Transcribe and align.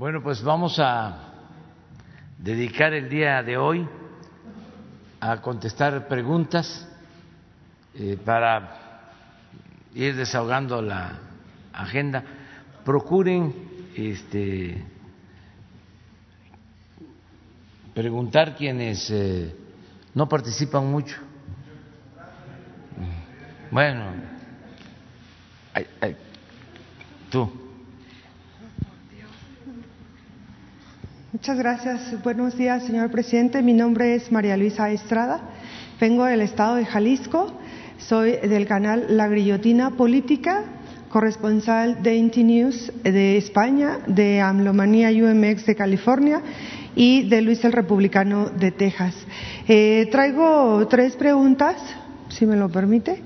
Bueno, 0.00 0.22
pues 0.22 0.42
vamos 0.42 0.78
a 0.78 1.14
dedicar 2.38 2.94
el 2.94 3.10
día 3.10 3.42
de 3.42 3.58
hoy 3.58 3.86
a 5.20 5.42
contestar 5.42 6.08
preguntas 6.08 6.88
eh, 7.94 8.16
para 8.24 8.78
ir 9.94 10.16
desahogando 10.16 10.80
la 10.80 11.18
agenda. 11.74 12.24
Procuren 12.82 13.54
este, 13.94 14.82
preguntar 17.92 18.56
quienes 18.56 19.10
eh, 19.10 19.54
no 20.14 20.26
participan 20.26 20.90
mucho. 20.90 21.18
Bueno, 23.70 24.14
tú. 27.30 27.59
Muchas 31.32 31.58
gracias. 31.58 32.20
Buenos 32.24 32.56
días, 32.56 32.82
señor 32.82 33.08
presidente. 33.08 33.62
Mi 33.62 33.72
nombre 33.72 34.16
es 34.16 34.32
María 34.32 34.56
Luisa 34.56 34.90
Estrada. 34.90 35.40
Vengo 36.00 36.24
del 36.24 36.40
estado 36.40 36.74
de 36.74 36.84
Jalisco. 36.84 37.52
Soy 37.98 38.32
del 38.32 38.66
canal 38.66 39.16
La 39.16 39.28
Grillotina 39.28 39.90
Política, 39.90 40.64
corresponsal 41.08 42.02
de 42.02 42.16
Inti 42.16 42.42
News 42.42 42.92
de 43.04 43.36
España, 43.36 44.00
de 44.08 44.40
Amlomanía 44.40 45.10
UMX 45.10 45.66
de 45.66 45.76
California 45.76 46.42
y 46.96 47.28
de 47.28 47.42
Luis 47.42 47.64
el 47.64 47.74
Republicano 47.74 48.50
de 48.50 48.72
Texas. 48.72 49.14
Eh, 49.68 50.08
traigo 50.10 50.84
tres 50.88 51.14
preguntas, 51.14 51.76
si 52.28 52.44
me 52.44 52.56
lo 52.56 52.68
permite. 52.68 53.22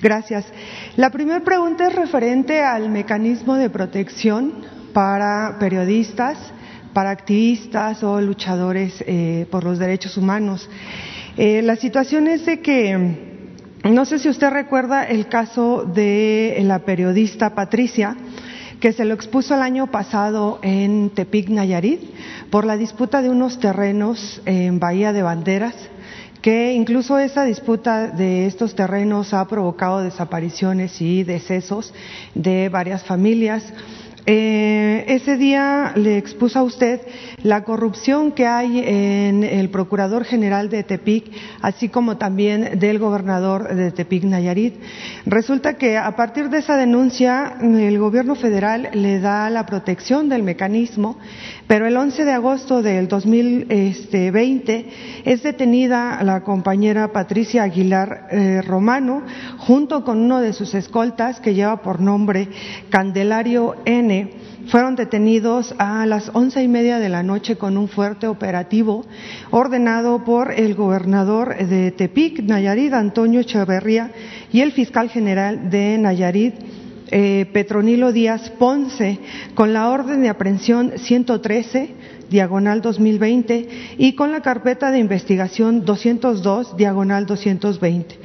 Gracias. 0.00 0.46
La 0.94 1.10
primera 1.10 1.40
pregunta 1.40 1.88
es 1.88 1.96
referente 1.96 2.62
al 2.62 2.90
mecanismo 2.90 3.56
de 3.56 3.70
protección 3.70 4.52
para 4.92 5.56
periodistas 5.58 6.52
para 6.92 7.10
activistas 7.10 8.02
o 8.02 8.20
luchadores 8.20 9.02
eh, 9.06 9.46
por 9.50 9.64
los 9.64 9.78
derechos 9.78 10.16
humanos. 10.16 10.68
Eh, 11.36 11.62
la 11.62 11.76
situación 11.76 12.26
es 12.26 12.46
de 12.46 12.60
que, 12.60 13.48
no 13.84 14.04
sé 14.04 14.18
si 14.18 14.28
usted 14.28 14.50
recuerda 14.50 15.04
el 15.04 15.28
caso 15.28 15.84
de 15.84 16.58
la 16.64 16.80
periodista 16.80 17.54
Patricia, 17.54 18.16
que 18.80 18.92
se 18.92 19.04
lo 19.04 19.14
expuso 19.14 19.54
el 19.54 19.62
año 19.62 19.90
pasado 19.90 20.60
en 20.62 21.10
Tepic, 21.10 21.48
Nayarit, 21.48 22.00
por 22.50 22.64
la 22.64 22.76
disputa 22.76 23.22
de 23.22 23.30
unos 23.30 23.58
terrenos 23.58 24.40
en 24.46 24.78
Bahía 24.78 25.12
de 25.12 25.22
Banderas, 25.22 25.74
que 26.42 26.72
incluso 26.72 27.18
esa 27.18 27.44
disputa 27.44 28.08
de 28.08 28.46
estos 28.46 28.74
terrenos 28.74 29.34
ha 29.34 29.46
provocado 29.48 30.02
desapariciones 30.02 31.00
y 31.00 31.24
decesos 31.24 31.92
de 32.34 32.68
varias 32.68 33.04
familias. 33.04 33.64
Eh, 34.30 35.06
ese 35.08 35.38
día 35.38 35.92
le 35.94 36.18
expuso 36.18 36.58
a 36.58 36.62
usted 36.62 37.00
la 37.42 37.64
corrupción 37.64 38.32
que 38.32 38.46
hay 38.46 38.78
en 38.78 39.42
el 39.42 39.70
Procurador 39.70 40.24
General 40.24 40.68
de 40.68 40.82
Tepic, 40.82 41.32
así 41.62 41.88
como 41.88 42.18
también 42.18 42.78
del 42.78 42.98
gobernador 42.98 43.74
de 43.74 43.90
Tepic, 43.90 44.24
Nayarit. 44.24 44.74
Resulta 45.24 45.78
que 45.78 45.96
a 45.96 46.14
partir 46.14 46.50
de 46.50 46.58
esa 46.58 46.76
denuncia, 46.76 47.54
el 47.62 47.98
gobierno 47.98 48.34
federal 48.34 48.90
le 48.92 49.18
da 49.18 49.48
la 49.48 49.64
protección 49.64 50.28
del 50.28 50.42
mecanismo, 50.42 51.16
pero 51.66 51.86
el 51.86 51.96
11 51.96 52.26
de 52.26 52.32
agosto 52.32 52.82
del 52.82 53.08
2020 53.08 54.86
es 55.24 55.42
detenida 55.42 56.22
la 56.22 56.42
compañera 56.42 57.12
Patricia 57.12 57.62
Aguilar 57.62 58.28
eh, 58.30 58.60
Romano 58.60 59.22
junto 59.56 60.04
con 60.04 60.18
uno 60.18 60.42
de 60.42 60.52
sus 60.52 60.74
escoltas 60.74 61.40
que 61.40 61.54
lleva 61.54 61.80
por 61.80 62.00
nombre 62.00 62.48
Candelario 62.90 63.76
N 63.86 64.17
fueron 64.68 64.96
detenidos 64.96 65.74
a 65.78 66.04
las 66.06 66.30
once 66.34 66.62
y 66.62 66.68
media 66.68 66.98
de 66.98 67.08
la 67.08 67.22
noche 67.22 67.56
con 67.56 67.76
un 67.76 67.88
fuerte 67.88 68.26
operativo 68.26 69.04
ordenado 69.50 70.24
por 70.24 70.52
el 70.52 70.74
gobernador 70.74 71.56
de 71.56 71.90
Tepic, 71.90 72.42
Nayarit, 72.42 72.92
Antonio 72.92 73.40
Echeverría, 73.40 74.12
y 74.52 74.60
el 74.60 74.72
fiscal 74.72 75.08
general 75.10 75.70
de 75.70 75.98
Nayarit, 75.98 76.54
eh, 77.10 77.46
Petronilo 77.52 78.12
Díaz 78.12 78.50
Ponce, 78.50 79.18
con 79.54 79.72
la 79.72 79.88
orden 79.88 80.22
de 80.22 80.28
aprehensión 80.28 80.92
113, 80.96 81.94
diagonal 82.28 82.82
2020, 82.82 83.68
y 83.96 84.14
con 84.14 84.30
la 84.30 84.42
carpeta 84.42 84.90
de 84.90 84.98
investigación 84.98 85.84
202, 85.86 86.76
diagonal 86.76 87.24
220. 87.24 88.18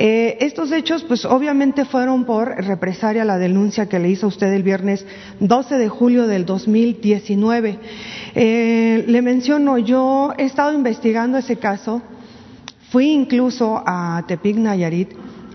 Eh, 0.00 0.38
estos 0.46 0.70
hechos, 0.70 1.02
pues 1.02 1.24
obviamente 1.24 1.84
fueron 1.84 2.24
por 2.24 2.50
represalia 2.64 3.22
a 3.22 3.24
la 3.24 3.36
denuncia 3.36 3.88
que 3.88 3.98
le 3.98 4.08
hizo 4.08 4.28
usted 4.28 4.52
el 4.52 4.62
viernes 4.62 5.04
12 5.40 5.76
de 5.76 5.88
julio 5.88 6.28
del 6.28 6.46
2019. 6.46 7.78
Eh, 8.36 9.04
le 9.08 9.22
menciono, 9.22 9.76
yo 9.76 10.32
he 10.38 10.44
estado 10.44 10.72
investigando 10.72 11.36
ese 11.36 11.56
caso, 11.56 12.00
fui 12.90 13.10
incluso 13.10 13.82
a 13.84 14.24
Tepic 14.28 14.56
Nayarit 14.56 15.10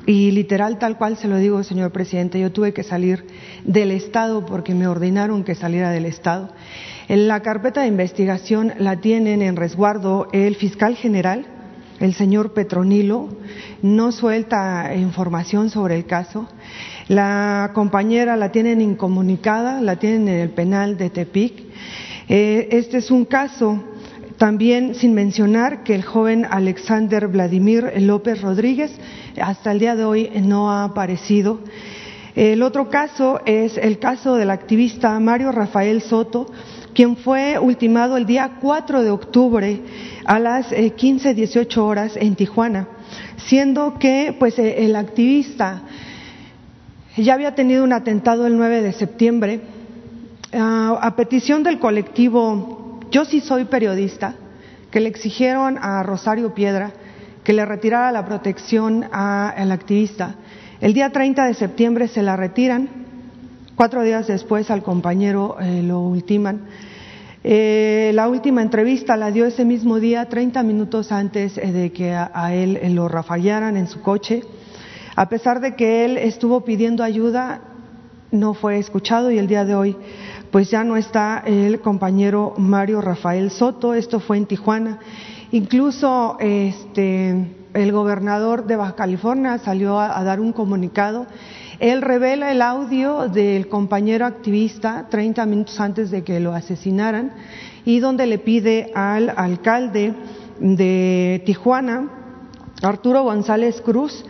y 0.05 0.31
literal 0.31 0.77
tal 0.77 0.97
cual 0.97 1.15
se 1.15 1.29
lo 1.29 1.37
digo, 1.37 1.63
señor 1.63 1.93
presidente, 1.93 2.37
yo 2.37 2.51
tuve 2.51 2.73
que 2.73 2.83
salir 2.83 3.25
del 3.63 3.91
Estado 3.91 4.45
porque 4.45 4.75
me 4.75 4.87
ordenaron 4.87 5.45
que 5.45 5.55
saliera 5.55 5.91
del 5.91 6.05
Estado. 6.05 6.49
En 7.07 7.29
la 7.29 7.41
carpeta 7.41 7.81
de 7.81 7.87
investigación 7.87 8.73
la 8.77 8.99
tienen 8.99 9.41
en 9.41 9.55
resguardo 9.55 10.27
el 10.33 10.55
fiscal 10.55 10.97
general, 10.97 11.45
el 12.03 12.14
señor 12.14 12.52
Petronilo, 12.52 13.30
no 13.81 14.12
suelta 14.12 14.94
información 14.94 15.69
sobre 15.69 15.96
el 15.96 16.06
caso. 16.06 16.50
La 17.08 17.72
compañera 17.74 18.36
la 18.36 18.52
tienen 18.52 18.81
incomunicada, 18.81 19.80
la 19.80 19.96
tienen 19.96 20.28
en 20.28 20.40
el 20.41 20.50
penal 20.50 20.97
de 20.97 21.09
Tepic. 21.09 21.64
Eh, 22.28 22.68
este 22.72 22.97
es 22.97 23.09
un 23.09 23.24
caso 23.24 23.81
también 24.38 24.96
sin 24.96 25.14
mencionar 25.14 25.84
que 25.84 25.96
el 25.96 26.03
joven 26.03 26.46
Alexander 26.50 27.30
Vladimir 27.30 27.94
López 28.00 28.41
Rodríguez 28.41 28.91
hasta 29.41 29.72
el 29.72 29.80
día 29.80 29.96
de 29.96 30.03
hoy 30.03 30.30
no 30.41 30.72
ha 30.72 30.84
aparecido. 30.84 31.62
El 32.35 32.64
otro 32.64 32.90
caso 32.90 33.40
es 33.46 33.78
el 33.78 34.00
caso 34.00 34.35
del 34.35 34.50
activista 34.50 35.18
Mario 35.22 35.53
Rafael 35.53 36.02
Soto, 36.02 36.47
quien 36.93 37.17
fue 37.17 37.57
ultimado 37.59 38.17
el 38.17 38.25
día 38.25 38.57
4 38.61 39.03
de 39.03 39.09
octubre 39.09 39.81
a 40.25 40.39
las 40.39 40.67
15, 40.67 41.33
18 41.33 41.85
horas 41.85 42.15
en 42.15 42.35
Tijuana, 42.35 42.87
siendo 43.37 43.97
que 43.99 44.35
pues 44.37 44.57
eh, 44.59 44.85
el 44.85 44.95
activista 44.95 45.83
ya 47.17 47.33
había 47.33 47.55
tenido 47.55 47.83
un 47.83 47.93
atentado 47.93 48.47
el 48.47 48.57
9 48.57 48.81
de 48.81 48.93
septiembre 48.93 49.61
ah, 50.53 50.99
a 51.01 51.15
petición 51.15 51.63
del 51.63 51.79
colectivo 51.79 52.99
Yo 53.11 53.25
sí 53.25 53.41
soy 53.41 53.65
periodista, 53.65 54.35
que 54.89 54.99
le 54.99 55.09
exigieron 55.09 55.77
a 55.81 56.03
Rosario 56.03 56.53
Piedra 56.53 56.91
que 57.43 57.53
le 57.53 57.65
retirara 57.65 58.11
la 58.11 58.25
protección 58.25 59.05
al 59.11 59.71
activista. 59.71 60.35
El 60.81 60.93
día 60.93 61.11
30 61.11 61.45
de 61.45 61.53
septiembre 61.53 62.07
se 62.07 62.23
la 62.23 62.35
retiran, 62.35 63.03
cuatro 63.75 64.03
días 64.03 64.28
después 64.28 64.69
al 64.69 64.84
compañero 64.84 65.57
eh, 65.59 65.81
lo 65.84 66.01
ultiman. 66.01 66.61
Eh, 67.44 68.11
la 68.13 68.29
última 68.29 68.61
entrevista 68.61 69.17
la 69.17 69.31
dio 69.31 69.45
ese 69.45 69.66
mismo 69.66 70.00
día, 70.00 70.29
30 70.29 70.63
minutos 70.63 71.11
antes 71.11 71.57
eh, 71.57 71.72
de 71.72 71.91
que 71.91 72.13
a, 72.13 72.53
él 72.53 72.79
lo 72.95 73.07
rafallaran 73.07 73.75
en 73.75 73.88
su 73.88 74.01
coche. 74.01 74.44
A 75.16 75.28
pesar 75.29 75.59
de 75.59 75.75
que 75.75 76.06
él 76.06 76.17
estuvo 76.17 76.61
pidiendo 76.61 77.03
ayuda, 77.03 77.61
no 78.31 78.53
fue 78.53 78.79
escuchado 78.79 79.29
y 79.29 79.38
el 79.38 79.47
día 79.47 79.63
de 79.66 79.75
hoy 79.75 79.95
pues 80.51 80.69
ya 80.69 80.84
no 80.84 80.97
está 80.97 81.44
el 81.45 81.81
compañero 81.81 82.53
Mario 82.57 83.01
Rafael 83.01 83.50
Soto, 83.51 83.94
esto 83.94 84.19
fue 84.19 84.38
en 84.38 84.45
Tijuana. 84.45 85.00
Incluso 85.51 86.38
este, 86.40 87.55
el 87.73 87.91
gobernador 87.91 88.66
de 88.66 88.75
Baja 88.75 88.95
California 88.95 89.57
salió 89.57 90.00
a 90.00 90.23
dar 90.23 90.40
un 90.40 90.53
comunicado 90.53 91.25
él 91.83 92.01
revela 92.01 92.49
el 92.49 92.61
audio 92.61 93.27
del 93.27 93.67
compañero 93.67 94.25
activista 94.25 95.07
30 95.09 95.45
minutos 95.45 95.77
antes 95.81 96.11
de 96.11 96.23
que 96.23 96.39
lo 96.39 96.53
asesinaran 96.53 97.34
y 97.84 97.99
donde 97.99 98.25
le 98.25 98.37
pide 98.37 98.93
al 98.96 99.29
alcalde 99.35 100.13
de 100.61 101.43
Tijuana, 101.46 102.09
Arturo 102.81 103.23
González 103.23 103.81
Cruz, 103.81 104.23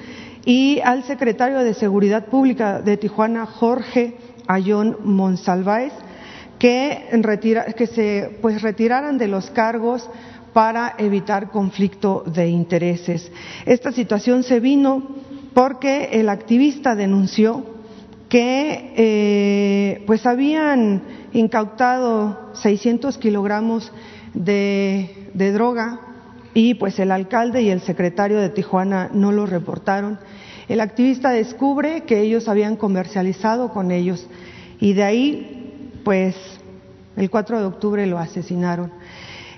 y 0.45 0.79
al 0.79 1.03
secretario 1.03 1.59
de 1.59 1.75
Seguridad 1.75 2.25
Pública 2.25 2.81
de 2.81 2.97
Tijuana, 2.97 3.45
Jorge 3.45 4.17
Ayón 4.47 4.97
Monsalváez, 5.03 5.93
que, 6.57 7.07
se 7.93 8.35
pues, 8.41 8.63
retiraran 8.63 9.19
de 9.19 9.27
los 9.27 9.51
cargos 9.51 10.09
para 10.53 10.95
evitar 10.97 11.51
conflicto 11.51 12.23
de 12.25 12.47
intereses. 12.47 13.31
Esta 13.67 13.91
situación 13.91 14.41
se 14.41 14.59
vino 14.59 15.22
porque 15.53 16.09
el 16.13 16.29
activista 16.29 16.95
denunció 16.95 17.65
que 18.29 18.93
eh, 18.95 20.03
pues 20.07 20.25
habían 20.25 21.03
incautado 21.33 22.49
600 22.53 23.17
kilogramos 23.17 23.91
de, 24.33 25.29
droga 25.53 25.99
y 26.53 26.75
pues 26.75 26.97
el 26.99 27.11
alcalde 27.11 27.61
y 27.61 27.69
el 27.69 27.81
secretario 27.81 28.37
de 28.37 28.49
Tijuana 28.49 29.09
no 29.13 29.31
lo 29.31 29.45
reportaron. 29.45 30.19
El 30.67 30.81
activista 30.81 31.29
descubre 31.31 32.01
que 32.01 32.21
ellos 32.21 32.47
habían 32.47 32.75
comercializado 32.75 33.71
con 33.71 33.91
ellos 33.91 34.27
y 34.79 34.93
de 34.93 35.03
ahí 35.03 35.99
pues 36.03 36.35
El 37.15 37.29
4 37.29 37.59
de 37.59 37.65
octubre 37.65 38.07
lo 38.07 38.17
asesinaron. 38.17 38.91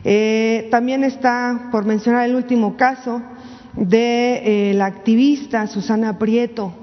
Eh, 0.03 0.67
también 0.69 1.05
está, 1.05 1.69
por 1.71 1.85
mencionar 1.85 2.25
el 2.25 2.35
último 2.35 2.75
caso, 2.75 3.21
de 3.77 4.69
eh, 4.69 4.73
la 4.73 4.85
activista 4.85 5.67
Susana 5.67 6.17
Prieto, 6.17 6.73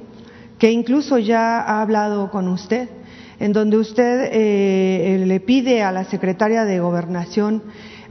que 0.58 0.70
incluso 0.70 1.18
ya 1.18 1.60
ha 1.60 1.80
hablado 1.80 2.30
con 2.30 2.48
usted, 2.48 2.88
en 3.40 3.52
donde 3.52 3.78
usted 3.78 4.28
eh, 4.32 5.24
le 5.26 5.40
pide 5.40 5.82
a 5.82 5.90
la 5.90 6.04
secretaria 6.04 6.64
de 6.64 6.80
Gobernación, 6.80 7.62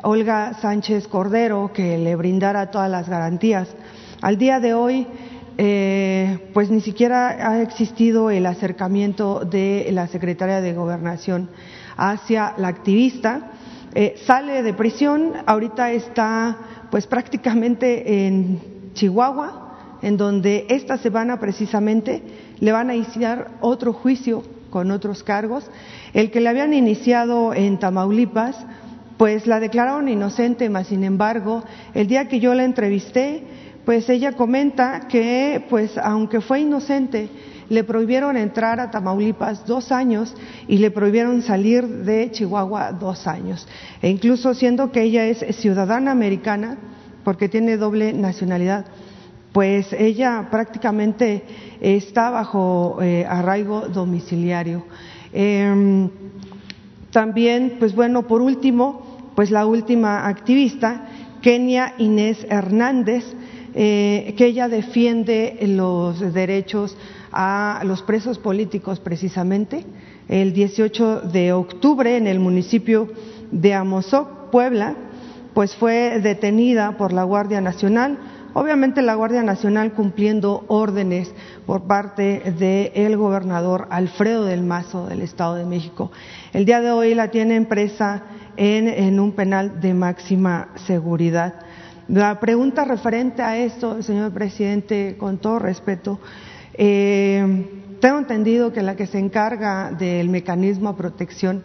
Olga 0.02 0.56
Sánchez 0.62 1.08
Cordero, 1.08 1.72
que 1.74 1.98
le 1.98 2.16
brindara 2.16 2.72
todas 2.72 2.90
las 2.90 3.08
garantías. 3.08 3.70
Al 4.22 4.38
día 4.38 4.60
de 4.60 4.74
hoy, 4.74 5.08
eh, 5.58 6.50
pues 6.54 6.72
ni 6.72 6.82
siquiera 6.82 7.52
ha 7.52 7.62
existido 7.62 8.32
el 8.32 8.46
acercamiento 8.46 9.46
de 9.46 9.88
la 9.92 10.08
secretaria 10.08 10.60
de 10.60 10.74
Gobernación 10.74 11.50
hacia 11.98 12.56
la 12.58 12.70
activista. 12.70 13.52
sale 14.26 14.64
de 14.64 14.74
prisión, 14.74 15.34
ahorita 15.46 15.92
está 15.92 16.58
pues 16.92 17.08
prácticamente 17.08 18.28
en 18.28 18.60
Chihuahua, 18.94 19.98
en 20.02 20.18
donde 20.18 20.66
esta 20.70 20.98
semana 20.98 21.40
precisamente 21.40 22.22
le 22.60 22.72
van 22.72 22.90
a 22.90 22.96
iniciar 22.96 23.52
otro 23.62 23.94
juicio 23.94 24.44
con 24.70 24.92
otros 24.92 25.24
cargos. 25.24 25.70
El 26.14 26.30
que 26.32 26.42
le 26.42 26.50
habían 26.50 26.74
iniciado 26.74 27.54
en 27.54 27.80
Tamaulipas, 27.80 28.58
pues 29.18 29.48
la 29.48 29.60
declararon 29.60 30.10
inocente, 30.10 30.70
mas 30.70 30.88
sin 30.88 31.04
embargo, 31.04 31.64
el 31.94 32.08
día 32.08 32.28
que 32.28 32.40
yo 32.40 32.54
la 32.54 32.66
entrevisté, 32.66 33.44
pues 33.86 34.10
ella 34.10 34.34
comenta 34.34 35.08
que, 35.08 35.66
pues 35.70 35.98
aunque 35.98 36.42
fue 36.42 36.62
inocente, 36.62 37.30
le 37.72 37.86
prohibieron 37.86 38.36
entrar 38.36 38.82
a 38.82 38.92
Tamaulipas 38.92 39.66
dos 39.66 39.94
años 39.94 40.36
y 40.68 40.80
le 40.80 40.92
prohibieron 40.92 41.42
salir 41.42 41.88
de 41.88 42.30
Chihuahua 42.30 42.92
dos 42.92 43.28
años. 43.28 43.66
E 44.02 44.10
incluso 44.10 44.54
siendo 44.54 44.92
que 44.92 45.04
ella 45.04 45.26
es 45.28 45.40
ciudadana 45.56 46.12
americana, 46.12 46.78
porque 47.24 47.48
tiene 47.48 47.78
doble 47.78 48.12
nacionalidad, 48.12 48.88
pues 49.54 49.94
ella 49.94 50.50
prácticamente 50.52 51.44
está 51.80 52.30
bajo 52.30 52.98
eh, 53.02 53.26
arraigo 53.26 53.88
domiciliario. 53.88 54.84
Em, 55.32 56.10
también, 57.10 57.78
pues 57.80 57.96
bueno, 57.96 58.28
por 58.28 58.42
último, 58.42 59.32
pues 59.34 59.50
la 59.50 59.66
última 59.66 60.28
activista, 60.28 61.08
Kenia 61.42 61.94
Inés 62.00 62.46
Hernández, 62.50 63.24
eh, 63.74 64.34
que 64.38 64.48
ella 64.48 64.68
defiende 64.68 65.58
los 65.62 66.34
derechos 66.34 66.98
a 67.32 67.82
los 67.86 68.02
presos 68.02 68.38
políticos 68.38 69.00
precisamente. 69.00 69.86
El 70.28 70.54
18 70.54 71.22
de 71.22 71.54
octubre 71.54 72.18
en 72.18 72.28
el 72.28 72.40
municipio 72.40 73.10
de 73.52 73.74
Amozoc, 73.74 74.50
Puebla, 74.52 74.96
pues 75.54 75.76
fue 75.76 76.20
detenida 76.22 76.98
por 76.98 77.14
la 77.14 77.24
Guardia 77.24 77.62
Nacional. 77.62 78.18
Obviamente 78.54 79.02
la 79.02 79.16
Guardia 79.16 79.44
Nacional 79.44 79.94
cumpliendo 79.94 80.66
órdenes 80.68 81.34
por 81.66 81.84
parte 81.84 82.54
del 82.58 83.16
gobernador 83.16 83.88
Alfredo 83.90 84.46
del 84.46 84.64
Mazo 84.64 85.08
del 85.08 85.22
Estado 85.22 85.56
de 85.56 85.66
México. 85.66 86.12
El 86.52 86.66
día 86.66 86.82
de 86.82 86.92
hoy 86.92 87.16
la 87.16 87.30
tiene 87.30 87.62
presa 87.62 88.24
en, 88.58 89.20
un 89.20 89.32
penal 89.32 89.80
de 89.80 89.94
máxima 89.94 90.70
seguridad. 90.86 91.56
La 92.08 92.40
pregunta 92.40 92.84
referente 92.84 93.42
a 93.42 93.58
esto, 93.58 94.02
señor 94.04 94.32
presidente, 94.34 95.16
con 95.18 95.38
todo 95.38 95.60
respeto, 95.60 96.20
eh, 96.74 97.98
tengo 98.00 98.20
entendido 98.20 98.74
que 98.74 98.82
la 98.82 98.96
que 98.96 99.08
se 99.08 99.20
encarga 99.20 99.92
del 99.92 100.30
mecanismo 100.30 100.92
de 100.92 100.98
protección, 100.98 101.64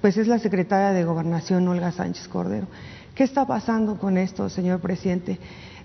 pues 0.00 0.16
es 0.16 0.26
la 0.26 0.38
secretaria 0.38 0.90
de 0.90 1.04
Gobernación, 1.04 1.66
Olga 1.68 1.92
Sánchez 1.92 2.28
Cordero. 2.28 2.66
¿Qué 3.14 3.24
está 3.24 3.46
pasando 3.46 3.98
con 3.98 4.16
esto, 4.16 4.48
señor 4.48 4.80
presidente? 4.80 5.38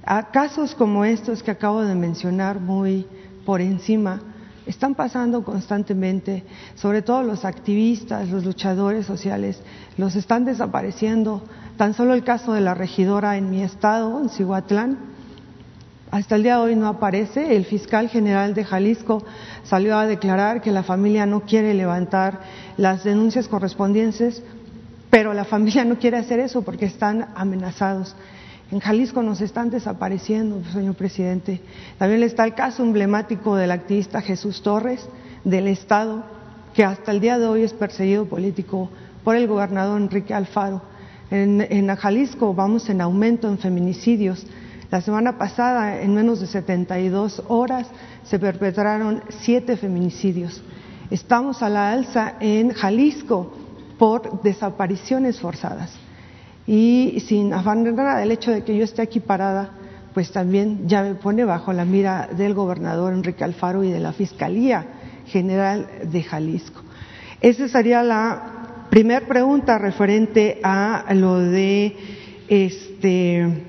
A 0.04 0.32
casos 0.32 0.74
como 0.74 1.06
estos 1.06 1.44
que 1.44 1.52
acabo 1.52 1.82
de 1.82 1.96
mencionar 1.96 2.60
muy 2.60 3.06
por 3.46 3.62
encima, 3.62 4.22
están 4.66 4.94
pasando 4.96 5.44
constantemente, 5.44 6.44
sobre 6.76 7.02
todo 7.02 7.24
los 7.24 7.44
activistas, 7.44 8.30
los 8.30 8.46
luchadores 8.46 9.06
sociales, 9.06 9.60
los 9.98 10.16
están 10.16 10.46
desapareciendo. 10.46 11.44
Tan 11.76 11.94
solo 11.94 12.14
el 12.14 12.24
caso 12.24 12.54
de 12.54 12.62
la 12.62 12.76
regidora 12.76 13.38
en 13.38 13.50
mi 13.50 13.64
estado, 13.64 14.22
en 14.22 14.30
Cihuatlán, 14.30 14.98
hasta 16.12 16.36
el 16.36 16.44
día 16.44 16.56
de 16.58 16.62
hoy 16.62 16.76
no 16.76 16.88
aparece. 16.88 17.56
El 17.56 17.66
fiscal 17.66 18.10
general 18.10 18.54
de 18.54 18.66
Jalisco 18.66 19.24
salió 19.64 19.98
a 19.98 20.08
declarar 20.08 20.62
que 20.62 20.72
la 20.72 20.84
familia 20.84 21.26
no 21.26 21.42
quiere 21.42 21.74
levantar 21.74 22.40
las 22.78 23.04
denuncias 23.04 23.48
correspondientes 23.48 24.44
pero 25.10 25.34
la 25.34 25.46
familia 25.46 25.86
no 25.86 25.98
quiere 25.98 26.18
hacer 26.18 26.40
eso 26.40 26.62
porque 26.62 26.86
están 26.86 27.30
amenazados. 27.36 28.16
En 28.72 28.80
Jalisco 28.80 29.24
nos 29.24 29.42
están 29.42 29.72
desapareciendo, 29.72 30.62
señor 30.72 30.96
presidente. 30.96 31.60
También 31.98 32.22
está 32.22 32.44
el 32.44 32.54
caso 32.54 32.84
emblemático 32.84 33.56
del 33.56 33.72
activista 33.72 34.22
Jesús 34.22 34.62
Torres 34.62 35.08
del 35.44 35.68
Estado, 35.68 36.24
que 36.76 36.84
hasta 36.84 37.12
el 37.12 37.20
día 37.20 37.40
de 37.40 37.48
hoy 37.48 37.64
es 37.64 37.74
perseguido 37.74 38.26
político 38.26 38.90
por 39.24 39.36
el 39.36 39.48
gobernador 39.48 40.00
Enrique 40.00 40.36
Alfaro. 40.36 40.84
En, 41.32 41.62
en 41.62 41.96
Jalisco 41.96 42.54
vamos 42.54 42.90
en 42.90 43.02
aumento 43.02 43.50
en 43.50 43.58
feminicidios. 43.58 44.46
La 44.92 45.02
semana 45.02 45.38
pasada, 45.38 46.02
en 46.02 46.16
menos 46.16 46.40
de 46.40 46.48
72 46.48 47.44
horas, 47.48 47.88
se 48.24 48.40
perpetraron 48.40 49.22
siete 49.30 49.78
feminicidios. 49.78 50.64
Estamos 51.12 51.62
a 51.62 51.70
la 51.70 51.92
alza 51.92 52.34
en 52.40 52.72
Jalisco 52.72 53.54
por 54.00 54.42
desapariciones 54.42 55.40
forzadas. 55.40 55.94
Y 56.66 57.24
sin 57.28 57.50
nada, 57.50 58.24
el 58.24 58.32
hecho 58.32 58.50
de 58.52 58.64
que 58.64 58.76
yo 58.76 58.84
esté 58.84 59.04
aquí 59.04 59.20
parada, 59.20 59.72
pues 60.14 60.32
también 60.32 60.88
ya 60.88 61.04
me 61.04 61.14
pone 61.14 61.46
bajo 61.46 61.72
la 61.72 61.86
mira 61.86 62.28
del 62.36 62.56
gobernador 62.56 63.14
Enrique 63.14 63.44
Alfaro 63.44 63.84
y 63.84 63.92
de 63.92 64.00
la 64.00 64.14
Fiscalía 64.14 64.86
General 65.28 65.88
de 66.12 66.24
Jalisco. 66.24 66.82
Esa 67.42 67.68
sería 67.68 68.02
la 68.02 68.88
primera 68.90 69.28
pregunta 69.28 69.78
referente 69.78 70.60
a 70.64 71.06
lo 71.14 71.38
de 71.40 71.96
este 72.48 73.68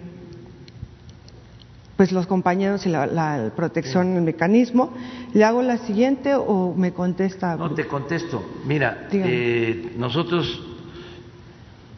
pues 2.01 2.13
los 2.13 2.27
compañeros 2.27 2.87
y 2.87 2.89
la, 2.89 3.53
protección, 3.55 4.17
el 4.17 4.23
mecanismo. 4.23 4.91
¿Le 5.35 5.45
hago 5.45 5.61
la 5.61 5.77
siguiente 5.77 6.35
o 6.35 6.75
me 6.75 6.95
contesta? 6.95 7.57
No, 7.57 7.75
te 7.75 7.87
contesto. 7.87 8.43
Mira, 8.65 9.07
eh, 9.13 9.93
nosotros 9.99 10.63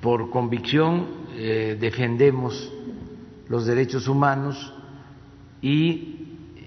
por 0.00 0.28
convicción 0.28 1.06
eh, 1.36 1.76
defendemos 1.80 2.68
los 3.48 3.64
derechos 3.64 4.08
humanos 4.08 4.74
y 5.60 6.16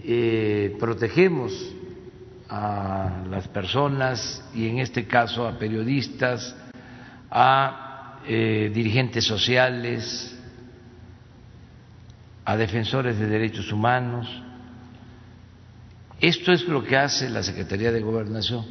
eh, 0.05 0.77
protegemos 0.79 1.75
a 2.47 3.21
las 3.29 3.49
personas 3.49 4.49
y 4.53 4.69
en 4.69 4.79
este 4.79 5.07
caso 5.07 5.45
a 5.45 5.59
periodistas, 5.59 6.55
a 7.29 8.21
dirigentes 8.25 9.25
sociales, 9.25 10.34
a 12.45 12.55
defensores 12.55 13.17
de 13.17 13.25
derechos 13.25 13.71
humanos. 13.71 14.27
Esto 16.21 16.53
es 16.53 16.67
lo 16.67 16.83
que 16.83 16.95
hace 16.95 17.29
la 17.29 17.43
Secretaría 17.43 17.91
de 17.91 18.01
Gobernación, 18.01 18.65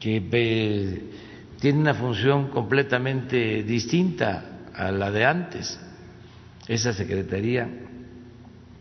que 0.00 1.10
tiene 1.60 1.78
una 1.78 1.94
función 1.94 2.48
completamente 2.48 3.62
distinta 3.62 4.62
a 4.74 4.90
la 4.90 5.10
de 5.10 5.24
antes. 5.24 5.78
Esa 6.66 6.92
Secretaría 6.92 7.68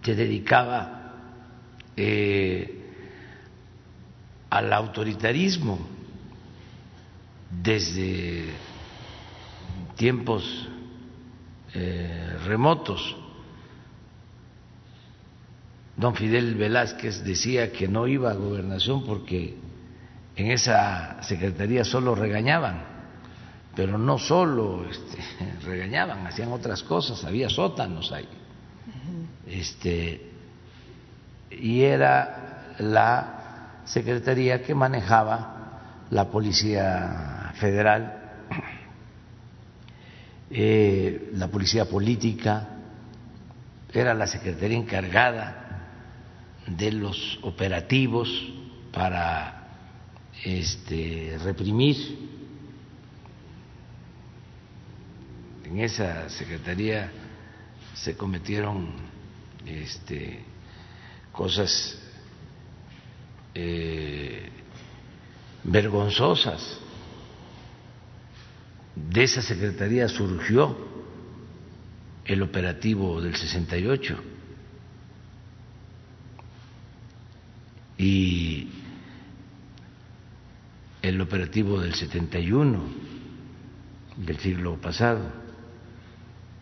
se 0.01 0.15
dedicaba 0.15 1.13
eh, 1.95 2.79
al 4.49 4.71
autoritarismo 4.71 5.79
desde 7.61 8.45
tiempos 9.95 10.69
eh, 11.73 12.37
remotos. 12.45 13.15
Don 15.95 16.15
Fidel 16.15 16.55
Velázquez 16.55 17.23
decía 17.23 17.71
que 17.71 17.87
no 17.87 18.07
iba 18.07 18.31
a 18.31 18.35
gobernación 18.35 19.05
porque 19.05 19.57
en 20.35 20.51
esa 20.51 21.21
secretaría 21.21 21.83
solo 21.83 22.15
regañaban, 22.15 22.83
pero 23.75 23.97
no 23.97 24.17
solo 24.17 24.85
este, 24.89 25.17
regañaban, 25.65 26.25
hacían 26.25 26.51
otras 26.51 26.83
cosas, 26.83 27.23
había 27.23 27.49
sótanos 27.49 28.11
ahí. 28.11 28.27
Este, 29.47 30.31
y 31.51 31.81
era 31.81 32.75
la 32.79 33.81
secretaría 33.85 34.63
que 34.63 34.73
manejaba 34.73 36.05
la 36.09 36.29
Policía 36.29 37.51
Federal 37.55 38.22
eh, 40.55 41.31
la 41.33 41.47
policía 41.47 41.85
política, 41.85 42.69
era 43.91 44.13
la 44.13 44.27
secretaría 44.27 44.77
encargada 44.77 45.87
de 46.67 46.91
los 46.91 47.39
operativos 47.41 48.29
para 48.91 49.67
este, 50.43 51.39
reprimir. 51.43 51.97
En 55.65 55.79
esa 55.79 56.29
secretaría 56.29 57.11
se 57.95 58.15
cometieron 58.15 58.91
este, 59.65 60.39
cosas 61.31 61.97
eh, 63.55 64.49
vergonzosas. 65.63 66.82
De 68.95 69.23
esa 69.23 69.41
secretaría 69.41 70.07
surgió 70.07 70.77
el 72.25 72.41
operativo 72.41 73.21
del 73.21 73.35
68 73.35 74.17
y 77.97 78.69
el 81.01 81.19
operativo 81.21 81.81
del 81.81 81.93
71 81.93 82.83
del 84.17 84.37
siglo 84.37 84.79
pasado. 84.79 85.31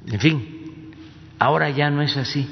En 0.07 0.19
fin, 0.19 0.91
ahora 1.38 1.69
ya 1.69 1.89
no 1.89 2.01
es 2.01 2.17
así. 2.17 2.47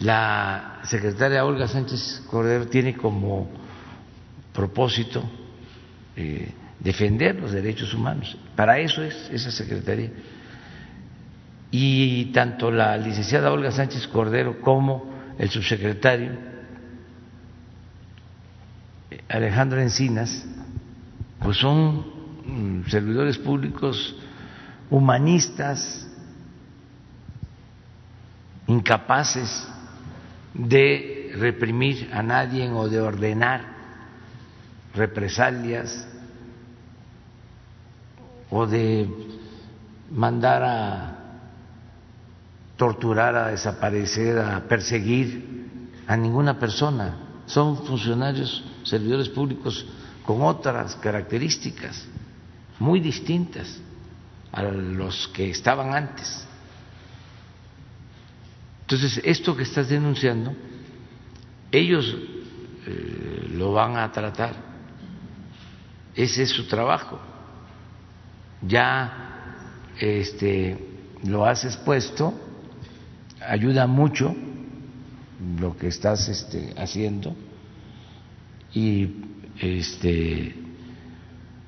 La 0.00 0.80
secretaria 0.84 1.44
Olga 1.44 1.68
Sánchez 1.68 2.24
Cordero 2.28 2.66
tiene 2.66 2.96
como 2.96 3.48
propósito 4.52 5.22
eh, 6.16 6.52
defender 6.84 7.36
los 7.36 7.50
derechos 7.50 7.94
humanos. 7.94 8.36
Para 8.54 8.78
eso 8.78 9.02
es 9.02 9.30
esa 9.30 9.50
secretaría. 9.50 10.10
Y 11.70 12.26
tanto 12.26 12.70
la 12.70 12.96
licenciada 12.96 13.50
Olga 13.50 13.72
Sánchez 13.72 14.06
Cordero 14.06 14.60
como 14.60 15.12
el 15.38 15.50
subsecretario 15.50 16.54
Alejandro 19.28 19.80
Encinas, 19.80 20.46
pues 21.40 21.56
son 21.56 22.04
mm, 22.46 22.88
servidores 22.88 23.38
públicos 23.38 24.16
humanistas, 24.90 26.06
incapaces 28.66 29.66
de 30.52 31.32
reprimir 31.36 32.10
a 32.12 32.22
nadie 32.22 32.68
o 32.70 32.88
de 32.88 33.00
ordenar 33.00 33.74
represalias 34.94 36.06
o 38.54 38.68
de 38.68 39.10
mandar 40.12 40.62
a 40.62 40.78
torturar, 42.76 43.34
a 43.34 43.48
desaparecer, 43.48 44.38
a 44.38 44.62
perseguir 44.68 45.42
a 46.06 46.16
ninguna 46.16 46.56
persona. 46.56 47.42
Son 47.46 47.84
funcionarios, 47.84 48.62
servidores 48.84 49.28
públicos 49.28 49.84
con 50.24 50.42
otras 50.42 50.94
características 50.94 52.06
muy 52.78 53.00
distintas 53.00 53.80
a 54.52 54.62
los 54.62 55.26
que 55.28 55.50
estaban 55.50 55.92
antes. 55.92 56.46
Entonces, 58.82 59.20
esto 59.24 59.56
que 59.56 59.64
estás 59.64 59.88
denunciando, 59.88 60.54
ellos 61.72 62.06
eh, 62.86 63.48
lo 63.50 63.72
van 63.72 63.96
a 63.96 64.12
tratar. 64.12 64.54
Ese 66.14 66.44
es 66.44 66.50
su 66.50 66.68
trabajo. 66.68 67.33
Ya 68.66 69.24
este, 70.00 70.76
lo 71.24 71.44
has 71.46 71.64
expuesto, 71.64 72.34
ayuda 73.46 73.86
mucho 73.86 74.34
lo 75.60 75.76
que 75.76 75.88
estás 75.88 76.28
este, 76.28 76.72
haciendo 76.76 77.34
y 78.72 79.08
este, 79.60 80.54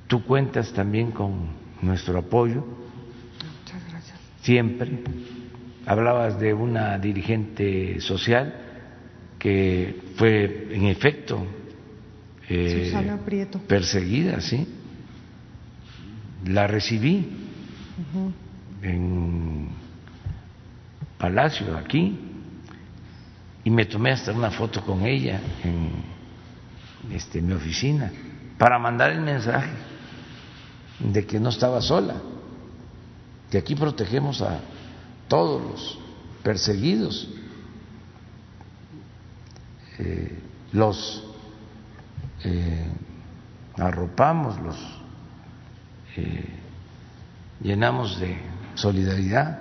tú 0.06 0.24
cuentas 0.24 0.72
también 0.72 1.10
con 1.12 1.48
nuestro 1.82 2.18
apoyo. 2.18 2.64
Muchas 3.60 3.90
gracias. 3.90 4.18
Siempre 4.42 5.00
hablabas 5.86 6.40
de 6.40 6.52
una 6.52 6.98
dirigente 6.98 8.00
social 8.00 8.54
que 9.38 10.00
fue 10.16 10.68
en 10.72 10.86
efecto 10.86 11.46
eh, 12.48 12.92
perseguida, 13.68 14.40
sí. 14.40 14.66
La 16.46 16.66
recibí 16.66 17.28
en 18.82 19.68
Palacio, 21.18 21.76
aquí, 21.76 22.18
y 23.64 23.70
me 23.70 23.86
tomé 23.86 24.12
hasta 24.12 24.32
una 24.32 24.50
foto 24.50 24.80
con 24.82 25.04
ella 25.04 25.40
en 25.64 25.90
este, 27.10 27.42
mi 27.42 27.52
oficina 27.52 28.12
para 28.58 28.78
mandar 28.78 29.10
el 29.10 29.20
mensaje 29.20 29.70
de 31.00 31.26
que 31.26 31.40
no 31.40 31.48
estaba 31.48 31.80
sola, 31.80 32.14
que 33.50 33.58
aquí 33.58 33.74
protegemos 33.74 34.40
a 34.40 34.60
todos 35.28 35.62
los 35.62 35.98
perseguidos, 36.42 37.28
eh, 39.98 40.38
los 40.72 41.24
eh, 42.44 42.86
arropamos, 43.76 44.60
los 44.60 44.95
llenamos 47.60 48.18
de 48.20 48.38
solidaridad, 48.74 49.60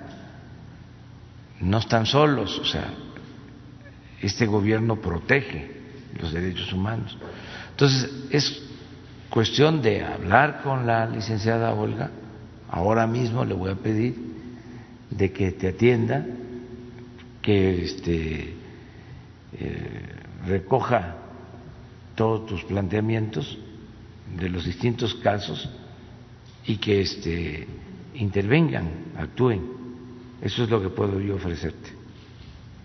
no 1.60 1.78
están 1.78 2.06
solos, 2.06 2.58
o 2.58 2.64
sea, 2.64 2.92
este 4.20 4.46
gobierno 4.46 4.96
protege 4.96 5.70
los 6.20 6.32
derechos 6.32 6.72
humanos. 6.72 7.16
Entonces, 7.70 8.10
es 8.30 8.62
cuestión 9.30 9.82
de 9.82 10.04
hablar 10.04 10.62
con 10.62 10.86
la 10.86 11.06
licenciada 11.06 11.72
Olga, 11.74 12.10
ahora 12.70 13.06
mismo 13.06 13.44
le 13.44 13.54
voy 13.54 13.70
a 13.70 13.76
pedir 13.76 14.16
de 15.10 15.32
que 15.32 15.52
te 15.52 15.68
atienda, 15.68 16.24
que 17.42 17.84
este, 17.84 18.54
eh, 19.52 20.16
recoja 20.46 21.16
todos 22.14 22.46
tus 22.46 22.64
planteamientos 22.64 23.58
de 24.36 24.48
los 24.48 24.64
distintos 24.64 25.14
casos 25.16 25.70
y 26.66 26.76
que 26.76 27.00
este, 27.00 27.66
intervengan, 28.14 28.88
actúen. 29.16 29.62
Eso 30.42 30.64
es 30.64 30.70
lo 30.70 30.82
que 30.82 30.88
puedo 30.88 31.20
yo 31.20 31.36
ofrecerte. 31.36 31.90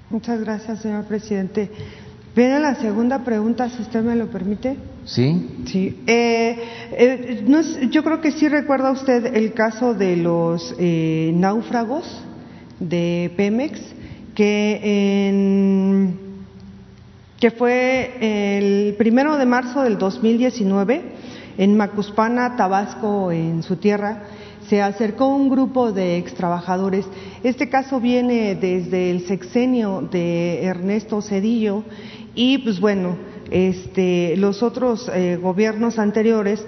Muchas 0.10 0.40
gracias, 0.42 0.82
señor 0.82 1.06
presidente. 1.06 1.70
Viene 2.36 2.60
la 2.60 2.76
segunda 2.76 3.24
pregunta, 3.24 3.70
si 3.70 3.82
usted 3.82 4.02
me 4.04 4.16
lo 4.16 4.28
permite. 4.28 4.78
Sí. 5.06 5.50
Sí. 5.66 6.02
Eh, 6.08 6.58
eh, 6.92 7.90
yo 7.92 8.04
creo 8.04 8.22
que 8.22 8.32
sí 8.32 8.48
recuerda 8.48 8.92
usted 8.92 9.36
el 9.36 9.54
caso 9.54 9.94
de 9.94 10.16
los 10.16 10.76
eh, 10.80 11.32
náufragos 11.36 12.24
de 12.80 13.32
Pemex, 13.36 13.82
que, 14.34 15.28
en, 15.28 16.18
que 17.40 17.52
fue 17.52 18.12
el 18.22 18.96
primero 18.96 19.38
de 19.38 19.46
marzo 19.46 19.82
del 19.82 19.98
2019 19.98 21.02
en 21.58 21.78
Macuspana, 21.78 22.56
Tabasco, 22.56 23.32
en 23.32 23.64
su 23.64 23.78
tierra 23.78 24.24
se 24.72 24.82
acercó 24.82 25.28
un 25.28 25.50
grupo 25.50 25.92
de 25.92 26.18
extrabajadores. 26.18 27.06
Este 27.44 27.68
caso 27.68 28.00
viene 28.00 28.56
desde 28.56 29.12
el 29.12 29.28
sexenio 29.28 30.08
de 30.10 30.64
Ernesto 30.64 31.22
Cedillo 31.22 31.84
y 32.36 32.60
pues 32.60 32.80
bueno, 32.80 33.18
este, 33.50 34.38
los 34.38 34.64
otros 34.64 35.12
eh, 35.14 35.38
gobiernos 35.42 36.00
anteriores 36.00 36.66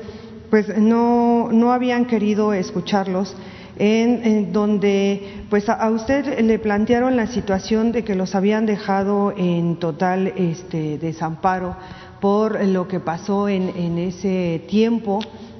pues 0.50 0.78
no, 0.78 1.50
no 1.54 1.72
habían 1.72 2.06
querido 2.06 2.54
escucharlos. 2.54 3.36
En, 3.76 4.54
donde 4.54 5.46
pues 5.50 5.68
a, 5.68 5.90
usted 5.90 6.42
le 6.42 6.60
plantearon 6.60 7.16
la 7.16 7.26
situación 7.26 7.92
de 7.92 8.04
que 8.04 8.14
los 8.14 8.36
habían 8.36 8.68
dejado 8.68 9.34
en 9.36 9.78
total 9.78 10.28
este, 10.38 11.00
desamparo 11.00 11.76
por 12.24 12.64
lo 12.64 12.88
que 12.88 13.02
pasó 13.02 13.50
en, 13.50 13.98
ese 13.98 14.64
tiempo 14.70 15.20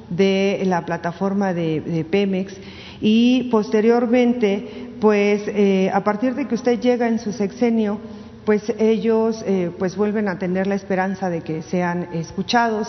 de 0.10 0.64
la 0.66 0.86
plataforma 0.86 1.54
de, 1.54 2.06
Pemex 2.10 2.56
y 3.02 3.50
posteriormente, 3.52 4.92
pues 5.02 5.42
eh, 5.48 5.92
a 5.94 6.06
partir 6.06 6.36
de 6.36 6.48
que 6.48 6.56
usted 6.56 6.80
llega 6.80 7.10
en 7.10 7.20
su 7.20 7.34
sexenio, 7.34 8.00
pues 8.46 8.74
ellos 8.80 9.44
eh, 9.46 9.72
pues 9.78 9.98
vuelven 9.98 10.30
a 10.30 10.40
tener 10.40 10.66
la 10.66 10.76
esperanza 10.76 11.30
de 11.30 11.42
que 11.42 11.64
sean 11.64 12.08
escuchados. 12.14 12.88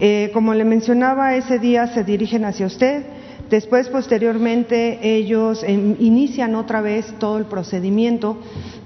Eh, 0.00 0.30
como 0.34 0.52
le 0.52 0.66
mencionaba, 0.66 1.34
ese 1.34 1.58
día 1.58 1.86
se 1.86 2.04
dirigen 2.04 2.44
hacia 2.44 2.66
usted, 2.66 3.06
después 3.48 3.88
posteriormente 3.88 4.98
ellos 5.16 5.62
em, 5.62 5.96
inician 5.98 6.54
otra 6.54 6.82
vez 6.82 7.06
todo 7.18 7.38
el 7.38 7.46
procedimiento, 7.46 8.36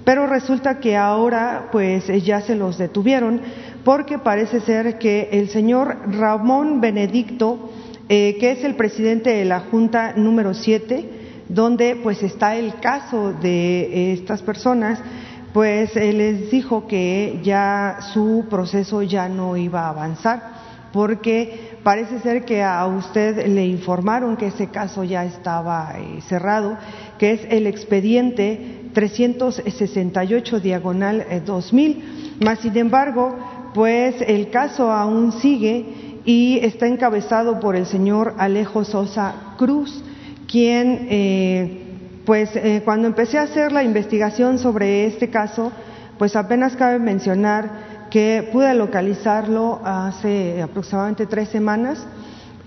pero 0.05 0.27
resulta 0.27 0.79
que 0.79 0.95
ahora 0.95 1.67
pues 1.73 2.07
ya 2.23 2.39
se 2.39 2.55
los 2.55 2.77
detuvieron 2.77 3.41
porque 3.83 4.19
parece 4.19 4.61
ser 4.61 4.97
que 4.97 5.29
el 5.31 5.49
señor 5.49 5.97
Ramón 6.07 6.81
Benedicto, 6.81 7.71
eh, 8.09 8.37
que 8.39 8.51
es 8.51 8.63
el 8.63 8.75
presidente 8.75 9.31
de 9.31 9.45
la 9.45 9.61
Junta 9.61 10.13
número 10.15 10.53
7, 10.53 11.09
donde 11.49 11.97
pues 12.01 12.23
está 12.23 12.55
el 12.55 12.75
caso 12.79 13.33
de 13.33 14.13
estas 14.13 14.41
personas, 14.41 14.99
pues 15.53 15.95
les 15.95 16.49
dijo 16.49 16.87
que 16.87 17.39
ya 17.43 17.99
su 18.13 18.45
proceso 18.49 19.03
ya 19.03 19.29
no 19.29 19.55
iba 19.55 19.81
a 19.81 19.89
avanzar 19.89 20.63
porque 20.93 21.79
parece 21.83 22.19
ser 22.19 22.45
que 22.45 22.63
a 22.63 22.85
usted 22.85 23.47
le 23.47 23.65
informaron 23.65 24.37
que 24.37 24.47
ese 24.47 24.67
caso 24.67 25.03
ya 25.03 25.25
estaba 25.25 25.95
eh, 25.97 26.21
cerrado, 26.21 26.77
que 27.17 27.31
es 27.31 27.41
el 27.49 27.65
expediente 27.65 28.91
368 28.93 30.59
diagonal 30.59 31.25
2000. 31.45 31.91
Eh, 31.91 32.45
Más 32.45 32.59
sin 32.59 32.77
embargo, 32.77 33.35
pues 33.73 34.15
el 34.27 34.49
caso 34.49 34.91
aún 34.91 35.31
sigue 35.33 36.21
y 36.25 36.59
está 36.61 36.87
encabezado 36.87 37.59
por 37.59 37.75
el 37.75 37.85
señor 37.85 38.35
Alejo 38.37 38.83
Sosa 38.83 39.55
Cruz, 39.57 40.03
quien, 40.47 41.07
eh, 41.09 41.81
pues 42.25 42.51
cuando 42.85 43.07
empecé 43.07 43.37
a 43.37 43.43
hacer 43.43 43.71
la 43.71 43.83
investigación 43.83 44.59
sobre 44.59 45.05
este 45.07 45.29
caso, 45.29 45.71
pues 46.17 46.35
apenas 46.35 46.75
cabe 46.75 46.99
mencionar 46.99 48.07
que 48.09 48.47
pude 48.53 48.73
localizarlo 48.75 49.81
hace 49.83 50.61
aproximadamente 50.61 51.25
tres 51.25 51.49
semanas 51.49 52.05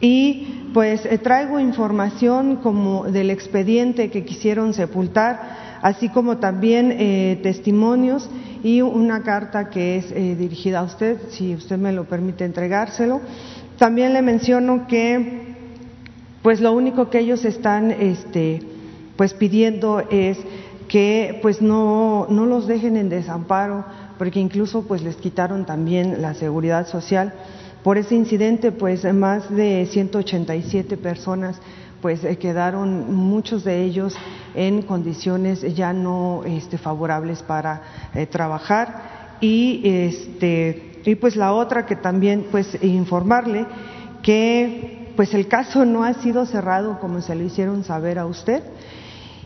y 0.01 0.67
pues 0.75 1.07
eh, 1.07 1.19
traigo 1.19 1.59
información 1.59 2.57
como 2.57 3.05
del 3.05 3.31
expediente 3.31 4.11
que 4.11 4.25
quisieron 4.25 4.75
sepultar, 4.75 5.66
así 5.87 6.09
como 6.09 6.39
también 6.39 6.93
eh, 6.99 7.39
testimonios 7.45 8.29
y 8.65 8.83
una 8.83 9.23
carta 9.23 9.71
que 9.71 9.99
es 9.99 10.11
eh, 10.11 10.35
dirigida 10.37 10.81
a 10.81 10.83
usted, 10.83 11.17
si 11.31 11.55
usted 11.55 11.79
me 11.79 11.93
lo 11.93 12.07
permite 12.07 12.45
entregárselo. 12.45 13.21
También 13.79 14.13
le 14.13 14.21
menciono 14.21 14.89
que 14.89 15.55
pues 16.43 16.61
lo 16.61 16.73
único 16.73 17.09
que 17.09 17.21
ellos 17.21 17.45
están 17.45 17.93
este, 17.93 18.63
pues 19.17 19.33
pidiendo 19.35 20.03
es 20.11 20.39
que 20.89 21.39
pues 21.41 21.63
no, 21.63 22.27
no 22.31 22.47
los 22.47 22.67
dejen 22.67 22.97
en 22.97 23.09
desamparo 23.09 23.85
porque 24.19 24.41
incluso 24.41 24.83
pues 24.89 25.03
les 25.03 25.15
quitaron 25.15 25.67
también 25.67 26.21
la 26.21 26.35
seguridad 26.35 26.89
social. 26.89 27.33
Por 27.85 27.97
ese 27.97 28.17
incidente 28.17 28.73
pues 28.73 29.05
más 29.15 29.49
de 29.55 29.87
187 29.89 30.97
personas 30.97 31.61
pues 32.01 32.25
eh, 32.25 32.37
quedaron 32.39 33.15
muchos 33.15 33.65
de 33.65 33.85
ellos 33.85 34.15
en 34.55 34.83
condiciones 34.83 35.63
ya 35.75 35.93
no 35.93 36.43
este, 36.45 36.79
favorables 36.79 37.43
para 37.43 37.83
eh, 38.15 38.27
trabajar 38.27 39.37
y 39.41 39.83
este 39.85 41.01
y 41.05 41.15
pues 41.15 41.37
la 41.37 41.53
otra 41.53 41.87
que 41.87 41.97
también 41.97 42.47
pues 42.51 42.83
informarle 42.83 43.67
que 44.23 45.13
pues 45.17 45.35
el 45.35 45.47
caso 45.49 45.85
no 45.85 46.05
ha 46.05 46.15
sido 46.15 46.47
cerrado 46.47 46.99
como 47.01 47.21
se 47.21 47.35
lo 47.35 47.45
hicieron 47.45 47.85
saber 47.85 48.19
a 48.19 48.27
usted 48.27 48.63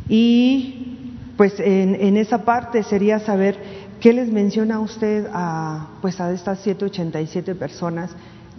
y 0.09 1.07
pues 1.37 1.59
en, 1.61 1.95
en 1.95 2.17
esa 2.17 2.45
parte 2.45 2.83
sería 2.83 3.19
saber 3.19 3.81
¿Qué 4.01 4.15
les 4.15 4.33
menciona 4.33 4.81
usted 4.81 5.27
a, 5.31 5.89
pues 6.01 6.19
a 6.23 6.33
estas 6.33 6.63
187 6.63 7.55
personas 7.55 8.11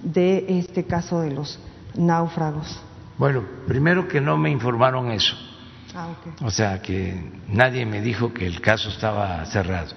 de 0.03 0.45
este 0.59 0.83
caso 0.83 1.21
de 1.21 1.31
los 1.31 1.57
náufragos? 1.95 2.79
Bueno, 3.21 3.43
primero 3.67 4.07
que 4.07 4.19
no 4.19 4.35
me 4.35 4.49
informaron 4.49 5.11
eso. 5.11 5.35
Ah, 5.93 6.07
okay. 6.09 6.33
O 6.41 6.49
sea, 6.49 6.81
que 6.81 7.23
nadie 7.49 7.85
me 7.85 8.01
dijo 8.01 8.33
que 8.33 8.47
el 8.47 8.59
caso 8.61 8.89
estaba 8.89 9.45
cerrado. 9.45 9.93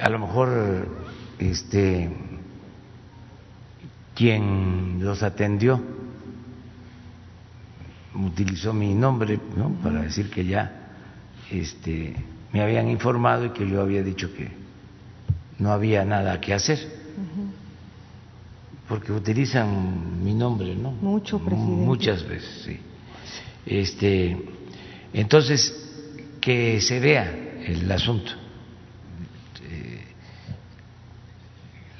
A 0.00 0.08
lo 0.08 0.18
mejor 0.18 0.88
este 1.38 2.10
quien 4.14 5.00
los 5.02 5.22
atendió 5.22 5.78
utilizó 8.14 8.72
mi 8.72 8.94
nombre 8.94 9.38
¿no? 9.58 9.72
para 9.82 10.00
decir 10.00 10.30
que 10.30 10.46
ya 10.46 10.88
este 11.50 12.16
me 12.50 12.62
habían 12.62 12.88
informado 12.88 13.44
y 13.44 13.50
que 13.50 13.68
yo 13.68 13.82
había 13.82 14.02
dicho 14.02 14.32
que 14.32 14.50
no 15.58 15.70
había 15.70 16.02
nada 16.06 16.40
que 16.40 16.54
hacer. 16.54 16.78
Porque 18.88 19.12
utilizan 19.12 20.22
mi 20.22 20.34
nombre, 20.34 20.74
¿no? 20.74 20.90
Mucho, 20.90 21.38
presidente. 21.38 21.84
Muchas 21.84 22.28
veces, 22.28 22.62
sí. 22.64 22.78
Este, 23.66 24.36
entonces, 25.12 25.74
que 26.40 26.80
se 26.80 27.00
vea 27.00 27.44
el 27.66 27.90
asunto. 27.90 28.32
Eh, 29.62 30.04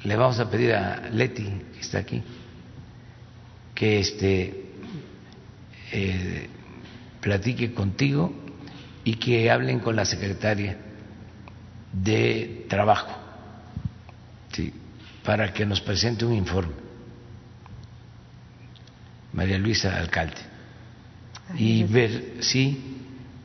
le 0.03 0.15
vamos 0.15 0.39
a 0.39 0.49
pedir 0.49 0.73
a 0.73 1.09
Leti, 1.09 1.43
que 1.73 1.79
está 1.79 1.97
aquí, 1.99 2.21
que 3.73 3.99
este, 3.99 4.65
eh, 5.91 6.47
platique 7.19 7.73
contigo 7.73 8.31
y 9.03 9.15
que 9.15 9.49
hablen 9.49 9.79
con 9.79 9.95
la 9.95 10.05
secretaria 10.05 10.77
de 11.91 12.65
Trabajo 12.69 13.17
¿sí? 14.51 14.73
para 15.23 15.53
que 15.53 15.65
nos 15.65 15.81
presente 15.81 16.25
un 16.25 16.33
informe. 16.33 16.84
María 19.35 19.59
Luisa 19.59 19.97
Alcalde. 19.97 20.41
Y 21.57 21.83
ver 21.83 22.37
si 22.39 23.03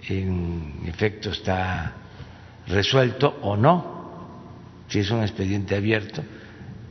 en 0.09 0.83
efecto 0.87 1.31
está 1.31 1.93
resuelto 2.67 3.39
o 3.43 3.57
no, 3.57 4.01
si 4.89 5.01
es 5.01 5.11
un 5.11 5.21
expediente 5.21 5.77
abierto 5.77 6.23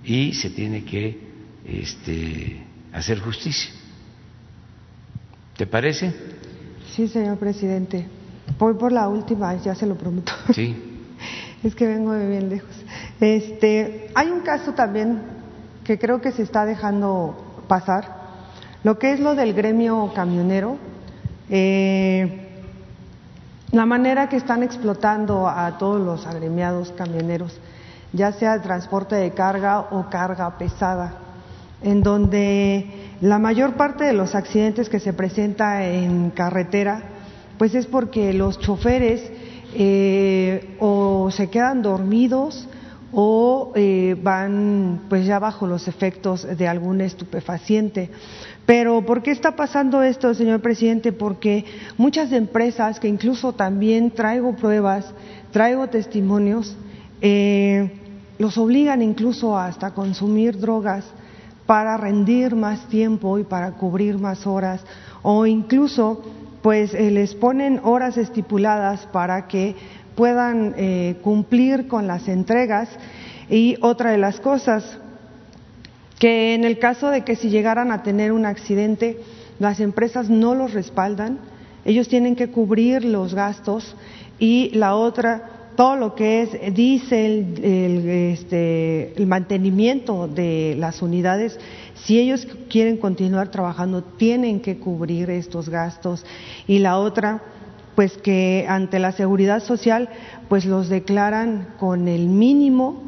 y 0.03 0.33
se 0.33 0.51
tiene 0.51 0.83
que 0.83 1.17
este, 1.65 2.61
hacer 2.93 3.19
justicia. 3.19 3.71
¿Te 5.57 5.65
parece? 5.65 6.13
Sí, 6.93 7.07
señor 7.07 7.37
presidente. 7.37 8.07
Voy 8.57 8.75
por 8.75 8.91
la 8.91 9.07
última, 9.07 9.55
ya 9.55 9.73
se 9.75 9.85
lo 9.85 9.95
prometo. 9.95 10.33
Sí. 10.53 10.75
es 11.63 11.75
que 11.75 11.87
vengo 11.87 12.13
de 12.13 12.27
bien 12.27 12.49
lejos. 12.49 12.75
Este, 13.19 14.09
hay 14.15 14.29
un 14.29 14.41
caso 14.41 14.73
también 14.73 15.21
que 15.83 15.97
creo 15.97 16.21
que 16.21 16.31
se 16.31 16.43
está 16.43 16.65
dejando 16.65 17.63
pasar, 17.67 18.18
lo 18.83 18.97
que 18.97 19.13
es 19.13 19.19
lo 19.19 19.35
del 19.35 19.53
gremio 19.53 20.11
camionero, 20.13 20.77
eh, 21.49 22.47
la 23.71 23.85
manera 23.85 24.29
que 24.29 24.37
están 24.37 24.63
explotando 24.63 25.47
a 25.47 25.77
todos 25.77 26.01
los 26.01 26.25
agremiados 26.25 26.91
camioneros, 26.91 27.59
ya 28.13 28.31
sea 28.31 28.61
transporte 28.61 29.15
de 29.15 29.31
carga 29.31 29.79
o 29.91 30.09
carga 30.09 30.57
pesada, 30.57 31.13
en 31.81 32.01
donde 32.01 33.15
la 33.21 33.37
mayor 33.37 33.73
parte 33.73 34.05
de 34.05 34.13
los 34.13 34.33
accidentes 34.33 34.89
que 34.89 34.99
se 34.99 35.13
presenta 35.13 35.85
en 35.85 36.29
carretera 36.31 37.03
pues 37.57 37.75
es 37.75 37.85
porque 37.85 38.33
los 38.33 38.57
choferes 38.59 39.21
eh, 39.75 40.77
o 40.79 41.29
se 41.29 41.49
quedan 41.49 41.81
dormidos 41.81 42.67
o 43.11 43.73
eh, 43.75 44.15
van 44.21 45.01
pues 45.09 45.25
ya 45.25 45.39
bajo 45.39 45.67
los 45.67 45.87
efectos 45.87 46.47
de 46.57 46.67
algún 46.67 47.01
estupefaciente. 47.01 48.09
Pero 48.69 49.01
¿por 49.03 49.23
qué 49.23 49.31
está 49.31 49.55
pasando 49.55 50.03
esto, 50.03 50.31
señor 50.35 50.59
presidente? 50.59 51.11
Porque 51.11 51.65
muchas 51.97 52.31
empresas, 52.31 52.99
que 52.99 53.07
incluso 53.07 53.51
también 53.51 54.11
traigo 54.11 54.55
pruebas, 54.55 55.11
traigo 55.49 55.87
testimonios, 55.87 56.77
eh, 57.19 57.91
los 58.37 58.59
obligan 58.59 59.01
incluso 59.01 59.57
hasta 59.57 59.95
consumir 59.95 60.59
drogas 60.59 61.03
para 61.65 61.97
rendir 61.97 62.55
más 62.55 62.87
tiempo 62.89 63.39
y 63.39 63.43
para 63.43 63.71
cubrir 63.71 64.19
más 64.19 64.45
horas 64.45 64.85
o 65.23 65.47
incluso 65.47 66.21
pues 66.61 66.93
eh, 66.93 67.09
les 67.09 67.33
ponen 67.33 67.81
horas 67.83 68.17
estipuladas 68.17 69.07
para 69.07 69.47
que 69.47 69.75
puedan 70.15 70.75
eh, 70.77 71.17
cumplir 71.23 71.87
con 71.87 72.05
las 72.05 72.27
entregas 72.27 72.87
y 73.49 73.77
otra 73.81 74.11
de 74.11 74.19
las 74.19 74.39
cosas 74.39 74.99
que 76.19 76.53
en 76.53 76.65
el 76.65 76.77
caso 76.77 77.09
de 77.09 77.23
que 77.23 77.35
si 77.35 77.49
llegaran 77.49 77.91
a 77.91 78.03
tener 78.03 78.31
un 78.31 78.45
accidente 78.45 79.17
las 79.57 79.79
empresas 79.79 80.29
no 80.29 80.53
los 80.55 80.73
respaldan 80.73 81.39
ellos 81.85 82.07
tienen 82.07 82.35
que 82.35 82.51
cubrir 82.51 83.03
los 83.03 83.33
gastos 83.33 83.95
y 84.37 84.69
la 84.75 84.95
otra 84.95 85.59
todo 85.79 85.95
lo 85.95 86.13
que 86.13 86.41
es 86.41 86.75
diésel, 86.75 87.53
el, 87.63 88.09
este, 88.09 89.13
el 89.15 89.27
mantenimiento 89.27 90.27
de 90.27 90.75
las 90.77 91.01
unidades, 91.01 91.57
si 91.95 92.19
ellos 92.19 92.49
quieren 92.69 92.97
continuar 92.97 93.49
trabajando, 93.49 94.03
tienen 94.03 94.59
que 94.59 94.77
cubrir 94.77 95.29
estos 95.29 95.69
gastos. 95.69 96.25
Y 96.67 96.79
la 96.79 96.97
otra, 96.97 97.41
pues 97.95 98.17
que 98.17 98.65
ante 98.67 98.99
la 98.99 99.13
seguridad 99.13 99.63
social, 99.63 100.09
pues 100.49 100.65
los 100.65 100.89
declaran 100.89 101.69
con 101.79 102.09
el 102.09 102.27
mínimo 102.27 103.03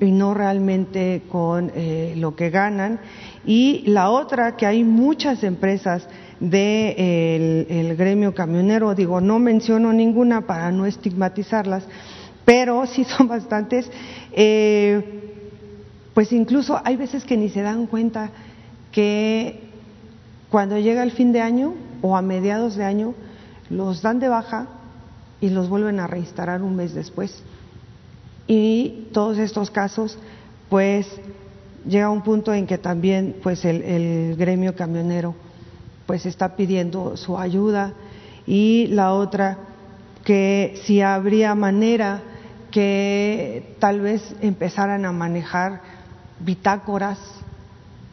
y 0.00 0.10
no 0.10 0.34
realmente 0.34 1.22
con 1.30 1.72
eh, 1.74 2.14
lo 2.16 2.36
que 2.36 2.50
ganan. 2.50 3.00
Y 3.44 3.82
la 3.86 4.10
otra, 4.10 4.56
que 4.56 4.66
hay 4.66 4.84
muchas 4.84 5.42
empresas 5.42 6.06
del 6.40 7.66
el 7.70 7.96
gremio 7.96 8.34
camionero, 8.34 8.94
digo, 8.94 9.20
no 9.20 9.38
menciono 9.38 9.92
ninguna 9.92 10.42
para 10.42 10.70
no 10.70 10.84
estigmatizarlas, 10.84 11.84
pero 12.44 12.86
sí 12.86 13.04
son 13.04 13.28
bastantes. 13.28 13.90
Eh, 14.32 15.22
pues 16.12 16.32
incluso 16.32 16.80
hay 16.82 16.96
veces 16.96 17.24
que 17.24 17.36
ni 17.36 17.50
se 17.50 17.62
dan 17.62 17.86
cuenta 17.86 18.30
que 18.90 19.60
cuando 20.50 20.78
llega 20.78 21.02
el 21.02 21.12
fin 21.12 21.32
de 21.32 21.42
año 21.42 21.74
o 22.00 22.16
a 22.16 22.22
mediados 22.22 22.76
de 22.76 22.84
año 22.84 23.14
los 23.68 24.00
dan 24.00 24.18
de 24.20 24.28
baja 24.28 24.68
y 25.40 25.50
los 25.50 25.68
vuelven 25.68 26.00
a 26.00 26.06
reinstalar 26.06 26.62
un 26.62 26.76
mes 26.76 26.94
después. 26.94 27.42
Y 28.46 29.08
todos 29.12 29.38
estos 29.38 29.70
casos, 29.70 30.18
pues 30.68 31.06
llega 31.86 32.10
un 32.10 32.22
punto 32.22 32.52
en 32.52 32.66
que 32.66 32.78
también 32.78 33.36
pues 33.42 33.64
el, 33.64 34.36
gremio 34.36 34.74
camionero 34.74 35.34
pues 36.06 36.26
está 36.26 36.54
pidiendo 36.56 37.16
su 37.16 37.38
ayuda. 37.38 37.92
Y 38.46 38.86
la 38.88 39.12
otra 39.12 39.58
que 40.24 40.80
si 40.84 41.00
habría 41.00 41.54
manera 41.54 42.22
que 42.70 43.74
tal 43.78 44.00
vez 44.00 44.34
empezaran 44.40 45.04
a 45.04 45.12
manejar 45.12 45.80
bitácoras 46.40 47.18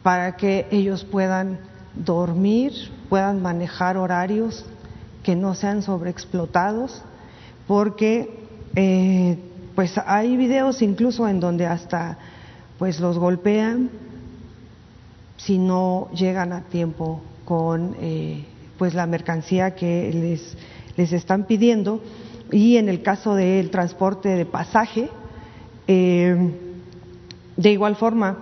para 0.02 0.36
que 0.36 0.66
ellos 0.70 1.04
puedan 1.04 1.58
dormir, 1.94 2.72
puedan 3.08 3.42
manejar 3.42 3.96
horarios 3.96 4.64
que 5.22 5.36
no 5.36 5.54
sean 5.54 5.82
sobreexplotados, 5.82 7.02
porque 7.66 8.46
eh, 8.76 9.38
pues 9.74 9.98
hay 10.06 10.36
videos 10.36 10.82
incluso 10.82 11.28
en 11.28 11.40
donde 11.40 11.66
hasta 11.66 12.18
pues 12.78 13.00
los 13.00 13.18
golpean 13.18 13.90
si 15.36 15.58
no 15.58 16.08
llegan 16.12 16.52
a 16.52 16.62
tiempo 16.62 17.20
con 17.44 17.96
eh, 18.00 18.44
pues 18.78 18.94
la 18.94 19.06
mercancía 19.06 19.74
que 19.74 20.10
les, 20.12 20.56
les 20.96 21.12
están 21.12 21.44
pidiendo. 21.44 22.00
Y 22.50 22.76
en 22.76 22.88
el 22.88 23.02
caso 23.02 23.34
del 23.34 23.70
transporte 23.70 24.28
de 24.28 24.46
pasaje 24.46 25.08
eh, 25.86 26.36
de 27.56 27.70
igual 27.70 27.96
forma 27.96 28.38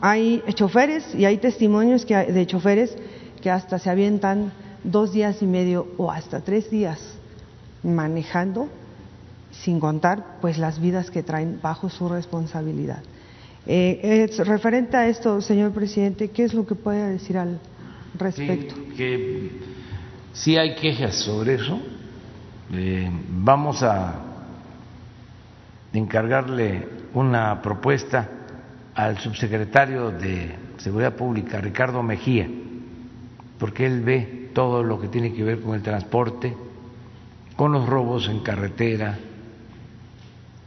hay 0.00 0.42
choferes 0.54 1.14
y 1.14 1.24
hay 1.24 1.38
testimonios 1.38 2.04
que, 2.04 2.16
de 2.16 2.46
choferes 2.46 2.94
que 3.40 3.50
hasta 3.50 3.78
se 3.78 3.90
avientan 3.90 4.52
dos 4.82 5.12
días 5.12 5.40
y 5.40 5.46
medio 5.46 5.88
o 5.96 6.10
hasta 6.10 6.40
tres 6.40 6.70
días 6.70 7.00
manejando 7.82 8.68
sin 9.62 9.80
contar 9.80 10.38
pues 10.40 10.58
las 10.58 10.80
vidas 10.80 11.10
que 11.10 11.22
traen 11.22 11.60
bajo 11.62 11.88
su 11.88 12.08
responsabilidad. 12.08 13.02
Eh, 13.66 14.30
referente 14.44 14.96
a 14.96 15.08
esto, 15.08 15.40
señor 15.40 15.72
presidente, 15.72 16.30
¿qué 16.30 16.44
es 16.44 16.52
lo 16.52 16.66
que 16.66 16.74
puede 16.74 17.12
decir 17.12 17.38
al 17.38 17.58
respecto? 18.18 18.74
Sí, 18.74 18.94
que 18.96 19.50
sí 20.32 20.56
hay 20.56 20.74
quejas 20.74 21.14
sobre 21.14 21.54
eso. 21.54 21.80
Eh, 22.72 23.10
vamos 23.30 23.82
a 23.82 24.20
encargarle 25.92 26.88
una 27.14 27.62
propuesta 27.62 28.28
al 28.94 29.18
subsecretario 29.18 30.10
de 30.10 30.54
Seguridad 30.78 31.14
Pública, 31.14 31.60
Ricardo 31.60 32.02
Mejía, 32.02 32.48
porque 33.58 33.86
él 33.86 34.02
ve 34.02 34.50
todo 34.52 34.82
lo 34.82 35.00
que 35.00 35.08
tiene 35.08 35.32
que 35.32 35.42
ver 35.42 35.60
con 35.60 35.74
el 35.74 35.82
transporte, 35.82 36.54
con 37.56 37.72
los 37.72 37.88
robos 37.88 38.28
en 38.28 38.40
carretera, 38.40 39.18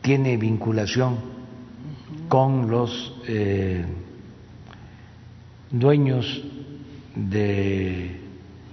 tiene 0.08 0.38
vinculación 0.38 1.18
con 2.30 2.72
los 2.72 3.14
eh, 3.28 3.84
dueños 5.70 6.46
de 7.14 8.16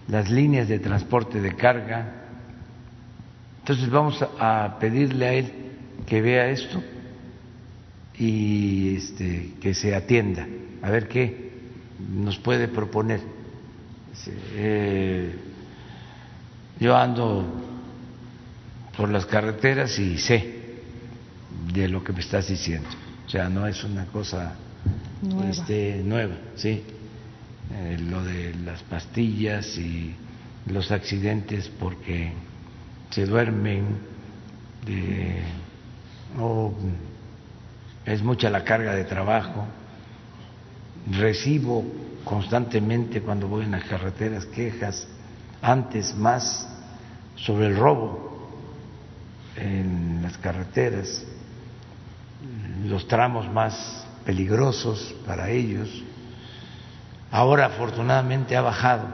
las 0.07 0.31
líneas 0.31 0.69
de 0.69 0.79
transporte 0.79 1.41
de 1.41 1.57
carga. 1.57 2.07
Entonces 3.59 3.91
vamos 3.91 4.25
a 4.39 4.77
pedirle 4.79 5.27
a 5.27 5.33
él 5.33 5.53
que 6.07 6.23
vea 6.23 6.51
esto 6.51 6.81
y 8.17 8.95
este, 8.95 9.55
que 9.61 9.75
se 9.75 9.93
atienda, 9.93 10.47
a 10.83 10.91
ver 10.91 11.09
qué 11.09 11.51
nos 12.15 12.39
puede 12.39 12.69
proponer. 12.69 13.21
Eh, 14.55 15.35
yo 16.79 16.97
ando 16.97 17.45
por 18.97 19.09
las 19.09 19.27
carreteras 19.27 19.99
y 19.99 20.17
sé 20.17 20.54
de 21.75 21.89
lo 21.89 22.03
que 22.05 22.13
me 22.13 22.21
estás 22.21 22.49
diciendo. 22.49 22.89
O 23.27 23.29
sea, 23.29 23.49
no 23.49 23.67
es 23.67 23.83
una 23.83 24.07
cosa 24.07 24.55
nueva, 25.23 25.51
este, 25.51 26.03
nueva 26.05 26.37
¿sí? 26.55 26.85
Eh, 27.73 27.99
lo 27.99 28.23
de 28.23 28.55
las 28.55 28.83
pastillas 28.85 29.77
y 29.77 30.15
los 30.67 30.91
accidentes 30.93 31.69
porque 31.69 32.33
se 33.11 33.27
duermen 33.27 33.99
de, 34.87 35.43
o 36.39 36.73
es 38.07 38.23
mucha 38.23 38.51
la 38.51 38.63
carga 38.63 38.95
de 38.95 39.05
trabajo. 39.05 39.67
Recibo 41.11 41.85
constantemente 42.25 43.21
cuando 43.21 43.49
voy 43.49 43.65
en 43.65 43.73
las 43.73 43.85
carreteras 43.85 44.47
quejas, 44.47 45.09
antes 45.61 46.15
más 46.15 46.69
sobre 47.37 47.67
el 47.67 47.77
robo 47.77 48.49
en 49.57 50.21
las 50.23 50.39
carreteras 50.39 51.25
los 52.85 53.09
tramos 53.09 53.51
más 53.51 54.07
peligrosos 54.25 55.15
para 55.27 55.51
ellos. 55.51 55.89
Ahora 57.31 57.67
afortunadamente 57.67 58.57
ha 58.57 58.61
bajado 58.61 59.07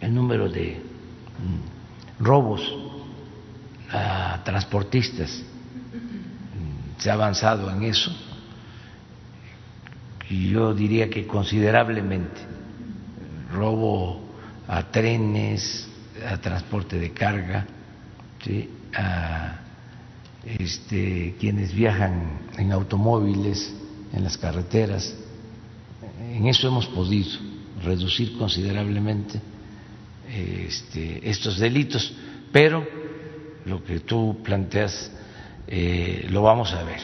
el 0.00 0.14
número 0.14 0.48
de 0.48 0.80
mm, 1.38 2.24
robos 2.24 2.62
a 3.90 4.40
transportistas. 4.44 5.42
Se 6.98 7.10
ha 7.10 7.14
avanzado 7.14 7.70
en 7.70 7.84
eso 7.84 8.12
yo 10.30 10.74
diría 10.74 11.08
que 11.08 11.26
considerablemente. 11.26 12.40
Robo 13.52 14.20
a 14.66 14.82
trenes, 14.90 15.88
a 16.28 16.36
transporte 16.36 16.98
de 16.98 17.12
carga, 17.12 17.66
¿sí? 18.44 18.68
a 18.94 19.58
este, 20.58 21.34
quienes 21.38 21.74
viajan 21.74 22.40
en 22.56 22.72
automóviles, 22.72 23.74
en 24.12 24.24
las 24.24 24.38
carreteras. 24.38 25.14
En 26.32 26.46
eso 26.46 26.68
hemos 26.68 26.86
podido 26.86 27.28
reducir 27.82 28.36
considerablemente 28.38 29.40
este, 30.28 31.28
estos 31.28 31.58
delitos, 31.58 32.14
pero 32.52 32.86
lo 33.64 33.84
que 33.84 34.00
tú 34.00 34.38
planteas 34.42 35.10
eh, 35.66 36.26
lo 36.30 36.42
vamos 36.42 36.72
a 36.72 36.82
ver 36.82 37.00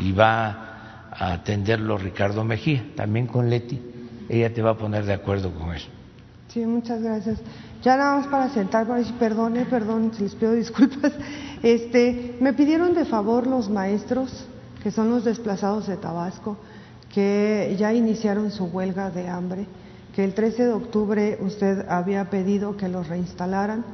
y 0.00 0.12
va 0.12 1.08
a 1.10 1.32
atenderlo 1.32 1.98
Ricardo 1.98 2.44
Mejía, 2.44 2.84
también 2.96 3.26
con 3.26 3.50
Leti, 3.50 3.80
ella 4.28 4.52
te 4.52 4.62
va 4.62 4.70
a 4.70 4.78
poner 4.78 5.04
de 5.04 5.12
acuerdo 5.12 5.52
con 5.52 5.74
él. 5.74 5.82
Sí, 6.48 6.64
muchas 6.64 7.02
gracias. 7.02 7.40
Ya 7.82 7.96
nada 7.96 8.18
más 8.18 8.26
para 8.26 8.50
sentar, 8.50 8.86
para 8.86 8.98
decir, 8.98 9.14
perdone, 9.14 9.64
perdón, 9.64 10.12
les 10.18 10.34
pido 10.34 10.52
disculpas. 10.52 11.12
Este, 11.62 12.38
me 12.40 12.54
pidieron 12.54 12.94
de 12.94 13.04
favor 13.04 13.46
los 13.46 13.68
maestros, 13.68 14.46
que 14.82 14.90
son 14.90 15.10
los 15.10 15.24
desplazados 15.26 15.86
de 15.86 15.98
Tabasco, 15.98 16.56
que 17.12 17.76
ya 17.78 17.92
iniciaron 17.92 18.50
su 18.50 18.64
huelga 18.64 19.10
de 19.10 19.28
hambre, 19.28 19.66
que 20.14 20.24
el 20.24 20.32
13 20.32 20.64
de 20.64 20.72
octubre 20.72 21.38
usted 21.42 21.86
había 21.86 22.30
pedido 22.30 22.78
que 22.78 22.88
los 22.88 23.08
reinstalaran, 23.08 23.84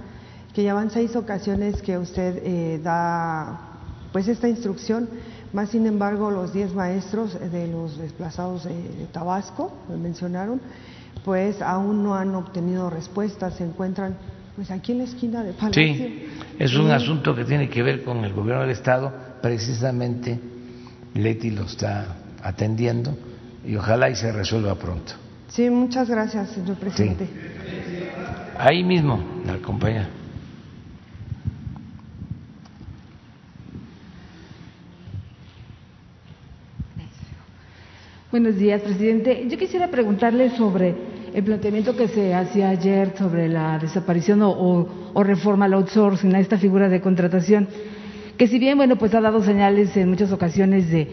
que 0.55 0.63
ya 0.63 0.75
van 0.75 0.93
seis 0.93 1.17
ocasiones 1.17 1.83
que 1.83 1.99
usted 1.99 2.41
eh, 2.45 2.81
da 2.81 3.59
pues 4.13 4.29
esta 4.29 4.49
instrucción, 4.49 5.09
más 5.53 5.71
sin 5.71 5.85
embargo 5.87 6.31
los 6.31 6.53
diez 6.53 6.73
maestros 6.73 7.37
de 7.51 7.67
los 7.67 7.99
desplazados 7.99 8.63
de, 8.63 8.75
de 8.75 9.07
Tabasco, 9.07 9.73
me 9.89 9.97
mencionaron, 9.97 10.61
pues 11.27 11.61
aún 11.61 12.05
no 12.05 12.15
han 12.15 12.37
obtenido 12.37 12.89
respuestas, 12.89 13.57
se 13.57 13.65
encuentran 13.65 14.17
pues 14.55 14.71
aquí 14.71 14.93
en 14.93 14.99
la 14.99 15.05
esquina 15.05 15.43
de 15.43 15.55
Palacio. 15.55 15.83
Sí, 15.83 16.29
es 16.57 16.77
un 16.77 16.89
asunto 16.93 17.35
que 17.35 17.45
tiene 17.45 17.69
que 17.69 17.83
ver 17.83 18.05
con 18.05 18.25
el 18.25 18.33
gobierno 18.33 18.63
del 18.63 18.71
Estado, 18.71 19.13
precisamente 19.43 20.39
Leti 21.15 21.51
lo 21.51 21.65
está 21.65 22.17
atendiendo 22.45 23.19
y 23.67 23.75
ojalá 23.75 24.09
y 24.09 24.15
se 24.15 24.31
resuelva 24.31 24.77
pronto. 24.77 25.15
Sí, 25.49 25.69
muchas 25.69 26.09
gracias, 26.09 26.51
señor 26.51 26.77
presidente. 26.77 27.29
Ahí 28.57 28.85
mismo, 28.85 29.19
la 29.45 29.57
compañera. 29.59 30.09
Buenos 38.31 38.57
días, 38.57 38.83
presidente. 38.83 39.47
Yo 39.49 39.59
quisiera 39.59 39.89
preguntarle 39.89 40.51
sobre 40.51 41.16
el 41.37 41.45
planteamiento 41.45 41.95
que 41.95 42.09
se 42.09 42.35
hacía 42.35 42.71
ayer 42.71 43.13
sobre 43.15 43.47
la 43.47 43.79
desaparición 43.79 44.41
o, 44.43 44.89
reforma 45.23 45.67
al 45.67 45.75
outsourcing, 45.75 46.35
a 46.35 46.41
esta 46.41 46.57
figura 46.57 46.89
de 46.89 47.03
contratación, 47.03 47.69
que 48.39 48.49
si 48.49 48.59
bien, 48.59 48.79
bueno, 48.79 48.97
pues 48.97 49.13
ha 49.13 49.21
dado 49.21 49.43
señales 49.43 49.95
en 49.99 50.09
muchas 50.09 50.33
ocasiones 50.33 50.91
de 50.91 51.13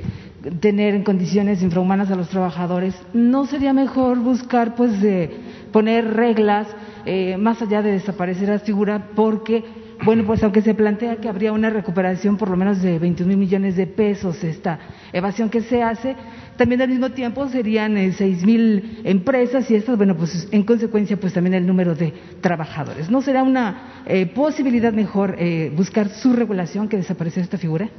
tener 0.62 0.96
en 0.96 1.04
condiciones 1.04 1.62
infrahumanas 1.62 2.10
a 2.10 2.16
los 2.16 2.30
trabajadores, 2.30 2.96
¿no 3.14 3.46
sería 3.48 3.74
mejor 3.74 4.20
buscar, 4.20 4.76
pues, 4.76 5.02
de 5.02 5.30
poner 5.74 6.14
reglas 6.14 6.68
eh, 7.06 7.36
más 7.36 7.62
allá 7.62 7.82
de 7.82 7.92
desaparecer 7.92 8.48
la 8.48 8.60
figura? 8.60 9.10
Porque 9.18 9.62
bueno, 10.06 10.26
pues 10.26 10.44
aunque 10.44 10.62
se 10.62 10.74
plantea 10.74 11.18
que 11.18 11.30
habría 11.30 11.54
una 11.54 11.70
recuperación 11.70 12.36
por 12.36 12.50
lo 12.50 12.58
menos 12.58 12.82
de 12.82 13.00
21 13.00 13.28
mil 13.30 13.38
millones 13.38 13.78
de 13.78 13.88
pesos, 13.88 14.44
esta 14.44 14.78
evasión 15.14 15.50
que 15.50 15.62
se 15.62 15.82
hace, 15.82 16.16
también 16.58 16.82
al 16.82 16.90
mismo 16.90 17.10
tiempo 17.12 17.48
serían 17.50 17.98
eh, 17.98 18.14
seis 18.14 18.44
mil 18.44 19.02
empresas 19.04 19.70
y 19.72 19.76
estas, 19.76 19.98
bueno, 19.98 20.16
pues 20.16 20.48
en 20.52 20.64
consecuencia, 20.64 21.18
pues 21.18 21.34
también 21.34 21.54
el 21.54 21.66
número 21.66 21.96
de 21.96 22.14
trabajadores. 22.42 23.10
¿No 23.10 23.22
será 23.22 23.44
una 23.44 24.04
eh, 24.06 24.26
posibilidad 24.28 24.94
mejor 24.94 25.36
eh, 25.38 25.72
buscar 25.76 26.10
su 26.10 26.34
regulación 26.34 26.88
que 26.88 26.98
desaparecer 26.98 27.44
esta 27.44 27.58
figura? 27.58 27.90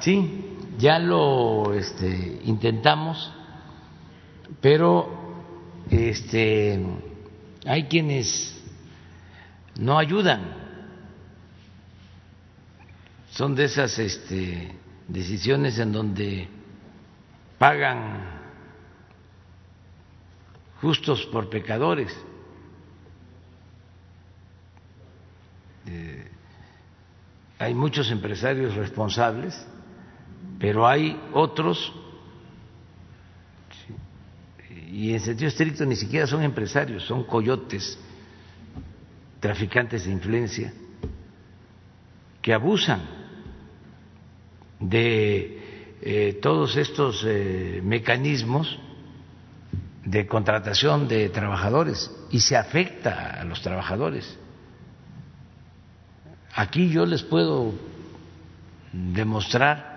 Sí, 0.00 0.44
ya 0.78 0.98
lo 0.98 1.72
este, 1.74 2.40
intentamos, 2.44 3.32
pero 4.60 5.08
este, 5.90 6.78
hay 7.64 7.84
quienes 7.84 8.62
no 9.78 9.98
ayudan. 9.98 10.66
Son 13.30 13.54
de 13.54 13.64
esas 13.64 13.98
este, 13.98 14.72
decisiones 15.08 15.78
en 15.78 15.92
donde 15.92 16.55
pagan 17.58 18.36
justos 20.80 21.24
por 21.26 21.48
pecadores. 21.48 22.16
Eh, 25.86 26.30
hay 27.58 27.74
muchos 27.74 28.10
empresarios 28.10 28.74
responsables, 28.74 29.66
pero 30.58 30.86
hay 30.86 31.20
otros, 31.32 31.92
y 34.90 35.12
en 35.12 35.20
sentido 35.20 35.48
estricto 35.48 35.86
ni 35.86 35.96
siquiera 35.96 36.26
son 36.26 36.42
empresarios, 36.42 37.04
son 37.04 37.24
coyotes, 37.24 37.98
traficantes 39.40 40.04
de 40.04 40.12
influencia, 40.12 40.72
que 42.42 42.52
abusan 42.52 43.00
de 44.80 45.55
eh, 46.02 46.38
todos 46.40 46.76
estos 46.76 47.24
eh, 47.26 47.80
mecanismos 47.82 48.78
de 50.04 50.26
contratación 50.26 51.08
de 51.08 51.28
trabajadores 51.30 52.10
y 52.30 52.40
se 52.40 52.56
afecta 52.56 53.40
a 53.40 53.44
los 53.44 53.60
trabajadores. 53.60 54.38
Aquí 56.54 56.88
yo 56.88 57.04
les 57.04 57.22
puedo 57.22 57.74
demostrar, 58.92 59.96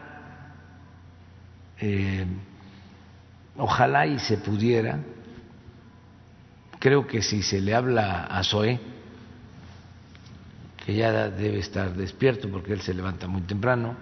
eh, 1.80 2.26
ojalá 3.56 4.08
y 4.08 4.20
se 4.20 4.38
pudiera, 4.38 5.00
creo 6.80 7.06
que 7.06 7.22
si 7.22 7.44
se 7.44 7.62
le 7.62 7.76
habla 7.76 8.26
a 8.26 8.44
Zoé, 8.44 8.80
que 10.86 10.96
ya 10.96 11.30
debe 11.30 11.60
estar 11.60 11.94
despierto 11.94 12.50
porque 12.50 12.74
él 12.74 12.82
se 12.82 12.94
levanta 12.94 13.28
muy 13.28 13.42
temprano, 13.42 13.96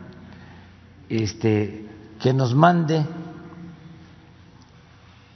este, 1.10 1.87
que 2.20 2.34
nos 2.34 2.54
mande 2.54 3.06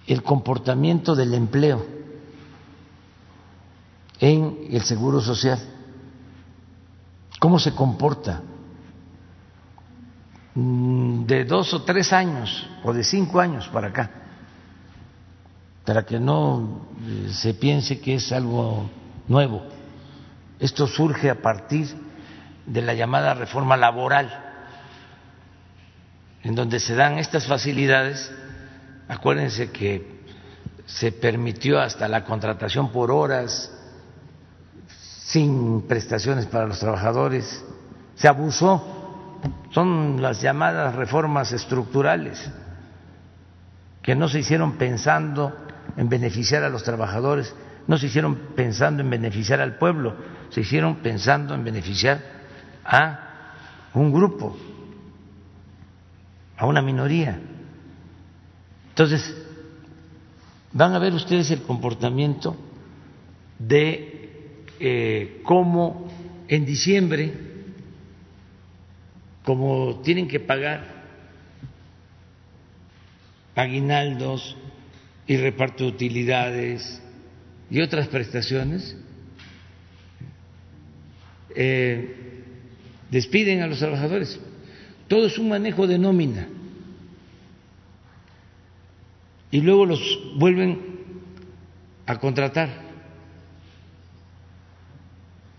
el 0.07 0.23
comportamiento 0.23 1.15
del 1.15 1.33
empleo 1.33 1.85
en 4.19 4.67
el 4.69 4.81
Seguro 4.83 5.21
Social. 5.21 5.59
Cómo 7.39 7.59
se 7.59 7.73
comporta 7.73 8.41
mm, 10.53 11.23
de 11.25 11.45
dos 11.45 11.73
o 11.73 11.83
tres 11.83 12.13
años 12.13 12.67
o 12.83 12.93
de 12.93 13.03
cinco 13.03 13.39
años 13.39 13.67
para 13.69 13.87
acá, 13.87 14.11
para 15.85 16.05
que 16.05 16.19
no 16.19 16.85
eh, 17.03 17.29
se 17.33 17.53
piense 17.53 17.99
que 17.99 18.15
es 18.15 18.31
algo 18.31 18.89
nuevo. 19.27 19.63
Esto 20.59 20.85
surge 20.85 21.29
a 21.31 21.41
partir 21.41 21.87
de 22.67 22.81
la 22.83 22.93
llamada 22.93 23.33
reforma 23.33 23.75
laboral, 23.75 24.50
en 26.43 26.55
donde 26.55 26.79
se 26.79 26.95
dan 26.95 27.17
estas 27.17 27.47
facilidades. 27.47 28.31
Acuérdense 29.07 29.71
que 29.71 30.21
se 30.85 31.11
permitió 31.11 31.79
hasta 31.79 32.07
la 32.07 32.23
contratación 32.23 32.91
por 32.91 33.11
horas, 33.11 33.71
sin 35.25 35.83
prestaciones 35.83 36.45
para 36.45 36.67
los 36.67 36.79
trabajadores, 36.79 37.63
se 38.15 38.27
abusó, 38.27 39.39
son 39.71 40.21
las 40.21 40.41
llamadas 40.41 40.93
reformas 40.95 41.51
estructurales 41.53 42.51
que 44.01 44.15
no 44.15 44.27
se 44.27 44.39
hicieron 44.39 44.73
pensando 44.73 45.55
en 45.95 46.09
beneficiar 46.09 46.63
a 46.63 46.69
los 46.69 46.83
trabajadores, 46.83 47.55
no 47.87 47.97
se 47.97 48.07
hicieron 48.07 48.35
pensando 48.55 49.01
en 49.01 49.09
beneficiar 49.09 49.61
al 49.61 49.77
pueblo, 49.77 50.15
se 50.49 50.61
hicieron 50.61 50.97
pensando 50.97 51.53
en 51.53 51.63
beneficiar 51.63 52.19
a 52.83 53.19
un 53.93 54.11
grupo, 54.11 54.57
a 56.61 56.67
una 56.67 56.83
minoría. 56.83 57.39
Entonces, 58.89 59.35
van 60.71 60.93
a 60.93 60.99
ver 60.99 61.11
ustedes 61.11 61.49
el 61.49 61.63
comportamiento 61.63 62.55
de 63.57 64.59
eh, 64.79 65.41
cómo 65.43 66.07
en 66.47 66.63
diciembre, 66.63 67.33
como 69.43 70.01
tienen 70.03 70.27
que 70.27 70.39
pagar 70.39 70.85
aguinaldos 73.55 74.55
y 75.25 75.37
reparto 75.37 75.85
de 75.85 75.89
utilidades 75.89 77.01
y 77.71 77.81
otras 77.81 78.07
prestaciones, 78.07 78.95
eh, 81.55 82.43
despiden 83.09 83.63
a 83.63 83.67
los 83.67 83.79
trabajadores. 83.79 84.39
Todo 85.11 85.25
es 85.25 85.37
un 85.37 85.49
manejo 85.49 85.87
de 85.87 85.99
nómina. 85.99 86.47
Y 89.51 89.59
luego 89.59 89.85
los 89.85 89.99
vuelven 90.37 90.79
a 92.05 92.17
contratar. 92.17 92.69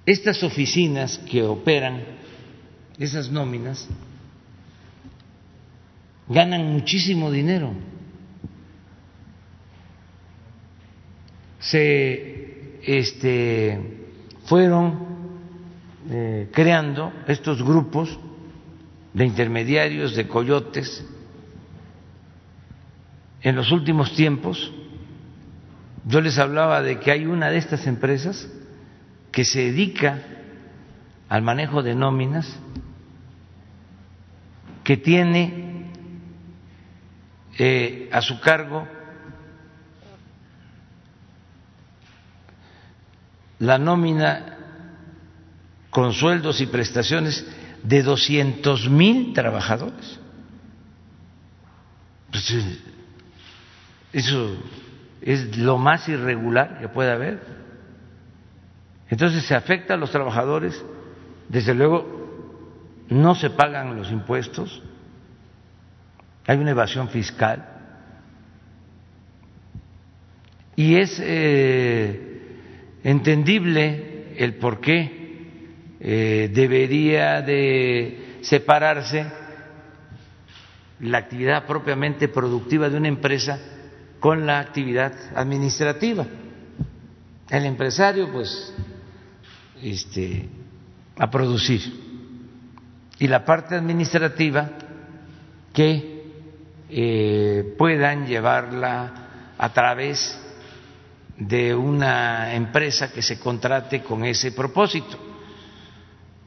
Estas 0.07 0.43
oficinas 0.43 1.19
que 1.31 1.43
operan 1.43 2.03
esas 2.99 3.31
nóminas 3.31 3.87
ganan 6.29 6.73
muchísimo 6.73 7.31
dinero. 7.31 7.75
Se 11.61 12.79
este, 12.85 13.79
fueron 14.47 14.99
eh, 16.09 16.49
creando 16.55 17.13
estos 17.29 17.63
grupos 17.63 18.19
de 19.13 19.27
intermediarios, 19.27 20.15
de 20.15 20.27
coyotes. 20.27 21.05
En 23.43 23.57
los 23.57 23.73
últimos 23.73 24.15
tiempos, 24.15 24.73
yo 26.07 26.21
les 26.21 26.39
hablaba 26.39 26.83
de 26.83 27.01
que 27.01 27.11
hay 27.11 27.27
una 27.27 27.51
de 27.51 27.59
estas 27.59 27.87
empresas 27.87 28.49
que 29.31 29.45
se 29.45 29.61
dedica 29.61 30.23
al 31.29 31.43
manejo 31.43 31.83
de 31.83 31.95
nóminas, 31.95 32.59
que 34.85 34.97
tiene 34.97 35.91
eh, 37.59 38.09
a 38.13 38.21
su 38.21 38.41
cargo 38.41 38.87
la 43.59 43.79
nómina 43.79 44.59
con 45.91 46.13
sueldos 46.13 46.61
y 46.61 46.67
prestaciones 46.67 47.47
de 47.83 48.03
doscientos 48.03 48.89
mil 48.89 49.33
trabajadores. 49.33 50.21
Pues, 52.31 52.51
eh, 52.51 52.79
eso 54.13 54.57
es 55.21 55.57
lo 55.57 55.79
más 55.79 56.09
irregular 56.09 56.79
que 56.81 56.89
puede 56.89 57.13
haber. 57.13 57.41
Entonces 59.09 59.45
se 59.45 59.55
afecta 59.55 59.95
a 59.95 59.97
los 59.97 60.11
trabajadores, 60.11 60.83
desde 61.49 61.75
luego 61.75 62.23
no 63.09 63.35
se 63.35 63.51
pagan 63.51 63.97
los 63.97 64.11
impuestos, 64.11 64.83
hay 66.47 66.57
una 66.59 66.71
evasión 66.71 67.09
fiscal 67.09 67.69
y 70.75 70.97
es 70.97 71.21
eh, 71.23 72.59
entendible 73.05 74.35
el 74.39 74.55
por 74.55 74.81
qué 74.81 75.22
eh, 76.05 76.51
debería 76.53 77.41
de 77.43 78.39
separarse 78.43 79.25
la 80.99 81.19
actividad 81.19 81.65
propiamente 81.65 82.27
productiva 82.27 82.89
de 82.89 82.97
una 82.97 83.07
empresa 83.07 83.61
con 84.19 84.45
la 84.45 84.59
actividad 84.59 85.13
administrativa. 85.37 86.27
El 87.49 87.67
empresario, 87.67 88.33
pues, 88.33 88.75
este, 89.81 90.49
a 91.19 91.31
producir 91.31 91.83
y 93.21 93.29
la 93.29 93.45
parte 93.45 93.77
administrativa 93.77 94.71
que 95.73 96.25
eh, 96.91 97.75
puedan 97.79 98.27
llevarla 98.27 99.55
a 99.57 99.73
través 99.73 100.37
de 101.39 101.77
una 101.77 102.55
empresa 102.55 103.13
que 103.13 103.23
se 103.23 103.39
contrate 103.39 104.03
con 104.03 104.25
ese 104.25 104.51
propósito. 104.51 105.32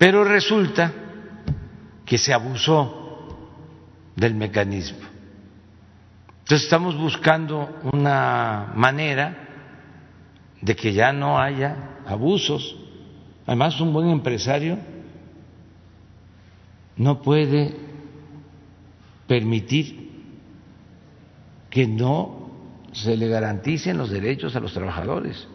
Pero 0.05 0.23
resulta 0.23 0.93
que 2.05 2.19
se 2.19 2.31
abusó 2.31 3.27
del 4.15 4.35
mecanismo. 4.35 4.99
Entonces 6.41 6.61
estamos 6.61 6.95
buscando 6.95 7.79
una 7.91 8.71
manera 8.75 9.35
de 10.61 10.75
que 10.75 10.93
ya 10.93 11.11
no 11.11 11.39
haya 11.39 12.01
abusos 12.05 12.75
Además, 13.47 13.81
un 13.81 13.93
buen 13.93 14.09
empresario 14.09 14.77
no 16.97 17.23
puede 17.23 17.75
permitir 19.25 20.11
que 21.71 21.87
no 21.87 22.51
se 22.91 23.17
le 23.17 23.27
garanticen 23.27 23.97
los 23.97 24.11
derechos 24.11 24.55
a 24.55 24.59
los 24.59 24.71
trabajadores 24.71 25.47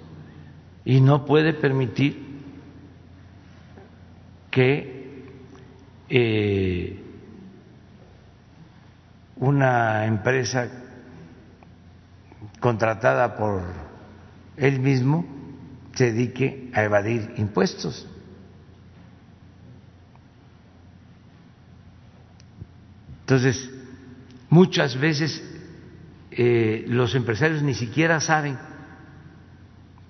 y 0.84 1.00
no 1.00 1.24
puede 1.24 1.52
permitir 1.52 2.29
que 4.50 5.24
eh, 6.08 7.02
una 9.36 10.06
empresa 10.06 10.68
contratada 12.60 13.36
por 13.36 13.62
él 14.56 14.80
mismo 14.80 15.24
se 15.94 16.12
dedique 16.12 16.70
a 16.74 16.82
evadir 16.82 17.34
impuestos. 17.36 18.06
Entonces, 23.20 23.70
muchas 24.48 24.98
veces 24.98 25.42
eh, 26.32 26.84
los 26.88 27.14
empresarios 27.14 27.62
ni 27.62 27.74
siquiera 27.74 28.20
saben 28.20 28.58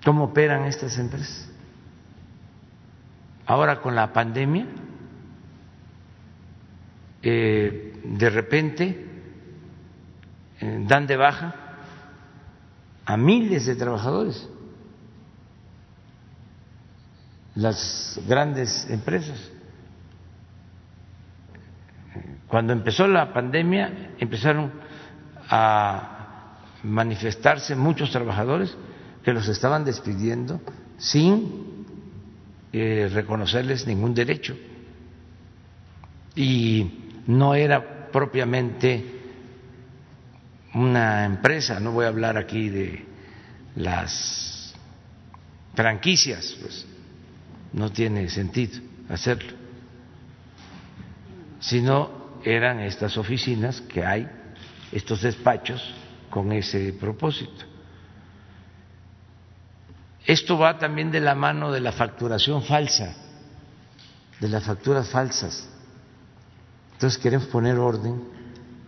cómo 0.03 0.25
operan 0.25 0.65
estas 0.65 0.97
empresas. 0.97 1.50
Ahora 3.51 3.81
con 3.81 3.95
la 3.95 4.13
pandemia, 4.13 4.65
eh, 7.21 7.99
de 8.01 8.29
repente 8.29 9.05
eh, 10.61 10.85
dan 10.87 11.05
de 11.05 11.17
baja 11.17 11.53
a 13.05 13.17
miles 13.17 13.65
de 13.65 13.75
trabajadores 13.75 14.47
las 17.55 18.21
grandes 18.25 18.89
empresas. 18.89 19.51
Cuando 22.47 22.71
empezó 22.71 23.05
la 23.05 23.33
pandemia 23.33 24.13
empezaron 24.17 24.71
a 25.49 26.55
manifestarse 26.83 27.75
muchos 27.75 28.11
trabajadores 28.11 28.77
que 29.23 29.33
los 29.33 29.49
estaban 29.49 29.83
despidiendo 29.83 30.61
sin 30.97 31.80
eh, 32.73 33.09
reconocerles 33.11 33.85
ningún 33.85 34.13
derecho. 34.13 34.55
Y 36.35 37.21
no 37.27 37.53
era 37.53 38.09
propiamente 38.11 39.03
una 40.73 41.25
empresa, 41.25 41.79
no 41.79 41.91
voy 41.91 42.05
a 42.05 42.09
hablar 42.09 42.37
aquí 42.37 42.69
de 42.69 43.05
las 43.75 44.73
franquicias, 45.73 46.57
pues 46.61 46.85
no 47.73 47.91
tiene 47.91 48.29
sentido 48.29 48.79
hacerlo, 49.09 49.53
sino 51.59 52.39
eran 52.43 52.79
estas 52.79 53.17
oficinas 53.17 53.81
que 53.81 54.05
hay, 54.05 54.27
estos 54.91 55.21
despachos 55.21 55.93
con 56.29 56.51
ese 56.51 56.93
propósito. 56.93 57.70
Esto 60.31 60.57
va 60.57 60.77
también 60.77 61.11
de 61.11 61.19
la 61.19 61.35
mano 61.35 61.73
de 61.73 61.81
la 61.81 61.91
facturación 61.91 62.63
falsa, 62.63 63.13
de 64.39 64.47
las 64.47 64.63
facturas 64.63 65.09
falsas. 65.09 65.69
Entonces 66.93 67.19
queremos 67.21 67.47
poner 67.47 67.77
orden. 67.77 68.23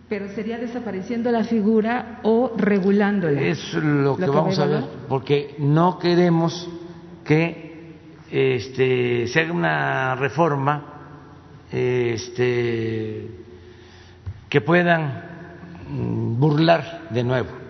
Pero 0.08 0.26
sería 0.34 0.56
desapareciendo 0.56 1.30
la 1.30 1.44
figura 1.44 2.20
o 2.22 2.54
regulándola. 2.56 3.42
Es 3.42 3.74
lo 3.74 4.16
que, 4.16 4.24
vamos 4.24 4.58
a 4.58 4.64
ver, 4.64 4.84
porque 5.06 5.54
no 5.58 5.98
queremos 5.98 6.66
que 7.24 7.92
este, 8.30 9.26
se 9.26 9.40
haga 9.40 9.52
una 9.52 10.14
reforma 10.14 10.94
este, 11.70 13.28
que 14.48 14.60
puedan 14.62 15.24
mm, 15.90 16.40
burlar 16.40 17.08
de 17.10 17.22
nuevo. 17.22 17.63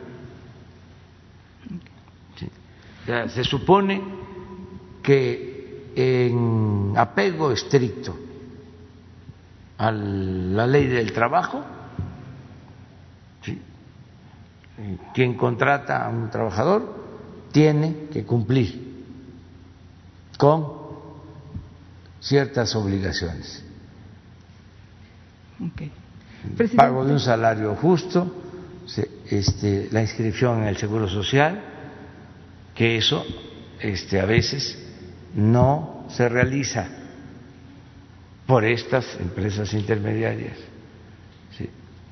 Se 3.07 3.45
supone 3.45 4.03
que 5.03 5.93
en 5.95 6.95
apego 6.97 7.53
estricto 7.53 8.17
a 9.79 9.91
la 9.91 10.67
ley 10.67 10.87
del 10.87 11.13
trabajo, 11.13 11.63
quien 15.13 15.35
contrata 15.37 16.05
a 16.05 16.09
un 16.09 16.31
trabajador 16.31 17.05
tiene 17.53 18.07
que 18.13 18.25
cumplir 18.25 19.05
con 20.39 20.67
ciertas 22.21 22.75
obligaciones. 22.75 23.65
Pago 26.77 27.05
de 27.05 27.13
un 27.13 27.21
salario 27.21 27.75
justo, 27.77 28.35
este, 29.29 29.89
la 29.93 30.03
inscripción 30.03 30.63
en 30.63 30.69
el 30.69 30.77
Seguro 30.77 31.09
Social, 31.09 31.74
que 32.75 32.97
eso 32.97 33.25
este, 33.81 34.21
a 34.21 34.25
veces 34.25 34.79
no 35.35 36.07
se 36.09 36.29
realiza 36.29 36.89
por 38.47 38.65
estas 38.65 39.17
empresas 39.21 39.73
intermediarias. 39.73 40.59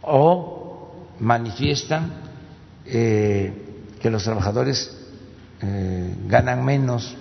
O 0.03 1.13
manifiestan 1.21 2.13
eh, 2.85 3.53
que 4.01 4.11
los 4.11 4.25
trabajadores 4.25 4.97
eh, 5.61 6.15
ganan 6.27 6.65
menos 6.65 7.17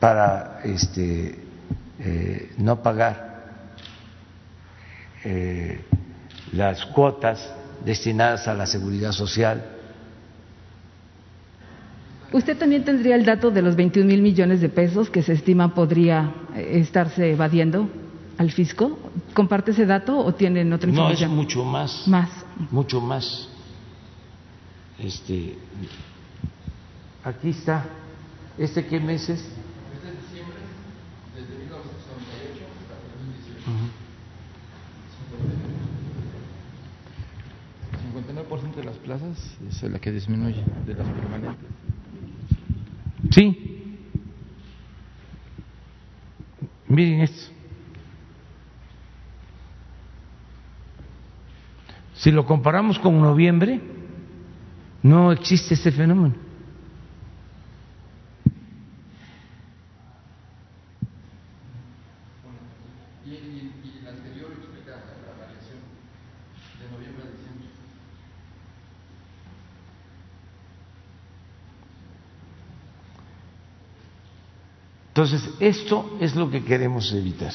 para 0.00 0.60
este, 0.64 1.38
eh, 2.00 2.52
no 2.58 2.82
pagar 2.82 3.36
las 6.52 6.86
cuotas 6.86 7.52
destinadas 7.84 8.46
a 8.46 8.54
la 8.54 8.64
seguridad 8.64 9.10
social. 9.10 9.75
¿Usted 12.32 12.58
también 12.58 12.84
tendría 12.84 13.14
el 13.14 13.24
dato 13.24 13.50
de 13.50 13.62
los 13.62 13.76
21 13.76 14.08
mil 14.08 14.20
millones 14.20 14.60
de 14.60 14.68
pesos 14.68 15.10
que 15.10 15.22
se 15.22 15.32
estima 15.32 15.74
podría 15.74 16.34
eh, 16.54 16.80
estarse 16.80 17.30
evadiendo 17.30 17.88
al 18.36 18.50
fisco? 18.50 18.98
¿Comparte 19.32 19.70
ese 19.70 19.86
dato 19.86 20.18
o 20.18 20.34
tienen 20.34 20.72
otra 20.72 20.88
información? 20.88 21.30
No, 21.30 21.36
es 21.40 21.44
mucho 21.44 21.64
más. 21.64 22.08
Más. 22.08 22.30
Mucho 22.70 23.00
más. 23.00 23.48
Este, 24.98 25.56
aquí 27.22 27.50
está. 27.50 27.84
¿Este 28.58 28.86
qué 28.86 28.98
meses? 28.98 29.44
Desde 29.92 30.16
diciembre, 30.16 30.56
desde 31.34 31.58
1998 31.58 32.64
hasta 32.80 32.94
2018. 33.62 34.06
59% 38.46 38.74
de 38.74 38.84
las 38.84 38.96
plazas 38.96 39.58
es 39.68 39.82
la 39.82 39.98
que 39.98 40.10
disminuye 40.10 40.64
de 40.86 40.94
las 40.94 41.06
permanentes. 41.06 41.68
Sí. 43.30 43.96
Miren 46.88 47.20
esto. 47.20 47.52
Si 52.14 52.30
lo 52.30 52.46
comparamos 52.46 52.98
con 52.98 53.20
noviembre, 53.20 53.80
no 55.02 55.32
existe 55.32 55.74
este 55.74 55.92
fenómeno. 55.92 56.45
Entonces, 75.16 75.48
esto 75.60 76.18
es 76.20 76.36
lo 76.36 76.50
que 76.50 76.62
queremos 76.62 77.10
evitar. 77.14 77.52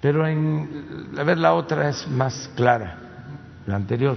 Pero 0.00 0.24
en, 0.24 1.08
a 1.18 1.24
ver, 1.24 1.36
la 1.36 1.52
otra 1.52 1.88
es 1.88 2.06
más 2.06 2.48
clara, 2.54 2.96
la 3.66 3.74
anterior. 3.74 4.16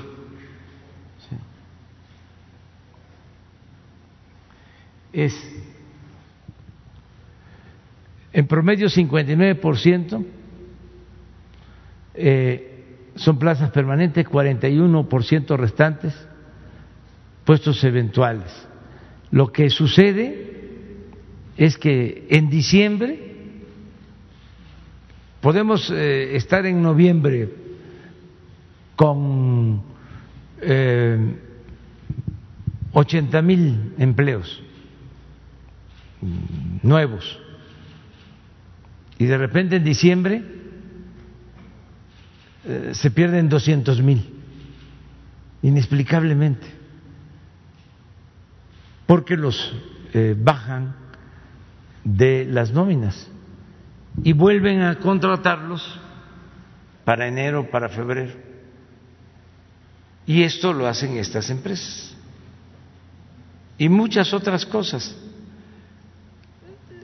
Es 5.12 5.34
en 8.32 8.46
promedio 8.46 8.88
59% 8.88 10.26
eh, 12.14 13.10
son 13.16 13.40
plazas 13.40 13.72
permanentes, 13.72 14.28
41% 14.28 15.58
restantes 15.58 16.14
puestos 17.46 17.84
eventuales. 17.84 18.69
Lo 19.32 19.52
que 19.52 19.70
sucede 19.70 20.50
es 21.58 21.78
que 21.78 22.28
en 22.30 22.50
diciembre 22.50 23.30
podemos 25.42 25.90
eh, 25.92 26.36
estar 26.36 26.66
en 26.66 26.82
noviembre 26.82 27.50
con 28.96 29.82
eh, 30.62 31.36
80 32.92 33.42
mil 33.42 33.94
empleos 33.98 34.62
nuevos. 36.84 37.40
Y 39.18 39.26
de 39.26 39.38
repente 39.38 39.78
en 39.78 39.84
diciembre 39.84 40.44
eh, 42.66 42.92
se 42.94 43.12
pierden 43.12 43.50
200 43.50 44.02
mil, 44.02 44.26
inexplicablemente, 45.62 46.68
porque 49.10 49.36
los 49.36 49.74
eh, 50.14 50.36
bajan 50.38 50.96
de 52.04 52.46
las 52.46 52.72
nóminas 52.72 53.28
y 54.22 54.34
vuelven 54.34 54.84
a 54.84 55.00
contratarlos 55.00 56.00
para 57.06 57.28
enero, 57.28 57.72
para 57.72 57.90
febrero. 57.90 58.34
Y 60.28 60.44
esto 60.44 60.74
lo 60.74 60.86
hacen 60.86 61.18
estas 61.18 61.50
empresas. 61.50 62.16
Y 63.80 63.90
muchas 63.90 64.32
otras 64.32 64.64
cosas. 64.64 65.18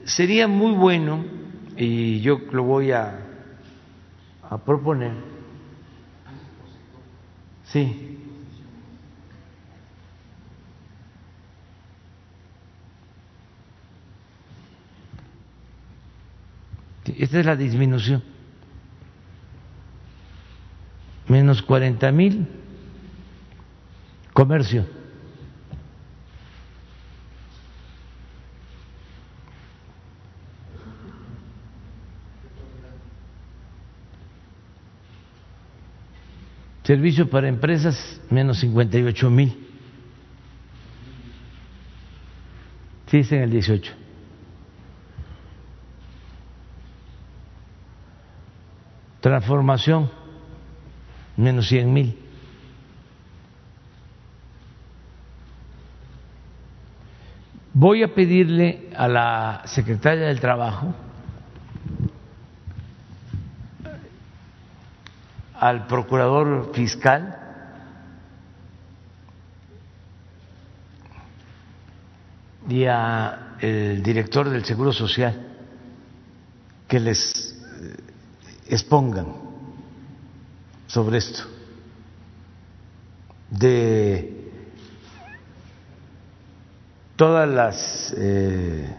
Sería 0.04 0.46
muy 0.46 0.76
bueno, 0.76 1.24
y 1.76 2.20
yo 2.20 2.38
lo 2.52 2.62
voy 2.62 2.92
a, 2.92 3.18
a 4.48 4.58
proponer, 4.58 5.10
sí, 7.64 8.25
Esta 17.18 17.40
es 17.40 17.46
la 17.46 17.56
disminución. 17.56 18.22
Menos 21.28 21.62
40 21.62 22.12
mil 22.12 22.46
comercio. 24.32 24.84
Servicio 36.84 37.28
para 37.28 37.48
empresas, 37.48 38.20
menos 38.30 38.58
58 38.58 39.30
mil. 39.30 39.56
Sí, 43.06 43.18
es 43.18 43.32
en 43.32 43.42
el 43.42 43.50
18. 43.50 44.05
Transformación, 49.20 50.10
menos 51.36 51.68
100 51.68 51.92
mil. 51.92 52.18
Voy 57.72 58.02
a 58.02 58.14
pedirle 58.14 58.90
a 58.96 59.08
la 59.08 59.62
secretaria 59.66 60.26
del 60.26 60.40
Trabajo, 60.40 60.94
al 65.58 65.86
procurador 65.86 66.72
fiscal, 66.74 67.46
y 72.68 72.84
al 72.86 74.02
director 74.02 74.50
del 74.50 74.64
Seguro 74.64 74.92
Social 74.92 75.40
que 76.88 77.00
les 77.00 77.35
expongan 78.68 79.26
sobre 80.86 81.18
esto, 81.18 81.42
de 83.50 84.50
todas 87.16 87.48
las 87.48 88.14
eh, 88.16 88.94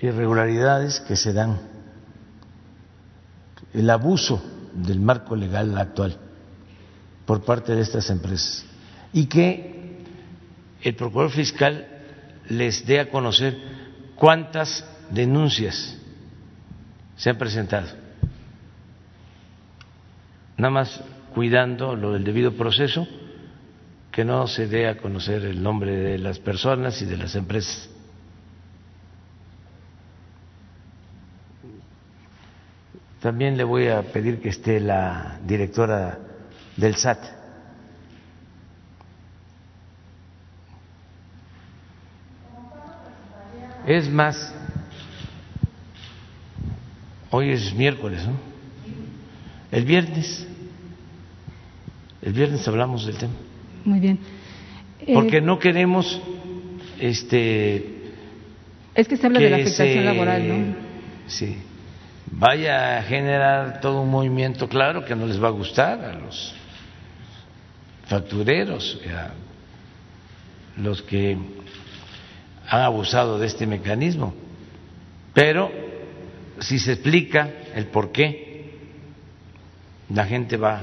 irregularidades 0.00 1.00
que 1.00 1.16
se 1.16 1.32
dan, 1.32 1.60
el 3.72 3.88
abuso 3.90 4.42
del 4.74 5.00
marco 5.00 5.36
legal 5.36 5.76
actual 5.78 6.18
por 7.26 7.44
parte 7.44 7.74
de 7.74 7.82
estas 7.82 8.10
empresas 8.10 8.64
y 9.12 9.26
que 9.26 10.02
el 10.82 10.94
procurador 10.94 11.32
fiscal 11.32 11.86
les 12.48 12.84
dé 12.86 13.00
a 13.00 13.10
conocer 13.10 13.56
cuántas 14.16 14.84
denuncias 15.10 15.96
se 17.16 17.30
han 17.30 17.38
presentado 17.38 18.01
nada 20.56 20.70
más 20.70 21.02
cuidando 21.34 21.96
lo 21.96 22.12
del 22.12 22.24
debido 22.24 22.52
proceso, 22.52 23.06
que 24.10 24.24
no 24.24 24.46
se 24.46 24.66
dé 24.66 24.88
a 24.88 24.98
conocer 24.98 25.44
el 25.44 25.62
nombre 25.62 25.96
de 25.96 26.18
las 26.18 26.38
personas 26.38 27.00
y 27.00 27.06
de 27.06 27.16
las 27.16 27.34
empresas. 27.34 27.88
También 33.20 33.56
le 33.56 33.64
voy 33.64 33.88
a 33.88 34.02
pedir 34.02 34.40
que 34.40 34.48
esté 34.48 34.80
la 34.80 35.38
directora 35.46 36.18
del 36.76 36.96
SAT. 36.96 37.18
Es 43.86 44.10
más, 44.10 44.54
hoy 47.30 47.50
es 47.50 47.72
miércoles, 47.74 48.26
¿no? 48.26 48.51
El 49.72 49.84
viernes 49.84 50.46
el 52.22 52.32
viernes 52.32 52.66
hablamos 52.68 53.04
del 53.04 53.16
tema. 53.16 53.32
Muy 53.84 53.98
bien. 53.98 54.18
Porque 55.12 55.38
eh, 55.38 55.40
no 55.40 55.58
queremos 55.58 56.22
este 57.00 58.02
es 58.94 59.08
que 59.08 59.16
se 59.16 59.26
habla 59.26 59.40
de 59.40 59.50
la 59.50 59.56
afectación 59.56 60.04
laboral, 60.04 60.48
¿no? 60.48 60.76
Sí. 61.26 61.56
Vaya 62.30 62.98
a 62.98 63.02
generar 63.02 63.80
todo 63.80 64.02
un 64.02 64.10
movimiento, 64.10 64.68
claro, 64.68 65.04
que 65.04 65.16
no 65.16 65.26
les 65.26 65.42
va 65.42 65.48
a 65.48 65.50
gustar 65.50 66.04
a 66.04 66.14
los 66.14 66.54
factureros, 68.06 69.00
a 69.08 69.32
los 70.80 71.02
que 71.02 71.36
han 72.68 72.80
abusado 72.82 73.38
de 73.38 73.46
este 73.46 73.66
mecanismo. 73.66 74.34
Pero 75.32 75.70
si 76.60 76.78
se 76.78 76.92
explica 76.92 77.50
el 77.74 77.86
por 77.86 78.12
qué, 78.12 78.51
la 80.14 80.26
gente 80.26 80.56
va 80.56 80.80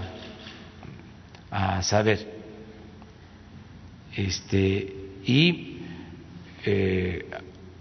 a 1.51 1.81
saber. 1.81 2.39
Este, 4.15 4.95
y 5.25 5.77
eh, 6.65 7.25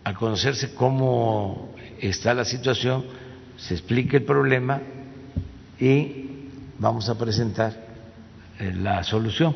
al 0.04 0.14
conocerse 0.14 0.74
cómo 0.74 1.74
está 2.00 2.34
la 2.34 2.44
situación, 2.44 3.04
se 3.56 3.74
explica 3.74 4.16
el 4.16 4.24
problema 4.24 4.80
y 5.80 6.26
vamos 6.78 7.08
a 7.08 7.18
presentar 7.18 7.72
eh, 8.58 8.72
la 8.74 9.02
solución. 9.02 9.54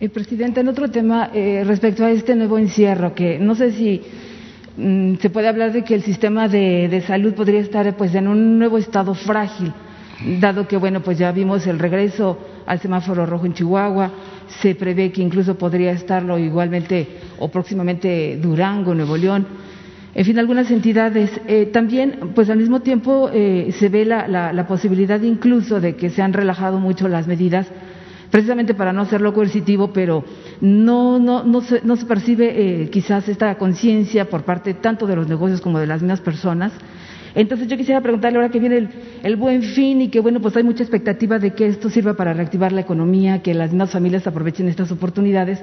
El 0.00 0.10
presidente, 0.10 0.60
en 0.60 0.68
otro 0.68 0.88
tema, 0.90 1.30
eh, 1.34 1.64
respecto 1.66 2.04
a 2.04 2.10
este 2.12 2.36
nuevo 2.36 2.56
encierro, 2.56 3.14
que 3.14 3.38
no 3.38 3.56
sé 3.56 3.72
si 3.72 4.00
mm, 4.76 5.16
se 5.16 5.28
puede 5.28 5.48
hablar 5.48 5.72
de 5.72 5.82
que 5.82 5.96
el 5.96 6.04
sistema 6.04 6.46
de, 6.48 6.88
de 6.88 7.00
salud 7.02 7.34
podría 7.34 7.60
estar 7.60 7.96
pues 7.96 8.14
en 8.14 8.28
un 8.28 8.58
nuevo 8.60 8.78
estado 8.78 9.12
frágil 9.14 9.72
dado 10.40 10.66
que 10.66 10.76
bueno 10.76 11.00
pues 11.00 11.18
ya 11.18 11.30
vimos 11.32 11.66
el 11.66 11.78
regreso 11.78 12.38
al 12.66 12.80
semáforo 12.80 13.24
rojo 13.26 13.46
en 13.46 13.54
Chihuahua, 13.54 14.10
se 14.60 14.74
prevé 14.74 15.12
que 15.12 15.22
incluso 15.22 15.56
podría 15.56 15.92
estarlo 15.92 16.38
igualmente 16.38 17.06
o 17.38 17.48
próximamente 17.48 18.38
Durango, 18.40 18.94
Nuevo 18.94 19.16
León, 19.16 19.46
en 20.14 20.24
fin, 20.24 20.38
algunas 20.38 20.70
entidades. 20.70 21.30
Eh, 21.46 21.66
también, 21.66 22.32
pues 22.34 22.50
al 22.50 22.58
mismo 22.58 22.80
tiempo 22.80 23.30
eh, 23.32 23.70
se 23.78 23.88
ve 23.88 24.04
la, 24.04 24.26
la, 24.26 24.66
posibilidad 24.66 25.20
incluso 25.20 25.80
de 25.80 25.94
que 25.96 26.10
se 26.10 26.22
han 26.22 26.32
relajado 26.32 26.80
mucho 26.80 27.08
las 27.08 27.26
medidas, 27.26 27.68
precisamente 28.30 28.74
para 28.74 28.92
no 28.92 29.02
hacerlo 29.02 29.32
coercitivo, 29.32 29.92
pero 29.92 30.24
no, 30.60 31.18
no, 31.18 31.44
no, 31.44 31.60
se, 31.60 31.82
no 31.84 31.96
se 31.96 32.06
percibe 32.06 32.82
eh, 32.82 32.90
quizás 32.90 33.28
esta 33.28 33.56
conciencia 33.56 34.28
por 34.28 34.42
parte 34.42 34.74
tanto 34.74 35.06
de 35.06 35.16
los 35.16 35.28
negocios 35.28 35.60
como 35.60 35.78
de 35.78 35.86
las 35.86 36.02
mismas 36.02 36.20
personas 36.20 36.72
entonces 37.34 37.68
yo 37.68 37.76
quisiera 37.76 38.00
preguntarle 38.00 38.38
ahora 38.38 38.50
que 38.50 38.58
viene 38.58 38.88
el, 39.22 39.36
buen 39.36 39.62
fin 39.62 40.00
y 40.02 40.08
que 40.08 40.20
bueno, 40.20 40.40
pues 40.40 40.56
hay 40.56 40.62
mucha 40.62 40.82
expectativa 40.82 41.38
de 41.38 41.52
que 41.52 41.66
esto 41.66 41.90
sirva 41.90 42.14
para 42.14 42.32
reactivar 42.32 42.72
la 42.72 42.80
economía, 42.80 43.42
que 43.42 43.54
las 43.54 43.70
mismas 43.70 43.90
familias 43.90 44.26
aprovechen 44.26 44.68
estas 44.68 44.90
oportunidades 44.90 45.62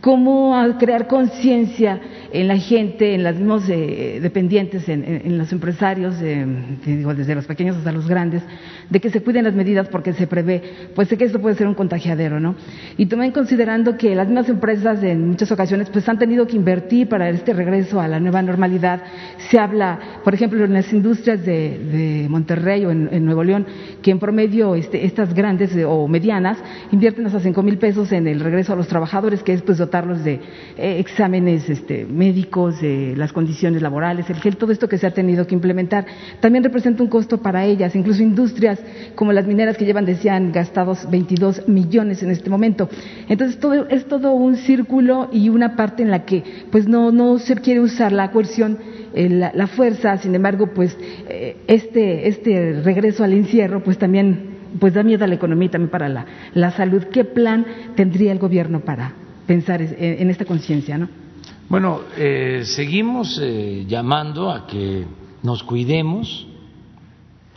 cómo 0.00 0.54
crear 0.78 1.06
conciencia 1.06 2.00
en 2.32 2.48
la 2.48 2.58
gente, 2.58 3.14
en 3.14 3.24
los 3.24 3.34
mismos 3.34 3.68
eh, 3.68 4.18
dependientes, 4.20 4.88
en, 4.88 5.38
los 5.38 5.52
empresarios, 5.52 6.16
eh, 6.20 6.44
digo, 6.84 7.14
desde 7.14 7.34
los 7.34 7.46
pequeños 7.46 7.76
hasta 7.76 7.92
los 7.92 8.06
grandes, 8.06 8.42
de 8.90 9.00
que 9.00 9.10
se 9.10 9.22
cuiden 9.22 9.44
las 9.44 9.54
medidas 9.54 9.88
porque 9.88 10.12
se 10.12 10.26
prevé, 10.26 10.62
pues 10.94 11.08
sé 11.08 11.16
que 11.16 11.24
esto 11.24 11.40
puede 11.40 11.56
ser 11.56 11.66
un 11.66 11.74
contagiadero, 11.74 12.40
¿no? 12.40 12.54
Y 12.96 13.06
también 13.06 13.32
considerando 13.32 13.96
que 13.96 14.14
las 14.14 14.26
mismas 14.26 14.48
empresas 14.48 15.02
en 15.02 15.28
muchas 15.28 15.50
ocasiones 15.52 15.88
pues 15.90 16.08
han 16.08 16.18
tenido 16.18 16.46
que 16.46 16.56
invertir 16.56 17.08
para 17.08 17.30
este 17.30 17.52
regreso 17.52 18.00
a 18.00 18.08
la 18.08 18.20
nueva 18.20 18.42
normalidad. 18.42 19.02
Se 19.50 19.58
habla, 19.58 19.98
por 20.24 20.34
ejemplo, 20.34 20.64
en 20.64 20.72
las 20.72 20.92
industrias 20.92 21.44
de, 21.44 22.26
Monterrey 22.28 22.84
o 22.84 22.90
en, 22.90 23.24
Nuevo 23.24 23.42
León, 23.42 23.66
que 24.02 24.10
en 24.10 24.18
promedio 24.18 24.74
este, 24.74 25.04
estas 25.04 25.34
grandes 25.34 25.74
eh, 25.76 25.84
o 25.84 26.06
medianas 26.08 26.58
invierten 26.92 27.26
hasta 27.26 27.40
cinco 27.40 27.62
mil 27.62 27.78
pesos 27.78 28.12
en 28.12 28.26
el 28.26 28.40
regreso 28.40 28.72
a 28.72 28.76
los 28.76 28.88
trabajadores, 28.88 29.42
que 29.42 29.52
es 29.52 29.62
pues 29.62 29.78
dotarlos 29.78 30.24
de 30.24 30.40
exámenes 30.76 31.68
este, 31.68 32.04
médicos, 32.18 32.74
las 32.82 33.32
condiciones 33.32 33.80
laborales, 33.80 34.28
el 34.28 34.36
gel, 34.40 34.56
todo 34.56 34.72
esto 34.72 34.88
que 34.88 34.98
se 34.98 35.06
ha 35.06 35.12
tenido 35.12 35.46
que 35.46 35.54
implementar, 35.54 36.04
también 36.40 36.64
representa 36.64 37.02
un 37.02 37.08
costo 37.08 37.38
para 37.38 37.64
ellas, 37.64 37.94
incluso 37.94 38.22
industrias 38.22 38.80
como 39.14 39.32
las 39.32 39.46
mineras 39.46 39.76
que 39.76 39.84
llevan, 39.84 40.04
decían, 40.04 40.50
gastados 40.52 41.08
22 41.10 41.68
millones 41.68 42.22
en 42.22 42.30
este 42.30 42.50
momento. 42.50 42.88
Entonces, 43.28 43.58
todo, 43.60 43.88
es 43.88 44.06
todo 44.06 44.32
un 44.32 44.56
círculo 44.56 45.28
y 45.32 45.48
una 45.48 45.76
parte 45.76 46.02
en 46.02 46.10
la 46.10 46.24
que 46.24 46.42
pues 46.70 46.88
no, 46.88 47.12
no 47.12 47.38
se 47.38 47.54
quiere 47.54 47.80
usar 47.80 48.10
la 48.10 48.32
coerción, 48.32 48.78
eh, 49.14 49.28
la, 49.30 49.66
fuerza, 49.68 50.18
sin 50.18 50.34
embargo, 50.34 50.70
pues 50.74 50.96
eh, 51.28 51.56
este, 51.68 52.28
este 52.28 52.82
regreso 52.82 53.22
al 53.22 53.32
encierro, 53.32 53.82
pues 53.84 53.96
también 53.96 54.58
pues 54.80 54.92
da 54.92 55.02
miedo 55.02 55.24
a 55.24 55.28
la 55.28 55.36
economía 55.36 55.66
y 55.66 55.70
también 55.70 55.90
para 55.90 56.08
la, 56.08 56.26
la 56.52 56.72
salud. 56.72 57.04
¿Qué 57.04 57.24
plan 57.24 57.64
tendría 57.94 58.32
el 58.32 58.38
gobierno 58.38 58.80
para 58.80 59.14
pensar 59.46 59.80
en 59.80 60.28
esta 60.28 60.44
conciencia, 60.44 60.98
no? 60.98 61.27
Bueno, 61.68 62.00
eh, 62.16 62.62
seguimos 62.64 63.38
eh, 63.42 63.84
llamando 63.86 64.50
a 64.50 64.66
que 64.66 65.06
nos 65.42 65.62
cuidemos, 65.62 66.46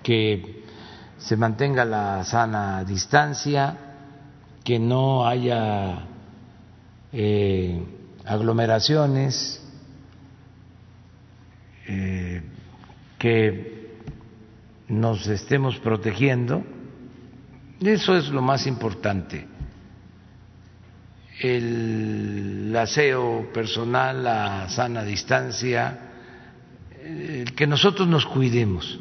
que 0.03 0.65
se 1.17 1.37
mantenga 1.37 1.85
la 1.85 2.25
sana 2.25 2.83
distancia, 2.83 3.77
que 4.65 4.79
no 4.79 5.25
haya 5.25 6.07
eh, 7.13 7.81
aglomeraciones, 8.25 9.65
que 13.17 13.97
nos 14.89 15.27
estemos 15.27 15.77
protegiendo. 15.79 16.63
Eso 17.79 18.17
es 18.17 18.27
lo 18.27 18.41
más 18.41 18.67
importante 18.67 19.50
el 21.41 22.75
aseo 22.77 23.51
personal, 23.51 24.23
la 24.23 24.69
sana 24.69 25.03
distancia, 25.03 26.11
que 27.55 27.67
nosotros 27.67 28.07
nos 28.07 28.25
cuidemos, 28.25 28.99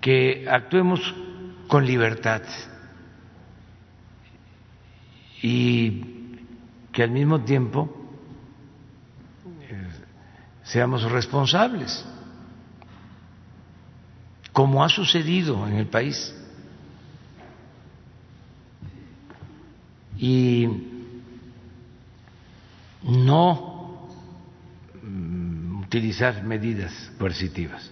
que 0.00 0.46
actuemos 0.48 1.14
con 1.68 1.86
libertad 1.86 2.42
y 5.42 6.14
que 6.92 7.02
al 7.02 7.10
mismo 7.10 7.40
tiempo 7.40 7.94
eh, 9.68 9.88
seamos 10.62 11.10
responsables, 11.10 12.04
como 14.52 14.84
ha 14.84 14.88
sucedido 14.88 15.66
en 15.66 15.74
el 15.74 15.86
país. 15.86 16.34
Y 20.18 20.68
no 23.02 24.08
utilizar 25.80 26.42
medidas 26.42 27.12
coercitivas. 27.18 27.90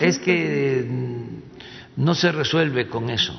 Es 0.00 0.18
que 0.18 0.86
mm, 0.88 2.02
no 2.04 2.14
se 2.14 2.32
resuelve 2.32 2.88
con 2.88 3.08
eso. 3.10 3.38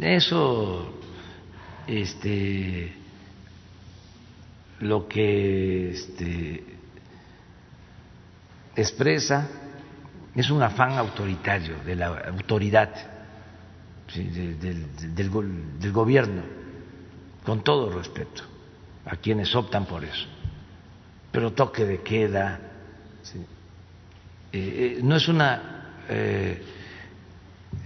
Eso, 0.00 0.94
este, 1.86 2.92
lo 4.80 5.06
que 5.08 5.90
este, 5.90 6.64
expresa 8.76 9.48
es 10.34 10.50
un 10.50 10.62
afán 10.62 10.96
autoritario 10.98 11.78
de 11.84 11.96
la 11.96 12.06
autoridad 12.28 12.90
del, 14.14 15.30
gobierno, 15.92 16.42
con 17.44 17.62
todo 17.62 17.90
respeto 17.90 18.42
a 19.06 19.16
quienes 19.16 19.54
optan 19.54 19.86
por 19.86 20.04
eso. 20.04 20.26
Pero 21.32 21.52
toque 21.52 21.84
de 21.84 22.02
queda 22.02 22.60
eh, 24.52 24.96
eh, 24.98 25.00
no 25.02 25.16
es 25.16 25.28
una 25.28 26.02
eh, 26.08 26.62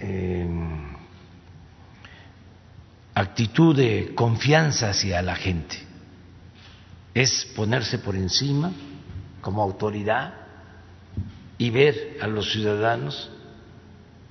em, 0.00 0.94
actitud 3.14 3.76
de 3.76 4.14
confianza 4.14 4.90
hacia 4.90 5.20
la 5.22 5.36
gente, 5.36 5.76
es 7.12 7.46
ponerse 7.54 7.98
por 7.98 8.16
encima 8.16 8.72
como 9.40 9.62
autoridad 9.62 10.43
y 11.58 11.70
ver 11.70 12.18
a 12.20 12.26
los 12.26 12.50
ciudadanos 12.50 13.30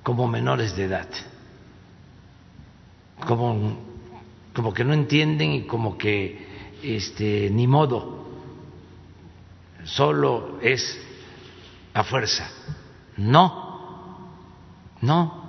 como 0.02 0.28
menores 0.28 0.76
de 0.76 0.84
edad, 0.84 1.08
como, 3.26 3.78
como 4.54 4.74
que 4.74 4.84
no 4.84 4.92
entienden 4.92 5.52
y 5.52 5.62
como 5.62 5.96
que 5.96 6.46
este, 6.82 7.48
ni 7.50 7.66
modo, 7.66 8.26
solo 9.84 10.58
es 10.60 11.00
a 11.94 12.04
fuerza. 12.04 12.50
No, 13.16 14.28
no. 15.00 15.44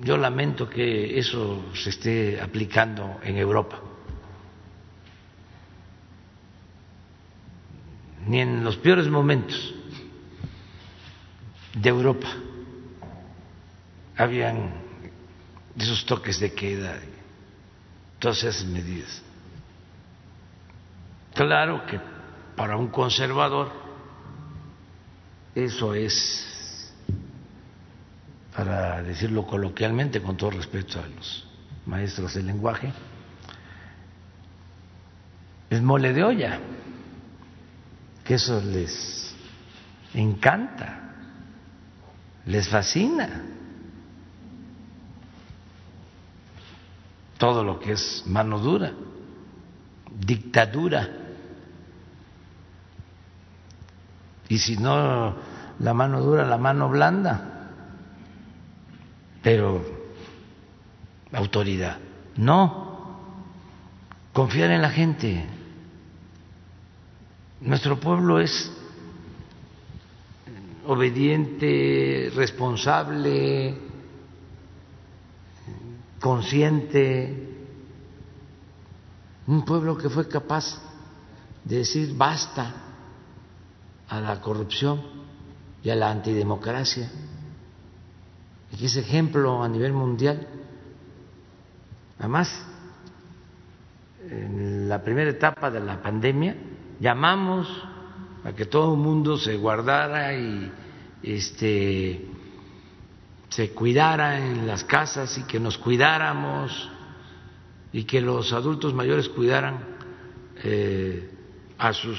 Yo 0.00 0.16
lamento 0.16 0.68
que 0.68 1.18
eso 1.18 1.62
se 1.74 1.90
esté 1.90 2.40
aplicando 2.40 3.20
en 3.22 3.36
Europa. 3.36 3.80
Ni 8.26 8.40
en 8.40 8.64
los 8.64 8.76
peores 8.76 9.06
momentos 9.08 9.73
de 11.74 11.88
Europa 11.88 12.28
habían 14.16 14.70
esos 15.76 16.06
toques 16.06 16.38
de 16.38 16.52
queda, 16.52 16.96
todas 18.18 18.44
esas 18.44 18.64
medidas. 18.64 19.22
Claro 21.34 21.84
que 21.86 22.00
para 22.56 22.76
un 22.76 22.88
conservador 22.88 23.72
eso 25.54 25.94
es, 25.94 26.94
para 28.54 29.02
decirlo 29.02 29.46
coloquialmente, 29.46 30.22
con 30.22 30.36
todo 30.36 30.50
respeto 30.50 31.00
a 31.00 31.06
los 31.08 31.46
maestros 31.86 32.34
del 32.34 32.46
lenguaje, 32.46 32.92
es 35.70 35.82
mole 35.82 36.12
de 36.12 36.22
olla, 36.22 36.60
que 38.24 38.34
eso 38.34 38.60
les 38.60 39.34
encanta 40.14 41.03
les 42.46 42.68
fascina 42.68 43.42
todo 47.38 47.64
lo 47.64 47.78
que 47.78 47.92
es 47.92 48.22
mano 48.26 48.58
dura, 48.58 48.92
dictadura. 50.18 51.08
Y 54.48 54.58
si 54.58 54.76
no 54.76 55.34
la 55.78 55.94
mano 55.94 56.20
dura, 56.20 56.44
la 56.46 56.58
mano 56.58 56.88
blanda, 56.88 57.70
pero 59.42 59.84
autoridad. 61.32 61.98
No, 62.36 63.18
confiar 64.32 64.70
en 64.70 64.82
la 64.82 64.90
gente. 64.90 65.46
Nuestro 67.60 67.98
pueblo 67.98 68.40
es 68.40 68.72
obediente, 70.86 72.30
responsable, 72.34 73.76
consciente, 76.20 77.48
un 79.46 79.64
pueblo 79.64 79.96
que 79.96 80.08
fue 80.08 80.28
capaz 80.28 80.80
de 81.64 81.78
decir 81.78 82.14
basta 82.16 82.74
a 84.08 84.20
la 84.20 84.40
corrupción 84.40 85.02
y 85.82 85.90
a 85.90 85.94
la 85.94 86.10
antidemocracia, 86.10 87.10
y 88.72 88.76
que 88.76 88.86
es 88.86 88.96
ejemplo 88.96 89.62
a 89.62 89.68
nivel 89.68 89.92
mundial. 89.92 90.46
Además, 92.18 92.66
en 94.30 94.88
la 94.88 95.02
primera 95.02 95.30
etapa 95.30 95.70
de 95.70 95.80
la 95.80 96.00
pandemia 96.00 96.56
llamamos 97.00 97.68
a 98.44 98.52
que 98.52 98.66
todo 98.66 98.94
el 98.94 99.00
mundo 99.00 99.38
se 99.38 99.56
guardara 99.56 100.38
y 100.38 100.70
este 101.22 102.28
se 103.48 103.70
cuidara 103.70 104.38
en 104.38 104.66
las 104.66 104.84
casas 104.84 105.38
y 105.38 105.44
que 105.44 105.60
nos 105.60 105.78
cuidáramos 105.78 106.90
y 107.92 108.04
que 108.04 108.20
los 108.20 108.52
adultos 108.52 108.92
mayores 108.92 109.28
cuidaran 109.28 109.78
eh, 110.62 111.30
a 111.78 111.92
sus 111.92 112.18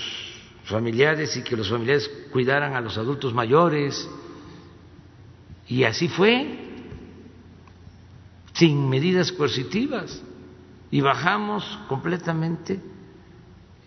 familiares 0.64 1.36
y 1.38 1.44
que 1.44 1.56
los 1.56 1.70
familiares 1.70 2.10
cuidaran 2.32 2.76
a 2.76 2.82
los 2.82 2.98
adultos 2.98 3.34
mayores. 3.34 4.10
Y 5.68 5.84
así 5.84 6.08
fue, 6.08 6.60
sin 8.54 8.90
medidas 8.90 9.32
coercitivas. 9.32 10.24
Y 10.90 11.02
bajamos 11.02 11.80
completamente 11.90 12.80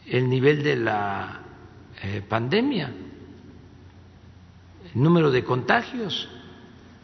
el 0.07 0.29
nivel 0.29 0.63
de 0.63 0.77
la 0.77 1.38
eh, 2.01 2.23
pandemia, 2.29 2.93
número 4.95 5.33
de 5.33 5.43
contagios, 5.43 6.29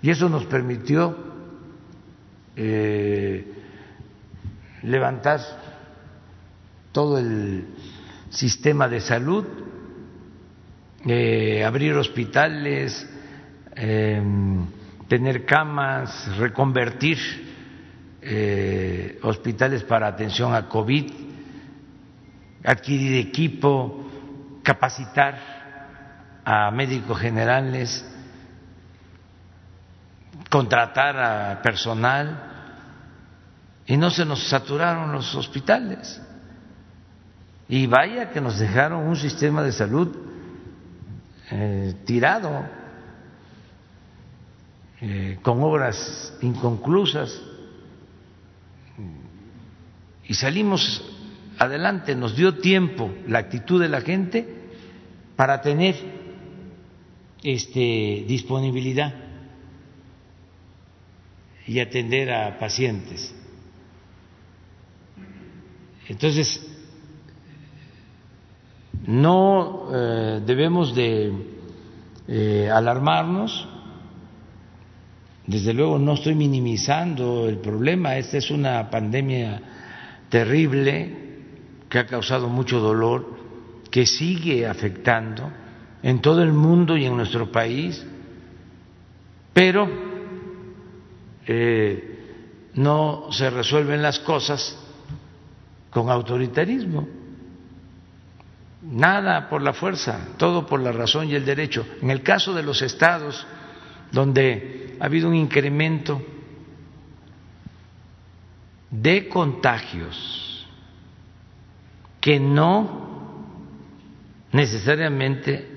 y 0.00 0.10
eso 0.10 0.28
nos 0.28 0.46
permitió 0.46 1.16
eh, 2.54 3.44
levantar 4.84 5.40
todo 6.92 7.18
el 7.18 7.66
sistema 8.30 8.86
de 8.86 9.00
salud, 9.00 9.44
eh, 11.06 11.64
abrir 11.64 11.94
hospitales, 11.94 13.04
em, 13.74 14.64
tener 15.08 15.44
camas, 15.44 16.36
reconvertir 16.38 17.18
hospitales 19.22 19.82
para 19.82 20.06
atención 20.06 20.54
a 20.54 20.66
COVID, 20.66 21.12
adquirir 22.64 23.26
equipo, 23.26 24.03
capacitar 24.64 25.38
a 26.44 26.70
médicos 26.72 27.20
generales, 27.20 28.04
contratar 30.50 31.16
a 31.16 31.62
personal 31.62 32.52
y 33.86 33.96
no 33.96 34.10
se 34.10 34.24
nos 34.24 34.48
saturaron 34.48 35.12
los 35.12 35.34
hospitales. 35.34 36.20
Y 37.68 37.86
vaya 37.86 38.30
que 38.30 38.40
nos 38.40 38.58
dejaron 38.58 39.06
un 39.06 39.16
sistema 39.16 39.62
de 39.62 39.72
salud 39.72 40.14
eh, 41.50 41.94
tirado, 42.04 42.64
eh, 45.00 45.38
con 45.42 45.62
obras 45.62 46.34
inconclusas. 46.40 47.40
Y 50.26 50.34
salimos 50.34 51.13
adelante, 51.58 52.14
nos 52.14 52.36
dio 52.36 52.58
tiempo 52.58 53.12
la 53.26 53.38
actitud 53.38 53.80
de 53.80 53.88
la 53.88 54.00
gente 54.00 54.46
para 55.36 55.60
tener 55.60 55.94
este, 57.42 58.24
disponibilidad 58.26 59.14
y 61.66 61.80
atender 61.80 62.32
a 62.32 62.58
pacientes. 62.58 63.34
Entonces, 66.08 66.66
no 69.06 69.88
eh, 69.92 70.42
debemos 70.44 70.94
de 70.94 71.32
eh, 72.28 72.70
alarmarnos, 72.70 73.68
desde 75.46 75.74
luego 75.74 75.98
no 75.98 76.14
estoy 76.14 76.34
minimizando 76.34 77.48
el 77.48 77.58
problema, 77.58 78.16
esta 78.16 78.38
es 78.38 78.50
una 78.50 78.88
pandemia 78.90 79.60
terrible 80.30 81.23
que 81.94 82.00
ha 82.00 82.06
causado 82.06 82.48
mucho 82.48 82.80
dolor, 82.80 83.24
que 83.88 84.04
sigue 84.04 84.66
afectando 84.66 85.48
en 86.02 86.20
todo 86.20 86.42
el 86.42 86.52
mundo 86.52 86.96
y 86.96 87.04
en 87.04 87.16
nuestro 87.16 87.52
país, 87.52 88.04
pero 89.52 89.88
eh, 91.46 92.72
no 92.74 93.28
se 93.30 93.48
resuelven 93.48 94.02
las 94.02 94.18
cosas 94.18 94.76
con 95.90 96.10
autoritarismo. 96.10 97.06
Nada 98.82 99.48
por 99.48 99.62
la 99.62 99.72
fuerza, 99.72 100.30
todo 100.36 100.66
por 100.66 100.80
la 100.80 100.90
razón 100.90 101.28
y 101.28 101.36
el 101.36 101.44
derecho. 101.44 101.86
En 102.02 102.10
el 102.10 102.24
caso 102.24 102.52
de 102.54 102.64
los 102.64 102.82
estados 102.82 103.46
donde 104.10 104.96
ha 104.98 105.04
habido 105.04 105.28
un 105.28 105.36
incremento 105.36 106.20
de 108.90 109.28
contagios 109.28 110.43
que 112.24 112.40
no 112.40 112.88
necesariamente 114.50 115.68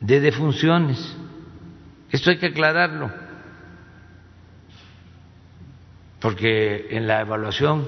de 0.00 0.20
defunciones. 0.20 0.98
Esto 2.10 2.30
hay 2.30 2.38
que 2.38 2.46
aclararlo, 2.46 3.12
porque 6.18 6.88
en 6.90 7.06
la 7.06 7.20
evaluación 7.20 7.86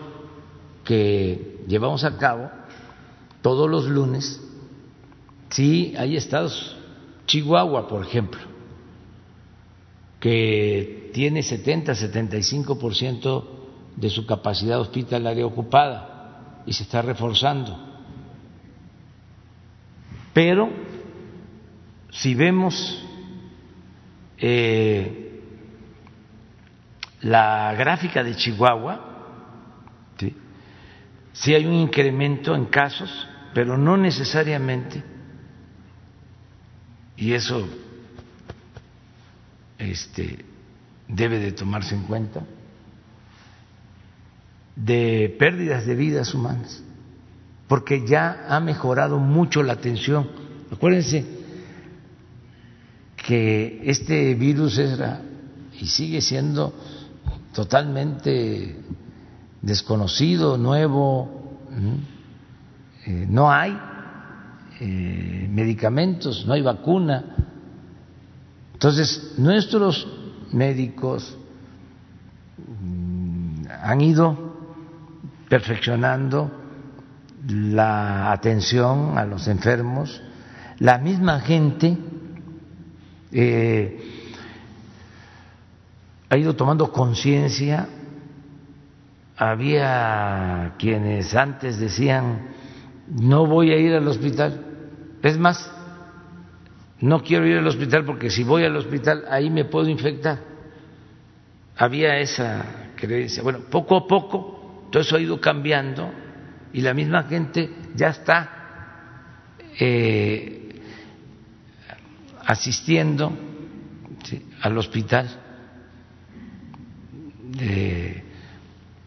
que 0.85 1.65
llevamos 1.67 2.05
a 2.05 2.17
cabo 2.17 2.49
todos 3.43 3.69
los 3.69 3.89
lunes, 3.89 4.41
sí 5.51 5.97
hay 5.99 6.17
estados, 6.17 6.77
Chihuahua, 7.27 7.89
por 7.89 8.07
ejemplo, 8.07 8.39
que 10.21 11.11
tiene 11.13 11.41
70-75% 11.41 13.45
de 13.97 14.11
su 14.11 14.27
capacidad 14.27 14.79
hospitalaria 14.79 15.45
ocupada 15.45 16.08
y 16.69 16.73
se 16.75 16.83
está 16.83 17.01
reforzando. 17.01 17.79
Pero 20.35 20.69
si 22.11 22.35
vemos 22.35 23.03
eh, 24.37 25.41
la 27.23 27.73
gráfica 27.73 28.23
de 28.23 28.37
Chihuahua, 28.37 29.07
sí 31.33 31.55
hay 31.55 31.65
un 31.65 31.73
incremento 31.73 32.55
en 32.55 32.67
casos, 32.67 33.27
pero 33.55 33.79
no 33.79 33.97
necesariamente, 33.97 35.03
y 37.17 37.33
eso 37.33 37.67
este, 39.79 40.45
debe 41.09 41.39
de 41.39 41.53
tomarse 41.53 41.95
en 41.95 42.03
cuenta, 42.03 42.45
de 44.85 45.35
pérdidas 45.39 45.87
de 45.87 45.95
vidas 45.95 46.35
humanas, 46.35 46.83
porque 47.67 48.07
ya 48.07 48.47
ha 48.49 48.61
mejorado 48.61 49.19
mucho 49.19 49.63
la 49.63 49.75
atención. 49.75 50.29
Acuérdense 50.71 51.25
que 53.17 53.83
este 53.85 54.35
virus 54.35 54.79
era 54.79 55.21
y 55.81 55.87
sigue 55.87 56.21
siendo 56.21 56.73
totalmente 57.53 58.77
desconocido, 59.61 60.57
nuevo, 60.57 61.59
eh, 63.05 63.27
no 63.29 63.51
hay 63.51 63.77
eh, 64.81 65.49
medicamentos, 65.51 66.47
no 66.47 66.53
hay 66.53 66.63
vacuna. 66.63 67.25
Entonces, 68.75 69.35
nuestros 69.39 70.07
médicos 70.53 71.37
mm, 72.81 73.65
han 73.83 74.01
ido 74.01 74.48
perfeccionando 75.49 76.51
la 77.47 78.33
atención 78.33 79.17
a 79.17 79.25
los 79.25 79.49
enfermos, 79.49 80.23
la 80.79 80.99
misma 80.99 81.41
gente 81.41 81.97
eh, 83.33 84.33
ha 86.29 86.37
ido 86.37 86.55
tomando 86.55 86.93
conciencia 86.93 87.89
había 89.39 90.75
quienes 90.79 91.35
antes 91.37 91.79
decían, 91.79 92.49
no 93.07 93.47
voy 93.47 93.71
a 93.71 93.77
ir 93.77 93.95
al 93.95 94.07
hospital. 94.09 94.65
Es 95.23 95.39
más, 95.39 95.73
no 97.01 97.23
quiero 97.23 97.47
ir 97.47 97.59
al 97.59 97.67
hospital 97.69 98.05
porque 98.05 98.31
si 98.31 98.43
voy 98.43 98.65
al 98.65 98.75
hospital 98.75 99.25
ahí 99.31 99.49
me 99.49 99.65
puedo 99.65 99.89
infectar. 99.89 100.41
Había 101.77 102.19
esa 102.19 102.91
creencia. 102.97 103.45
Bueno, 103.45 103.61
poco 103.71 103.97
a 103.97 104.07
poco 104.09 104.58
eso 104.93 105.17
ha 105.17 105.21
ido 105.21 105.41
cambiando 105.41 106.11
y 106.73 106.81
la 106.81 106.95
misma 106.95 107.25
gente 107.25 107.71
ya 107.95 108.09
está 108.09 109.55
eh, 109.79 110.81
asistiendo 112.47 113.33
al 114.63 114.79
hospital. 114.79 115.45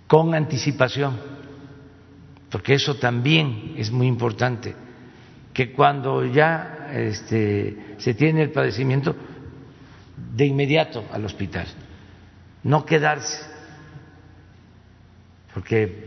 Con 0.08 0.36
anticipación, 0.36 1.18
porque 2.50 2.74
eso 2.74 2.96
también 2.96 3.76
es 3.78 3.92
muy 3.92 4.08
importante, 4.08 4.76
que 5.54 5.72
cuando 5.72 6.26
ya 6.26 6.90
este, 6.94 7.96
se 7.98 8.14
tiene 8.14 8.44
el 8.44 8.52
padecimiento, 8.52 9.16
de 10.36 10.46
inmediato 10.46 11.06
al 11.12 11.26
hospital, 11.26 11.66
no 12.64 12.86
quedarse, 12.86 13.42
porque 15.54 16.06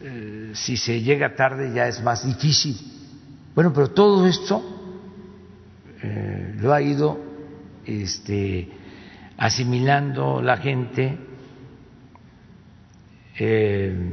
eh, 0.00 0.50
si 0.54 0.76
se 0.76 1.00
llega 1.00 1.34
tarde 1.34 1.72
ya 1.74 1.88
es 1.88 2.02
más 2.02 2.26
difícil. 2.26 2.76
Bueno, 3.54 3.72
pero 3.72 3.90
todo 3.90 4.26
esto 4.26 4.62
eh, 6.02 6.54
lo 6.60 6.72
ha 6.72 6.82
ido 6.82 7.18
este, 7.86 8.68
asimilando 9.38 10.42
la 10.42 10.58
gente 10.58 11.18
eh, 13.38 14.12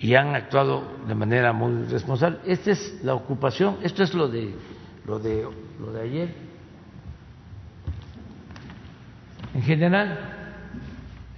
y 0.00 0.14
han 0.14 0.34
actuado 0.34 0.98
de 1.06 1.14
manera 1.14 1.52
muy 1.52 1.84
responsable. 1.84 2.38
Esta 2.46 2.72
es 2.72 3.00
la 3.04 3.14
ocupación, 3.14 3.78
esto 3.82 4.02
es 4.02 4.14
lo 4.14 4.28
de 4.28 4.54
lo 5.06 5.18
de 5.18 5.46
lo 5.78 5.92
de 5.92 6.02
ayer. 6.02 6.34
En 9.54 9.62
general, 9.62 10.39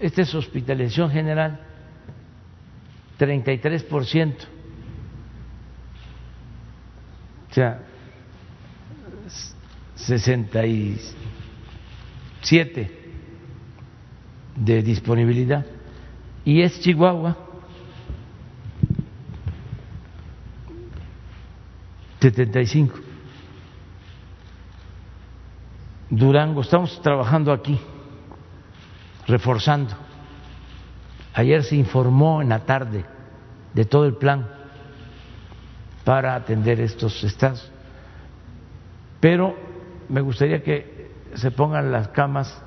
esta 0.02 0.20
es 0.22 0.34
hospitalización 0.34 1.10
general, 1.10 1.60
33%. 3.18 4.34
O 7.48 7.54
sea, 7.54 7.80
67 9.94 12.90
de 14.56 14.82
disponibilidad 14.82 15.64
y 16.44 16.62
es 16.62 16.80
Chihuahua. 16.80 17.36
75. 22.20 22.98
Durango, 26.10 26.62
estamos 26.62 27.00
trabajando 27.02 27.52
aquí, 27.52 27.78
reforzando. 29.26 29.94
Ayer 31.34 31.64
se 31.64 31.76
informó 31.76 32.42
en 32.42 32.50
la 32.50 32.60
tarde 32.60 33.04
de 33.72 33.84
todo 33.84 34.04
el 34.04 34.14
plan 34.14 34.48
para 36.04 36.34
atender 36.34 36.80
estos 36.80 37.22
estados. 37.24 37.70
Pero 39.20 39.56
me 40.08 40.20
gustaría 40.20 40.62
que 40.62 41.10
se 41.34 41.50
pongan 41.50 41.92
las 41.92 42.08
camas 42.08 42.60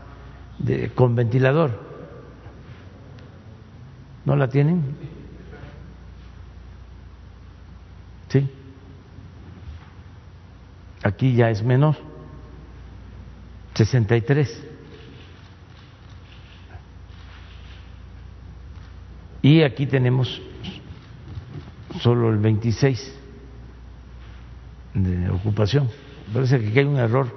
de, 0.58 0.90
con 0.92 1.16
ventilador. 1.16 1.84
¿No 4.24 4.36
la 4.36 4.48
tienen? 4.48 4.96
¿Sí? 8.30 8.50
Aquí 11.04 11.36
ya 11.36 11.50
es 11.50 11.62
menor. 11.62 11.96
63. 13.76 14.75
Y 19.46 19.62
aquí 19.62 19.86
tenemos 19.86 20.42
solo 22.02 22.32
el 22.32 22.40
26 22.40 23.16
de 24.96 25.30
ocupación. 25.30 25.88
Parece 26.34 26.60
que 26.60 26.80
hay 26.80 26.86
un 26.86 26.98
error. 26.98 27.28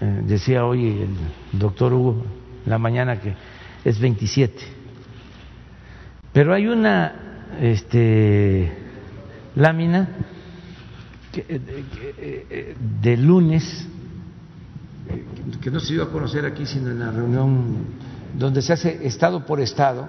Eh, 0.00 0.22
decía 0.24 0.64
hoy 0.64 0.86
el 0.86 1.58
doctor 1.58 1.92
Hugo 1.92 2.24
la 2.66 2.78
mañana 2.78 3.20
que 3.20 3.34
es 3.84 3.98
27. 3.98 4.54
Pero 6.32 6.54
hay 6.54 6.68
una 6.68 7.48
este, 7.60 8.72
lámina 9.56 10.08
de, 11.34 11.50
eh, 12.16 12.76
de 13.02 13.16
lunes 13.16 13.88
que 15.60 15.68
no 15.72 15.80
se 15.80 15.94
dio 15.94 16.04
a 16.04 16.12
conocer 16.12 16.46
aquí, 16.46 16.64
sino 16.64 16.92
en 16.92 17.00
la 17.00 17.10
reunión 17.10 17.86
donde 18.38 18.62
se 18.62 18.74
hace 18.74 19.04
estado 19.04 19.44
por 19.44 19.60
estado, 19.60 20.08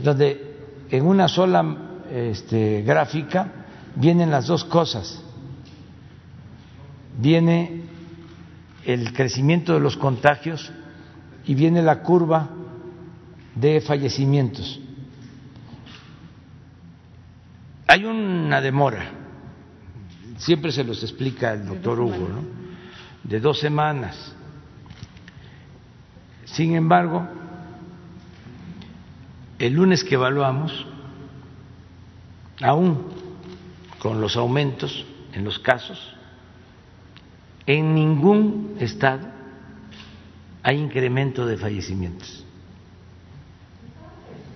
donde 0.00 0.86
en 0.90 1.06
una 1.06 1.28
sola 1.28 1.76
este, 2.10 2.82
gráfica 2.82 3.66
vienen 3.94 4.30
las 4.30 4.46
dos 4.46 4.64
cosas. 4.64 5.22
Viene 7.18 7.82
el 8.84 9.12
crecimiento 9.12 9.74
de 9.74 9.80
los 9.80 9.96
contagios 9.96 10.72
y 11.44 11.54
viene 11.54 11.82
la 11.82 12.02
curva 12.02 12.48
de 13.54 13.80
fallecimientos. 13.80 14.80
Hay 17.86 18.04
una 18.04 18.60
demora, 18.60 19.10
siempre 20.38 20.72
se 20.72 20.82
los 20.82 21.02
explica 21.02 21.52
el 21.52 21.66
doctor 21.66 22.00
Hugo, 22.00 22.28
¿no? 22.28 22.42
de 23.24 23.40
dos 23.40 23.58
semanas. 23.58 24.34
Sin 26.44 26.74
embargo, 26.74 27.26
el 29.62 29.74
lunes 29.74 30.02
que 30.02 30.16
evaluamos, 30.16 30.72
aún 32.60 33.06
con 34.00 34.20
los 34.20 34.36
aumentos 34.36 35.06
en 35.32 35.44
los 35.44 35.60
casos, 35.60 36.16
en 37.64 37.94
ningún 37.94 38.76
estado 38.80 39.28
hay 40.64 40.78
incremento 40.78 41.46
de 41.46 41.56
fallecimientos. 41.56 42.44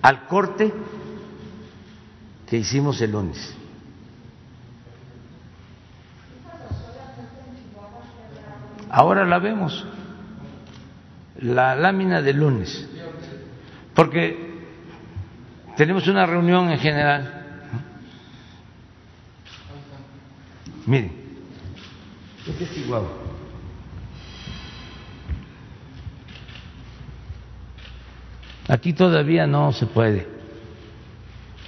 Al 0.01 0.27
corte 0.27 0.73
que 2.45 2.57
hicimos 2.57 2.99
el 2.99 3.11
lunes. 3.11 3.55
Ahora 8.89 9.25
la 9.25 9.39
vemos, 9.39 9.85
la 11.39 11.75
lámina 11.75 12.21
de 12.21 12.33
lunes, 12.33 12.89
porque 13.95 14.46
tenemos 15.77 16.07
una 16.07 16.25
reunión 16.25 16.71
en 16.71 16.79
general. 16.79 17.45
Miren, 20.87 21.11
este 22.47 22.63
es 22.63 22.77
igual. 22.79 23.03
Aquí 28.67 28.91
todavía 28.93 29.45
no 29.45 29.71
se 29.71 29.85
puede 29.85 30.27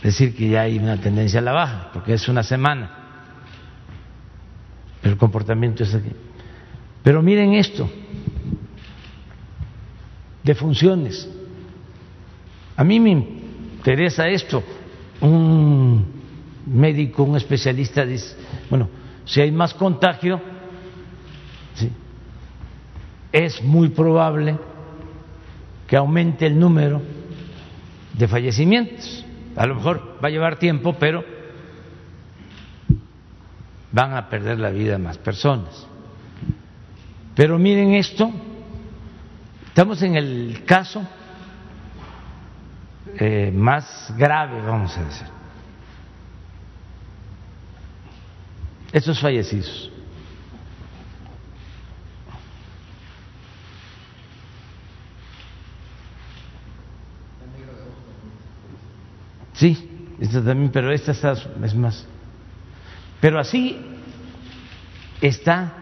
decir 0.01 0.35
que 0.35 0.49
ya 0.49 0.61
hay 0.61 0.79
una 0.79 0.99
tendencia 0.99 1.39
a 1.39 1.43
la 1.43 1.51
baja, 1.51 1.89
porque 1.93 2.13
es 2.13 2.27
una 2.27 2.41
semana. 2.41 2.91
El 5.03 5.17
comportamiento 5.17 5.83
es 5.83 5.93
aquí. 5.93 6.11
Pero 7.03 7.21
miren 7.21 7.53
esto, 7.53 7.89
de 10.43 10.55
funciones. 10.55 11.29
A 12.75 12.83
mí 12.83 12.99
me 12.99 13.38
interesa 13.79 14.27
esto. 14.27 14.61
Un 15.21 16.05
médico, 16.65 17.23
un 17.23 17.37
especialista 17.37 18.05
dice, 18.05 18.35
bueno, 18.69 18.89
si 19.25 19.41
hay 19.41 19.51
más 19.51 19.73
contagio, 19.73 20.41
es 23.31 23.61
muy 23.63 23.89
probable 23.89 24.57
que 25.87 25.95
aumente 25.95 26.45
el 26.45 26.59
número 26.59 27.01
de 28.13 28.27
fallecimientos. 28.27 29.25
A 29.55 29.65
lo 29.65 29.75
mejor 29.75 30.19
va 30.23 30.27
a 30.27 30.31
llevar 30.31 30.59
tiempo, 30.59 30.95
pero 30.99 31.23
van 33.91 34.13
a 34.13 34.29
perder 34.29 34.59
la 34.59 34.69
vida 34.71 34.97
más 34.97 35.17
personas. 35.17 35.87
Pero 37.35 37.57
miren 37.57 37.93
esto, 37.93 38.29
estamos 39.67 40.01
en 40.01 40.15
el 40.15 40.63
caso 40.65 41.07
eh, 43.15 43.51
más 43.53 44.13
grave, 44.17 44.61
vamos 44.61 44.97
a 44.97 45.03
decir. 45.03 45.27
Estos 48.91 49.19
fallecidos. 49.19 49.91
Sí, 59.53 59.89
esta 60.21 60.43
también, 60.43 60.71
pero 60.71 60.91
esta 60.91 61.11
es 61.11 61.75
más. 61.75 62.07
Pero 63.19 63.39
así 63.39 63.77
está 65.19 65.73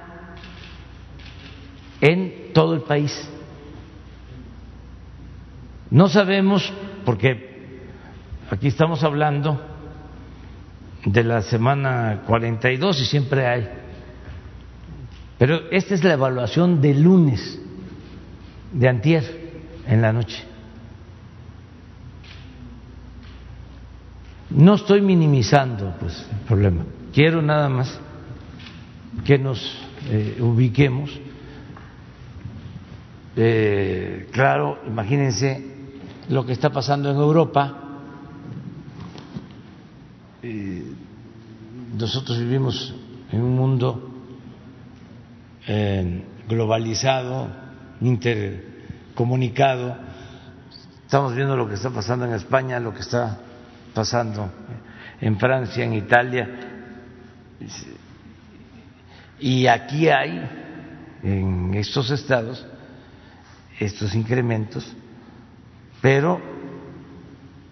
en 2.01 2.53
todo 2.53 2.73
el 2.73 2.82
país. 2.82 3.30
No 5.91 6.09
sabemos, 6.09 6.73
porque 7.08 7.39
aquí 8.49 8.68
estamos 8.68 9.01
hablando 9.01 9.62
de 11.05 11.24
la 11.24 11.41
semana 11.41 12.24
42 12.28 12.99
y 12.99 13.05
siempre 13.05 13.47
hay, 13.47 13.70
pero 15.38 15.72
esta 15.72 15.95
es 15.95 16.03
la 16.03 16.16
evaluación 16.16 16.82
de 16.82 16.93
lunes, 16.93 17.62
de 18.74 18.89
antier, 18.89 19.24
en 19.88 20.01
la 20.01 20.12
noche. 20.12 20.43
No 24.49 24.76
estoy 24.76 24.99
minimizando 24.99 25.95
pues, 26.01 26.28
el 26.30 26.45
problema, 26.45 26.84
quiero 27.14 27.41
nada 27.41 27.70
más 27.70 28.01
que 29.24 29.39
nos 29.39 29.82
eh, 30.10 30.39
ubiquemos. 30.41 31.18
Eh, 33.38 34.28
claro, 34.34 34.80
imagínense 34.86 35.76
lo 36.30 36.45
que 36.45 36.53
está 36.53 36.69
pasando 36.69 37.09
en 37.09 37.17
Europa. 37.17 37.84
Nosotros 41.97 42.38
vivimos 42.39 42.93
en 43.32 43.41
un 43.41 43.55
mundo 43.55 44.11
eh, 45.67 46.23
globalizado, 46.47 47.47
intercomunicado. 48.01 49.97
Estamos 51.05 51.36
viendo 51.36 51.55
lo 51.55 51.67
que 51.67 51.75
está 51.75 51.89
pasando 51.89 52.25
en 52.25 52.34
España, 52.34 52.80
lo 52.80 52.93
que 52.93 53.01
está 53.01 53.39
pasando 53.93 54.51
en 55.19 55.39
Francia, 55.39 55.84
en 55.84 55.93
Italia. 55.93 56.49
Y 59.39 59.67
aquí 59.67 60.09
hay, 60.09 60.49
en 61.23 61.73
estos 61.73 62.11
estados, 62.11 62.65
estos 63.80 64.13
incrementos, 64.15 64.95
pero 66.02 66.39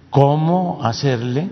¿cómo 0.10 0.80
hacerle 0.84 1.50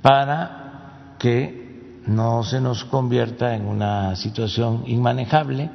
para 0.00 1.14
que 1.18 2.00
no 2.06 2.42
se 2.42 2.60
nos 2.60 2.84
convierta 2.84 3.54
en 3.54 3.66
una 3.66 4.16
situación 4.16 4.84
inmanejable? 4.86 5.70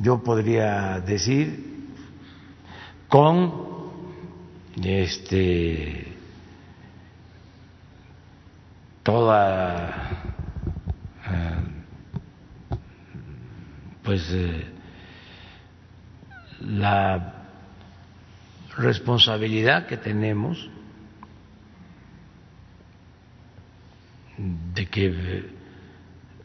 yo 0.00 0.22
podría 0.22 1.00
decir 1.00 1.90
con 3.08 3.52
este 4.82 6.16
toda 9.02 9.88
eh, 11.30 11.56
pues 14.02 14.30
eh, 14.30 14.66
la 16.60 17.37
responsabilidad 18.78 19.86
que 19.86 19.96
tenemos 19.96 20.70
de 24.74 24.86
que 24.86 25.44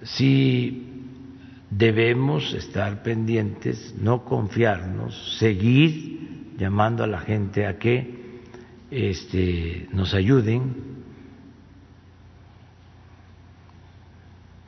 sí 0.01 0.89
debemos 1.69 2.53
estar 2.53 3.03
pendientes, 3.03 3.95
no 3.99 4.25
confiarnos, 4.25 5.37
seguir 5.37 6.53
llamando 6.57 7.03
a 7.03 7.07
la 7.07 7.19
gente 7.19 7.65
a 7.65 7.77
que 7.77 8.41
este, 8.89 9.87
nos 9.91 10.13
ayuden. 10.13 10.73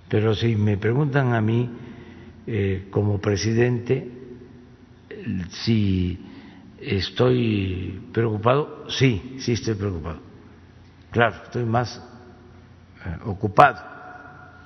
Pero 0.07 0.35
si 0.35 0.55
me 0.55 0.77
preguntan 0.77 1.33
a 1.33 1.41
mí, 1.41 1.69
eh, 2.47 2.87
como 2.91 3.19
presidente, 3.19 4.07
si 5.49 6.24
estoy 6.85 8.01
preocupado, 8.11 8.85
sí, 8.89 9.37
sí 9.39 9.53
estoy 9.53 9.75
preocupado. 9.75 10.19
Claro, 11.11 11.35
estoy 11.43 11.65
más 11.65 12.01
eh, 13.05 13.17
ocupado. 13.25 13.77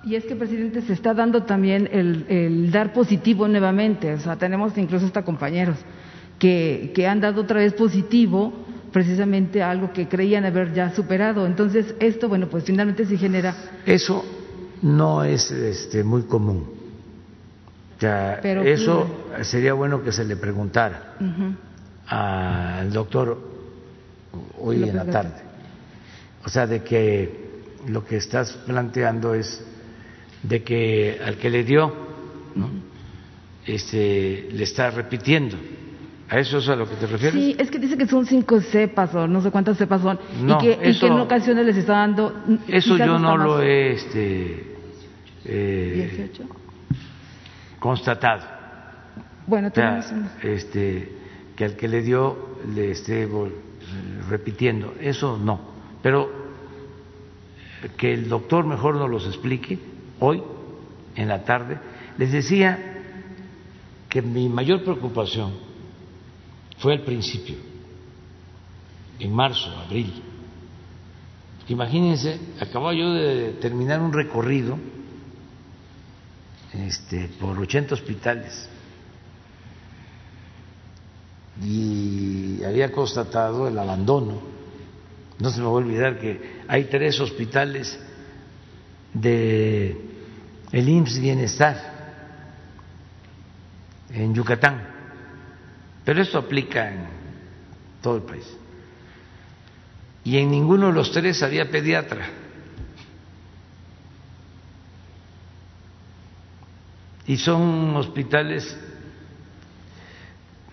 Y 0.04 0.16
es 0.16 0.26
que, 0.26 0.36
presidente, 0.36 0.82
se 0.82 0.94
está 0.94 1.14
dando 1.14 1.44
también 1.44 1.90
el, 1.92 2.72
dar 2.72 2.94
positivo 2.94 3.48
nuevamente. 3.48 4.14
O 4.14 4.20
sea, 4.20 4.38
tenemos 4.38 4.78
incluso 4.78 5.06
hasta 5.06 5.24
compañeros 5.24 5.78
que, 6.38 6.92
que 6.96 7.06
han 7.06 7.20
dado 7.20 7.42
otra 7.42 7.60
vez 7.60 7.74
positivo 7.74 8.54
precisamente 8.94 9.62
algo 9.62 9.92
que 9.94 10.08
creían 10.08 10.46
haber 10.46 10.74
ya 10.74 10.92
superado. 10.92 11.46
Entonces, 11.46 11.94
esto, 12.00 12.30
bueno, 12.30 12.48
pues 12.50 12.64
finalmente 12.64 13.06
se 13.06 13.18
genera. 13.18 13.54
Eso 13.86 14.24
no 14.82 15.24
es 15.24 15.52
este, 15.52 16.04
muy 16.04 16.24
común. 16.24 16.80
Pero, 18.00 18.64
eso 18.64 19.06
sería 19.42 19.74
bueno 19.74 20.02
que 20.02 20.14
se 20.14 20.24
le 20.24 20.38
preguntara 20.38 21.16
al 22.10 22.92
doctor 22.92 23.40
hoy 24.60 24.84
en 24.84 24.96
la 24.96 25.06
tarde. 25.06 25.42
O 26.44 26.50
sea, 26.50 26.66
de 26.66 26.84
que 26.84 27.50
lo 27.88 28.04
que 28.06 28.18
estás 28.18 28.54
planteando 28.66 29.34
es 29.34 29.64
de 30.44 30.64
que 30.64 31.20
al 31.24 31.38
que 31.38 31.50
le 31.50 31.64
dio, 31.64 31.94
este, 33.66 34.50
le 34.52 34.64
está 34.64 34.90
repitiendo. 34.90 35.58
¿A 36.30 36.38
eso 36.38 36.60
es 36.60 36.70
a 36.70 36.76
lo 36.76 36.88
que 36.88 36.96
te 36.96 37.08
refieres? 37.08 37.34
Sí, 37.34 37.56
es 37.58 37.72
que 37.72 37.80
dice 37.80 37.98
que 37.98 38.08
son 38.08 38.26
cinco 38.26 38.62
cepas 38.62 39.14
o 39.16 39.28
no 39.28 39.42
sé 39.42 39.50
cuántas 39.50 39.78
cepas 39.78 40.02
son 40.02 40.20
y, 40.48 40.58
que, 40.60 40.78
en 40.84 41.12
ocasiones 41.14 41.66
les 41.66 41.78
está 41.78 41.94
dando. 41.94 42.34
Eso 42.68 42.98
yo 42.98 43.18
no 43.18 43.36
lo 43.36 43.62
he 43.62 43.94
este, 43.94 44.76
eh, 45.46 46.32
constatado. 47.80 48.44
Bueno, 49.48 49.72
tenemos 49.72 50.06
este, 50.44 51.19
que 51.60 51.66
al 51.66 51.76
que 51.76 51.90
le 51.90 52.02
dio 52.02 52.38
le 52.74 52.92
esté 52.92 53.28
repitiendo. 54.30 54.94
Eso 55.02 55.38
no. 55.38 55.60
Pero 56.02 56.32
que 57.98 58.14
el 58.14 58.30
doctor 58.30 58.66
mejor 58.66 58.96
nos 58.96 59.10
los 59.10 59.28
explique 59.28 59.78
hoy 60.22 60.42
en 61.18 61.28
la 61.28 61.44
tarde. 61.44 61.78
Les 62.18 62.32
decía 62.32 62.80
que 64.08 64.22
mi 64.22 64.48
mayor 64.48 64.86
preocupación 64.86 65.52
fue 66.78 66.94
al 66.94 67.02
principio, 67.02 67.58
en 69.20 69.34
marzo, 69.34 69.70
abril. 69.86 70.14
Imagínense, 71.68 72.40
acabo 72.62 72.94
yo 72.94 73.12
de 73.12 73.52
terminar 73.60 74.00
un 74.00 74.14
recorrido 74.14 74.78
este, 76.74 77.30
por 77.38 77.60
80 77.60 77.96
hospitales 77.96 78.70
y 81.62 82.64
había 82.64 82.92
constatado 82.92 83.68
el 83.68 83.78
abandono. 83.78 84.42
No 85.40 85.50
se 85.50 85.60
me 85.60 85.66
va 85.66 85.72
a 85.72 85.74
olvidar 85.74 86.20
que 86.20 86.62
hay 86.68 86.86
tres 86.86 87.20
hospitales 87.20 88.00
de 89.14 90.10
el 90.72 90.90
IMSS 90.90 91.20
Bienestar 91.20 91.90
en 94.12 94.34
Yucatán, 94.34 94.88
pero 96.06 96.22
esto 96.22 96.38
aplica 96.38 96.92
en 96.92 97.08
todo 98.02 98.18
el 98.18 98.24
país. 98.24 98.46
Y 100.24 100.38
en 100.38 100.52
ninguno 100.52 100.88
de 100.88 100.94
los 100.94 101.12
tres 101.12 101.42
había 101.42 101.70
pediatra. 101.70 102.28
Y 107.26 107.38
son 107.38 107.96
hospitales 107.96 108.76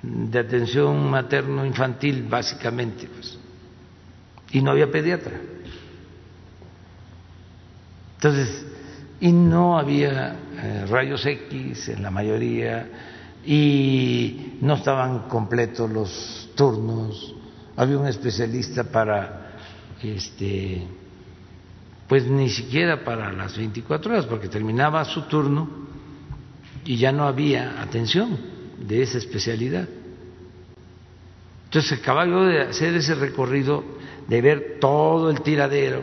de 0.06 0.38
atención 0.38 1.10
materno-infantil, 1.10 2.26
básicamente, 2.28 3.08
pues. 3.08 3.38
y 4.52 4.62
no 4.62 4.70
había 4.70 4.90
pediatra. 4.90 5.40
Entonces, 8.14 8.64
y 9.20 9.32
no 9.32 9.78
había 9.78 10.36
eh, 10.56 10.86
rayos 10.88 11.26
X 11.26 11.88
en 11.88 12.02
la 12.02 12.10
mayoría 12.10 12.88
y 13.44 14.58
no 14.60 14.74
estaban 14.74 15.28
completos 15.28 15.90
los 15.90 16.50
turnos. 16.54 17.34
Había 17.76 17.98
un 17.98 18.06
especialista 18.06 18.84
para 18.84 19.56
este 20.02 20.86
pues 22.08 22.24
ni 22.26 22.48
siquiera 22.48 23.02
para 23.02 23.32
las 23.32 23.56
24 23.56 24.12
horas 24.12 24.26
porque 24.26 24.48
terminaba 24.48 25.04
su 25.04 25.22
turno 25.22 25.68
y 26.84 26.96
ya 26.96 27.10
no 27.10 27.24
había 27.24 27.82
atención 27.82 28.55
de 28.78 29.02
esa 29.02 29.18
especialidad. 29.18 29.88
Entonces 31.64 31.98
acababa 31.98 32.26
yo 32.26 32.44
de 32.44 32.60
hacer 32.62 32.94
ese 32.94 33.14
recorrido 33.14 33.84
de 34.28 34.40
ver 34.40 34.78
todo 34.80 35.30
el 35.30 35.40
tiradero 35.40 36.02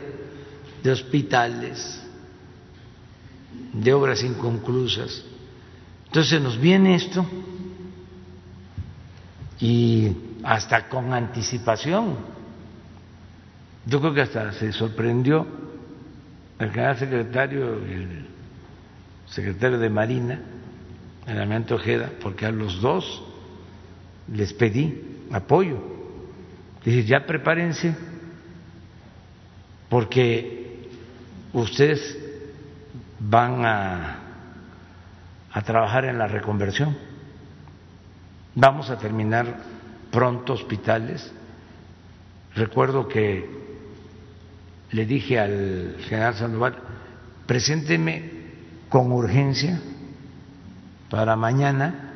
de 0.84 0.92
hospitales, 0.92 2.02
de 3.72 3.94
obras 3.94 4.24
inconclusas. 4.24 5.24
Entonces 6.08 6.42
nos 6.42 6.60
viene 6.60 6.96
esto 6.96 7.26
y 9.60 10.12
hasta 10.44 10.90
con 10.90 11.14
anticipación. 11.14 12.18
Yo 13.86 14.00
creo 14.00 14.14
que 14.14 14.22
hasta 14.22 14.52
se 14.54 14.72
sorprendió 14.74 15.46
el 16.60 16.70
general 16.70 16.98
secretario 16.98 17.74
el 17.76 18.28
secretario 19.26 19.80
de 19.80 19.90
Marina, 19.90 20.40
el 21.28 21.38
almirante 21.38 21.74
Ojeda, 21.74 22.12
porque 22.22 22.46
a 22.46 22.52
los 22.52 22.82
dos 22.82 23.24
les 24.32 24.54
pedí 24.54 25.26
apoyo. 25.32 25.78
Dije, 26.84 27.06
ya 27.06 27.26
prepárense, 27.26 27.96
porque 29.90 30.90
ustedes 31.54 32.18
van 33.20 33.66
a, 33.66 34.20
a 35.52 35.62
trabajar 35.62 36.06
en 36.06 36.18
la 36.18 36.28
reconversión. 36.28 36.98
Vamos 38.56 38.90
a 38.90 38.98
terminar 38.98 39.58
pronto 40.12 40.54
hospitales. 40.54 41.32
Recuerdo 42.56 43.08
que 43.08 43.50
le 44.92 45.06
dije 45.06 45.40
al 45.40 45.96
general 46.02 46.36
Sandoval, 46.36 46.76
presénteme 47.48 48.32
con 48.90 49.12
urgencia 49.12 49.80
para 51.14 51.36
mañana 51.36 52.12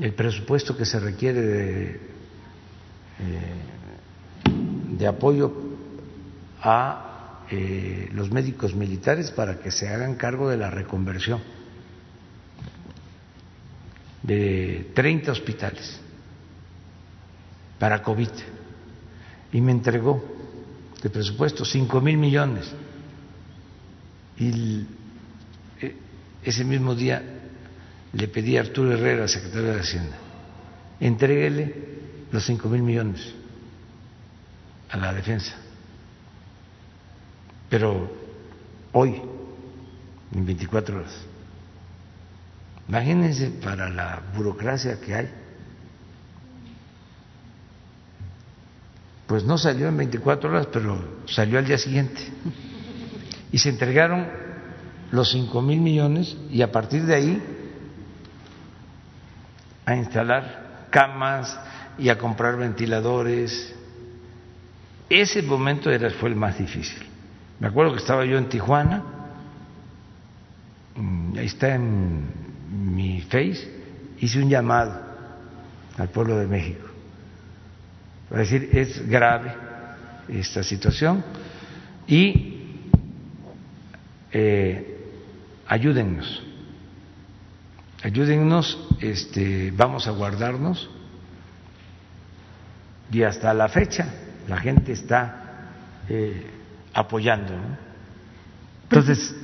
el 0.00 0.14
presupuesto 0.14 0.74
que 0.74 0.86
se 0.86 0.98
requiere 0.98 1.42
de, 1.42 2.00
eh, 4.98 5.06
apoyo 5.06 5.52
a 6.62 7.44
eh, 7.50 8.08
los 8.14 8.30
médicos 8.30 8.74
militares 8.74 9.30
para 9.30 9.60
que 9.60 9.70
se 9.70 9.86
hagan 9.90 10.14
cargo 10.14 10.48
de 10.48 10.56
la 10.56 10.70
reconversión 10.70 11.42
de 14.22 14.92
30 14.94 15.32
hospitales 15.32 16.00
para 17.78 18.02
COVID. 18.02 18.30
Y 19.52 19.60
me 19.60 19.72
entregó 19.72 20.24
de 21.02 21.10
presupuesto 21.10 21.66
5 21.66 22.00
mil 22.00 22.16
millones. 22.16 22.72
Y 24.38 24.86
e, 25.82 25.96
ese 26.42 26.64
mismo 26.64 26.94
día 26.94 27.39
le 28.12 28.28
pedí 28.28 28.56
a 28.56 28.60
Arturo 28.60 28.92
Herrera, 28.92 29.28
secretario 29.28 29.74
de 29.74 29.80
Hacienda, 29.80 30.16
entréguele 30.98 31.74
los 32.32 32.44
5 32.44 32.68
mil 32.68 32.82
millones 32.82 33.34
a 34.90 34.96
la 34.96 35.12
defensa 35.12 35.56
pero 37.70 38.10
hoy, 38.92 39.22
en 40.34 40.44
24 40.44 40.98
horas. 40.98 41.12
Imagínense 42.88 43.50
para 43.62 43.88
la 43.88 44.20
burocracia 44.36 45.00
que 45.00 45.14
hay. 45.14 45.30
pues 49.28 49.44
no 49.44 49.56
salió 49.56 49.86
en 49.86 49.96
24 49.96 50.50
horas, 50.50 50.66
pero 50.72 51.22
salió 51.26 51.60
al 51.60 51.64
día 51.64 51.78
siguiente. 51.78 52.20
Y 53.52 53.58
se 53.58 53.68
entregaron 53.68 54.26
los 55.12 55.30
5 55.30 55.62
mil 55.62 55.80
millones 55.80 56.36
y 56.50 56.62
a 56.62 56.72
partir 56.72 57.04
de 57.04 57.14
ahí 57.14 57.42
a 59.92 59.96
instalar 59.96 60.88
camas 60.90 61.58
y 61.98 62.08
a 62.08 62.18
comprar 62.18 62.56
ventiladores. 62.56 63.74
Ese 65.08 65.42
momento 65.42 65.90
era, 65.90 66.10
fue 66.10 66.28
el 66.28 66.36
más 66.36 66.58
difícil. 66.58 67.02
Me 67.58 67.68
acuerdo 67.68 67.92
que 67.92 67.98
estaba 67.98 68.24
yo 68.24 68.38
en 68.38 68.48
Tijuana, 68.48 69.02
mm, 70.96 71.38
ahí 71.38 71.46
está 71.46 71.74
en 71.74 72.26
mi 72.94 73.20
face, 73.22 73.68
hice 74.18 74.38
un 74.38 74.48
llamado 74.48 74.98
al 75.98 76.08
pueblo 76.08 76.36
de 76.38 76.46
México 76.46 76.90
para 78.30 78.42
decir 78.42 78.70
es 78.72 79.06
grave 79.08 79.52
esta 80.28 80.62
situación 80.62 81.24
y 82.06 82.58
eh, 84.32 84.98
ayúdennos, 85.66 86.42
ayúdennos, 88.02 88.78
este, 89.00 89.72
vamos 89.76 90.06
a 90.06 90.10
guardarnos 90.12 90.90
y 93.12 93.22
hasta 93.22 93.52
la 93.54 93.68
fecha 93.68 94.06
la 94.48 94.58
gente 94.58 94.92
está 94.92 95.70
eh, 96.08 96.46
apoyando. 96.94 97.54
Entonces, 98.84 99.34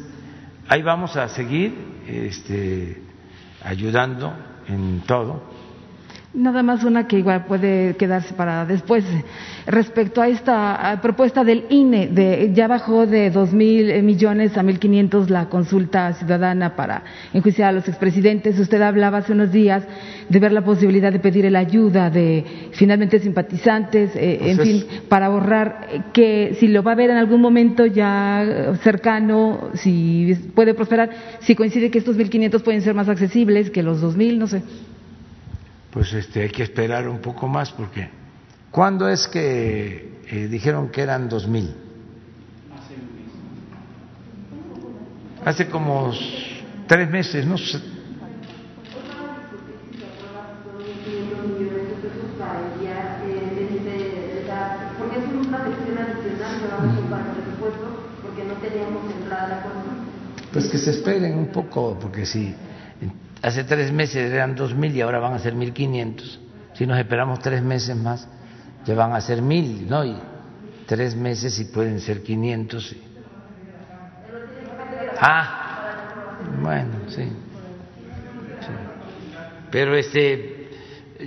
ahí 0.68 0.82
vamos 0.82 1.16
a 1.16 1.28
seguir 1.28 2.02
este, 2.06 3.02
ayudando 3.64 4.32
en 4.68 5.02
todo 5.02 5.42
Nada 6.36 6.62
más 6.62 6.84
una 6.84 7.08
que 7.08 7.18
igual 7.18 7.46
puede 7.46 7.96
quedarse 7.96 8.34
para 8.34 8.66
después. 8.66 9.06
Respecto 9.66 10.20
a 10.20 10.28
esta 10.28 10.98
propuesta 11.00 11.44
del 11.44 11.64
INE, 11.70 12.08
de, 12.08 12.52
ya 12.52 12.68
bajó 12.68 13.06
de 13.06 13.30
dos 13.30 13.54
mil 13.54 14.02
millones 14.02 14.58
a 14.58 14.62
mil 14.62 14.78
quinientos 14.78 15.30
la 15.30 15.48
consulta 15.48 16.12
ciudadana 16.12 16.76
para 16.76 17.04
enjuiciar 17.32 17.70
a 17.70 17.72
los 17.72 17.88
expresidentes. 17.88 18.58
Usted 18.58 18.82
hablaba 18.82 19.18
hace 19.18 19.32
unos 19.32 19.50
días 19.50 19.82
de 20.28 20.38
ver 20.38 20.52
la 20.52 20.62
posibilidad 20.62 21.10
de 21.10 21.20
pedir 21.20 21.50
la 21.50 21.60
ayuda 21.60 22.10
de 22.10 22.44
finalmente 22.72 23.18
simpatizantes, 23.18 24.14
eh, 24.14 24.38
en 24.42 24.58
fin, 24.58 24.84
para 25.08 25.26
ahorrar 25.26 25.86
eh, 25.90 26.02
que 26.12 26.54
si 26.60 26.68
lo 26.68 26.82
va 26.82 26.92
a 26.92 26.96
ver 26.96 27.08
en 27.08 27.16
algún 27.16 27.40
momento 27.40 27.86
ya 27.86 28.76
cercano, 28.82 29.70
si 29.72 30.36
puede 30.54 30.74
prosperar, 30.74 31.08
si 31.40 31.54
coincide 31.54 31.90
que 31.90 31.96
estos 31.96 32.14
mil 32.14 32.28
quinientos 32.28 32.62
pueden 32.62 32.82
ser 32.82 32.92
más 32.92 33.08
accesibles 33.08 33.70
que 33.70 33.82
los 33.82 34.02
dos 34.02 34.18
mil, 34.18 34.38
no 34.38 34.46
sé 34.46 34.62
pues 35.96 36.12
este, 36.12 36.42
hay 36.42 36.50
que 36.50 36.62
esperar 36.62 37.08
un 37.08 37.20
poco 37.20 37.48
más 37.48 37.72
porque 37.72 38.10
¿cuándo 38.70 39.08
es 39.08 39.26
que 39.26 40.20
eh, 40.28 40.46
dijeron 40.46 40.90
que 40.90 41.00
eran 41.00 41.26
dos 41.26 41.48
mil? 41.48 41.74
Hace 45.42 45.70
como 45.70 46.12
tres 46.86 47.08
meses, 47.08 47.46
¿no? 47.46 47.54
Pues 60.52 60.68
que 60.68 60.76
se 60.76 60.90
esperen 60.90 61.38
un 61.38 61.46
poco, 61.46 61.98
porque 61.98 62.26
si 62.26 62.54
hace 63.42 63.64
tres 63.64 63.92
meses 63.92 64.32
eran 64.32 64.54
dos 64.54 64.74
mil 64.74 64.94
y 64.94 65.00
ahora 65.00 65.18
van 65.18 65.34
a 65.34 65.38
ser 65.38 65.54
mil 65.54 65.72
quinientos. 65.72 66.40
Si 66.74 66.86
nos 66.86 66.98
esperamos 66.98 67.38
tres 67.40 67.62
meses 67.62 67.96
más, 67.96 68.28
ya 68.84 68.94
van 68.94 69.12
a 69.12 69.20
ser 69.20 69.42
mil, 69.42 69.88
¿no? 69.88 70.04
Y 70.04 70.16
tres 70.86 71.16
meses 71.16 71.58
y 71.58 71.64
pueden 71.66 72.00
ser 72.00 72.22
quinientos. 72.22 72.94
Ah, 75.18 76.38
bueno, 76.60 76.92
sí. 77.08 77.22
Pero 79.70 79.96
este, 79.96 80.70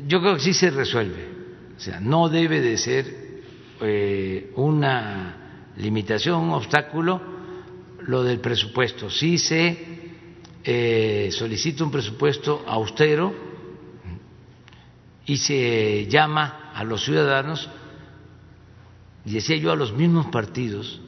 yo 0.08 0.22
creo 0.22 0.36
que 0.36 0.42
sí 0.42 0.54
se 0.54 0.70
resuelve. 0.70 1.28
O 1.76 1.80
sea, 1.80 2.00
no 2.00 2.30
debe 2.30 2.62
de 2.62 2.78
ser 2.78 3.06
eh, 3.82 4.52
una 4.56 5.72
limitación, 5.78 6.42
un 6.42 6.52
obstáculo 6.52 7.22
lo 8.02 8.24
del 8.24 8.40
presupuesto. 8.40 9.10
Sí 9.10 9.38
se 9.38 9.89
eh, 10.64 11.30
solicita 11.32 11.84
un 11.84 11.92
presupuesto 11.92 12.64
austero 12.68 13.34
y 15.26 15.38
se 15.38 16.08
llama 16.08 16.72
a 16.74 16.84
los 16.84 17.04
ciudadanos, 17.04 17.70
y 19.26 19.34
decía 19.34 19.58
yo 19.58 19.72
a 19.72 19.76
los 19.76 19.94
mismos 19.94 20.28
partidos, 20.28 21.02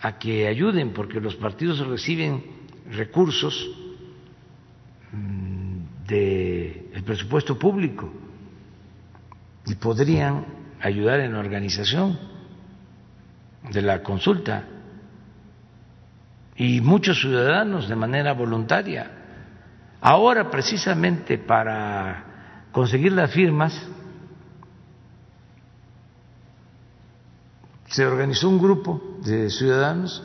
a 0.00 0.18
que 0.18 0.46
ayuden, 0.46 0.92
porque 0.92 1.20
los 1.20 1.36
partidos 1.36 1.78
reciben 1.86 2.44
recursos 2.90 3.70
mm, 5.12 6.06
del 6.06 7.02
presupuesto 7.04 7.58
público 7.58 8.12
y 9.66 9.74
podrían 9.74 10.46
ayudar 10.80 11.20
en 11.20 11.32
la 11.32 11.40
organización 11.40 12.18
de 13.72 13.82
la 13.82 14.02
consulta 14.02 14.68
y 16.58 16.80
muchos 16.80 17.20
ciudadanos 17.20 17.88
de 17.88 17.94
manera 17.94 18.32
voluntaria. 18.32 19.12
Ahora, 20.00 20.50
precisamente 20.50 21.38
para 21.38 22.24
conseguir 22.72 23.12
las 23.12 23.30
firmas, 23.30 23.80
se 27.86 28.04
organizó 28.04 28.48
un 28.48 28.58
grupo 28.58 29.00
de 29.24 29.48
ciudadanos, 29.50 30.22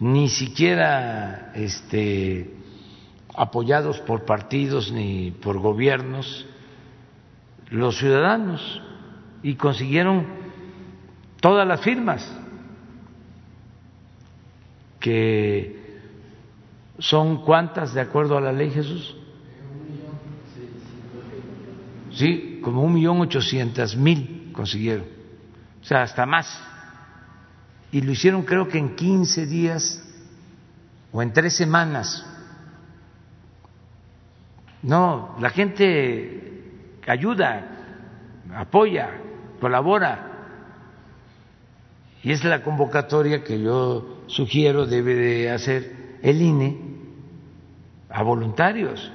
ni 0.00 0.30
siquiera 0.30 1.52
este, 1.54 2.56
apoyados 3.36 4.00
por 4.00 4.24
partidos 4.24 4.90
ni 4.90 5.30
por 5.30 5.58
gobiernos, 5.58 6.46
los 7.68 7.98
ciudadanos, 7.98 8.80
y 9.42 9.56
consiguieron 9.56 10.26
todas 11.40 11.68
las 11.68 11.82
firmas 11.82 12.26
que 15.00 16.00
son 16.98 17.44
cuántas 17.44 17.94
de 17.94 18.00
acuerdo 18.00 18.36
a 18.36 18.40
la 18.40 18.52
ley 18.52 18.70
Jesús? 18.70 19.16
Sí, 22.12 22.60
como 22.62 22.82
un 22.82 22.94
millón 22.94 23.20
ochocientas 23.20 23.96
mil 23.96 24.50
consiguieron, 24.52 25.06
o 25.80 25.84
sea, 25.84 26.02
hasta 26.02 26.26
más. 26.26 26.60
Y 27.92 28.00
lo 28.00 28.12
hicieron 28.12 28.42
creo 28.42 28.68
que 28.68 28.78
en 28.78 28.96
quince 28.96 29.46
días 29.46 30.04
o 31.12 31.22
en 31.22 31.32
tres 31.32 31.56
semanas. 31.56 32.26
No, 34.82 35.36
la 35.40 35.50
gente 35.50 36.48
ayuda, 37.06 37.66
apoya, 38.54 39.10
colabora. 39.60 40.24
Y 42.22 42.32
es 42.32 42.44
la 42.44 42.62
convocatoria 42.62 43.44
que 43.44 43.60
yo 43.60 44.17
sugiero 44.28 44.86
debe 44.86 45.14
de 45.14 45.50
hacer 45.50 46.18
el 46.22 46.40
INE 46.40 46.78
a 48.10 48.22
voluntarios 48.22 49.10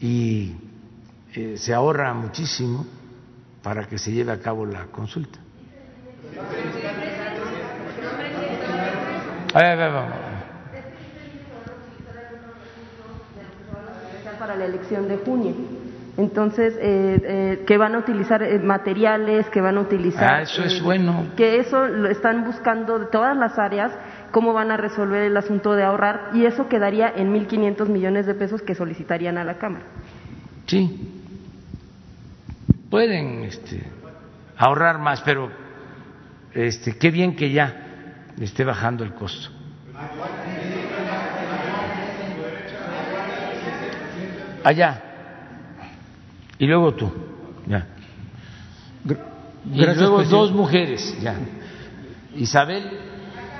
y 0.00 0.54
eh, 1.34 1.56
se 1.56 1.74
ahorra 1.74 2.12
muchísimo 2.14 2.86
para 3.62 3.86
que 3.86 3.98
se 3.98 4.12
lleve 4.12 4.32
a 4.32 4.40
cabo 4.40 4.64
la 4.66 4.86
consulta. 4.86 5.38
Para 14.38 14.56
la 14.56 14.64
elección 14.66 15.08
de 15.08 15.16
junio. 15.18 15.77
Entonces, 16.18 16.74
eh, 16.80 17.20
eh, 17.22 17.64
que 17.64 17.78
van 17.78 17.94
a 17.94 17.98
utilizar 17.98 18.42
eh, 18.42 18.58
materiales, 18.58 19.48
que 19.50 19.60
van 19.60 19.78
a 19.78 19.82
utilizar... 19.82 20.34
Ah, 20.34 20.42
eso 20.42 20.64
es 20.64 20.82
bueno. 20.82 21.28
Que 21.36 21.60
eso 21.60 21.86
lo 21.86 22.10
están 22.10 22.44
buscando 22.44 22.98
de 22.98 23.06
todas 23.06 23.36
las 23.36 23.56
áreas, 23.56 23.92
cómo 24.32 24.52
van 24.52 24.72
a 24.72 24.76
resolver 24.76 25.22
el 25.22 25.36
asunto 25.36 25.74
de 25.74 25.84
ahorrar, 25.84 26.30
y 26.34 26.44
eso 26.44 26.68
quedaría 26.68 27.08
en 27.08 27.32
1.500 27.32 27.88
millones 27.88 28.26
de 28.26 28.34
pesos 28.34 28.62
que 28.62 28.74
solicitarían 28.74 29.38
a 29.38 29.44
la 29.44 29.58
Cámara. 29.58 29.84
Sí, 30.66 31.22
pueden 32.90 33.44
este, 33.44 33.84
ahorrar 34.56 34.98
más, 34.98 35.22
pero 35.22 35.52
este, 36.52 36.98
qué 36.98 37.12
bien 37.12 37.36
que 37.36 37.52
ya 37.52 38.32
esté 38.40 38.64
bajando 38.64 39.04
el 39.04 39.14
costo. 39.14 39.50
Allá. 44.64 45.04
Y 46.58 46.66
luego 46.66 46.94
tú, 46.94 47.10
ya. 47.66 47.86
Y 49.72 49.80
luego 49.80 50.24
dos 50.24 50.52
mujeres, 50.52 51.16
ya. 51.22 51.36
Isabel 52.36 52.84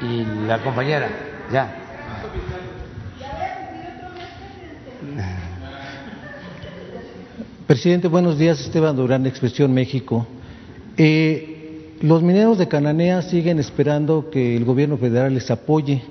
y 0.01 0.47
la 0.47 0.63
compañera, 0.63 1.09
ya. 1.53 1.85
Presidente, 7.67 8.09
buenos 8.09 8.39
días. 8.39 8.61
Esteban 8.61 8.97
Durán, 8.97 9.27
Expresión 9.27 9.73
México. 9.75 10.27
Eh, 10.97 11.95
los 12.01 12.23
mineros 12.23 12.57
de 12.59 12.67
Cananea 12.67 13.23
siguen 13.23 13.59
esperando 13.59 14.31
que 14.31 14.57
el 14.57 14.65
gobierno 14.65 14.97
federal 14.97 15.35
les 15.35 15.51
apoye, 15.51 16.03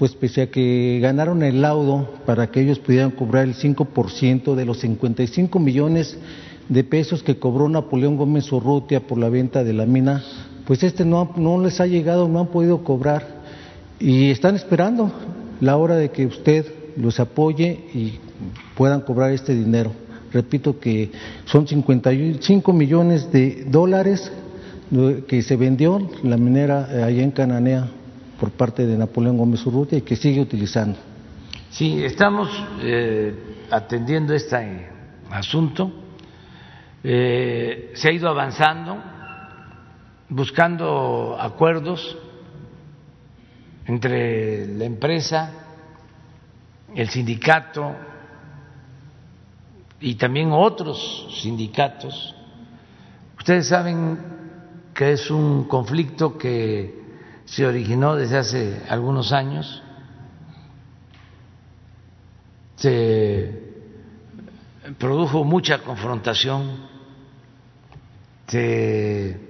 pues 0.00 0.14
pese 0.14 0.40
a 0.40 0.50
que 0.50 0.98
ganaron 1.02 1.42
el 1.42 1.60
laudo 1.60 2.08
para 2.24 2.50
que 2.50 2.62
ellos 2.62 2.78
pudieran 2.78 3.10
cobrar 3.10 3.44
el 3.44 3.54
5% 3.54 4.54
de 4.54 4.64
los 4.64 4.80
55 4.80 5.58
millones 5.58 6.16
de 6.70 6.84
pesos 6.84 7.22
que 7.22 7.38
cobró 7.38 7.68
Napoleón 7.68 8.16
Gómez 8.16 8.50
Urrutia 8.50 9.00
por 9.00 9.18
la 9.18 9.28
venta 9.28 9.62
de 9.62 9.74
la 9.74 9.84
mina, 9.84 10.24
pues 10.66 10.82
este 10.84 11.04
no, 11.04 11.34
no 11.36 11.62
les 11.62 11.82
ha 11.82 11.86
llegado, 11.86 12.28
no 12.28 12.40
han 12.40 12.46
podido 12.46 12.82
cobrar 12.82 13.42
y 13.98 14.30
están 14.30 14.56
esperando 14.56 15.12
la 15.60 15.76
hora 15.76 15.96
de 15.96 16.08
que 16.08 16.24
usted 16.24 16.64
los 16.96 17.20
apoye 17.20 17.84
y 17.92 18.14
puedan 18.76 19.02
cobrar 19.02 19.32
este 19.32 19.54
dinero. 19.54 19.92
Repito 20.32 20.80
que 20.80 21.10
son 21.44 21.68
55 21.68 22.72
millones 22.72 23.30
de 23.30 23.66
dólares 23.68 24.32
que 25.28 25.42
se 25.42 25.56
vendió 25.56 26.00
la 26.22 26.38
minera 26.38 26.88
eh, 26.90 27.02
allá 27.02 27.22
en 27.22 27.32
Cananea 27.32 27.99
por 28.40 28.50
parte 28.52 28.86
de 28.86 28.96
Napoleón 28.96 29.36
Gómez 29.36 29.64
Urrutia 29.66 29.98
y 29.98 30.02
que 30.02 30.16
sigue 30.16 30.40
utilizando. 30.40 30.98
Sí, 31.70 32.02
estamos 32.02 32.48
eh, 32.80 33.66
atendiendo 33.70 34.34
este 34.34 34.88
asunto. 35.30 35.92
Eh, 37.04 37.92
se 37.94 38.08
ha 38.08 38.12
ido 38.12 38.30
avanzando, 38.30 38.96
buscando 40.30 41.36
acuerdos 41.38 42.16
entre 43.86 44.66
la 44.66 44.86
empresa, 44.86 45.52
el 46.94 47.10
sindicato 47.10 47.94
y 50.00 50.14
también 50.14 50.50
otros 50.50 51.28
sindicatos. 51.42 52.34
Ustedes 53.38 53.68
saben 53.68 54.18
que 54.94 55.12
es 55.12 55.30
un 55.30 55.64
conflicto 55.64 56.38
que 56.38 56.99
se 57.50 57.66
originó 57.66 58.14
desde 58.14 58.38
hace 58.38 58.82
algunos 58.88 59.32
años, 59.32 59.82
se 62.76 63.74
produjo 64.98 65.42
mucha 65.42 65.78
confrontación, 65.82 66.88
se 68.46 69.40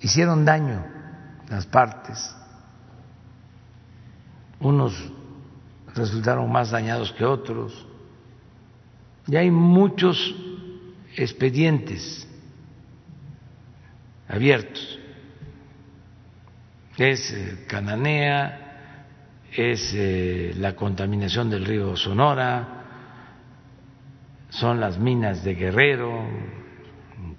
hicieron 0.00 0.44
daño 0.44 0.84
las 1.48 1.64
partes, 1.64 2.36
unos 4.60 4.92
resultaron 5.94 6.52
más 6.52 6.70
dañados 6.70 7.12
que 7.12 7.24
otros, 7.24 7.86
y 9.26 9.36
hay 9.36 9.50
muchos 9.50 10.34
expedientes 11.16 12.28
abiertos. 14.28 14.97
Es 16.98 17.30
eh, 17.30 17.64
Cananea, 17.68 19.46
es 19.52 19.94
eh, 19.94 20.52
la 20.56 20.74
contaminación 20.74 21.48
del 21.48 21.64
río 21.64 21.96
Sonora, 21.96 22.78
son 24.50 24.80
las 24.80 24.98
minas 24.98 25.44
de 25.44 25.54
Guerrero, 25.54 26.26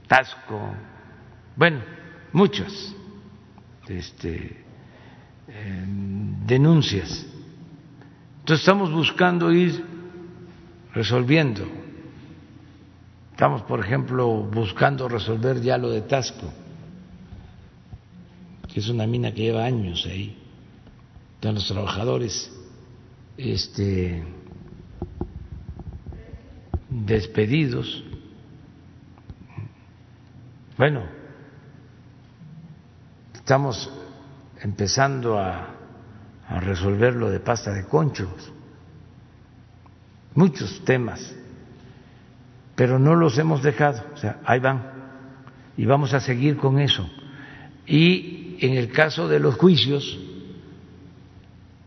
Tasco, 0.08 0.74
bueno, 1.56 1.82
muchas 2.32 2.96
este, 3.90 4.64
em, 5.48 6.46
denuncias. 6.46 7.26
Entonces 8.40 8.62
estamos 8.62 8.92
buscando 8.94 9.52
ir 9.52 9.84
resolviendo. 10.94 11.68
Estamos, 13.32 13.62
por 13.64 13.82
ejemplo, 13.82 14.28
buscando 14.44 15.10
resolver 15.10 15.62
ya 15.62 15.78
lo 15.78 15.90
de 15.90 16.02
Tasco, 16.02 16.52
que 18.74 18.80
es 18.80 18.90
una 18.90 19.08
mina 19.08 19.34
que 19.34 19.42
lleva 19.44 19.66
años 19.66 20.06
ahí, 20.06 20.38
de 21.42 21.54
los 21.54 21.68
trabajadores 21.68 22.52
este, 23.38 24.24
despedidos. 26.90 28.04
Bueno, 30.78 31.04
estamos 33.34 33.92
empezando 34.62 35.40
a, 35.40 35.76
a 36.48 36.60
resolver 36.60 37.16
lo 37.16 37.30
de 37.30 37.40
pasta 37.40 37.74
de 37.74 37.86
conchos, 37.86 38.52
muchos 40.36 40.84
temas, 40.86 41.36
pero 42.76 43.00
no 43.00 43.16
los 43.16 43.38
hemos 43.38 43.64
dejado, 43.64 44.04
o 44.14 44.18
sea, 44.18 44.40
ahí 44.46 44.60
van, 44.60 44.84
y 45.76 45.86
vamos 45.86 46.14
a 46.14 46.20
seguir 46.20 46.58
con 46.58 46.80
eso. 46.80 47.10
Y 47.86 48.39
en 48.62 48.74
el 48.74 48.92
caso 48.92 49.28
de 49.28 49.40
los 49.40 49.56
juicios, 49.56 50.20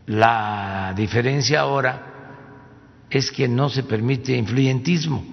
la 0.07 0.93
diferencia 0.95 1.61
ahora 1.61 2.13
es 3.09 3.31
que 3.31 3.47
no 3.47 3.69
se 3.69 3.83
permite 3.83 4.35
influyentismo, 4.35 5.23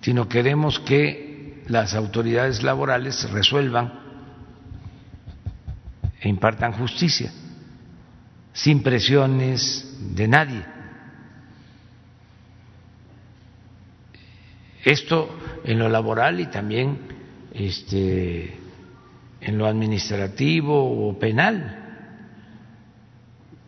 sino 0.00 0.28
queremos 0.28 0.80
que 0.80 1.62
las 1.68 1.94
autoridades 1.94 2.62
laborales 2.62 3.30
resuelvan 3.30 4.00
e 6.20 6.28
impartan 6.28 6.72
justicia, 6.72 7.32
sin 8.52 8.82
presiones 8.82 9.96
de 10.14 10.28
nadie. 10.28 10.64
Esto 14.84 15.38
en 15.64 15.78
lo 15.78 15.88
laboral 15.88 16.40
y 16.40 16.46
también 16.46 16.98
este, 17.54 18.63
en 19.44 19.58
lo 19.58 19.66
administrativo 19.66 21.08
o 21.08 21.18
penal. 21.18 21.80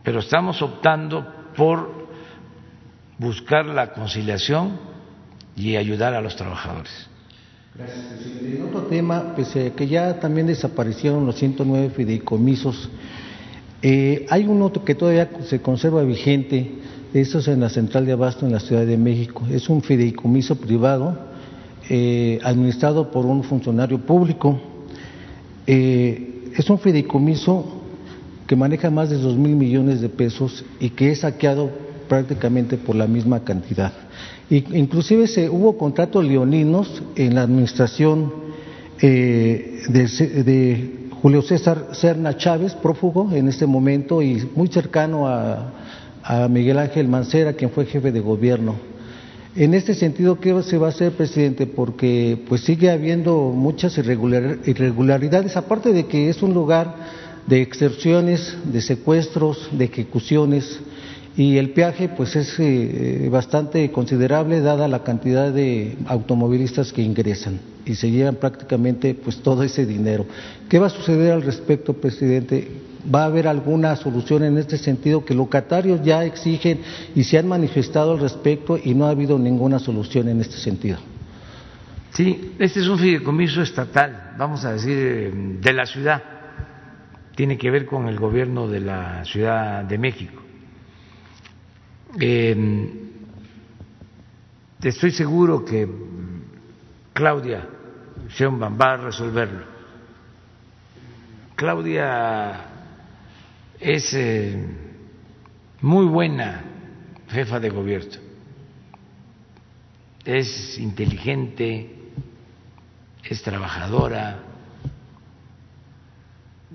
Pero 0.03 0.21
estamos 0.21 0.63
optando 0.63 1.27
por 1.57 2.07
buscar 3.19 3.67
la 3.67 3.93
conciliación 3.93 4.79
y 5.57 5.77
ayudar 5.77 6.15
a 6.15 6.21
los 6.21 6.37
trabajadores. 6.37 7.09
Gracias. 7.75 8.05
En 8.43 8.63
otro 8.63 8.83
tema, 8.83 9.35
pese 9.35 9.67
a 9.67 9.71
que 9.71 9.87
ya 9.87 10.19
también 10.19 10.47
desaparecieron 10.47 11.27
los 11.27 11.37
109 11.37 11.91
fideicomisos, 11.91 12.89
eh, 13.83 14.27
hay 14.31 14.47
uno 14.47 14.73
que 14.73 14.95
todavía 14.95 15.29
se 15.43 15.61
conserva 15.61 16.03
vigente, 16.03 16.73
eso 17.13 17.39
es 17.39 17.49
en 17.49 17.61
la 17.61 17.69
central 17.69 18.07
de 18.07 18.13
abasto 18.13 18.47
en 18.47 18.53
la 18.53 18.61
Ciudad 18.61 18.87
de 18.87 18.97
México. 18.97 19.45
Es 19.51 19.69
un 19.69 19.83
fideicomiso 19.83 20.57
privado 20.57 21.19
eh, 21.89 22.39
administrado 22.43 23.11
por 23.11 23.27
un 23.27 23.45
funcionario 23.45 23.99
público. 23.99 24.59
Eh, 25.67 26.53
es 26.57 26.71
un 26.71 26.79
fideicomiso 26.79 27.65
que 28.47 28.57
maneja 28.57 28.91
más 28.91 29.11
de 29.11 29.17
dos 29.17 29.37
mil 29.37 29.57
millones 29.57 30.01
de 30.01 30.09
pesos 30.09 30.65
y 30.81 30.91
que 30.91 31.11
es 31.11 31.21
saqueado 31.21 31.71
prácticamente 32.09 32.77
por 32.77 32.95
la 32.95 33.07
misma 33.07 33.41
cantidad. 33.41 33.93
Inclusive 34.49 35.27
se, 35.27 35.51
hubo 35.51 35.77
contratos 35.77 36.25
leoninos 36.25 37.03
en 37.17 37.35
la 37.35 37.43
administración 37.43 38.33
eh, 39.01 39.83
de, 39.89 40.97
Julio 41.21 41.43
César 41.43 41.89
Serna 41.93 42.37
Chávez, 42.37 42.75
prófugo 42.75 43.33
en 43.33 43.49
este 43.49 43.67
momento 43.67 44.23
y 44.23 44.49
muy 44.55 44.69
cercano 44.69 45.27
a, 45.27 45.73
Miguel 46.51 46.79
Ángel 46.81 47.07
Mancera, 47.07 47.53
quien 47.53 47.71
fue 47.71 47.87
jefe 47.87 48.11
de 48.11 48.19
gobierno. 48.19 48.75
En 49.57 49.73
este 49.73 49.95
sentido, 49.95 50.39
¿qué 50.39 50.63
se 50.63 50.77
va 50.77 50.89
a 50.89 50.91
hacer, 50.91 51.13
presidente? 51.13 51.67
Porque 51.67 52.39
pues 52.47 52.61
sigue 52.61 52.91
habiendo 52.91 53.53
muchas 53.55 53.97
irregularidades, 53.97 55.57
aparte 55.57 55.95
de 55.95 56.05
que 56.05 56.29
es 56.29 56.43
un 56.43 56.53
lugar 56.53 56.95
de 57.47 57.63
extorsiones, 57.63 58.55
de 58.71 58.83
secuestros, 58.83 59.71
de 59.73 59.87
ejecuciones 59.87 60.79
y 61.39 61.57
el 61.57 61.71
peaje 61.71 62.11
pues 62.11 62.37
es 62.37 62.55
eh, 62.59 63.31
bastante 63.33 63.91
considerable 63.93 64.61
dada 64.61 64.89
la 64.89 65.03
cantidad 65.03 65.51
de 65.51 65.97
automovilistas 66.05 66.93
que 66.93 67.01
ingresan 67.01 67.59
y 67.87 67.95
se 67.95 68.11
llevan 68.11 68.37
prácticamente 68.37 69.15
pues 69.15 69.39
todo 69.39 69.63
ese 69.63 69.87
dinero. 69.87 70.27
¿Qué 70.69 70.79
va 70.79 70.89
a 70.89 70.91
suceder 70.91 71.33
al 71.33 71.43
respecto, 71.43 71.95
presidente? 71.95 72.86
¿Va 73.13 73.23
a 73.23 73.27
haber 73.27 73.47
alguna 73.47 73.95
solución 73.97 74.45
en 74.45 74.59
este 74.59 74.79
sentido 74.79 75.25
que 75.25 75.35
locatarios 75.35 76.03
ya 76.03 76.25
exigen 76.25 76.81
y 77.15 77.25
se 77.25 77.39
han 77.39 77.47
manifestado 77.47 78.13
al 78.13 78.21
respecto 78.21 78.79
y 78.83 78.95
no 78.95 79.07
ha 79.07 79.11
habido 79.11 79.39
ninguna 79.39 79.79
solución 79.79 80.29
en 80.29 80.41
este 80.41 80.57
sentido? 80.57 80.99
Sí, 82.13 82.55
este 82.59 82.81
es 82.81 82.89
un 82.89 82.99
fideicomiso 82.99 83.63
estatal, 83.63 84.35
vamos 84.39 84.65
a 84.65 84.73
decir, 84.73 85.61
de 85.61 85.73
la 85.73 85.87
ciudad. 85.87 86.23
Tiene 87.35 87.59
que 87.59 87.71
ver 87.71 87.85
con 87.85 88.09
el 88.09 88.19
gobierno 88.19 88.67
de 88.67 88.81
la 88.81 89.25
Ciudad 89.25 89.85
de 89.85 89.99
México 89.99 90.47
eh, 92.21 92.91
estoy 94.83 95.11
seguro 95.11 95.65
que 95.65 95.89
Claudia 97.13 97.69
Sheinbaum 98.29 98.79
va 98.81 98.93
a 98.93 98.97
resolverlo. 98.97 99.65
Claudia 101.55 102.76
es 103.81 104.13
eh, 104.15 104.57
muy 105.81 106.07
buena 106.07 106.65
jefa 107.29 107.61
de 107.61 107.71
gobierno 107.71 108.27
es 110.27 110.77
inteligente, 110.79 111.89
es 113.23 113.43
trabajadora, 113.43 114.41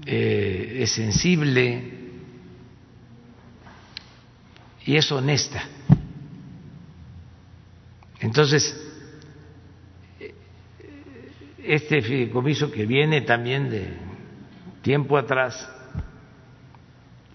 eh, 0.06 0.78
es 0.80 0.92
sensible 0.92 2.00
y 4.86 4.96
es 4.96 5.12
honesta. 5.12 5.64
Entonces, 8.22 8.80
este 11.62 12.02
fideicomiso 12.02 12.72
que 12.72 12.86
viene 12.86 13.22
también 13.22 13.70
de 13.70 13.88
tiempo 14.82 15.18
atrás, 15.18 15.70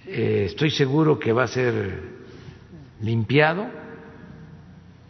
eh, 0.07 0.45
estoy 0.47 0.71
seguro 0.71 1.19
que 1.19 1.33
va 1.33 1.45
a 1.45 1.49
ser 1.49 2.01
limpiado 3.01 3.67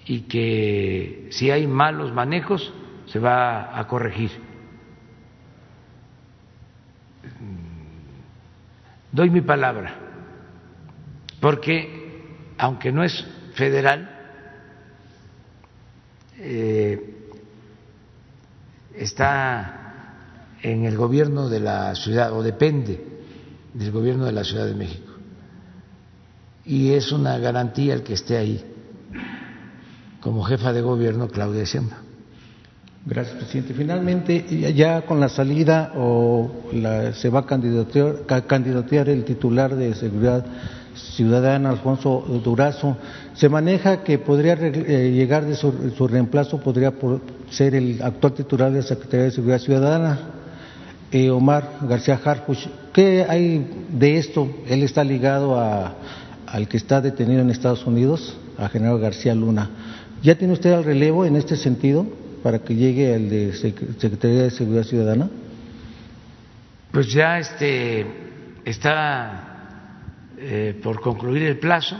y 0.06 0.22
que 0.22 1.28
si 1.30 1.50
hay 1.50 1.66
malos 1.66 2.12
manejos 2.14 2.72
se 3.06 3.18
va 3.18 3.78
a 3.78 3.86
corregir. 3.86 4.30
Doy 9.12 9.30
mi 9.30 9.42
palabra, 9.42 9.94
porque 11.40 12.24
aunque 12.56 12.90
no 12.90 13.04
es 13.04 13.26
federal, 13.54 14.10
eh, 16.38 17.28
está 18.94 20.54
en 20.62 20.84
el 20.84 20.96
gobierno 20.96 21.48
de 21.50 21.60
la 21.60 21.94
ciudad 21.94 22.32
o 22.32 22.42
depende 22.42 23.15
del 23.78 23.92
gobierno 23.92 24.24
de 24.24 24.32
la 24.32 24.44
Ciudad 24.44 24.66
de 24.66 24.74
México. 24.74 25.12
Y 26.64 26.92
es 26.92 27.12
una 27.12 27.38
garantía 27.38 27.94
el 27.94 28.02
que 28.02 28.14
esté 28.14 28.36
ahí 28.36 28.64
como 30.20 30.42
jefa 30.42 30.72
de 30.72 30.80
gobierno 30.80 31.28
Claudia 31.28 31.64
Sheinbaum. 31.64 32.06
Gracias, 33.04 33.36
presidente. 33.36 33.72
Finalmente, 33.72 34.74
ya 34.74 35.02
con 35.02 35.20
la 35.20 35.28
salida 35.28 35.92
o 35.94 36.50
se 37.14 37.28
va 37.28 37.40
a 37.40 37.46
candidatear, 37.46 39.08
el 39.08 39.24
titular 39.24 39.76
de 39.76 39.94
Seguridad 39.94 40.44
Ciudadana, 40.96 41.70
Alfonso 41.70 42.24
Durazo, 42.42 42.96
se 43.34 43.48
maneja 43.48 44.02
que 44.02 44.18
podría 44.18 44.54
eh, 44.54 45.12
llegar 45.14 45.44
de 45.44 45.54
su, 45.54 46.08
reemplazo, 46.08 46.58
podría 46.58 46.92
ser 47.50 47.76
el 47.76 48.02
actual 48.02 48.32
titular 48.32 48.72
de 48.72 48.78
la 48.78 48.86
Secretaría 48.86 49.26
de 49.26 49.30
Seguridad 49.30 49.60
Ciudadana, 49.60 50.18
eh, 51.24 51.30
Omar 51.30 51.78
García 51.82 52.20
Harfuch. 52.22 52.66
¿Qué 52.92 53.24
hay 53.28 53.86
de 53.90 54.18
esto? 54.18 54.48
Él 54.68 54.82
está 54.82 55.04
ligado 55.04 55.58
al 55.58 56.68
que 56.68 56.76
está 56.76 57.00
detenido 57.00 57.40
en 57.40 57.50
Estados 57.50 57.86
Unidos, 57.86 58.36
a 58.58 58.68
General 58.68 58.98
García 58.98 59.34
Luna. 59.34 59.70
¿Ya 60.22 60.36
tiene 60.36 60.52
usted 60.52 60.72
el 60.72 60.84
relevo 60.84 61.24
en 61.24 61.36
este 61.36 61.56
sentido? 61.56 62.06
para 62.46 62.60
que 62.60 62.76
llegue 62.76 63.12
el 63.12 63.28
de 63.28 63.52
Secretaría 63.54 64.44
de 64.44 64.50
Seguridad 64.52 64.84
Ciudadana? 64.84 65.28
Pues 66.92 67.12
ya 67.12 67.40
este 67.40 68.06
está 68.64 69.82
eh, 70.38 70.78
por 70.80 71.00
concluir 71.00 71.42
el 71.42 71.58
plazo. 71.58 71.96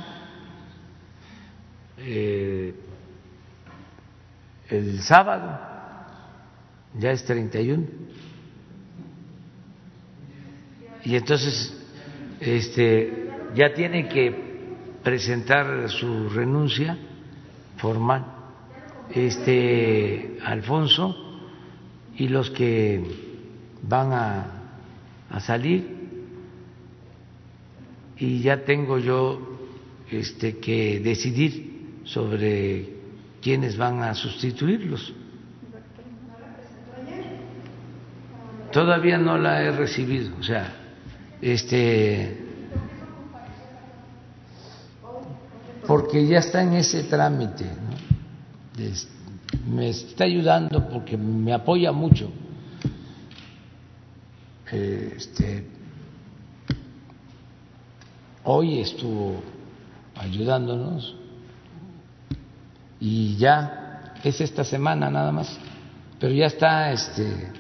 Eh, 1.98 2.74
el 4.68 5.00
sábado 5.00 5.58
ya 6.96 7.10
es 7.10 7.24
31 7.24 7.84
y 11.06 11.14
entonces 11.14 11.72
este 12.40 13.30
ya 13.54 13.72
tiene 13.72 14.08
que 14.08 14.34
presentar 15.04 15.88
su 15.88 16.28
renuncia 16.28 16.98
formal 17.76 18.26
este 19.14 20.38
Alfonso 20.44 21.16
y 22.16 22.26
los 22.26 22.50
que 22.50 23.04
van 23.82 24.12
a, 24.12 24.46
a 25.30 25.38
salir 25.38 25.94
y 28.18 28.40
ya 28.40 28.64
tengo 28.64 28.98
yo 28.98 29.60
este 30.10 30.58
que 30.58 30.98
decidir 30.98 32.00
sobre 32.02 32.94
quiénes 33.40 33.76
van 33.76 34.02
a 34.02 34.12
sustituirlos. 34.14 35.14
Todavía 38.72 39.18
no 39.18 39.38
la 39.38 39.62
he 39.62 39.70
recibido, 39.70 40.32
o 40.38 40.42
sea, 40.42 40.85
este 41.52 42.44
porque 45.86 46.26
ya 46.26 46.38
está 46.38 46.62
en 46.62 46.74
ese 46.74 47.04
trámite. 47.04 47.64
me 49.68 49.88
está 49.88 50.24
ayudando 50.24 50.88
porque 50.88 51.16
me 51.16 51.52
apoya 51.52 51.92
mucho. 51.92 52.30
Este, 54.72 55.64
hoy 58.42 58.80
estuvo 58.80 59.40
ayudándonos 60.16 61.14
y 62.98 63.36
ya 63.36 64.14
es 64.24 64.40
esta 64.40 64.64
semana 64.64 65.08
nada 65.08 65.30
más, 65.30 65.56
pero 66.18 66.34
ya 66.34 66.46
está 66.46 66.90
este, 66.90 67.52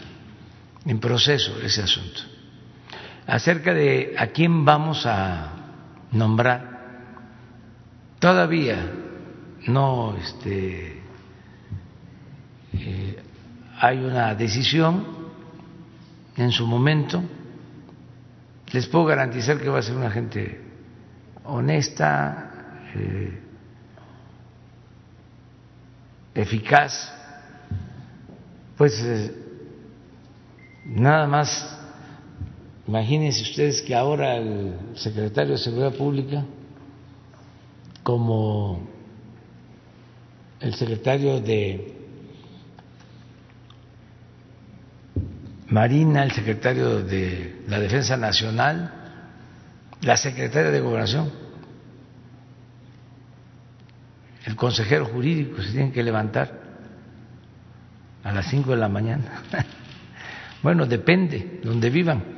en 0.84 0.98
proceso 0.98 1.52
ese 1.62 1.82
asunto. 1.82 2.35
Acerca 3.26 3.74
de 3.74 4.14
a 4.16 4.28
quién 4.28 4.64
vamos 4.64 5.04
a 5.04 5.52
nombrar, 6.12 6.76
todavía 8.18 8.92
no 9.66 10.16
este, 10.16 11.02
eh, 12.72 13.22
hay 13.80 13.98
una 13.98 14.34
decisión 14.34 15.04
en 16.36 16.52
su 16.52 16.66
momento. 16.66 17.22
Les 18.72 18.86
puedo 18.86 19.06
garantizar 19.06 19.58
que 19.58 19.68
va 19.68 19.78
a 19.78 19.82
ser 19.82 19.96
una 19.96 20.10
gente 20.10 20.60
honesta, 21.44 22.50
eh, 22.94 23.42
eficaz. 26.34 27.12
Pues 28.76 29.00
eh, 29.02 29.34
nada 30.84 31.26
más, 31.26 31.78
imagínense 32.86 33.42
ustedes 33.42 33.82
que 33.82 33.94
ahora 33.94 34.36
el 34.36 34.74
secretario 34.94 35.52
de 35.52 35.58
Seguridad 35.58 35.94
Pública, 35.94 36.44
como 38.02 38.86
el 40.60 40.74
secretario 40.74 41.40
de 41.40 41.94
Marina, 45.68 46.22
el 46.22 46.30
secretario 46.30 47.02
de 47.02 47.62
la 47.68 47.80
Defensa 47.80 48.16
Nacional, 48.16 48.92
la 50.02 50.16
secretaria 50.16 50.70
de 50.70 50.80
Gobernación, 50.80 51.30
el 54.44 54.54
consejero 54.54 55.06
jurídico 55.06 55.60
se 55.60 55.72
tienen 55.72 55.92
que 55.92 56.04
levantar 56.04 56.66
a 58.22 58.32
las 58.32 58.46
cinco 58.46 58.70
de 58.70 58.76
la 58.76 58.88
mañana. 58.88 59.42
bueno, 60.62 60.86
depende 60.86 61.60
donde 61.64 61.90
vivan, 61.90 62.35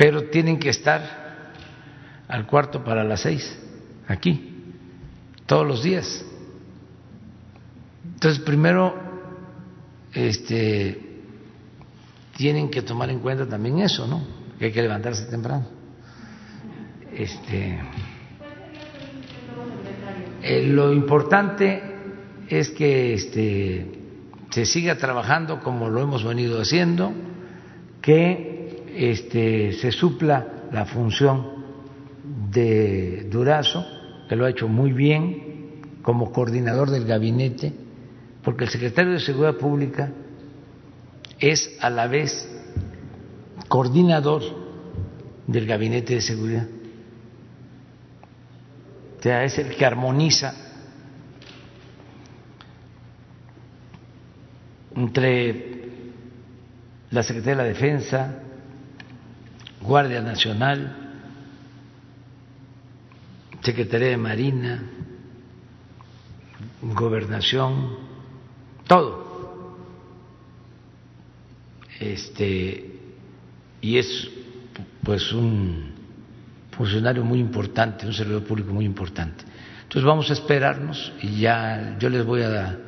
pero 0.00 0.30
tienen 0.30 0.58
que 0.58 0.70
estar 0.70 1.52
al 2.26 2.46
cuarto 2.46 2.82
para 2.82 3.04
las 3.04 3.20
seis, 3.20 3.54
aquí, 4.08 4.72
todos 5.44 5.66
los 5.66 5.82
días. 5.82 6.24
Entonces, 8.14 8.42
primero, 8.42 8.94
este 10.14 11.18
tienen 12.34 12.70
que 12.70 12.80
tomar 12.80 13.10
en 13.10 13.18
cuenta 13.18 13.46
también 13.46 13.80
eso, 13.80 14.06
¿no? 14.06 14.22
Que 14.58 14.64
hay 14.64 14.72
que 14.72 14.80
levantarse 14.80 15.26
temprano. 15.26 15.66
Este, 17.12 17.78
eh, 20.42 20.62
lo 20.62 20.94
importante 20.94 21.82
es 22.48 22.70
que 22.70 23.12
este, 23.12 23.92
se 24.48 24.64
siga 24.64 24.96
trabajando 24.96 25.60
como 25.60 25.90
lo 25.90 26.00
hemos 26.00 26.24
venido 26.24 26.58
haciendo, 26.58 27.12
que 28.00 28.59
este, 28.96 29.72
se 29.72 29.92
supla 29.92 30.68
la 30.72 30.84
función 30.86 31.60
de 32.50 33.28
Durazo, 33.30 33.84
que 34.28 34.36
lo 34.36 34.44
ha 34.44 34.50
hecho 34.50 34.68
muy 34.68 34.92
bien 34.92 35.82
como 36.02 36.32
coordinador 36.32 36.90
del 36.90 37.04
gabinete, 37.04 37.72
porque 38.42 38.64
el 38.64 38.70
secretario 38.70 39.12
de 39.12 39.20
Seguridad 39.20 39.56
Pública 39.56 40.12
es 41.38 41.76
a 41.80 41.90
la 41.90 42.06
vez 42.06 42.48
coordinador 43.68 44.42
del 45.46 45.66
Gabinete 45.66 46.14
de 46.14 46.20
Seguridad. 46.20 46.66
O 49.18 49.22
sea, 49.22 49.44
es 49.44 49.58
el 49.58 49.76
que 49.76 49.84
armoniza 49.84 50.54
entre 54.96 55.80
la 57.10 57.22
Secretaría 57.22 57.56
de 57.56 57.62
la 57.62 57.68
Defensa, 57.68 58.42
Guardia 59.80 60.20
Nacional, 60.20 60.96
Secretaría 63.62 64.08
de 64.08 64.16
Marina, 64.16 64.82
gobernación, 66.82 67.96
todo. 68.86 69.76
Este, 71.98 72.98
y 73.80 73.98
es 73.98 74.30
pues 75.02 75.32
un 75.32 75.92
funcionario 76.70 77.24
muy 77.24 77.38
importante, 77.38 78.06
un 78.06 78.14
servidor 78.14 78.44
público 78.44 78.72
muy 78.72 78.84
importante. 78.84 79.44
Entonces 79.82 80.04
vamos 80.04 80.30
a 80.30 80.34
esperarnos 80.34 81.12
y 81.20 81.40
ya 81.40 81.96
yo 81.98 82.08
les 82.08 82.24
voy 82.24 82.42
a, 82.42 82.78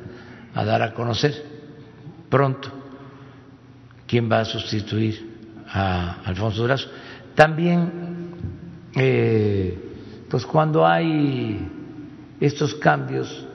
a 0.53 0.65
dar 0.65 0.81
a 0.81 0.93
conocer 0.93 1.45
pronto 2.29 2.71
quién 4.07 4.31
va 4.31 4.39
a 4.39 4.45
sustituir 4.45 5.32
a 5.73 6.21
Alfonso 6.23 6.61
Durazo. 6.61 6.89
También, 7.35 7.91
eh, 8.95 9.77
pues 10.29 10.45
cuando 10.45 10.85
hay 10.85 11.67
estos 12.39 12.75
cambios, 12.75 13.45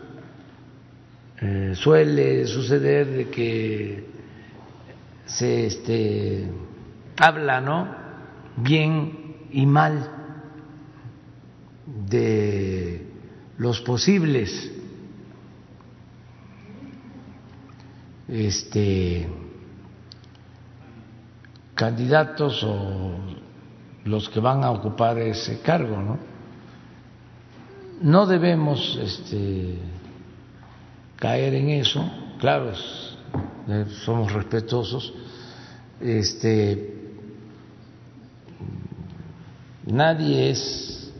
eh, 1.40 1.73
suele 1.74 2.47
suceder 2.47 3.07
de 3.07 3.28
que 3.28 4.05
se 5.27 5.66
este, 5.66 6.51
habla, 7.16 7.61
¿no? 7.61 7.89
Bien 8.57 9.36
y 9.53 9.65
mal 9.65 10.11
de 12.09 13.07
los 13.59 13.81
posibles 13.81 14.73
este 18.28 19.27
candidatos 21.78 22.64
o 22.64 23.12
los 24.05 24.28
que 24.28 24.40
van 24.40 24.64
a 24.64 24.72
ocupar 24.72 25.16
ese 25.18 25.60
cargo, 25.60 26.02
¿no? 26.02 26.18
No 28.02 28.26
debemos 28.26 28.98
este, 29.00 29.78
caer 31.14 31.55
en 31.55 31.68
eso, 31.70 32.05
claro, 32.40 32.72
eh, 33.68 33.84
somos 34.05 34.32
respetuosos, 34.32 35.14
este, 36.00 37.12
nadie 39.86 40.50
es 40.50 41.12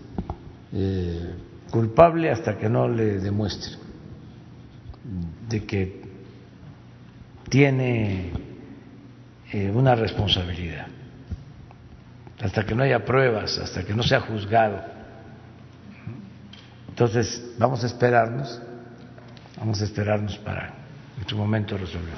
eh, 0.73 1.35
culpable 1.71 2.33
hasta 2.33 2.59
que 2.59 2.69
no 2.69 2.89
le 2.89 3.21
demuestre 3.21 3.77
de 5.49 5.65
que 5.65 6.03
tiene 7.49 8.48
eh, 9.53 9.71
una 9.71 9.95
responsabilidad. 9.95 10.87
Hasta 12.41 12.65
que 12.65 12.75
no 12.75 12.83
haya 12.83 13.05
pruebas, 13.05 13.59
hasta 13.59 13.85
que 13.85 13.95
no 13.95 14.03
sea 14.03 14.21
juzgado. 14.21 14.81
Entonces, 16.89 17.55
vamos 17.59 17.83
a 17.83 17.87
esperarnos, 17.87 18.61
vamos 19.57 19.81
a 19.81 19.85
esperarnos 19.85 20.37
para 20.39 20.75
en 21.21 21.29
su 21.29 21.37
momento 21.37 21.77
resolver. 21.77 22.15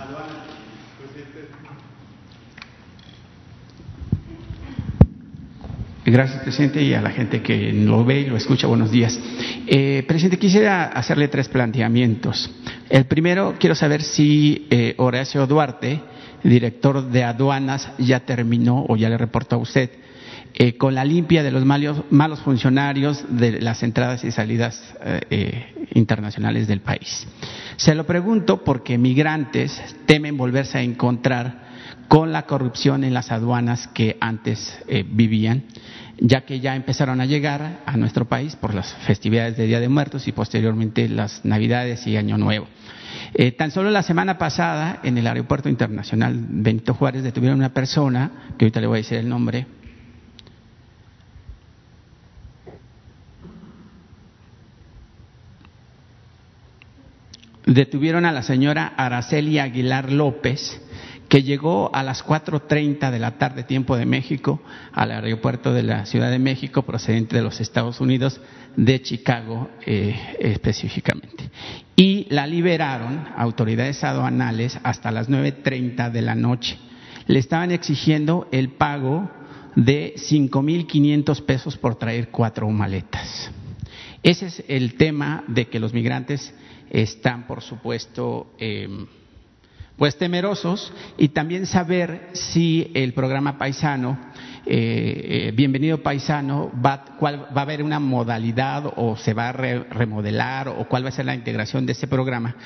Gracias, 6.05 6.43
presidente, 6.43 6.83
y 6.83 6.95
a 6.95 7.01
la 7.01 7.11
gente 7.11 7.43
que 7.43 7.73
lo 7.73 8.05
ve 8.05 8.21
y 8.21 8.27
lo 8.27 8.37
escucha, 8.37 8.67
buenos 8.67 8.91
días. 8.91 9.19
Eh, 9.67 10.03
presidente, 10.09 10.39
quisiera 10.39 10.87
hacerle 10.87 11.29
tres 11.29 11.49
planteamientos. 11.49 12.51
El 12.89 13.05
primero, 13.05 13.55
quiero 13.61 13.75
saber 13.75 14.03
si 14.03 14.67
eh, 14.71 14.95
Horacio 14.97 15.47
Duarte 15.47 16.01
director 16.43 17.11
de 17.11 17.25
aduanas, 17.25 17.91
ya 17.99 18.21
terminó 18.21 18.85
o 18.89 18.97
ya 18.97 19.09
le 19.09 19.19
reportó 19.19 19.57
a 19.57 19.59
usted 19.59 19.91
eh, 20.55 20.77
con 20.77 20.95
la 20.95 21.05
limpia 21.05 21.45
de 21.45 21.53
los 21.53 21.65
malos, 21.65 22.41
funcionarios 22.41 23.25
de 23.29 23.61
las 23.61 23.83
entradas 23.85 24.25
y 24.25 24.33
salidas 24.33 24.83
eh, 25.05 25.21
eh, 25.31 25.87
internacionales 25.95 26.67
del 26.67 26.81
país. 26.81 27.27
Se 27.77 27.95
lo 27.95 28.05
pregunto 28.05 28.65
porque 28.65 28.99
migrantes 28.99 29.81
temen 30.07 30.37
volverse 30.37 30.79
a 30.79 30.83
encontrar 30.83 31.71
con 32.09 32.33
la 32.33 32.43
corrupción 32.47 33.05
en 33.05 33.15
las 33.15 33.31
aduanas 33.31 33.87
que 33.95 34.17
antes 34.21 34.77
vivían, 35.13 35.63
ya 36.19 36.41
que 36.41 36.59
ya 36.59 36.75
empezaron 36.75 37.21
a 37.21 37.27
llegar 37.27 37.83
a 37.87 37.97
nuestro 37.97 38.25
país 38.25 38.57
por 38.57 38.75
las 38.75 38.93
festividades 39.07 39.57
de 39.57 39.67
Día 39.67 39.79
de 39.79 39.89
Muertos 39.89 40.27
y 40.27 40.33
posteriormente 40.33 41.09
las 41.09 41.45
Navidades 41.45 42.05
y 42.09 42.17
Año 42.17 42.37
Nuevo. 42.37 42.67
Eh, 43.35 43.53
tan 43.53 43.71
solo 43.71 43.91
la 43.91 44.03
semana 44.03 44.39
pasada, 44.39 45.01
en 45.03 45.19
el 45.19 45.27
Aeropuerto 45.27 45.69
Internacional 45.69 46.37
Benito 46.37 46.95
Juárez, 46.95 47.23
detuvieron 47.23 47.61
a 47.61 47.67
una 47.67 47.75
persona, 47.75 48.31
que 48.59 48.65
ahorita 48.65 48.81
le 48.81 48.87
voy 48.87 48.97
a 48.97 49.03
decir 49.03 49.19
el 49.19 49.29
nombre, 49.29 49.67
detuvieron 57.67 58.27
a 58.27 58.33
la 58.33 58.43
señora 58.43 58.95
Araceli 58.97 59.59
Aguilar 59.59 60.11
López, 60.11 60.81
que 61.31 61.45
llegó 61.45 61.95
a 61.95 62.03
las 62.03 62.27
4.30 62.27 63.13
de 63.13 63.21
la 63.21 63.39
tarde, 63.39 63.63
tiempo 63.63 63.97
de 63.97 64.05
México, 64.05 64.61
al 64.93 65.13
aeropuerto 65.13 65.73
de 65.73 65.85
la 65.85 66.05
Ciudad 66.05 66.29
de 66.29 66.41
México, 66.41 66.83
procedente 66.83 67.37
de 67.37 67.43
los 67.43 67.61
Estados 67.61 68.01
Unidos, 68.01 68.41
de 68.75 69.01
Chicago 69.01 69.71
eh, 69.87 70.37
específicamente. 70.41 71.49
Y 71.95 72.27
la 72.31 72.49
liberaron 72.49 73.29
autoridades 73.37 74.03
aduanales 74.03 74.77
hasta 74.83 75.13
las 75.13 75.31
9.30 75.31 76.11
de 76.11 76.21
la 76.21 76.35
noche. 76.35 76.77
Le 77.29 77.39
estaban 77.39 77.71
exigiendo 77.71 78.49
el 78.51 78.71
pago 78.71 79.31
de 79.77 80.15
5.500 80.17 81.45
pesos 81.45 81.77
por 81.77 81.95
traer 81.95 82.31
cuatro 82.31 82.69
maletas. 82.71 83.53
Ese 84.25 84.47
es 84.47 84.65
el 84.67 84.95
tema 84.95 85.45
de 85.47 85.69
que 85.69 85.79
los 85.79 85.95
migrantes 85.95 86.53
están, 86.91 87.47
por 87.47 87.63
supuesto, 87.63 88.53
eh, 88.59 88.89
pues 90.01 90.17
temerosos 90.17 90.95
y 91.19 91.29
también 91.29 91.67
saber 91.67 92.31
si 92.33 92.91
el 92.95 93.13
programa 93.13 93.59
paisano, 93.59 94.19
eh, 94.65 95.49
eh, 95.49 95.53
bienvenido 95.55 96.03
paisano, 96.03 96.73
va, 96.83 97.05
cuál, 97.19 97.55
va 97.55 97.61
a 97.61 97.65
haber 97.65 97.83
una 97.83 98.01
modalidad 98.01 98.95
o 98.97 99.19
se 99.19 99.35
va 99.35 99.51
a 99.51 99.53
remodelar 99.53 100.69
o 100.69 100.89
cuál 100.89 101.05
va 101.05 101.11
a 101.11 101.13
ser 101.13 101.27
la 101.27 101.35
integración 101.35 101.85
de 101.85 101.93
ese 101.93 102.07
programa, 102.07 102.57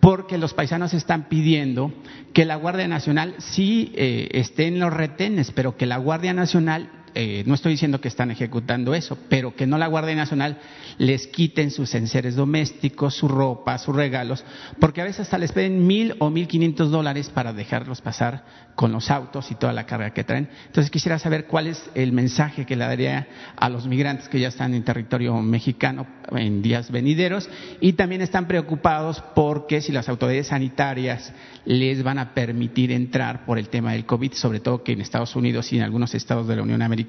porque 0.00 0.36
los 0.36 0.52
paisanos 0.52 0.92
están 0.92 1.28
pidiendo 1.28 1.92
que 2.32 2.44
la 2.44 2.56
Guardia 2.56 2.88
Nacional 2.88 3.36
sí 3.38 3.92
eh, 3.94 4.28
esté 4.32 4.66
en 4.66 4.80
los 4.80 4.92
retenes, 4.92 5.52
pero 5.52 5.76
que 5.76 5.86
la 5.86 5.98
Guardia 5.98 6.34
Nacional 6.34 6.90
eh, 7.14 7.42
no 7.46 7.54
estoy 7.54 7.72
diciendo 7.72 8.00
que 8.00 8.08
están 8.08 8.30
ejecutando 8.30 8.94
eso, 8.94 9.18
pero 9.28 9.54
que 9.54 9.66
no 9.66 9.78
la 9.78 9.86
Guardia 9.86 10.14
Nacional 10.14 10.58
les 10.98 11.26
quiten 11.26 11.70
sus 11.70 11.94
enseres 11.94 12.36
domésticos, 12.36 13.14
su 13.14 13.28
ropa, 13.28 13.78
sus 13.78 13.96
regalos, 13.96 14.44
porque 14.78 15.00
a 15.00 15.04
veces 15.04 15.20
hasta 15.20 15.38
les 15.38 15.52
piden 15.52 15.86
mil 15.86 16.14
o 16.18 16.30
mil 16.30 16.46
quinientos 16.46 16.90
dólares 16.90 17.30
para 17.30 17.52
dejarlos 17.52 18.00
pasar 18.00 18.44
con 18.74 18.92
los 18.92 19.10
autos 19.10 19.50
y 19.50 19.56
toda 19.56 19.72
la 19.72 19.86
carga 19.86 20.10
que 20.10 20.24
traen. 20.24 20.48
Entonces 20.66 20.90
quisiera 20.90 21.18
saber 21.18 21.46
cuál 21.46 21.66
es 21.66 21.90
el 21.94 22.12
mensaje 22.12 22.64
que 22.64 22.76
le 22.76 22.84
daría 22.84 23.28
a 23.56 23.68
los 23.68 23.86
migrantes 23.86 24.28
que 24.28 24.40
ya 24.40 24.48
están 24.48 24.74
en 24.74 24.84
territorio 24.84 25.36
mexicano 25.42 26.06
en 26.32 26.62
días 26.62 26.90
venideros 26.90 27.48
y 27.80 27.94
también 27.94 28.22
están 28.22 28.46
preocupados 28.46 29.22
porque 29.34 29.80
si 29.80 29.92
las 29.92 30.08
autoridades 30.08 30.46
sanitarias 30.46 31.32
les 31.64 32.02
van 32.02 32.18
a 32.18 32.32
permitir 32.32 32.92
entrar 32.92 33.44
por 33.44 33.58
el 33.58 33.68
tema 33.68 33.92
del 33.92 34.06
COVID, 34.06 34.32
sobre 34.32 34.60
todo 34.60 34.82
que 34.82 34.92
en 34.92 35.00
Estados 35.00 35.36
Unidos 35.36 35.72
y 35.72 35.76
en 35.76 35.82
algunos 35.82 36.14
estados 36.14 36.46
de 36.46 36.56
la 36.56 36.62
Unión 36.62 36.80
Americana, 36.80 36.99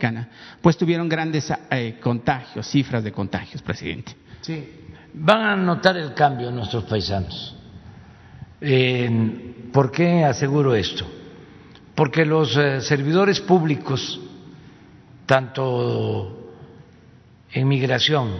pues 0.62 0.78
tuvieron 0.78 1.08
grandes 1.10 1.52
eh, 1.70 2.00
contagios, 2.02 2.68
cifras 2.68 3.04
de 3.04 3.12
contagios, 3.12 3.62
presidente. 3.62 4.16
Sí, 4.42 4.70
van 5.14 5.42
a 5.42 5.56
notar 5.56 5.98
el 5.98 6.14
cambio 6.14 6.52
nuestros 6.52 6.84
paisanos. 6.86 7.56
¿Por 9.72 9.92
qué 9.92 10.26
aseguro 10.26 10.76
esto? 10.76 11.06
Porque 11.96 12.26
los 12.26 12.56
eh, 12.58 12.82
servidores 12.82 13.40
públicos, 13.42 14.20
tanto 15.26 16.52
en 17.52 17.68
migración 17.68 18.32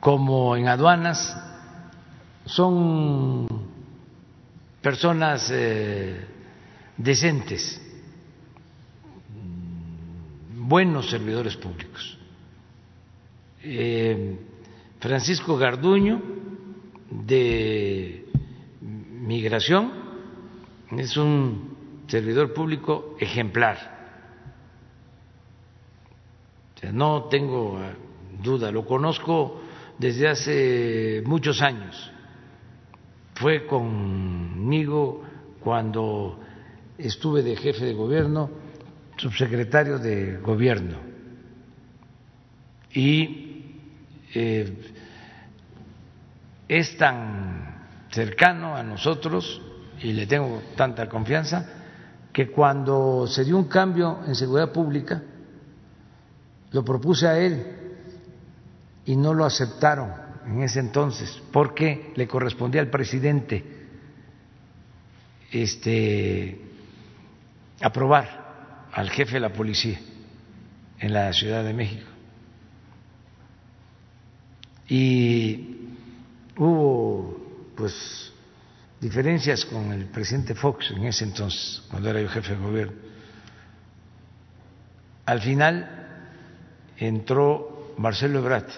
como 0.00 0.56
en 0.56 0.68
aduanas, 0.68 1.36
son 2.44 3.46
personas 4.80 5.50
eh, 5.52 6.26
decentes, 6.96 7.82
buenos 10.68 11.10
servidores 11.10 11.56
públicos. 11.56 12.18
Eh, 13.62 14.36
Francisco 15.00 15.56
Garduño, 15.56 16.22
de 17.10 18.26
Migración, 18.80 19.92
es 20.96 21.16
un 21.16 21.76
servidor 22.06 22.52
público 22.52 23.16
ejemplar. 23.18 23.96
no 26.92 27.24
tengo 27.24 27.80
duda, 28.40 28.70
lo 28.70 28.86
conozco 28.86 29.60
desde 29.98 30.28
hace 30.28 31.22
muchos 31.26 31.60
años 31.60 32.12
fue 33.36 33.66
conmigo 33.66 35.22
cuando 35.60 36.38
estuve 36.96 37.42
de 37.42 37.56
jefe 37.56 37.84
de 37.84 37.92
gobierno, 37.92 38.50
subsecretario 39.16 39.98
de 39.98 40.38
gobierno. 40.38 40.98
Y 42.92 43.80
eh, 44.34 44.92
es 46.68 46.96
tan 46.96 47.86
cercano 48.10 48.76
a 48.76 48.82
nosotros 48.82 49.60
y 50.00 50.12
le 50.12 50.26
tengo 50.26 50.62
tanta 50.76 51.08
confianza 51.08 51.66
que 52.32 52.50
cuando 52.50 53.26
se 53.26 53.44
dio 53.44 53.56
un 53.56 53.68
cambio 53.68 54.20
en 54.26 54.34
seguridad 54.34 54.72
pública, 54.72 55.22
lo 56.72 56.84
propuse 56.84 57.26
a 57.26 57.38
él 57.38 57.66
y 59.06 59.16
no 59.16 59.32
lo 59.32 59.44
aceptaron 59.44 60.12
en 60.46 60.62
ese 60.62 60.80
entonces 60.80 61.40
porque 61.52 62.12
le 62.14 62.28
correspondía 62.28 62.80
al 62.80 62.90
presidente 62.90 63.64
este 65.50 66.60
aprobar 67.80 68.45
al 68.96 69.10
jefe 69.10 69.34
de 69.34 69.40
la 69.40 69.52
policía 69.52 70.00
en 70.98 71.12
la 71.12 71.30
Ciudad 71.34 71.62
de 71.62 71.74
México. 71.74 72.06
Y 74.88 75.76
hubo 76.56 77.72
pues 77.76 78.32
diferencias 78.98 79.66
con 79.66 79.92
el 79.92 80.06
presidente 80.06 80.54
Fox 80.54 80.92
en 80.92 81.04
ese 81.04 81.24
entonces, 81.24 81.82
cuando 81.90 82.08
era 82.08 82.22
yo 82.22 82.28
jefe 82.30 82.54
de 82.54 82.58
gobierno. 82.58 82.94
Al 85.26 85.42
final 85.42 85.90
entró 86.96 87.92
Marcelo 87.98 88.38
Ebrard, 88.38 88.70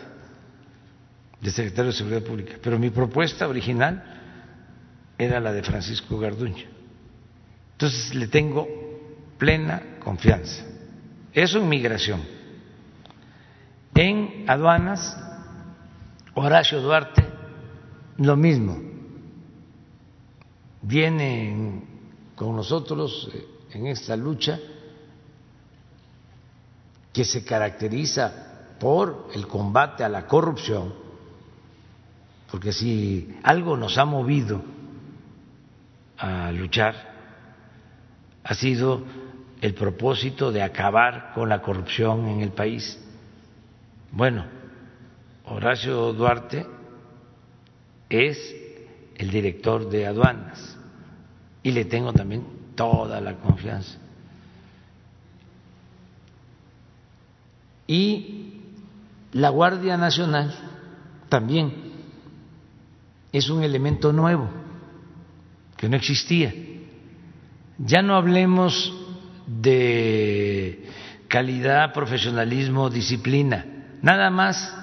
de 1.40 1.50
secretario 1.52 1.92
de 1.92 1.96
Seguridad 1.96 2.22
Pública, 2.24 2.54
pero 2.60 2.76
mi 2.76 2.90
propuesta 2.90 3.46
original 3.46 4.02
era 5.16 5.38
la 5.38 5.52
de 5.52 5.62
Francisco 5.62 6.18
Garduño. 6.18 6.66
Entonces 7.74 8.16
le 8.16 8.26
tengo 8.26 8.66
plena 9.38 9.97
confianza. 10.08 10.64
Eso 11.34 11.58
en 11.58 11.68
migración. 11.68 12.22
En 13.94 14.48
aduanas, 14.48 15.14
Horacio 16.32 16.80
Duarte, 16.80 17.22
lo 18.16 18.34
mismo. 18.34 18.80
Viene 20.80 21.82
con 22.34 22.56
nosotros 22.56 23.28
eh, 23.34 23.46
en 23.72 23.88
esta 23.88 24.16
lucha 24.16 24.58
que 27.12 27.24
se 27.24 27.44
caracteriza 27.44 28.76
por 28.80 29.28
el 29.34 29.46
combate 29.46 30.04
a 30.04 30.08
la 30.08 30.26
corrupción, 30.26 30.94
porque 32.50 32.72
si 32.72 33.38
algo 33.42 33.76
nos 33.76 33.98
ha 33.98 34.06
movido 34.06 34.62
a 36.16 36.50
luchar, 36.50 36.94
ha 38.42 38.54
sido 38.54 39.27
el 39.60 39.74
propósito 39.74 40.52
de 40.52 40.62
acabar 40.62 41.32
con 41.34 41.48
la 41.48 41.60
corrupción 41.60 42.28
en 42.28 42.40
el 42.40 42.50
país. 42.50 42.98
Bueno, 44.12 44.44
Horacio 45.44 46.12
Duarte 46.12 46.66
es 48.08 48.54
el 49.16 49.30
director 49.30 49.88
de 49.88 50.06
aduanas 50.06 50.76
y 51.62 51.72
le 51.72 51.84
tengo 51.84 52.12
también 52.12 52.44
toda 52.74 53.20
la 53.20 53.34
confianza. 53.34 53.98
Y 57.86 58.60
la 59.32 59.48
Guardia 59.48 59.96
Nacional 59.96 60.54
también 61.28 61.88
es 63.32 63.48
un 63.50 63.62
elemento 63.62 64.12
nuevo 64.12 64.48
que 65.76 65.88
no 65.88 65.96
existía. 65.96 66.54
Ya 67.78 68.02
no 68.02 68.14
hablemos 68.16 68.92
de 69.48 70.86
calidad, 71.26 71.92
profesionalismo, 71.92 72.90
disciplina. 72.90 73.64
Nada 74.02 74.30
más 74.30 74.76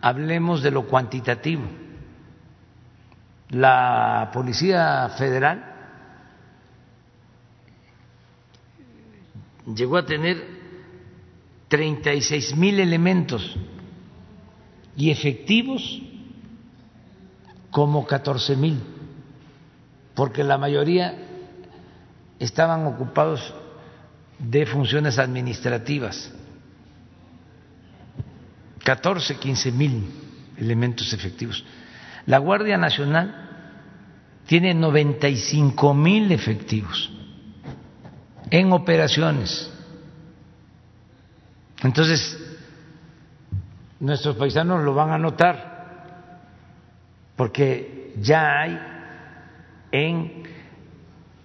hablemos 0.00 0.62
de 0.62 0.70
lo 0.70 0.86
cuantitativo. 0.86 1.62
La 3.50 4.30
Policía 4.32 5.08
Federal 5.18 5.64
llegó 9.74 9.98
a 9.98 10.06
tener 10.06 10.42
36 11.68 12.56
mil 12.56 12.80
elementos 12.80 13.56
y 14.96 15.10
efectivos 15.10 16.02
como 17.70 18.06
14 18.06 18.56
mil, 18.56 18.80
porque 20.14 20.42
la 20.42 20.58
mayoría 20.58 21.14
estaban 22.38 22.86
ocupados 22.86 23.54
de 24.40 24.66
funciones 24.66 25.18
administrativas. 25.18 26.32
14, 28.82 29.36
15 29.36 29.72
mil 29.72 30.10
elementos 30.56 31.12
efectivos. 31.12 31.64
La 32.26 32.38
Guardia 32.38 32.76
Nacional 32.76 33.48
tiene 34.46 34.74
95 34.74 35.94
mil 35.94 36.32
efectivos 36.32 37.10
en 38.50 38.72
operaciones. 38.72 39.70
Entonces, 41.82 42.38
nuestros 44.00 44.36
paisanos 44.36 44.82
lo 44.82 44.94
van 44.94 45.10
a 45.10 45.18
notar, 45.18 46.40
porque 47.36 48.14
ya 48.20 48.60
hay 48.60 48.78
en 49.92 50.42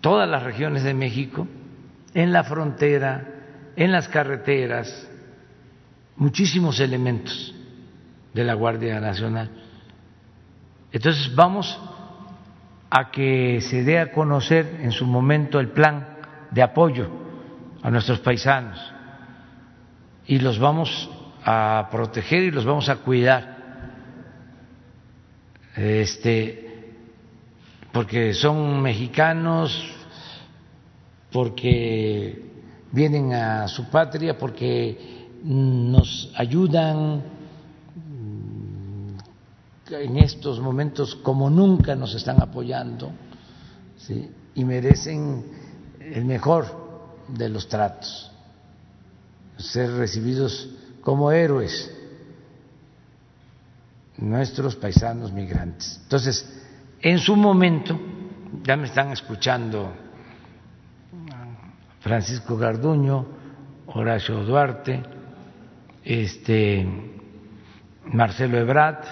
todas 0.02 0.28
las 0.28 0.44
regiones 0.44 0.84
de 0.84 0.94
México 0.94 1.48
en 2.16 2.32
la 2.32 2.44
frontera, 2.46 3.24
en 3.76 3.92
las 3.92 4.08
carreteras, 4.08 5.08
muchísimos 6.16 6.80
elementos 6.80 7.54
de 8.34 8.44
la 8.44 8.54
Guardia 8.54 9.00
Nacional. 9.02 9.52
Entonces 10.94 11.36
vamos 11.36 11.78
a 12.90 13.12
que 13.12 13.60
se 13.60 13.84
dé 13.84 14.00
a 14.00 14.14
conocer 14.14 14.80
en 14.82 14.94
su 14.94 15.06
momento 15.06 15.60
el 15.60 15.70
plan 15.70 16.08
de 16.52 16.64
apoyo 16.64 17.10
a 17.84 17.92
nuestros 17.92 18.20
paisanos 18.20 18.80
y 20.26 20.40
los 20.40 20.58
vamos 20.58 21.10
a 21.44 21.90
proteger 21.92 22.44
y 22.44 22.52
los 22.52 22.64
vamos 22.64 22.88
a 22.88 22.96
cuidar. 22.96 23.56
Este 25.76 26.62
porque 27.92 28.34
son 28.34 28.82
mexicanos, 28.82 29.95
porque 31.36 32.50
vienen 32.94 33.34
a 33.34 33.68
su 33.68 33.90
patria, 33.90 34.38
porque 34.38 35.28
nos 35.44 36.32
ayudan 36.34 37.24
en 39.92 40.18
estos 40.18 40.62
momentos 40.62 41.14
como 41.16 41.50
nunca 41.50 41.94
nos 41.94 42.16
están 42.16 42.42
apoyando 42.42 43.12
y 44.54 44.64
merecen 44.64 45.46
el 46.00 46.24
mejor 46.24 46.68
de 47.28 47.50
los 47.50 47.68
tratos, 47.68 48.32
ser 49.58 49.92
recibidos 49.92 50.70
como 51.02 51.34
héroes 51.34 51.92
nuestros 54.20 54.78
paisanos 54.78 55.34
migrantes. 55.34 56.00
Entonces, 56.04 56.50
en 57.02 57.20
su 57.20 57.36
momento, 57.36 58.00
ya 58.64 58.78
me 58.78 58.88
están 58.88 59.12
escuchando 59.12 60.05
Francisco 62.06 62.56
Garduño, 62.56 63.26
Horacio 63.88 64.44
Duarte, 64.44 65.02
este, 66.04 66.86
Marcelo 68.14 68.60
Ebrat, 68.60 69.04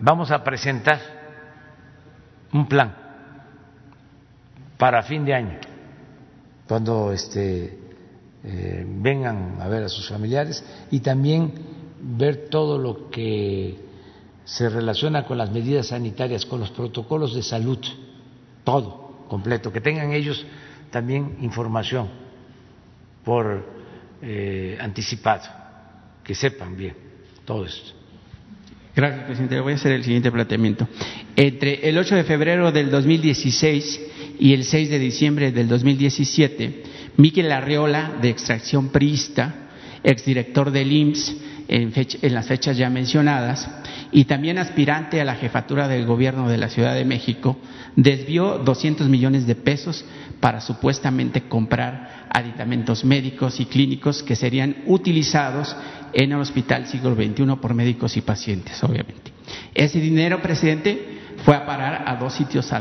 vamos 0.00 0.32
a 0.32 0.42
presentar 0.42 0.98
un 2.52 2.66
plan 2.66 2.92
para 4.76 5.04
fin 5.04 5.24
de 5.24 5.32
año, 5.32 5.58
cuando 6.66 7.12
este, 7.12 7.78
eh, 8.42 8.84
vengan 8.84 9.58
a 9.60 9.68
ver 9.68 9.84
a 9.84 9.88
sus 9.88 10.08
familiares 10.08 10.64
y 10.90 10.98
también 10.98 11.54
ver 12.00 12.48
todo 12.50 12.78
lo 12.78 13.10
que 13.10 13.78
se 14.44 14.68
relaciona 14.68 15.24
con 15.24 15.38
las 15.38 15.52
medidas 15.52 15.86
sanitarias, 15.86 16.44
con 16.44 16.58
los 16.58 16.72
protocolos 16.72 17.32
de 17.32 17.44
salud, 17.44 17.78
todo 18.64 19.24
completo, 19.28 19.70
que 19.72 19.80
tengan 19.80 20.10
ellos 20.10 20.44
también 20.90 21.36
información 21.40 22.23
por 23.24 23.64
eh, 24.22 24.76
anticipado, 24.80 25.44
que 26.22 26.34
sepan 26.34 26.76
bien 26.76 26.94
todo 27.44 27.64
esto. 27.64 27.92
Gracias, 28.94 29.24
presidente. 29.24 29.60
Voy 29.60 29.72
a 29.72 29.76
hacer 29.76 29.92
el 29.92 30.04
siguiente 30.04 30.30
planteamiento. 30.30 30.86
Entre 31.34 31.88
el 31.88 31.98
8 31.98 32.14
de 32.14 32.24
febrero 32.24 32.70
del 32.70 32.90
2016 32.90 34.00
y 34.38 34.54
el 34.54 34.64
6 34.64 34.90
de 34.90 34.98
diciembre 35.00 35.50
del 35.50 35.66
2017, 35.66 36.82
Miquel 37.16 37.50
Arriola, 37.50 38.12
de 38.22 38.30
extracción 38.30 38.90
priista, 38.90 39.68
exdirector 40.04 40.70
del 40.70 40.92
IMSS, 40.92 41.36
en, 41.66 41.92
en, 41.94 42.34
las 42.34 42.46
fechas 42.46 42.76
ya 42.76 42.88
mencionadas, 42.88 43.68
y 44.12 44.26
también 44.26 44.58
aspirante 44.58 45.20
a 45.20 45.24
la 45.24 45.34
jefatura 45.34 45.88
del 45.88 46.06
gobierno 46.06 46.48
de 46.48 46.58
la 46.58 46.68
Ciudad 46.68 46.94
de 46.94 47.04
México, 47.04 47.58
desvió 47.96 48.58
200 48.58 49.08
millones 49.08 49.46
de 49.46 49.56
pesos 49.56 50.04
para 50.40 50.60
supuestamente 50.60 51.48
comprar 51.48 52.23
aditamentos 52.34 53.04
médicos 53.04 53.60
y 53.60 53.66
clínicos 53.66 54.22
que 54.24 54.34
serían 54.34 54.76
utilizados 54.86 55.74
en 56.12 56.32
el 56.32 56.38
Hospital 56.38 56.86
Siglo 56.86 57.14
XXI 57.14 57.56
por 57.60 57.74
médicos 57.74 58.16
y 58.16 58.22
pacientes, 58.22 58.82
obviamente. 58.82 59.32
Ese 59.72 60.00
dinero, 60.00 60.42
presidente, 60.42 61.20
fue 61.44 61.54
a 61.54 61.64
parar 61.64 62.04
a 62.06 62.16
dos 62.16 62.34
sitios 62.34 62.72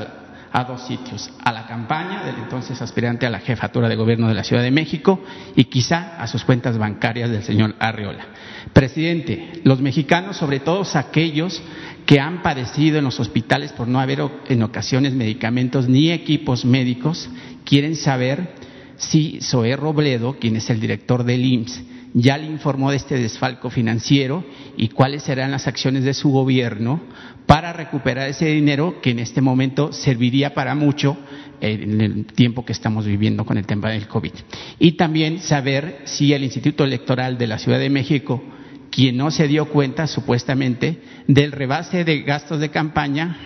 a 0.56 0.64
dos 0.66 0.86
sitios, 0.86 1.32
a 1.44 1.52
la 1.52 1.66
campaña 1.66 2.24
del 2.24 2.36
entonces 2.36 2.80
aspirante 2.80 3.26
a 3.26 3.32
la 3.32 3.40
jefatura 3.40 3.90
de 3.90 3.96
gobierno 3.96 4.28
de 4.28 4.36
la 4.36 4.44
Ciudad 4.44 4.62
de 4.62 4.70
México 4.70 5.20
y 5.56 5.64
quizá 5.66 6.16
a 6.22 6.28
sus 6.28 6.44
cuentas 6.44 6.78
bancarias 6.78 7.32
del 7.32 7.42
señor 7.42 7.76
Arriola. 7.80 8.28
Presidente, 8.72 9.62
los 9.64 9.82
mexicanos, 9.82 10.38
sobre 10.38 10.60
todo 10.60 10.84
aquellos 10.94 11.60
que 12.06 12.20
han 12.20 12.44
padecido 12.44 13.00
en 13.00 13.06
los 13.06 13.20
hospitales 13.20 13.72
por 13.72 13.88
no 13.88 14.00
haber 14.00 14.22
en 14.48 14.62
ocasiones 14.62 15.14
medicamentos 15.14 15.90
ni 15.90 16.12
equipos 16.12 16.66
médicos, 16.66 17.30
quieren 17.66 17.96
saber 17.96 18.63
si 18.98 19.40
Zoé 19.42 19.76
Robledo, 19.76 20.38
quien 20.40 20.56
es 20.56 20.70
el 20.70 20.80
director 20.80 21.24
del 21.24 21.46
IMSS, 21.46 21.84
ya 22.14 22.38
le 22.38 22.46
informó 22.46 22.92
de 22.92 22.98
este 22.98 23.18
desfalco 23.18 23.70
financiero 23.70 24.44
y 24.78 24.90
cuáles 24.90 25.24
serán 25.24 25.52
las 25.52 25.68
acciones 25.68 26.04
de 26.04 26.14
su 26.14 26.30
gobierno 26.30 27.02
para 27.48 27.74
recuperar 27.74 28.30
ese 28.30 28.46
dinero 28.46 29.02
que 29.02 29.12
en 29.12 29.20
este 29.20 29.42
momento 29.42 29.92
serviría 29.92 30.54
para 30.54 30.76
mucho 30.76 31.18
en 31.60 32.02
el 32.02 32.26
tiempo 32.26 32.66
que 32.66 32.74
estamos 32.74 33.06
viviendo 33.06 33.46
con 33.46 33.58
el 33.58 33.66
tema 33.66 33.90
del 33.90 34.08
COVID. 34.08 34.34
Y 34.80 34.94
también 34.94 35.40
saber 35.40 36.02
si 36.06 36.34
el 36.34 36.44
Instituto 36.44 36.84
Electoral 36.84 37.38
de 37.38 37.48
la 37.48 37.58
Ciudad 37.58 37.80
de 37.80 37.90
México, 37.90 38.44
quien 38.92 39.18
no 39.18 39.32
se 39.32 39.48
dio 39.48 39.70
cuenta 39.70 40.06
supuestamente 40.08 41.02
del 41.28 41.52
rebase 41.52 42.04
de 42.04 42.22
gastos 42.22 42.60
de 42.60 42.70
campaña, 42.70 43.38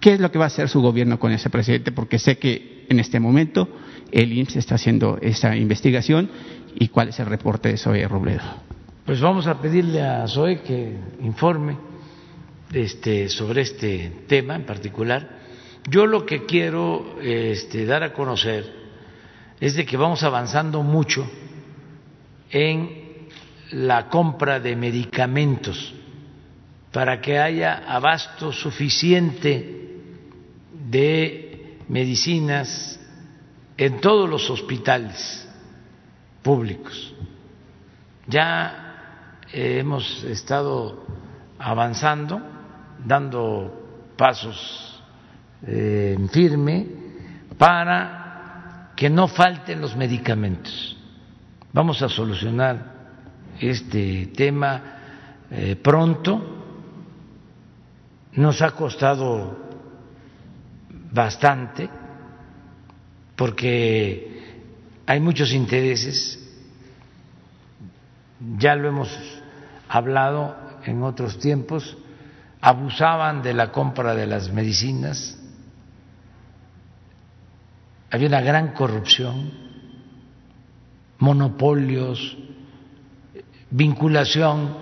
qué 0.00 0.14
es 0.14 0.20
lo 0.20 0.32
que 0.32 0.38
va 0.38 0.44
a 0.44 0.48
hacer 0.48 0.68
su 0.68 0.80
gobierno 0.80 1.20
con 1.20 1.32
ese 1.32 1.50
presidente, 1.50 1.92
porque 1.92 2.18
sé 2.18 2.38
que 2.38 2.86
en 2.88 2.98
este 2.98 3.20
momento 3.20 3.68
el 4.12 4.32
IMSS 4.32 4.56
está 4.56 4.74
haciendo 4.76 5.18
esa 5.20 5.56
investigación 5.56 6.30
y 6.74 6.88
cuál 6.88 7.08
es 7.08 7.18
el 7.20 7.26
reporte 7.26 7.68
de 7.68 7.76
Zoe 7.76 8.06
Robledo. 8.06 8.42
Pues 9.04 9.20
vamos 9.20 9.46
a 9.46 9.60
pedirle 9.60 10.02
a 10.02 10.26
Zoe 10.28 10.60
que 10.60 10.96
informe 11.22 11.76
este, 12.72 13.28
sobre 13.28 13.62
este 13.62 14.24
tema 14.26 14.54
en 14.54 14.64
particular. 14.64 15.38
Yo 15.88 16.06
lo 16.06 16.26
que 16.26 16.44
quiero 16.44 17.18
este, 17.22 17.86
dar 17.86 18.02
a 18.02 18.12
conocer 18.12 18.70
es 19.60 19.74
de 19.74 19.86
que 19.86 19.96
vamos 19.96 20.22
avanzando 20.22 20.82
mucho 20.82 21.28
en 22.50 23.08
la 23.72 24.08
compra 24.08 24.60
de 24.60 24.76
medicamentos 24.76 25.94
para 26.92 27.20
que 27.20 27.38
haya 27.38 27.84
abasto 27.86 28.52
suficiente 28.52 29.96
de 30.88 31.78
medicinas 31.88 32.97
en 33.78 34.00
todos 34.00 34.28
los 34.28 34.50
hospitales 34.50 35.48
públicos. 36.42 37.14
Ya 38.26 39.40
hemos 39.52 40.24
estado 40.24 41.06
avanzando, 41.58 42.42
dando 43.06 44.10
pasos 44.16 45.00
eh, 45.62 46.16
en 46.18 46.28
firme 46.28 46.86
para 47.56 48.92
que 48.96 49.08
no 49.08 49.28
falten 49.28 49.80
los 49.80 49.96
medicamentos. 49.96 50.96
Vamos 51.72 52.02
a 52.02 52.08
solucionar 52.08 52.98
este 53.60 54.26
tema 54.36 54.82
eh, 55.50 55.76
pronto. 55.76 56.56
Nos 58.32 58.60
ha 58.60 58.72
costado 58.72 59.56
bastante 61.12 61.88
porque 63.38 64.42
hay 65.06 65.20
muchos 65.20 65.52
intereses, 65.52 66.44
ya 68.58 68.74
lo 68.74 68.88
hemos 68.88 69.16
hablado 69.88 70.56
en 70.84 71.04
otros 71.04 71.38
tiempos, 71.38 71.96
abusaban 72.60 73.42
de 73.42 73.54
la 73.54 73.70
compra 73.70 74.16
de 74.16 74.26
las 74.26 74.52
medicinas, 74.52 75.38
había 78.10 78.26
una 78.26 78.40
gran 78.40 78.72
corrupción, 78.74 79.52
monopolios, 81.20 82.36
vinculación 83.70 84.76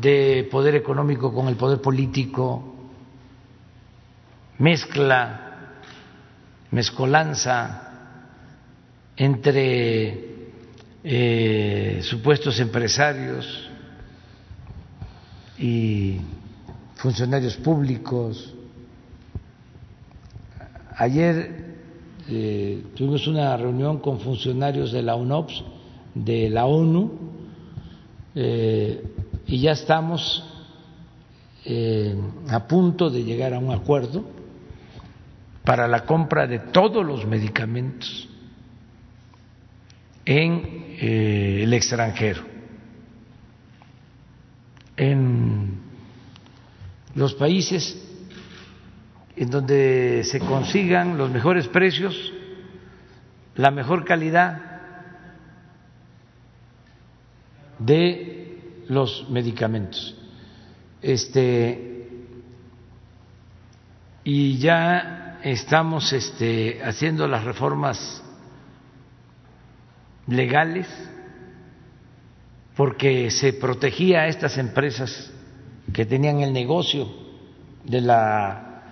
de 0.00 0.48
poder 0.48 0.76
económico 0.76 1.34
con 1.34 1.48
el 1.48 1.56
poder 1.56 1.80
político, 1.80 2.76
mezcla, 4.58 5.43
mezcolanza 6.74 7.92
entre 9.16 10.34
eh, 11.04 12.00
supuestos 12.02 12.58
empresarios 12.58 13.70
y 15.56 16.18
funcionarios 16.96 17.54
públicos. 17.58 18.52
Ayer 20.96 21.76
eh, 22.28 22.82
tuvimos 22.96 23.28
una 23.28 23.56
reunión 23.56 24.00
con 24.00 24.18
funcionarios 24.18 24.90
de 24.90 25.02
la 25.02 25.14
UNOPS, 25.14 25.62
de 26.16 26.50
la 26.50 26.66
ONU, 26.66 27.12
eh, 28.34 29.00
y 29.46 29.60
ya 29.60 29.72
estamos 29.72 30.50
a 32.48 32.66
punto 32.66 33.08
de 33.08 33.24
llegar 33.24 33.54
a 33.54 33.58
un 33.58 33.70
acuerdo 33.70 34.33
para 35.64 35.88
la 35.88 36.04
compra 36.04 36.46
de 36.46 36.58
todos 36.58 37.04
los 37.04 37.26
medicamentos 37.26 38.28
en 40.26 40.96
eh, 41.00 41.60
el 41.62 41.72
extranjero, 41.72 42.42
en 44.96 45.80
los 47.14 47.34
países 47.34 48.00
en 49.36 49.50
donde 49.50 50.22
se 50.24 50.38
consigan 50.38 51.16
los 51.16 51.30
mejores 51.30 51.66
precios, 51.68 52.32
la 53.56 53.70
mejor 53.70 54.04
calidad 54.04 54.60
de 57.78 58.58
los 58.88 59.28
medicamentos. 59.30 60.16
Este 61.02 61.90
y 64.22 64.58
ya 64.58 65.23
estamos 65.44 66.10
este, 66.14 66.82
haciendo 66.82 67.28
las 67.28 67.44
reformas 67.44 68.22
legales 70.26 70.88
porque 72.74 73.30
se 73.30 73.52
protegía 73.52 74.22
a 74.22 74.28
estas 74.28 74.56
empresas 74.56 75.30
que 75.92 76.06
tenían 76.06 76.40
el 76.40 76.54
negocio 76.54 77.08
de 77.84 78.00
la 78.00 78.82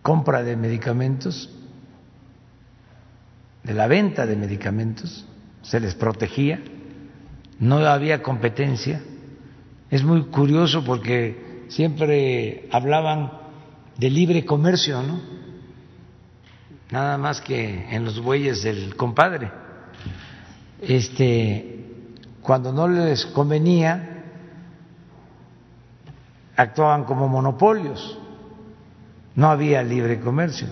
compra 0.00 0.42
de 0.42 0.56
medicamentos, 0.56 1.54
de 3.62 3.74
la 3.74 3.86
venta 3.88 4.24
de 4.24 4.36
medicamentos, 4.36 5.26
se 5.60 5.80
les 5.80 5.94
protegía, 5.94 6.60
no 7.58 7.76
había 7.86 8.22
competencia. 8.22 9.02
Es 9.90 10.02
muy 10.02 10.24
curioso 10.24 10.82
porque 10.82 11.66
siempre 11.68 12.68
hablaban 12.72 13.39
de 13.96 14.10
libre 14.10 14.44
comercio, 14.44 15.02
¿no? 15.02 15.20
Nada 16.90 17.18
más 17.18 17.40
que 17.40 17.94
en 17.94 18.04
los 18.04 18.20
bueyes 18.20 18.62
del 18.62 18.96
compadre 18.96 19.50
este, 20.80 21.84
cuando 22.40 22.72
no 22.72 22.88
les 22.88 23.26
convenía, 23.26 24.24
actuaban 26.56 27.04
como 27.04 27.28
monopolios. 27.28 28.18
No 29.34 29.48
había 29.48 29.82
libre 29.82 30.20
comercio, 30.20 30.66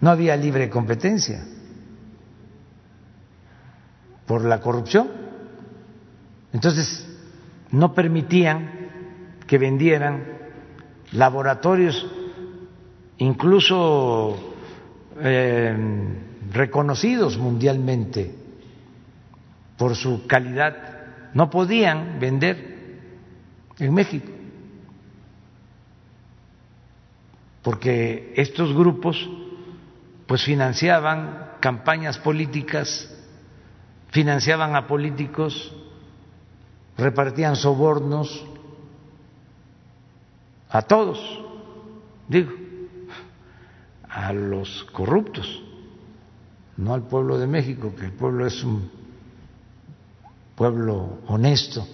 no 0.00 0.10
había 0.10 0.36
libre 0.36 0.70
competencia 0.70 1.44
por 4.26 4.44
la 4.44 4.60
corrupción. 4.60 5.08
Entonces, 6.52 7.06
no 7.70 7.94
permitían 7.94 8.88
que 9.46 9.58
vendieran 9.58 10.24
laboratorios, 11.12 12.10
incluso 13.22 14.36
eh, 15.20 15.76
reconocidos 16.50 17.38
mundialmente, 17.38 18.34
por 19.78 19.94
su 19.94 20.26
calidad, 20.26 21.30
no 21.34 21.48
podían 21.48 22.18
vender 22.18 23.00
en 23.78 23.94
México, 23.94 24.30
porque 27.62 28.32
estos 28.36 28.74
grupos 28.74 29.16
pues 30.26 30.42
financiaban 30.44 31.52
campañas 31.60 32.18
políticas, 32.18 33.08
financiaban 34.08 34.74
a 34.74 34.86
políticos, 34.86 35.72
repartían 36.98 37.56
sobornos 37.56 38.44
a 40.68 40.82
todos, 40.82 41.18
digo, 42.28 42.61
a 44.12 44.32
los 44.32 44.84
corruptos, 44.92 45.62
no 46.76 46.92
al 46.92 47.08
pueblo 47.08 47.38
de 47.38 47.46
México, 47.46 47.94
que 47.98 48.06
el 48.06 48.12
pueblo 48.12 48.46
es 48.46 48.62
un 48.62 48.90
pueblo 50.54 51.20
honesto, 51.26 51.86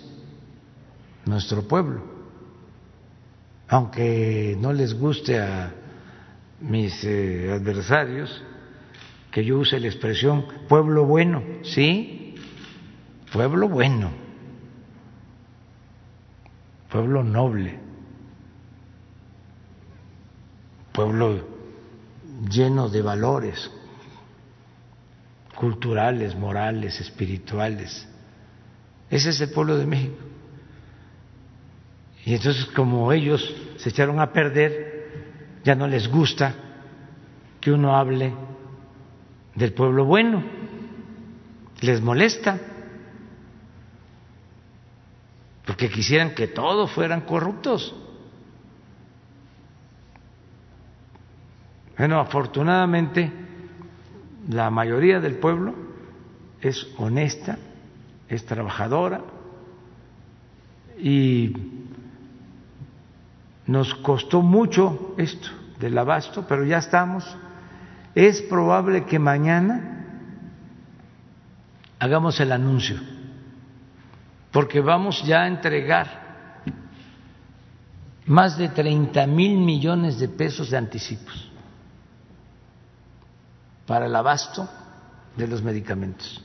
nuestro 1.26 1.62
pueblo. 1.62 2.18
aunque 3.68 4.56
no 4.58 4.72
les 4.72 4.98
guste 4.98 5.38
a 5.38 5.74
mis 6.60 7.04
eh, 7.04 7.52
adversarios 7.52 8.42
que 9.30 9.44
yo 9.44 9.58
use 9.58 9.78
la 9.78 9.88
expresión 9.88 10.46
pueblo 10.68 11.04
bueno, 11.04 11.42
¿sí? 11.62 12.34
Pueblo 13.30 13.68
bueno, 13.68 14.10
pueblo 16.88 17.22
noble, 17.22 17.78
pueblo 20.92 21.57
lleno 22.50 22.88
de 22.88 23.02
valores 23.02 23.70
culturales, 25.54 26.36
morales, 26.36 27.00
espirituales. 27.00 28.06
Ese 29.10 29.30
es 29.30 29.40
el 29.40 29.50
pueblo 29.50 29.76
de 29.76 29.86
México. 29.86 30.16
Y 32.24 32.34
entonces 32.34 32.66
como 32.66 33.12
ellos 33.12 33.54
se 33.76 33.88
echaron 33.88 34.20
a 34.20 34.32
perder, 34.32 35.60
ya 35.64 35.74
no 35.74 35.88
les 35.88 36.08
gusta 36.08 36.54
que 37.60 37.72
uno 37.72 37.96
hable 37.96 38.32
del 39.54 39.72
pueblo 39.72 40.04
bueno, 40.04 40.44
les 41.80 42.00
molesta, 42.00 42.58
porque 45.66 45.90
quisieran 45.90 46.34
que 46.34 46.46
todos 46.46 46.90
fueran 46.92 47.22
corruptos. 47.22 47.94
Bueno, 51.98 52.20
afortunadamente 52.20 53.32
la 54.48 54.70
mayoría 54.70 55.18
del 55.18 55.34
pueblo 55.34 55.74
es 56.60 56.86
honesta, 56.96 57.58
es 58.28 58.46
trabajadora 58.46 59.20
y 60.96 61.52
nos 63.66 63.96
costó 63.96 64.42
mucho 64.42 65.16
esto 65.18 65.48
del 65.80 65.98
abasto, 65.98 66.46
pero 66.48 66.64
ya 66.64 66.78
estamos. 66.78 67.24
Es 68.14 68.42
probable 68.42 69.04
que 69.04 69.18
mañana 69.18 70.06
hagamos 71.98 72.38
el 72.38 72.52
anuncio, 72.52 72.96
porque 74.52 74.80
vamos 74.80 75.24
ya 75.24 75.42
a 75.42 75.48
entregar 75.48 76.28
más 78.26 78.56
de 78.56 78.68
30 78.68 79.26
mil 79.26 79.58
millones 79.58 80.20
de 80.20 80.28
pesos 80.28 80.70
de 80.70 80.76
anticipos 80.76 81.48
para 83.88 84.04
el 84.04 84.14
abasto 84.14 84.68
de 85.34 85.48
los 85.48 85.62
medicamentos. 85.62 86.44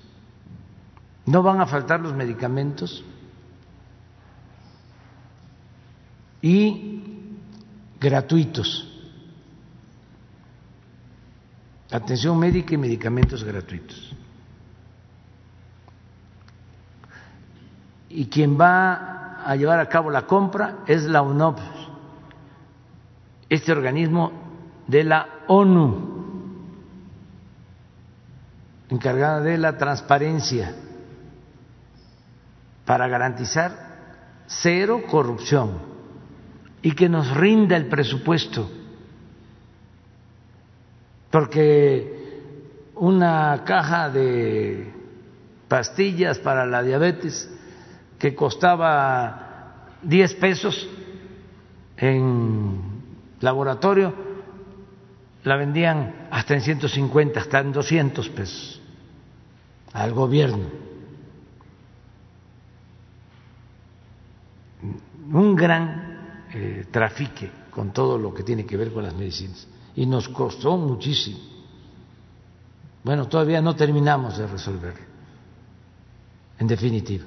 No 1.25 1.43
van 1.43 1.59
a 1.59 1.65
faltar 1.65 1.99
los 1.99 2.13
medicamentos 2.13 3.03
y 6.41 7.03
gratuitos. 7.99 8.89
Atención 11.91 12.39
médica 12.39 12.75
y 12.75 12.77
medicamentos 12.77 13.43
gratuitos. 13.43 14.15
Y 18.07 18.27
quien 18.27 18.57
va 18.59 19.43
a 19.43 19.55
llevar 19.57 19.81
a 19.81 19.89
cabo 19.89 20.09
la 20.09 20.25
compra 20.25 20.77
es 20.87 21.03
la 21.03 21.21
UNOP, 21.21 21.59
este 23.49 23.73
organismo 23.73 24.31
de 24.87 25.03
la 25.03 25.27
ONU 25.47 26.12
encargada 28.89 29.41
de 29.41 29.57
la 29.57 29.77
transparencia 29.77 30.75
para 32.85 33.07
garantizar 33.07 33.93
cero 34.47 35.03
corrupción 35.09 35.77
y 36.81 36.93
que 36.93 37.07
nos 37.07 37.35
rinda 37.35 37.77
el 37.77 37.87
presupuesto, 37.87 38.69
porque 41.31 42.41
una 42.95 43.63
caja 43.65 44.09
de 44.09 44.93
pastillas 45.67 46.39
para 46.39 46.65
la 46.65 46.83
diabetes 46.83 47.49
que 48.19 48.35
costaba 48.35 49.87
10 50.03 50.35
pesos 50.35 50.87
en 51.97 52.79
laboratorio, 53.39 54.13
la 55.43 55.57
vendían 55.57 56.27
hasta 56.31 56.53
en 56.53 56.61
150, 56.61 57.39
hasta 57.39 57.59
en 57.59 57.71
200 57.71 58.29
pesos 58.29 58.81
al 59.91 60.13
gobierno. 60.13 60.65
Un 65.31 65.55
gran 65.55 66.45
eh, 66.53 66.85
trafique 66.91 67.51
con 67.69 67.91
todo 67.91 68.17
lo 68.17 68.33
que 68.33 68.43
tiene 68.43 68.65
que 68.65 68.77
ver 68.77 68.91
con 68.91 69.03
las 69.03 69.13
medicinas. 69.15 69.67
Y 69.95 70.05
nos 70.05 70.29
costó 70.29 70.77
muchísimo. 70.77 71.39
Bueno, 73.03 73.27
todavía 73.27 73.61
no 73.61 73.75
terminamos 73.75 74.37
de 74.37 74.47
resolverlo, 74.47 75.05
en 76.57 76.67
definitiva. 76.67 77.25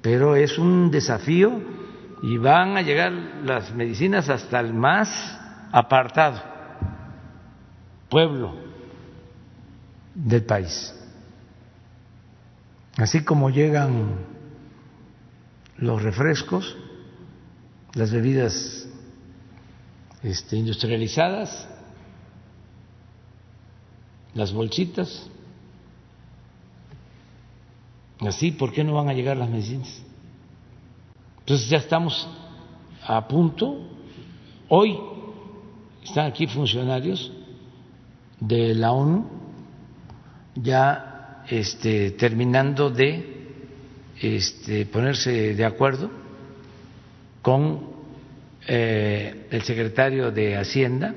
Pero 0.00 0.34
es 0.36 0.58
un 0.58 0.90
desafío 0.90 1.60
y 2.22 2.38
van 2.38 2.76
a 2.76 2.82
llegar 2.82 3.12
las 3.44 3.74
medicinas 3.74 4.28
hasta 4.30 4.58
el 4.60 4.72
más 4.72 5.38
apartado 5.70 6.50
pueblo 8.10 8.52
del 10.14 10.44
país. 10.44 10.94
Así 12.96 13.24
como 13.24 13.48
llegan 13.48 14.26
los 15.78 16.02
refrescos, 16.02 16.76
las 17.94 18.10
bebidas 18.10 18.88
este, 20.22 20.56
industrializadas, 20.56 21.68
las 24.34 24.52
bolsitas, 24.52 25.28
así, 28.20 28.50
¿por 28.50 28.72
qué 28.72 28.84
no 28.84 28.94
van 28.94 29.08
a 29.08 29.14
llegar 29.14 29.36
las 29.36 29.48
medicinas? 29.48 30.02
Entonces 31.38 31.68
ya 31.68 31.78
estamos 31.78 32.28
a 33.02 33.26
punto, 33.26 33.78
hoy 34.68 34.98
están 36.02 36.26
aquí 36.26 36.46
funcionarios 36.46 37.32
de 38.40 38.74
la 38.74 38.92
ONU 38.92 39.26
ya 40.54 41.44
este, 41.48 42.12
terminando 42.12 42.90
de 42.90 43.40
este, 44.20 44.86
ponerse 44.86 45.54
de 45.54 45.64
acuerdo 45.64 46.10
con 47.42 47.90
eh, 48.66 49.46
el 49.50 49.62
secretario 49.62 50.30
de 50.30 50.56
Hacienda, 50.56 51.14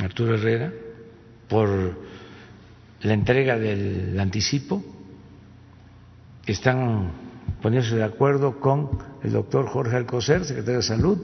Arturo 0.00 0.34
Herrera, 0.34 0.72
por 1.48 1.98
la 3.02 3.12
entrega 3.12 3.58
del 3.58 4.18
anticipo. 4.18 4.82
Están 6.46 7.12
poniéndose 7.60 7.96
de 7.96 8.04
acuerdo 8.04 8.60
con 8.60 8.98
el 9.22 9.32
doctor 9.32 9.66
Jorge 9.66 9.96
Alcocer, 9.96 10.44
secretario 10.44 10.78
de 10.78 10.82
Salud, 10.82 11.18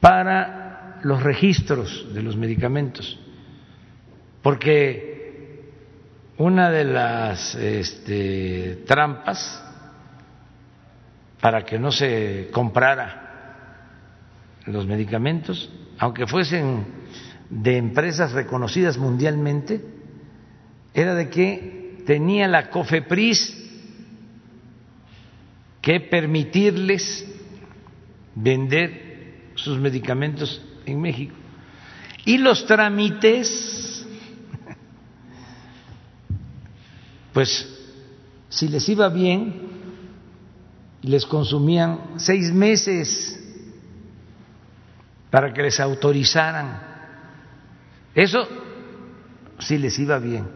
para 0.00 1.00
los 1.02 1.22
registros 1.22 2.08
de 2.12 2.22
los 2.22 2.36
medicamentos, 2.36 3.18
porque 4.42 5.08
una 6.38 6.70
de 6.70 6.84
las 6.84 7.54
este, 7.54 8.84
trampas 8.86 9.64
para 11.40 11.64
que 11.64 11.78
no 11.78 11.90
se 11.92 12.48
comprara 12.52 13.26
los 14.66 14.86
medicamentos, 14.86 15.70
aunque 15.98 16.26
fuesen 16.26 16.86
de 17.50 17.76
empresas 17.76 18.32
reconocidas 18.32 18.98
mundialmente, 18.98 19.80
era 20.94 21.14
de 21.14 21.28
que 21.28 22.02
tenía 22.06 22.48
la 22.48 22.70
COFEPRIS 22.70 23.56
que 25.80 26.00
permitirles 26.00 27.26
vender 28.34 29.50
sus 29.54 29.78
medicamentos 29.78 30.62
en 30.86 31.00
México. 31.00 31.34
Y 32.24 32.38
los 32.38 32.66
trámites 32.66 33.87
pues 37.38 37.68
si 38.48 38.66
les 38.66 38.88
iba 38.88 39.08
bien, 39.08 39.54
les 41.02 41.24
consumían 41.24 42.16
seis 42.16 42.52
meses 42.52 43.38
para 45.30 45.54
que 45.54 45.62
les 45.62 45.78
autorizaran. 45.78 46.82
Eso 48.12 48.44
si 49.60 49.78
les 49.78 49.96
iba 50.00 50.18
bien. 50.18 50.48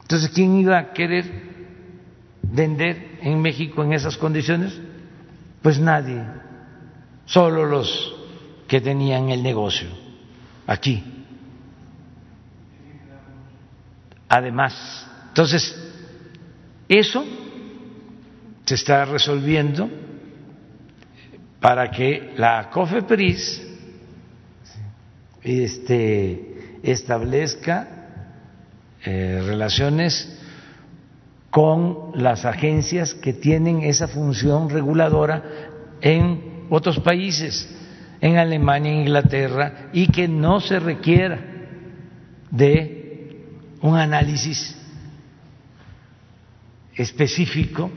Entonces, 0.00 0.30
¿quién 0.30 0.56
iba 0.56 0.78
a 0.78 0.94
querer 0.94 1.26
vender 2.40 3.18
en 3.20 3.42
México 3.42 3.84
en 3.84 3.92
esas 3.92 4.16
condiciones? 4.16 4.80
Pues 5.60 5.78
nadie, 5.78 6.24
solo 7.26 7.66
los 7.66 8.14
que 8.66 8.80
tenían 8.80 9.28
el 9.28 9.42
negocio 9.42 9.90
aquí. 10.66 11.04
Además, 14.26 15.09
entonces, 15.40 15.74
eso 16.86 17.24
se 18.66 18.74
está 18.74 19.06
resolviendo 19.06 19.88
para 21.58 21.90
que 21.90 22.34
la 22.36 22.68
COFEPRIS 22.68 23.66
este, 25.42 26.78
establezca 26.82 27.88
eh, 29.02 29.42
relaciones 29.46 30.38
con 31.48 32.10
las 32.16 32.44
agencias 32.44 33.14
que 33.14 33.32
tienen 33.32 33.80
esa 33.80 34.08
función 34.08 34.68
reguladora 34.68 35.42
en 36.02 36.66
otros 36.68 37.00
países, 37.00 37.66
en 38.20 38.36
Alemania, 38.36 38.92
en 38.92 38.98
Inglaterra, 38.98 39.88
y 39.94 40.06
que 40.08 40.28
no 40.28 40.60
se 40.60 40.78
requiera 40.78 41.40
de 42.50 43.46
un 43.80 43.96
análisis 43.96 44.76
específico 47.00 47.90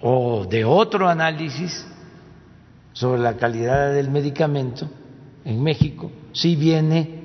o 0.00 0.44
de 0.44 0.64
otro 0.64 1.08
análisis 1.08 1.86
sobre 2.92 3.20
la 3.20 3.36
calidad 3.36 3.92
del 3.94 4.10
medicamento 4.10 4.88
en 5.44 5.62
México 5.62 6.10
si 6.32 6.56
viene 6.56 7.24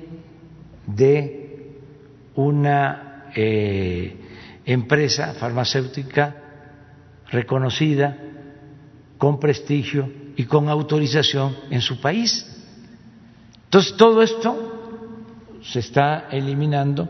de 0.86 1.76
una 2.34 3.26
eh, 3.34 4.16
empresa 4.64 5.34
farmacéutica 5.34 6.36
reconocida, 7.30 8.16
con 9.18 9.38
prestigio 9.38 10.10
y 10.36 10.44
con 10.44 10.68
autorización 10.68 11.54
en 11.70 11.80
su 11.80 12.00
país. 12.00 12.46
Entonces, 13.64 13.96
todo 13.96 14.22
esto 14.22 15.58
se 15.62 15.80
está 15.80 16.28
eliminando 16.30 17.08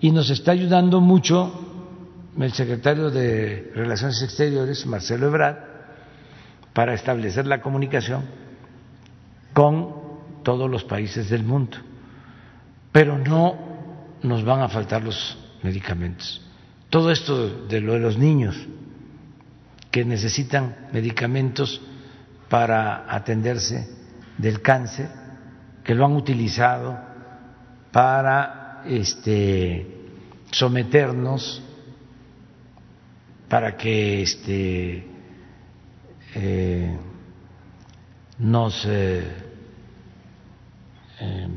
y 0.00 0.10
nos 0.10 0.30
está 0.30 0.52
ayudando 0.52 1.00
mucho 1.00 1.63
el 2.38 2.52
secretario 2.52 3.10
de 3.10 3.70
Relaciones 3.74 4.22
Exteriores, 4.22 4.86
Marcelo 4.86 5.28
Ebrard, 5.28 5.56
para 6.72 6.94
establecer 6.94 7.46
la 7.46 7.60
comunicación 7.60 8.24
con 9.52 9.94
todos 10.42 10.70
los 10.70 10.84
países 10.84 11.30
del 11.30 11.44
mundo. 11.44 11.78
Pero 12.90 13.18
no 13.18 13.58
nos 14.22 14.44
van 14.44 14.62
a 14.62 14.68
faltar 14.68 15.02
los 15.02 15.38
medicamentos. 15.62 16.40
Todo 16.90 17.10
esto 17.10 17.66
de 17.66 17.80
lo 17.80 17.94
de 17.94 18.00
los 18.00 18.18
niños 18.18 18.56
que 19.90 20.04
necesitan 20.04 20.88
medicamentos 20.92 21.80
para 22.48 23.12
atenderse 23.14 23.88
del 24.38 24.60
cáncer, 24.60 25.08
que 25.84 25.94
lo 25.94 26.04
han 26.04 26.12
utilizado 26.16 26.98
para 27.92 28.82
este, 28.86 29.86
someternos, 30.50 31.62
para 33.54 33.76
que 33.76 34.20
este, 34.22 35.06
eh, 36.34 36.98
nos 38.40 38.84
eh, 38.84 39.32
em, 41.20 41.52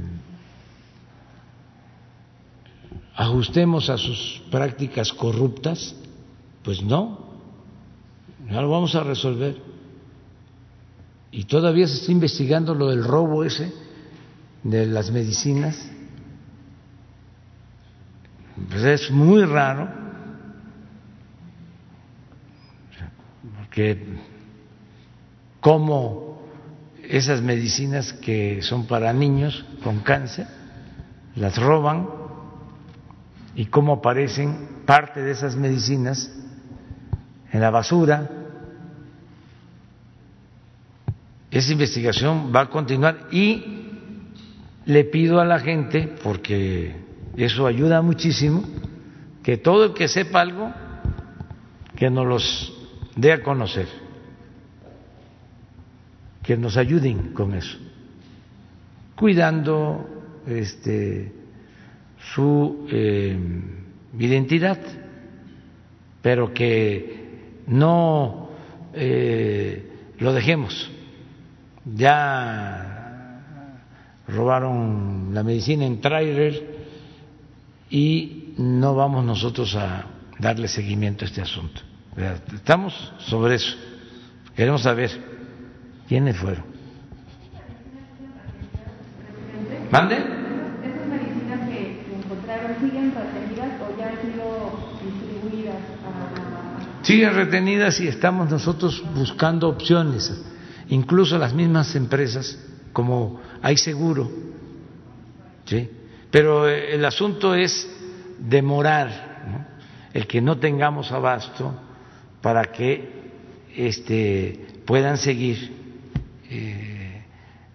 ajustemos 3.16 3.90
a 3.90 3.98
sus 3.98 4.44
prácticas 4.52 5.12
corruptas, 5.12 5.96
pues 6.64 6.84
no, 6.84 7.32
no 8.48 8.62
lo 8.62 8.70
vamos 8.70 8.94
a 8.94 9.02
resolver. 9.02 9.58
Y 11.32 11.46
todavía 11.46 11.88
se 11.88 11.96
está 11.96 12.12
investigando 12.12 12.76
lo 12.76 12.90
del 12.90 13.04
robo 13.04 13.44
ese 13.44 13.74
de 14.62 14.86
las 14.86 15.10
medicinas. 15.10 15.90
Pues 18.70 18.84
es 18.84 19.10
muy 19.10 19.44
raro, 19.46 20.07
porque 23.78 24.00
como 25.60 26.42
esas 27.08 27.44
medicinas 27.44 28.12
que 28.12 28.64
son 28.64 28.88
para 28.88 29.14
niños 29.14 29.66
con 29.84 30.00
cáncer, 30.00 30.48
las 31.36 31.60
roban 31.60 32.10
y 33.54 33.66
cómo 33.66 33.94
aparecen 33.94 34.82
parte 34.88 35.22
de 35.22 35.30
esas 35.30 35.56
medicinas 35.56 36.32
en 37.52 37.62
la 37.62 37.70
basura. 37.70 38.28
Esa 41.52 41.72
investigación 41.72 42.52
va 42.56 42.62
a 42.62 42.70
continuar 42.72 43.28
y 43.32 43.64
le 44.86 45.04
pido 45.04 45.40
a 45.40 45.46
la 45.46 45.60
gente, 45.60 46.16
porque 46.24 46.96
eso 47.36 47.68
ayuda 47.68 48.02
muchísimo, 48.02 48.64
que 49.44 49.58
todo 49.58 49.86
el 49.86 49.94
que 49.94 50.08
sepa 50.08 50.42
algo, 50.42 50.74
que 51.96 52.10
nos 52.10 52.26
los 52.26 52.77
dé 53.18 53.34
a 53.34 53.42
conocer, 53.42 53.88
que 56.44 56.56
nos 56.56 56.78
ayuden 56.78 57.34
con 57.34 57.54
eso, 57.54 57.78
cuidando 59.16 60.08
este, 60.46 61.34
su 62.34 62.88
eh, 62.90 63.38
identidad, 64.18 64.80
pero 66.22 66.54
que 66.54 67.62
no 67.68 68.50
eh, 68.94 69.92
lo 70.20 70.34
dejemos. 70.34 70.90
Ya 71.96 73.42
robaron 74.28 75.30
la 75.34 75.44
medicina 75.44 75.86
en 75.86 76.02
trailer 76.02 76.78
y 77.90 78.54
no 78.58 78.96
vamos 78.96 79.24
nosotros 79.24 79.76
a 79.76 80.06
darle 80.40 80.68
seguimiento 80.68 81.26
a 81.26 81.28
este 81.28 81.42
asunto. 81.42 81.87
Estamos 82.18 83.14
sobre 83.20 83.56
eso. 83.56 83.76
Queremos 84.56 84.82
saber 84.82 85.12
quiénes 86.08 86.36
fueron. 86.38 86.66
¿Mande? 89.92 90.38
siguen 92.80 93.14
retenidas 93.14 93.82
o 93.82 93.98
ya 93.98 94.10
han 94.10 94.22
sido 94.22 94.72
distribuidas 95.04 95.76
a... 96.06 97.04
Siguen 97.04 97.34
retenidas 97.34 98.00
y 98.00 98.08
estamos 98.08 98.50
nosotros 98.50 99.04
buscando 99.16 99.70
opciones, 99.70 100.32
incluso 100.90 101.38
las 101.38 101.54
mismas 101.54 101.96
empresas, 101.96 102.60
como 102.94 103.40
hay 103.62 103.78
seguro, 103.78 104.30
¿sí? 105.66 105.90
pero 106.30 106.68
eh, 106.68 106.94
el 106.96 107.06
asunto 107.06 107.56
es 107.56 107.90
demorar 108.38 109.46
¿no? 109.50 109.66
el 110.14 110.28
que 110.28 110.42
no 110.42 110.58
tengamos 110.58 111.12
abasto 111.12 111.74
para 112.42 112.64
que 112.66 113.10
este, 113.76 114.68
puedan 114.86 115.18
seguir 115.18 115.72
eh, 116.50 117.22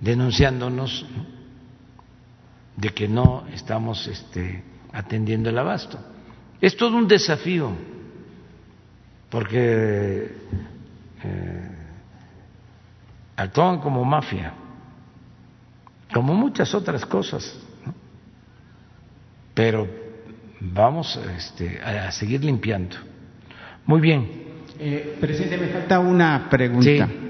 denunciándonos 0.00 1.06
¿no? 1.14 1.26
de 2.76 2.88
que 2.90 3.06
no 3.06 3.46
estamos 3.52 4.06
este, 4.06 4.62
atendiendo 4.92 5.50
el 5.50 5.58
abasto. 5.58 5.98
Es 6.60 6.76
todo 6.76 6.96
un 6.96 7.06
desafío, 7.06 7.70
porque 9.28 10.34
eh, 11.22 11.70
actúan 13.36 13.78
como 13.80 14.04
mafia, 14.04 14.54
como 16.12 16.34
muchas 16.34 16.74
otras 16.74 17.04
cosas, 17.06 17.58
pero 19.54 19.88
vamos 20.60 21.16
este, 21.36 21.80
a 21.80 22.10
seguir 22.10 22.44
limpiando. 22.44 22.96
Muy 23.84 24.00
bien. 24.00 24.41
Eh, 24.78 25.16
presidente, 25.20 25.58
me 25.58 25.68
falta 25.68 25.98
una 25.98 26.48
pregunta. 26.50 27.06
Sí. 27.06 27.22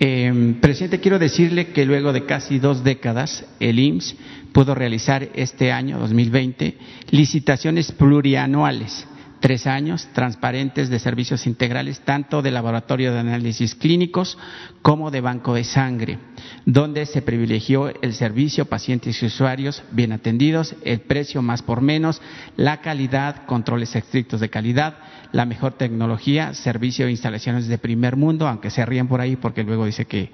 Eh, 0.00 0.54
presidente, 0.60 1.00
quiero 1.00 1.18
decirle 1.18 1.68
que 1.68 1.84
luego 1.84 2.12
de 2.12 2.24
casi 2.24 2.58
dos 2.58 2.84
décadas, 2.84 3.44
el 3.58 3.80
IMSS 3.80 4.16
pudo 4.52 4.74
realizar 4.74 5.28
este 5.34 5.72
año, 5.72 5.98
2020, 5.98 6.76
licitaciones 7.10 7.90
plurianuales, 7.90 9.06
tres 9.40 9.66
años, 9.66 10.08
transparentes 10.12 10.88
de 10.88 10.98
servicios 10.98 11.46
integrales, 11.46 12.00
tanto 12.00 12.42
de 12.42 12.50
laboratorio 12.50 13.12
de 13.12 13.20
análisis 13.20 13.74
clínicos 13.74 14.38
como 14.82 15.10
de 15.10 15.20
banco 15.20 15.54
de 15.54 15.64
sangre, 15.64 16.18
donde 16.66 17.06
se 17.06 17.22
privilegió 17.22 17.92
el 18.02 18.14
servicio, 18.14 18.66
pacientes 18.66 19.22
y 19.22 19.26
usuarios 19.26 19.82
bien 19.92 20.12
atendidos, 20.12 20.74
el 20.84 21.00
precio 21.00 21.42
más 21.42 21.62
por 21.62 21.80
menos, 21.80 22.20
la 22.56 22.80
calidad, 22.80 23.46
controles 23.46 23.94
estrictos 23.94 24.40
de 24.40 24.50
calidad, 24.50 24.98
la 25.32 25.44
mejor 25.44 25.72
tecnología, 25.72 26.54
servicio 26.54 27.06
e 27.06 27.10
instalaciones 27.10 27.68
de 27.68 27.78
primer 27.78 28.16
mundo, 28.16 28.48
aunque 28.48 28.70
se 28.70 28.84
ríen 28.84 29.08
por 29.08 29.20
ahí 29.20 29.36
porque 29.36 29.62
luego 29.62 29.86
dice 29.86 30.06
que 30.06 30.30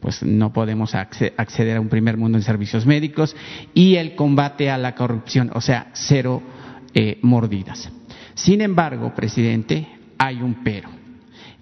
pues 0.00 0.22
no 0.22 0.52
podemos 0.52 0.94
acceder 0.94 1.76
a 1.76 1.80
un 1.80 1.88
primer 1.88 2.16
mundo 2.16 2.38
en 2.38 2.44
servicios 2.44 2.86
médicos 2.86 3.34
y 3.74 3.96
el 3.96 4.14
combate 4.14 4.70
a 4.70 4.78
la 4.78 4.94
corrupción, 4.94 5.50
o 5.54 5.60
sea, 5.60 5.88
cero 5.92 6.40
eh, 6.94 7.18
mordidas. 7.22 7.90
Sin 8.38 8.60
embargo, 8.60 9.12
presidente, 9.16 9.88
hay 10.16 10.40
un 10.40 10.62
pero. 10.62 10.88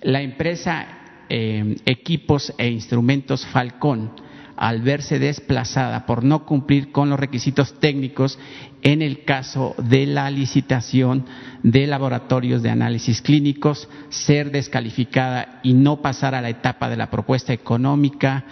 La 0.02 0.20
empresa 0.20 0.86
eh, 1.28 1.76
Equipos 1.86 2.52
e 2.58 2.68
Instrumentos 2.68 3.46
Falcón 3.46 4.12
al 4.56 4.82
verse 4.82 5.18
desplazada 5.18 6.04
por 6.06 6.22
no 6.22 6.44
cumplir 6.44 6.92
con 6.92 7.10
los 7.10 7.20
requisitos 7.20 7.78
técnicos 7.80 8.38
en 8.82 9.02
el 9.02 9.24
caso 9.24 9.74
de 9.78 10.06
la 10.06 10.30
licitación 10.30 11.24
de 11.62 11.86
laboratorios 11.86 12.62
de 12.62 12.70
análisis 12.70 13.22
clínicos, 13.22 13.88
ser 14.10 14.50
descalificada 14.50 15.60
y 15.62 15.74
no 15.74 16.00
pasar 16.02 16.34
a 16.34 16.40
la 16.42 16.50
etapa 16.50 16.88
de 16.88 16.96
la 16.96 17.10
propuesta 17.10 17.52
económica 17.52 18.44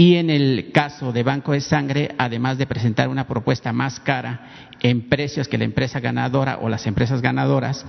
y 0.00 0.16
en 0.16 0.30
el 0.30 0.72
caso 0.72 1.12
de 1.12 1.22
Banco 1.22 1.52
de 1.52 1.60
Sangre, 1.60 2.14
además 2.16 2.56
de 2.56 2.66
presentar 2.66 3.10
una 3.10 3.26
propuesta 3.26 3.70
más 3.70 4.00
cara 4.00 4.72
en 4.80 5.10
precios 5.10 5.46
que 5.46 5.58
la 5.58 5.64
empresa 5.64 6.00
ganadora 6.00 6.60
o 6.62 6.70
las 6.70 6.86
empresas 6.86 7.20
ganadoras, 7.20 7.84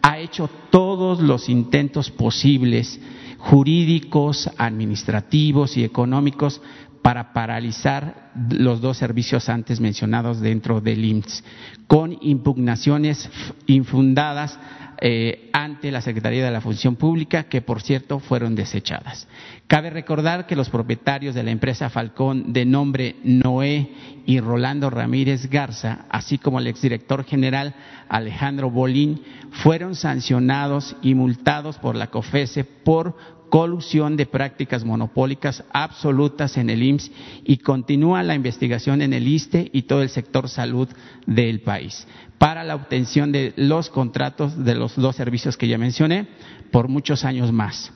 ha 0.00 0.16
hecho 0.20 0.48
todos 0.70 1.18
los 1.18 1.48
intentos 1.48 2.08
posibles 2.12 3.00
jurídicos, 3.38 4.48
administrativos 4.56 5.76
y 5.76 5.82
económicos 5.82 6.62
para 7.02 7.32
paralizar 7.32 8.30
los 8.50 8.80
dos 8.80 8.96
servicios 8.98 9.48
antes 9.48 9.80
mencionados 9.80 10.38
dentro 10.40 10.80
del 10.80 11.04
IMSS, 11.04 11.42
con 11.88 12.16
impugnaciones 12.20 13.28
infundadas 13.66 14.56
eh, 15.00 15.50
ante 15.52 15.90
la 15.90 16.00
Secretaría 16.00 16.44
de 16.44 16.50
la 16.50 16.60
Función 16.60 16.96
Pública, 16.96 17.44
que 17.44 17.62
por 17.62 17.82
cierto 17.82 18.18
fueron 18.18 18.54
desechadas. 18.54 19.28
Cabe 19.66 19.90
recordar 19.90 20.46
que 20.46 20.56
los 20.56 20.70
propietarios 20.70 21.34
de 21.34 21.42
la 21.42 21.50
empresa 21.50 21.90
Falcón 21.90 22.52
de 22.52 22.64
nombre 22.64 23.16
Noé 23.24 23.90
y 24.26 24.40
Rolando 24.40 24.90
Ramírez 24.90 25.50
Garza, 25.50 26.06
así 26.08 26.38
como 26.38 26.58
el 26.58 26.66
exdirector 26.66 27.24
general 27.24 27.74
Alejandro 28.08 28.70
Bolín, 28.70 29.22
fueron 29.50 29.94
sancionados 29.94 30.96
y 31.02 31.14
multados 31.14 31.78
por 31.78 31.96
la 31.96 32.08
COFESE 32.08 32.64
por 32.64 33.16
colusión 33.50 34.16
de 34.16 34.26
prácticas 34.26 34.84
monopólicas 34.84 35.64
absolutas 35.72 36.56
en 36.56 36.70
el 36.70 36.82
IMSS 36.82 37.12
y 37.44 37.58
continúa 37.58 38.22
la 38.22 38.34
investigación 38.34 39.02
en 39.02 39.12
el 39.12 39.28
ISTE 39.28 39.70
y 39.72 39.82
todo 39.82 40.02
el 40.02 40.08
sector 40.08 40.48
salud 40.48 40.88
del 41.26 41.60
país 41.60 42.06
para 42.38 42.64
la 42.64 42.74
obtención 42.74 43.32
de 43.32 43.52
los 43.56 43.90
contratos 43.90 44.64
de 44.64 44.74
los 44.74 44.96
dos 44.96 45.16
servicios 45.16 45.56
que 45.56 45.68
ya 45.68 45.78
mencioné 45.78 46.26
por 46.70 46.88
muchos 46.88 47.24
años 47.24 47.52
más. 47.52 47.92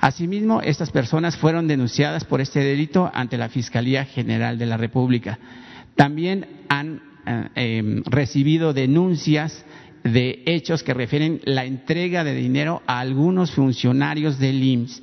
Asimismo, 0.00 0.62
estas 0.62 0.90
personas 0.90 1.36
fueron 1.36 1.68
denunciadas 1.68 2.24
por 2.24 2.40
este 2.40 2.60
delito 2.60 3.10
ante 3.14 3.36
la 3.38 3.48
Fiscalía 3.48 4.04
General 4.04 4.58
de 4.58 4.66
la 4.66 4.76
República. 4.76 5.38
También 5.94 6.46
han 6.68 7.00
eh, 7.26 7.48
em, 7.54 8.02
recibido 8.04 8.72
denuncias 8.72 9.64
de 10.02 10.42
hechos 10.46 10.82
que 10.82 10.94
refieren 10.94 11.40
la 11.44 11.64
entrega 11.64 12.24
de 12.24 12.34
dinero 12.34 12.82
a 12.86 12.98
algunos 12.98 13.52
funcionarios 13.52 14.38
del 14.38 14.62
IMSS 14.62 15.02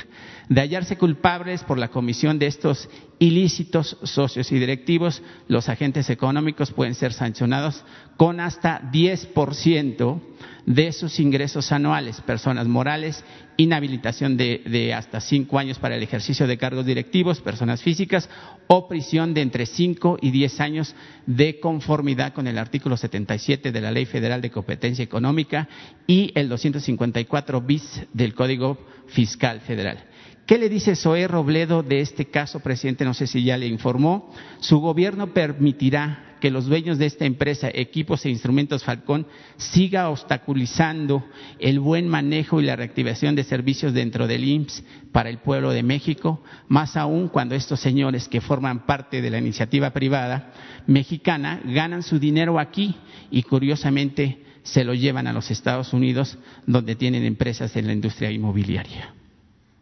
De 0.48 0.62
hallarse 0.62 0.96
culpables 0.96 1.62
por 1.62 1.78
la 1.78 1.88
comisión 1.88 2.38
de 2.38 2.46
estos 2.46 2.88
ilícitos 3.18 3.98
socios 4.02 4.50
y 4.50 4.58
directivos, 4.58 5.22
los 5.46 5.68
agentes 5.68 6.08
económicos 6.08 6.72
pueden 6.72 6.94
ser 6.94 7.12
sancionados 7.12 7.84
con 8.16 8.40
hasta 8.40 8.80
10% 8.90 10.20
de 10.64 10.92
sus 10.92 11.20
ingresos 11.20 11.70
anuales, 11.70 12.20
personas 12.22 12.66
morales, 12.66 13.24
inhabilitación 13.58 14.36
de, 14.38 14.94
hasta 14.94 15.20
cinco 15.20 15.58
años 15.58 15.78
para 15.78 15.96
el 15.96 16.02
ejercicio 16.02 16.46
de 16.46 16.56
cargos 16.56 16.86
directivos, 16.86 17.40
personas 17.40 17.82
físicas, 17.82 18.30
o 18.68 18.88
prisión 18.88 19.34
de 19.34 19.42
entre 19.42 19.66
cinco 19.66 20.18
y 20.20 20.30
diez 20.30 20.60
años 20.60 20.94
de 21.26 21.60
conformidad 21.60 22.32
con 22.32 22.46
el 22.46 22.56
artículo 22.56 22.96
77 22.96 23.72
de 23.72 23.80
la 23.80 23.90
Ley 23.90 24.06
Federal 24.06 24.40
de 24.40 24.50
Competencia 24.50 25.02
Económica 25.02 25.68
y 26.06 26.32
el 26.34 26.48
254 26.48 27.60
bis 27.60 28.02
del 28.12 28.34
Código 28.34 28.78
Fiscal 29.08 29.60
Federal. 29.60 30.04
¿Qué 30.48 30.56
le 30.56 30.70
dice 30.70 30.96
Zoé 30.96 31.28
Robledo 31.28 31.82
de 31.82 32.00
este 32.00 32.24
caso, 32.24 32.60
presidente? 32.60 33.04
No 33.04 33.12
sé 33.12 33.26
si 33.26 33.44
ya 33.44 33.58
le 33.58 33.66
informó. 33.66 34.32
Su 34.60 34.80
gobierno 34.80 35.34
permitirá 35.34 36.36
que 36.40 36.50
los 36.50 36.64
dueños 36.64 36.96
de 36.96 37.04
esta 37.04 37.26
empresa, 37.26 37.68
equipos 37.70 38.24
e 38.24 38.30
instrumentos 38.30 38.82
Falcón, 38.82 39.26
siga 39.58 40.08
obstaculizando 40.08 41.22
el 41.58 41.80
buen 41.80 42.08
manejo 42.08 42.62
y 42.62 42.64
la 42.64 42.76
reactivación 42.76 43.34
de 43.34 43.44
servicios 43.44 43.92
dentro 43.92 44.26
del 44.26 44.42
IMSS 44.42 44.84
para 45.12 45.28
el 45.28 45.36
pueblo 45.36 45.70
de 45.70 45.82
México, 45.82 46.42
más 46.66 46.96
aún 46.96 47.28
cuando 47.28 47.54
estos 47.54 47.80
señores 47.80 48.26
que 48.26 48.40
forman 48.40 48.86
parte 48.86 49.20
de 49.20 49.28
la 49.28 49.36
iniciativa 49.36 49.90
privada 49.90 50.54
mexicana 50.86 51.60
ganan 51.62 52.02
su 52.02 52.18
dinero 52.18 52.58
aquí 52.58 52.96
y 53.30 53.42
curiosamente 53.42 54.44
se 54.62 54.82
lo 54.82 54.94
llevan 54.94 55.26
a 55.26 55.34
los 55.34 55.50
Estados 55.50 55.92
Unidos, 55.92 56.38
donde 56.66 56.96
tienen 56.96 57.24
empresas 57.24 57.76
en 57.76 57.86
la 57.86 57.92
industria 57.92 58.30
inmobiliaria. 58.30 59.17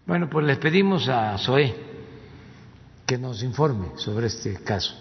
Bueno, 0.06 0.30
pues 0.30 0.46
les 0.46 0.58
pedimos 0.58 1.08
a 1.08 1.36
SOE 1.36 1.74
que 3.04 3.18
nos 3.18 3.42
informe 3.42 3.88
sobre 3.96 4.28
este 4.28 4.54
caso. 4.62 4.94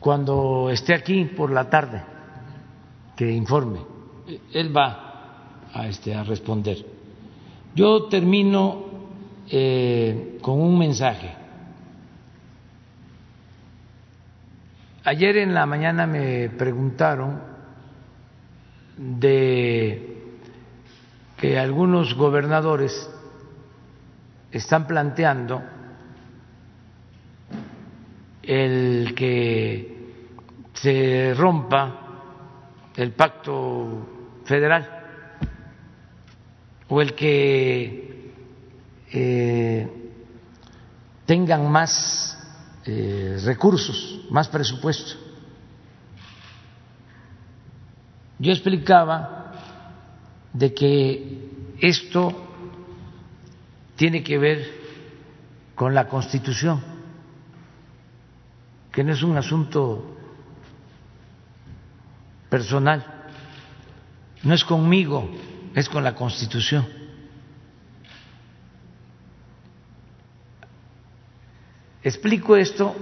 Cuando 0.00 0.68
esté 0.68 0.92
aquí 0.92 1.26
por 1.26 1.52
la 1.52 1.70
tarde, 1.70 2.02
que 3.16 3.30
informe. 3.30 3.78
Él 4.52 4.76
va 4.76 5.68
a, 5.72 5.86
este, 5.86 6.12
a 6.12 6.24
responder. 6.24 6.84
Yo 7.72 8.06
termino 8.06 8.84
eh, 9.48 10.38
con 10.42 10.60
un 10.60 10.76
mensaje. 10.76 11.36
Ayer 15.04 15.36
en 15.36 15.54
la 15.54 15.66
mañana 15.66 16.04
me 16.04 16.48
preguntaron 16.48 17.40
de 18.96 20.11
que 21.42 21.58
algunos 21.58 22.14
gobernadores 22.14 23.10
están 24.52 24.86
planteando 24.86 25.60
el 28.44 29.12
que 29.16 30.12
se 30.72 31.34
rompa 31.36 31.98
el 32.94 33.10
pacto 33.10 34.06
federal 34.44 34.88
o 36.88 37.02
el 37.02 37.12
que 37.16 38.32
eh, 39.10 40.12
tengan 41.26 41.68
más 41.68 42.38
eh, 42.86 43.36
recursos, 43.44 44.26
más 44.30 44.46
presupuesto. 44.46 45.14
Yo 48.38 48.52
explicaba 48.52 49.41
de 50.52 50.74
que 50.74 51.50
esto 51.80 52.32
tiene 53.96 54.22
que 54.22 54.38
ver 54.38 54.82
con 55.74 55.94
la 55.94 56.08
Constitución, 56.08 56.82
que 58.92 59.02
no 59.02 59.12
es 59.12 59.22
un 59.22 59.36
asunto 59.36 60.16
personal, 62.50 63.30
no 64.42 64.54
es 64.54 64.64
conmigo, 64.64 65.30
es 65.74 65.88
con 65.88 66.04
la 66.04 66.14
Constitución. 66.14 66.86
Explico 72.02 72.56
esto 72.56 72.94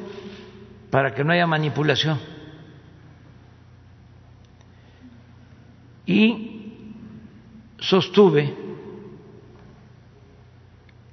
para 0.91 1.15
que 1.15 1.25
no 1.25 1.33
haya 1.33 1.47
manipulación. 1.47 2.19
Y 6.07 6.50
sostuve 7.81 8.55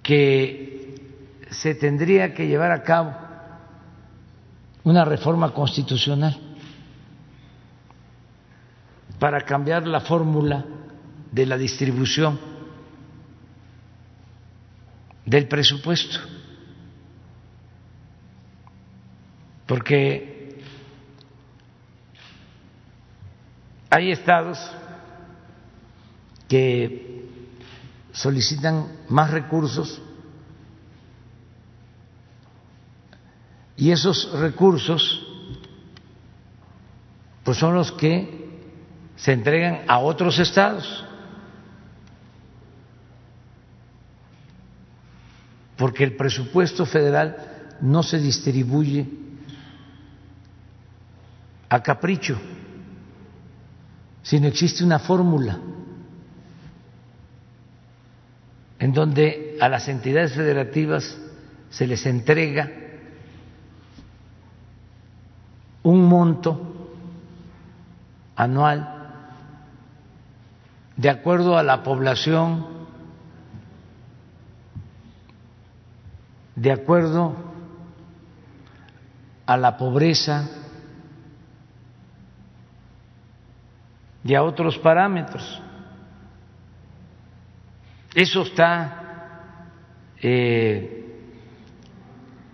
que 0.03 0.95
se 1.49 1.75
tendría 1.75 2.33
que 2.33 2.47
llevar 2.47 2.71
a 2.71 2.83
cabo 2.83 3.13
una 4.83 5.03
reforma 5.03 5.53
constitucional 5.53 6.37
para 9.19 9.41
cambiar 9.41 9.87
la 9.87 9.99
fórmula 10.01 10.63
de 11.31 11.45
la 11.45 11.57
distribución 11.57 12.39
del 15.25 15.47
presupuesto. 15.47 16.19
Porque 19.65 20.61
hay 23.89 24.11
estados 24.11 24.71
que 26.47 27.27
solicitan 28.11 28.87
más 29.09 29.31
recursos 29.31 30.01
y 33.75 33.91
esos 33.91 34.31
recursos 34.39 35.23
pues 37.43 37.57
son 37.57 37.75
los 37.75 37.91
que 37.91 38.47
se 39.15 39.31
entregan 39.31 39.81
a 39.87 39.99
otros 39.99 40.37
estados. 40.39 41.05
Porque 45.77 46.03
el 46.03 46.17
presupuesto 46.17 46.85
federal 46.85 47.77
no 47.79 48.03
se 48.03 48.19
distribuye 48.19 49.07
a 51.69 51.81
capricho, 51.81 52.37
sino 54.23 54.47
existe 54.47 54.83
una 54.83 54.99
fórmula 54.99 55.59
en 58.79 58.93
donde 58.93 59.57
a 59.59 59.69
las 59.69 59.87
entidades 59.87 60.33
federativas 60.33 61.17
se 61.69 61.87
les 61.87 62.05
entrega 62.05 62.69
un 65.83 66.07
monto 66.07 66.89
anual 68.35 68.97
de 70.95 71.09
acuerdo 71.09 71.57
a 71.57 71.63
la 71.63 71.83
población, 71.83 72.65
de 76.55 76.71
acuerdo 76.71 77.35
a 79.45 79.57
la 79.57 79.77
pobreza 79.77 80.49
y 84.23 84.35
a 84.35 84.43
otros 84.43 84.77
parámetros. 84.79 85.61
Eso 88.17 88.41
está 88.41 89.67
eh, 90.19 91.05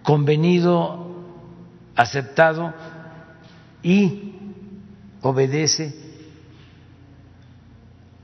convenido, 0.03 1.23
aceptado 1.95 2.73
y 3.81 4.35
obedece 5.21 5.95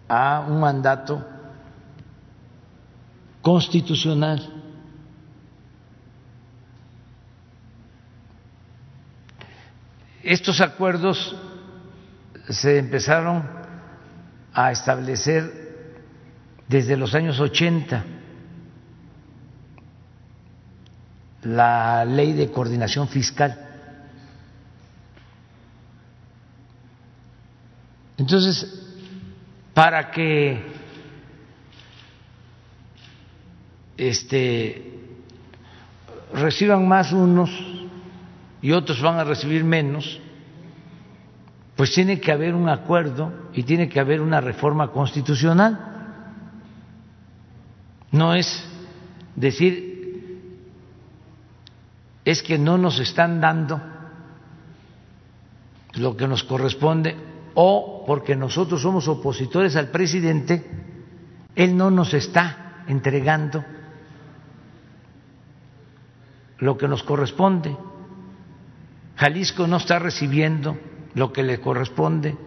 a 0.10 0.46
un 0.50 0.60
mandato 0.60 1.26
constitucional. 3.42 4.46
Estos 10.24 10.60
acuerdos 10.60 11.38
se 12.50 12.80
empezaron 12.80 13.48
a 14.54 14.74
establecer 14.74 15.59
desde 16.70 16.96
los 16.96 17.14
años 17.16 17.40
80. 17.40 18.06
La 21.44 22.06
ley 22.06 22.34
de 22.34 22.52
coordinación 22.52 23.08
fiscal. 23.08 23.66
Entonces, 28.18 28.86
para 29.74 30.12
que 30.12 30.62
este, 33.98 35.00
reciban 36.34 36.88
más 36.88 37.12
unos 37.14 37.50
y 38.62 38.74
otros 38.74 39.02
van 39.02 39.20
a 39.20 39.24
recibir 39.24 39.64
menos, 39.64 40.20
pues 41.78 41.94
tiene 41.94 42.20
que 42.20 42.34
haber 42.34 42.56
un 42.56 42.68
acuerdo 42.68 43.32
y 43.54 43.64
tiene 43.64 43.88
que 43.88 44.02
haber 44.02 44.20
una 44.20 44.42
reforma 44.42 44.92
constitucional. 44.92 45.89
No 48.12 48.34
es 48.34 48.64
decir, 49.36 49.90
es 52.26 52.44
que 52.44 52.58
no 52.58 52.78
nos 52.78 53.00
están 53.00 53.40
dando 53.42 53.82
lo 55.96 56.16
que 56.16 56.28
nos 56.28 56.44
corresponde 56.44 57.16
o 57.56 58.04
porque 58.06 58.36
nosotros 58.36 58.82
somos 58.82 59.08
opositores 59.08 59.76
al 59.76 59.90
presidente, 59.90 60.64
él 61.56 61.76
no 61.76 61.92
nos 61.92 62.14
está 62.14 62.84
entregando 62.88 63.64
lo 66.60 66.78
que 66.78 66.88
nos 66.88 67.04
corresponde. 67.04 67.76
Jalisco 69.16 69.68
no 69.68 69.78
está 69.78 70.00
recibiendo 70.00 70.78
lo 71.16 71.34
que 71.34 71.44
le 71.44 71.60
corresponde 71.60 72.38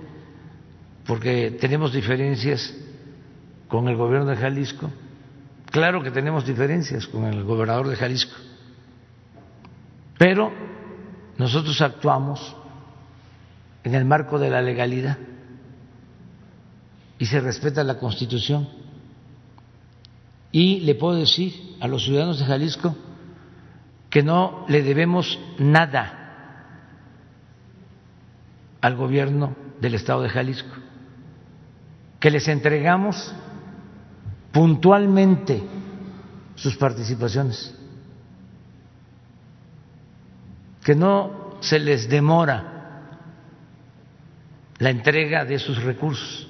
porque 1.06 1.50
tenemos 1.60 1.92
diferencias 1.92 2.74
con 3.68 3.88
el 3.88 3.96
gobierno 3.96 4.26
de 4.26 4.36
Jalisco. 4.36 4.90
Claro 5.72 6.02
que 6.02 6.10
tenemos 6.10 6.44
diferencias 6.44 7.06
con 7.06 7.24
el 7.24 7.44
gobernador 7.44 7.88
de 7.88 7.96
Jalisco, 7.96 8.36
pero 10.18 10.52
nosotros 11.38 11.80
actuamos 11.80 12.54
en 13.82 13.94
el 13.94 14.04
marco 14.04 14.38
de 14.38 14.50
la 14.50 14.60
legalidad 14.60 15.16
y 17.18 17.24
se 17.24 17.40
respeta 17.40 17.82
la 17.84 17.98
Constitución. 17.98 18.68
Y 20.50 20.80
le 20.80 20.94
puedo 20.94 21.16
decir 21.16 21.54
a 21.80 21.88
los 21.88 22.04
ciudadanos 22.04 22.38
de 22.38 22.44
Jalisco 22.44 22.94
que 24.10 24.22
no 24.22 24.66
le 24.68 24.82
debemos 24.82 25.38
nada 25.58 26.66
al 28.82 28.94
gobierno 28.94 29.56
del 29.80 29.94
Estado 29.94 30.20
de 30.20 30.28
Jalisco, 30.28 30.74
que 32.20 32.30
les 32.30 32.46
entregamos 32.48 33.34
puntualmente 34.52 35.62
sus 36.54 36.76
participaciones, 36.76 37.74
que 40.84 40.94
no 40.94 41.56
se 41.60 41.78
les 41.78 42.08
demora 42.08 42.72
la 44.78 44.90
entrega 44.90 45.44
de 45.44 45.58
sus 45.58 45.82
recursos. 45.82 46.48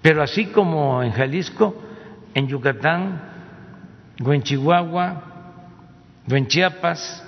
Pero 0.00 0.22
así 0.22 0.46
como 0.46 1.02
en 1.02 1.12
Jalisco, 1.12 1.76
en 2.34 2.48
Yucatán, 2.48 3.22
o 4.24 4.32
en 4.32 4.42
Chihuahua, 4.42 5.22
o 6.28 6.34
en 6.34 6.46
Chiapas, 6.48 7.22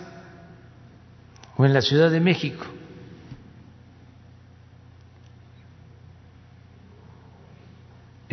o 1.56 1.64
en 1.64 1.72
la 1.72 1.82
Ciudad 1.82 2.10
de 2.10 2.20
México. 2.20 2.64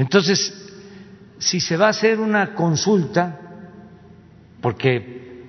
Entonces, 0.01 0.51
si 1.37 1.59
se 1.59 1.77
va 1.77 1.85
a 1.85 1.89
hacer 1.89 2.19
una 2.19 2.55
consulta, 2.55 3.39
porque 4.59 5.45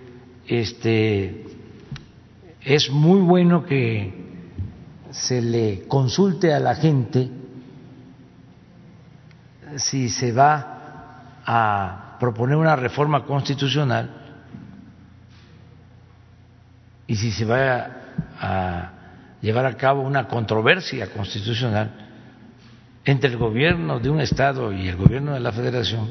este 0.47 1.47
es 2.61 2.91
muy 2.91 3.21
bueno 3.21 3.65
que 3.65 4.13
se 5.11 5.41
le 5.41 5.85
consulte 5.89 6.53
a 6.53 6.61
la 6.61 6.75
gente 6.75 7.31
si 9.79 10.11
se 10.11 10.33
va 10.33 11.39
a 11.47 12.19
proponer 12.21 12.57
una 12.57 12.77
reforma 12.77 13.25
constitucional 13.25 14.11
y 17.07 17.17
si 17.17 17.33
se 17.33 17.47
va 17.47 17.91
a 18.39 18.93
llevar 19.41 19.65
a 19.65 19.79
cabo 19.79 20.03
una 20.03 20.29
controversia 20.29 21.11
constitucional 21.11 22.02
entre 23.05 23.31
el 23.31 23.37
gobierno 23.37 23.99
de 23.99 24.11
un 24.11 24.21
estado 24.21 24.73
y 24.73 24.89
el 24.89 24.97
gobierno 24.97 25.35
de 25.35 25.41
la 25.41 25.53
federación, 25.53 26.11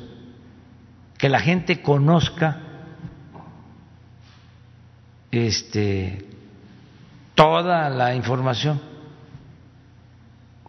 que 1.17 1.29
la 1.29 1.39
gente 1.39 1.81
conozca 1.81 2.61
este 5.31 6.27
toda 7.35 7.89
la 7.89 8.13
información, 8.13 8.81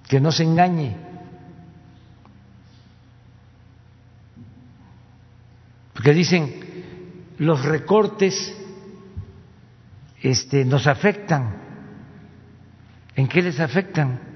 que 0.08 0.20
no 0.20 0.30
se 0.30 0.44
engañe. 0.44 0.96
Porque 5.92 6.12
dicen, 6.12 6.54
los 7.38 7.64
recortes 7.64 8.56
este, 10.22 10.64
nos 10.64 10.86
afectan. 10.86 11.56
¿En 13.14 13.28
qué 13.28 13.42
les 13.42 13.60
afectan? 13.60 14.31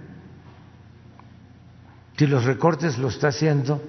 Si 2.17 2.27
los 2.27 2.45
recortes 2.45 2.97
lo 2.99 3.09
está 3.09 3.29
haciendo 3.29 3.83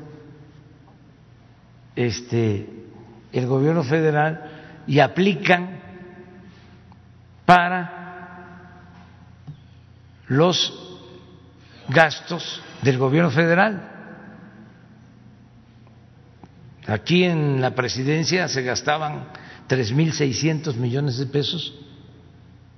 este, 1.95 2.69
el 3.31 3.47
gobierno 3.47 3.83
federal 3.83 4.83
y 4.85 4.99
aplican 4.99 5.79
para 7.45 7.97
los 10.27 10.73
gastos 11.87 12.61
del 12.81 12.97
gobierno 12.97 13.31
federal. 13.31 13.93
Aquí 16.85 17.23
en 17.23 17.61
la 17.61 17.75
presidencia 17.75 18.47
se 18.49 18.61
gastaban 18.61 19.29
3.600 19.69 20.75
millones 20.75 21.17
de 21.17 21.25
pesos. 21.27 21.73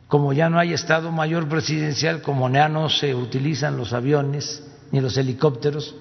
Como 0.08 0.34
ya 0.34 0.50
no 0.50 0.60
hay 0.60 0.74
Estado 0.74 1.12
Mayor 1.12 1.48
Presidencial, 1.48 2.22
como 2.22 2.50
ya 2.50 2.70
no 2.70 2.90
se 2.90 3.14
utilizan 3.14 3.78
los 3.78 3.94
aviones 3.94 4.64
ni 4.91 4.99
los 5.02 5.18
helicópteros, 5.18 5.95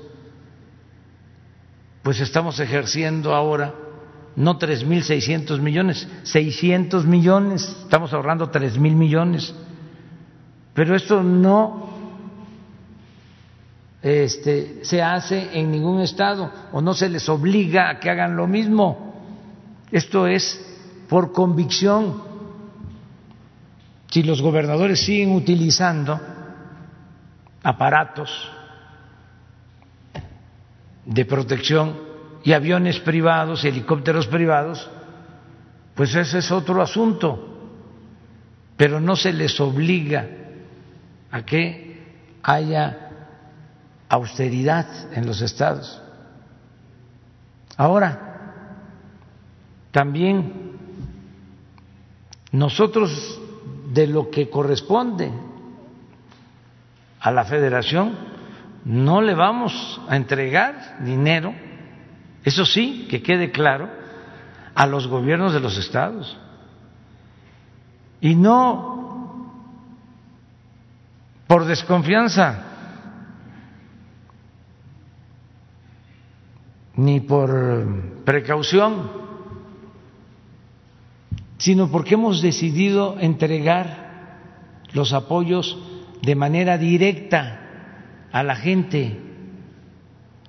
pues 2.03 2.21
estamos 2.21 2.59
ejerciendo 2.61 3.35
ahora 3.35 3.75
no 4.37 4.59
3.600 4.59 5.61
millones, 5.61 6.09
600 6.23 7.05
millones, 7.07 7.77
estamos 7.83 8.13
ahorrando 8.13 8.51
3.000 8.53 8.79
millones. 8.95 9.53
Pero 10.75 10.95
esto 10.95 11.25
no 11.25 11.89
este, 14.01 14.85
se 14.85 15.03
hace 15.03 15.59
en 15.59 15.73
ningún 15.73 16.01
estado 16.01 16.53
o 16.73 16.81
no 16.81 16.95
se 16.95 17.09
les 17.09 17.29
obliga 17.29 17.91
a 17.91 17.99
que 17.99 18.11
hagan 18.11 18.37
lo 18.37 18.47
mismo. 18.47 19.21
Esto 19.91 20.29
es 20.29 20.65
por 21.09 21.33
convicción. 21.33 22.23
Si 24.09 24.23
los 24.23 24.41
gobernadores 24.41 25.01
siguen 25.01 25.33
utilizando 25.33 26.19
aparatos 27.63 28.53
de 31.09 31.25
protección 31.25 31.97
y 32.45 32.53
aviones 32.53 33.01
privados, 33.01 33.65
helicópteros 33.65 34.27
privados, 34.27 34.89
pues 35.95 36.15
ese 36.15 36.39
es 36.39 36.51
otro 36.53 36.83
asunto. 36.83 37.47
Pero 38.77 39.01
no 39.01 39.17
se 39.17 39.33
les 39.33 39.59
obliga 39.59 40.29
a 41.31 41.43
que 41.45 42.37
haya 42.43 43.09
austeridad 44.09 44.87
en 45.15 45.27
los 45.27 45.41
estados. 45.41 46.01
Ahora, 47.77 48.53
también 49.91 50.77
nosotros 52.53 53.41
de 53.93 54.07
lo 54.07 54.31
que 54.31 54.51
corresponde 54.51 55.33
a 57.21 57.31
la 57.31 57.45
federación 57.45 58.38
no 58.85 59.21
le 59.21 59.35
vamos 59.35 60.01
a 60.09 60.17
entregar 60.17 60.99
dinero, 61.05 61.55
eso 62.45 62.65
sí, 62.65 63.07
que 63.11 63.23
quede 63.23 63.51
claro, 63.51 63.89
a 64.75 64.87
los 64.87 65.07
gobiernos 65.09 65.53
de 65.53 65.61
los 65.61 65.77
estados. 65.77 66.39
Y 68.21 68.35
no 68.35 68.99
por 71.47 71.65
desconfianza, 71.65 72.65
ni 76.97 77.21
por 77.21 78.25
precaución, 78.25 79.11
sino 81.59 81.91
porque 81.91 82.15
hemos 82.15 82.43
decidido 82.43 83.17
entregar 83.19 84.09
los 84.93 85.13
apoyos 85.13 85.79
de 86.23 86.35
manera 86.35 86.77
directa 86.77 87.58
a 88.33 88.43
la 88.43 88.57
gente. 88.57 89.17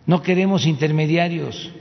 No 0.06 0.22
queremos 0.22 0.66
intermediarios. 0.66 1.72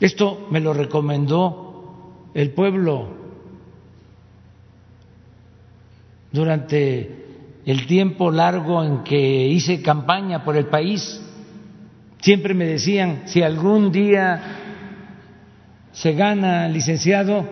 Esto 0.00 0.46
me 0.50 0.60
lo 0.60 0.72
recomendó 0.72 2.30
el 2.34 2.50
pueblo 2.52 3.08
durante 6.30 7.26
el 7.66 7.86
tiempo 7.86 8.30
largo 8.30 8.82
en 8.84 9.02
que 9.02 9.48
hice 9.48 9.82
campaña 9.82 10.44
por 10.44 10.56
el 10.56 10.66
país. 10.66 11.20
Siempre 12.20 12.54
me 12.54 12.64
decían, 12.64 13.22
si 13.26 13.42
algún 13.42 13.90
día 13.92 14.40
se 15.92 16.12
gana, 16.12 16.68
licenciado, 16.68 17.44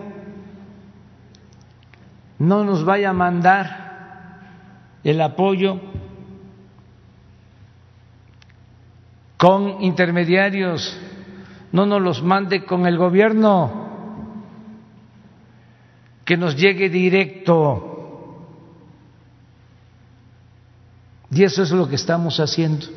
no 2.39 2.63
nos 2.63 2.85
vaya 2.85 3.09
a 3.09 3.13
mandar 3.13 3.86
el 5.09 5.21
apoyo 5.21 5.79
con 9.37 9.81
intermediarios, 9.81 10.97
no 11.71 11.85
nos 11.85 12.01
los 12.01 12.21
mande 12.21 12.65
con 12.65 12.85
el 12.85 12.97
gobierno, 12.97 13.87
que 16.25 16.35
nos 16.35 16.57
llegue 16.57 16.89
directo. 16.89 17.93
Y 21.31 21.43
eso 21.43 21.63
es 21.63 21.71
lo 21.71 21.87
que 21.87 21.95
estamos 21.95 22.41
haciendo 22.41 22.87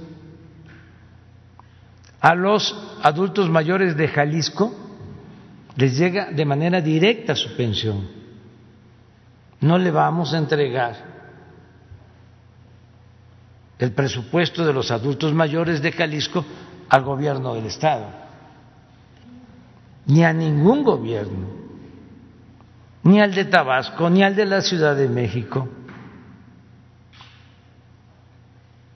a 2.20 2.34
los 2.34 2.76
adultos 3.02 3.48
mayores 3.48 3.96
de 3.96 4.08
Jalisco 4.08 4.74
les 5.76 5.96
llega 5.96 6.32
de 6.32 6.44
manera 6.44 6.80
directa 6.80 7.36
su 7.36 7.56
pensión. 7.56 8.08
No 9.60 9.78
le 9.78 9.92
vamos 9.92 10.34
a 10.34 10.38
entregar 10.38 11.09
el 13.80 13.92
presupuesto 13.92 14.64
de 14.64 14.74
los 14.74 14.90
adultos 14.90 15.32
mayores 15.32 15.80
de 15.80 15.90
Jalisco 15.90 16.44
al 16.90 17.02
gobierno 17.02 17.54
del 17.54 17.64
Estado, 17.64 18.06
ni 20.04 20.22
a 20.22 20.34
ningún 20.34 20.84
gobierno, 20.84 21.48
ni 23.02 23.22
al 23.22 23.34
de 23.34 23.46
Tabasco, 23.46 24.10
ni 24.10 24.22
al 24.22 24.36
de 24.36 24.44
la 24.44 24.60
Ciudad 24.60 24.94
de 24.94 25.08
México. 25.08 25.66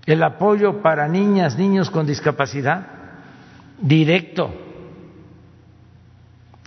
El 0.04 0.22
apoyo 0.22 0.82
para 0.82 1.08
niñas, 1.08 1.56
niños 1.56 1.88
con 1.90 2.06
discapacidad 2.06 2.86
directo, 3.80 4.54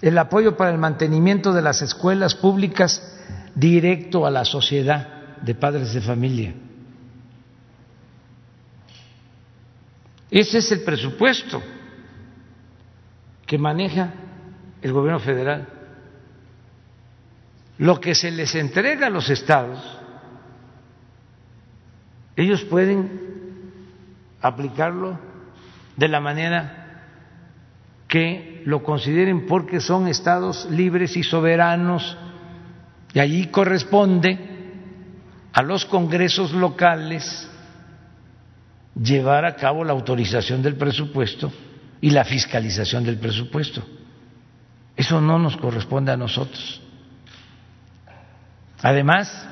el 0.01 0.17
apoyo 0.17 0.57
para 0.57 0.71
el 0.71 0.79
mantenimiento 0.79 1.53
de 1.53 1.61
las 1.61 1.83
escuelas 1.83 2.33
públicas 2.33 3.15
directo 3.53 4.25
a 4.25 4.31
la 4.31 4.43
sociedad 4.43 5.37
de 5.43 5.53
padres 5.53 5.93
de 5.93 6.01
familia. 6.01 6.55
Ese 10.29 10.57
es 10.57 10.71
el 10.71 10.81
presupuesto 10.81 11.61
que 13.45 13.57
maneja 13.57 14.13
el 14.81 14.91
gobierno 14.91 15.19
federal. 15.19 15.67
Lo 17.77 17.99
que 17.99 18.13
se 18.13 18.31
les 18.31 18.53
entrega 18.55 19.07
a 19.07 19.09
los 19.09 19.29
estados, 19.29 19.79
ellos 22.35 22.63
pueden 22.65 23.27
aplicarlo 24.41 25.19
de 25.95 26.07
la 26.07 26.19
manera 26.19 27.03
que 28.07 28.61
lo 28.65 28.83
consideren 28.83 29.45
porque 29.45 29.79
son 29.79 30.07
estados 30.07 30.67
libres 30.69 31.15
y 31.17 31.23
soberanos 31.23 32.17
y 33.13 33.19
allí 33.19 33.47
corresponde 33.47 34.37
a 35.53 35.61
los 35.61 35.85
congresos 35.85 36.51
locales 36.53 37.49
llevar 39.01 39.45
a 39.45 39.55
cabo 39.55 39.83
la 39.83 39.93
autorización 39.93 40.61
del 40.61 40.75
presupuesto 40.75 41.51
y 42.01 42.09
la 42.09 42.23
fiscalización 42.23 43.03
del 43.03 43.17
presupuesto. 43.17 43.83
Eso 44.95 45.21
no 45.21 45.37
nos 45.37 45.57
corresponde 45.57 46.11
a 46.11 46.17
nosotros. 46.17 46.81
Además, 48.81 49.47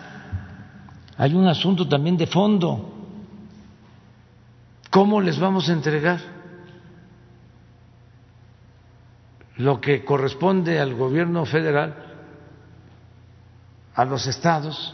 hay 1.18 1.34
un 1.34 1.48
asunto 1.48 1.88
también 1.88 2.18
de 2.18 2.28
fondo. 2.28 2.92
¿Cómo 4.90 5.22
les 5.22 5.40
vamos 5.40 5.70
a 5.70 5.74
entregar 5.74 6.20
lo 9.58 9.80
que 9.80 10.04
corresponde 10.04 10.80
al 10.80 10.96
gobierno 10.96 11.46
federal, 11.46 11.96
a 13.94 14.04
los 14.04 14.28
estados, 14.28 14.94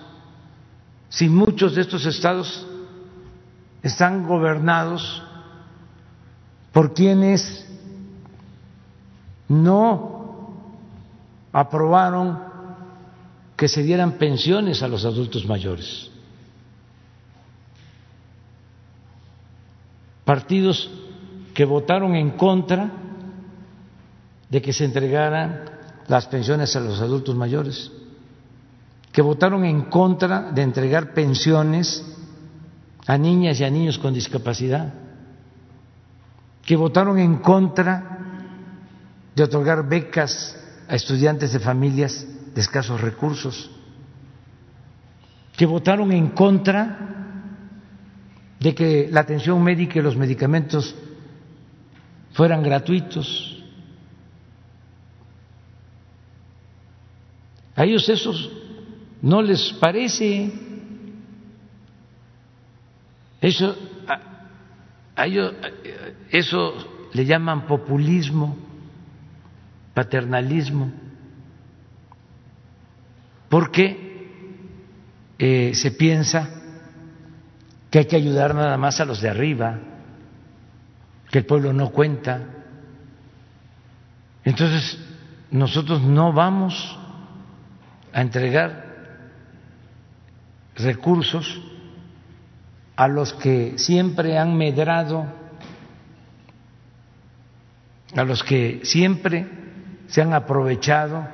si 1.10 1.28
muchos 1.28 1.76
de 1.76 1.82
estos 1.82 2.06
estados 2.06 2.68
están 3.84 4.28
gobernados 4.28 5.24
por 6.72 6.94
quienes 6.94 7.68
no 9.48 10.56
aprobaron 11.52 12.40
que 13.58 13.68
se 13.68 13.84
dieran 13.84 14.14
pensiones 14.14 14.82
a 14.82 14.88
los 14.88 15.06
adultos 15.06 15.46
mayores. 15.46 16.10
Partidos 20.24 20.90
que 21.54 21.66
votaron 21.66 22.16
en 22.16 22.32
contra 22.32 22.90
de 24.50 24.62
que 24.62 24.74
se 24.74 24.86
entregaran 24.86 25.66
las 26.08 26.28
pensiones 26.28 26.76
a 26.76 26.80
los 26.80 27.02
adultos 27.02 27.36
mayores, 27.36 27.92
que 29.12 29.22
votaron 29.22 29.66
en 29.66 29.84
contra 29.84 30.52
de 30.52 30.62
entregar 30.62 31.14
pensiones 31.14 32.11
a 33.08 33.18
niñas 33.18 33.60
y 33.60 33.64
a 33.64 33.70
niños 33.70 33.98
con 33.98 34.14
discapacidad, 34.14 34.94
que 36.66 36.76
votaron 36.76 37.18
en 37.18 37.38
contra 37.38 38.20
de 39.36 39.44
otorgar 39.44 39.88
becas 39.88 40.58
a 40.88 40.96
estudiantes 40.96 41.54
de 41.54 41.60
familias 41.60 42.26
de 42.54 42.62
escasos 42.62 43.02
recursos, 43.02 43.72
que 45.56 45.66
votaron 45.66 46.12
en 46.12 46.30
contra 46.30 47.12
de 48.60 48.76
que 48.76 49.10
la 49.12 49.22
atención 49.22 49.62
médica 49.64 50.00
y 50.00 50.02
los 50.02 50.16
medicamentos 50.16 50.96
fueran 52.34 52.62
gratuitos. 52.62 53.64
A 57.76 57.86
ellos 57.86 58.08
esos 58.08 58.52
no 59.22 59.42
les 59.42 59.74
parece. 59.74 60.71
Eso, 63.42 63.76
a 65.16 65.26
ellos, 65.26 65.54
eso 66.30 67.10
le 67.14 67.26
llaman 67.26 67.66
populismo, 67.66 68.56
paternalismo, 69.96 70.92
porque 73.50 74.30
eh, 75.40 75.72
se 75.74 75.92
piensa 75.92 76.50
que 77.90 78.00
hay 78.00 78.06
que 78.06 78.16
ayudar 78.16 78.56
nada 78.56 78.78
más 78.78 79.02
a 79.02 79.06
los 79.06 79.22
de 79.22 79.30
arriba, 79.30 79.80
que 81.32 81.40
el 81.40 81.46
pueblo 81.46 81.74
no 81.74 81.90
cuenta. 81.90 82.42
Entonces, 84.46 84.98
nosotros 85.50 86.02
no 86.02 86.32
vamos 86.32 86.98
a 88.14 88.22
entregar 88.22 88.86
recursos 90.76 91.71
a 93.02 93.08
los 93.08 93.34
que 93.34 93.80
siempre 93.80 94.38
han 94.38 94.56
medrado, 94.56 95.26
a 98.16 98.24
los 98.24 98.44
que 98.44 98.82
siempre 98.84 99.48
se 100.06 100.22
han 100.22 100.34
aprovechado 100.34 101.28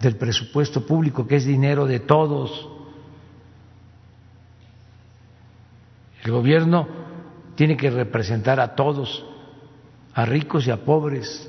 del 0.00 0.16
presupuesto 0.16 0.86
público, 0.86 1.26
que 1.26 1.36
es 1.36 1.44
dinero 1.44 1.84
de 1.84 2.00
todos. 2.00 2.66
El 6.24 6.32
gobierno 6.32 6.88
tiene 7.56 7.76
que 7.76 7.90
representar 7.90 8.58
a 8.58 8.74
todos, 8.74 9.22
a 10.14 10.24
ricos 10.24 10.66
y 10.66 10.70
a 10.70 10.82
pobres. 10.82 11.46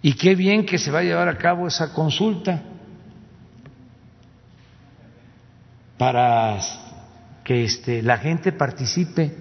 Y 0.00 0.14
qué 0.14 0.34
bien 0.34 0.64
que 0.64 0.78
se 0.78 0.90
va 0.90 1.00
a 1.00 1.02
llevar 1.02 1.28
a 1.28 1.36
cabo 1.36 1.66
esa 1.66 1.92
consulta 1.92 2.62
para 5.98 6.58
que 7.44 7.64
este, 7.64 8.02
la 8.02 8.18
gente 8.18 8.52
participe. 8.52 9.34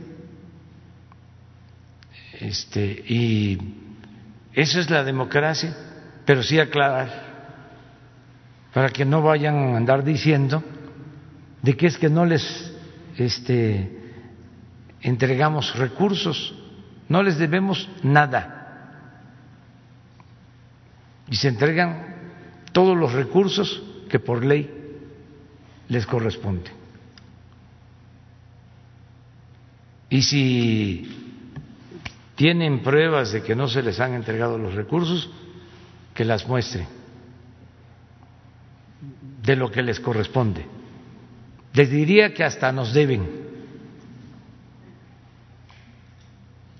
Este, 2.39 2.83
y 3.07 3.57
eso 4.53 4.79
es 4.79 4.89
la 4.89 5.03
democracia, 5.03 5.75
pero 6.25 6.43
sí 6.43 6.59
aclarar, 6.59 7.27
para 8.73 8.89
que 8.89 9.05
no 9.05 9.21
vayan 9.21 9.55
a 9.55 9.77
andar 9.77 10.03
diciendo 10.03 10.63
de 11.61 11.75
que 11.75 11.87
es 11.87 11.97
que 11.97 12.09
no 12.09 12.25
les 12.25 12.73
este, 13.17 13.91
entregamos 15.01 15.75
recursos, 15.75 16.55
no 17.09 17.23
les 17.23 17.37
debemos 17.37 17.89
nada. 18.03 18.53
Y 21.29 21.35
se 21.35 21.49
entregan 21.49 22.15
todos 22.71 22.95
los 22.95 23.13
recursos 23.13 23.83
que 24.09 24.19
por 24.19 24.45
ley 24.45 24.76
les 25.89 26.05
corresponde. 26.05 26.71
Y 30.09 30.21
si 30.21 31.43
tienen 32.35 32.81
pruebas 32.81 33.31
de 33.31 33.43
que 33.43 33.55
no 33.55 33.67
se 33.67 33.81
les 33.81 33.99
han 33.99 34.13
entregado 34.13 34.57
los 34.57 34.73
recursos, 34.73 35.29
que 36.13 36.23
las 36.23 36.47
muestren 36.47 36.87
de 39.47 39.55
lo 39.55 39.71
que 39.71 39.81
les 39.81 39.99
corresponde. 39.99 40.65
Les 41.73 41.89
diría 41.89 42.33
que 42.33 42.43
hasta 42.43 42.71
nos 42.71 42.93
deben, 42.93 43.27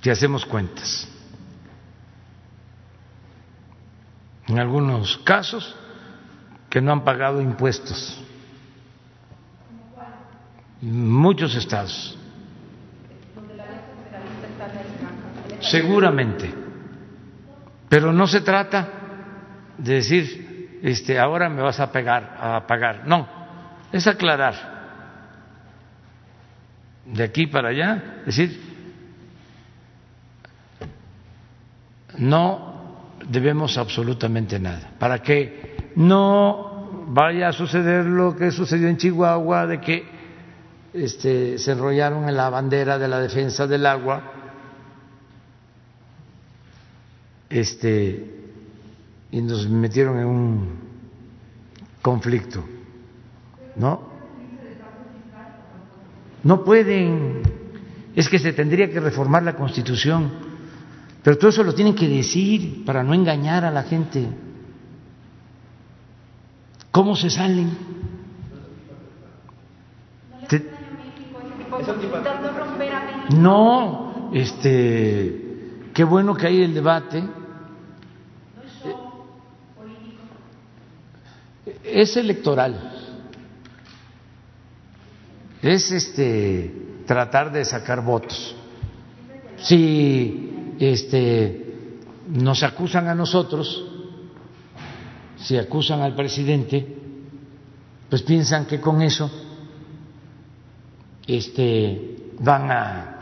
si 0.01 0.09
hacemos 0.09 0.45
cuentas. 0.45 1.07
En 4.47 4.59
algunos 4.59 5.17
casos 5.19 5.75
que 6.69 6.81
no 6.81 6.91
han 6.91 7.03
pagado 7.03 7.41
impuestos. 7.41 8.21
Muchos 10.81 11.55
estados. 11.55 12.17
Seguramente. 15.59 16.53
Pero 17.89 18.13
no 18.13 18.27
se 18.27 18.41
trata 18.41 18.89
de 19.77 19.93
decir, 19.93 20.79
este, 20.83 21.19
ahora 21.19 21.49
me 21.49 21.61
vas 21.61 21.79
a 21.79 21.91
pegar, 21.91 22.37
a 22.39 22.67
pagar. 22.67 23.07
No, 23.07 23.27
es 23.91 24.05
aclarar 24.07 24.77
de 27.05 27.23
aquí 27.23 27.47
para 27.47 27.69
allá, 27.69 28.21
decir, 28.25 28.59
no 32.17 33.07
debemos 33.29 33.77
absolutamente 33.77 34.59
nada, 34.59 34.91
para 34.99 35.19
que 35.19 35.91
no 35.95 37.05
vaya 37.07 37.49
a 37.49 37.53
suceder 37.53 38.05
lo 38.05 38.35
que 38.35 38.51
sucedió 38.51 38.89
en 38.89 38.97
Chihuahua, 38.97 39.67
de 39.67 39.79
que 39.79 40.16
este, 40.97 41.57
se 41.57 41.71
enrollaron 41.71 42.27
en 42.27 42.35
la 42.35 42.49
bandera 42.49 42.97
de 42.97 43.07
la 43.07 43.19
defensa 43.19 43.67
del 43.67 43.85
agua, 43.85 44.33
este, 47.49 48.35
y 49.31 49.41
nos 49.41 49.69
metieron 49.69 50.19
en 50.19 50.25
un 50.25 50.69
conflicto, 52.01 52.63
¿no? 53.75 54.17
No 56.43 56.63
pueden, 56.63 57.41
es 58.15 58.29
que 58.29 58.39
se 58.39 58.53
tendría 58.53 58.89
que 58.89 58.99
reformar 58.99 59.43
la 59.43 59.55
Constitución, 59.55 60.31
pero 61.23 61.37
todo 61.37 61.49
eso 61.49 61.63
lo 61.63 61.73
tienen 61.73 61.95
que 61.95 62.07
decir 62.07 62.85
para 62.85 63.03
no 63.03 63.13
engañar 63.13 63.65
a 63.65 63.71
la 63.71 63.83
gente. 63.83 64.27
¿Cómo 66.91 67.15
se 67.15 67.29
salen? 67.29 67.69
No, 73.35 74.31
este, 74.33 75.89
qué 75.93 76.03
bueno 76.03 76.35
que 76.35 76.47
hay 76.47 76.61
el 76.63 76.73
debate. 76.73 77.23
Es 81.83 82.17
electoral 82.17 82.97
es 85.61 85.91
este 85.91 86.71
tratar 87.05 87.51
de 87.51 87.65
sacar 87.65 88.03
votos. 88.03 88.55
Si 89.57 90.75
este 90.79 91.63
nos 92.29 92.63
acusan 92.63 93.07
a 93.07 93.15
nosotros, 93.15 93.85
si 95.37 95.57
acusan 95.57 96.01
al 96.01 96.15
presidente, 96.15 96.85
pues 98.09 98.21
piensan 98.21 98.65
que 98.65 98.79
con 98.79 99.01
eso 99.01 99.29
este 101.27 102.33
van 102.39 102.71
a 102.71 103.13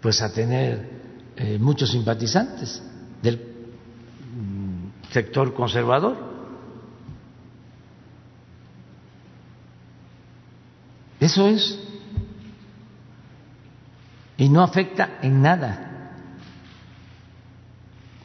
pues 0.00 0.22
a 0.22 0.32
tener 0.32 0.90
eh, 1.36 1.58
muchos 1.60 1.90
simpatizantes 1.90 2.82
del 3.22 3.36
mm, 3.36 5.12
sector 5.12 5.52
conservador 5.54 6.32
Eso 11.22 11.46
es. 11.46 11.78
Y 14.36 14.48
no 14.48 14.60
afecta 14.60 15.18
en 15.22 15.40
nada. 15.40 16.10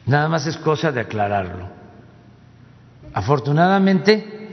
Nada 0.04 0.28
más 0.28 0.48
es 0.48 0.56
cosa 0.56 0.90
de 0.90 1.02
aclararlo. 1.02 1.68
Afortunadamente, 3.14 4.48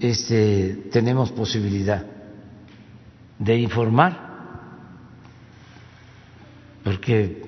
este, 0.00 0.88
tenemos 0.90 1.30
posibilidad 1.32 2.06
de 3.42 3.58
informar, 3.58 4.16
porque 6.84 7.42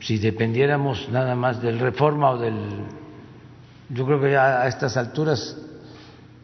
si 0.00 0.18
dependiéramos 0.18 1.08
nada 1.10 1.34
más 1.34 1.62
del 1.62 1.78
reforma 1.78 2.30
o 2.30 2.38
del... 2.38 2.54
Yo 3.88 4.04
creo 4.04 4.20
que 4.20 4.32
ya 4.32 4.62
a 4.62 4.68
estas 4.68 4.96
alturas 4.96 5.56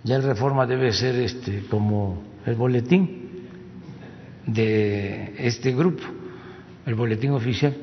ya 0.04 0.16
el 0.16 0.22
reforma 0.22 0.64
debe 0.66 0.92
ser 0.92 1.16
este 1.16 1.64
como 1.68 2.22
el 2.46 2.54
boletín 2.54 3.48
de 4.46 5.34
este 5.38 5.72
grupo. 5.72 6.02
el 6.86 6.94
boletín 6.94 7.32
oficial. 7.32 7.74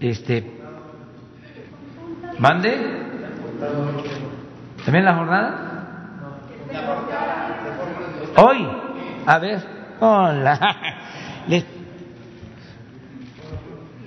Este, 0.00 0.58
¿Mande? 2.38 2.76
¿También 4.84 5.04
la 5.04 5.14
jornada? 5.14 5.68
Hoy. 8.36 8.68
A 9.26 9.38
ver. 9.38 9.77
Hola. 10.00 10.58
Les, 11.48 11.64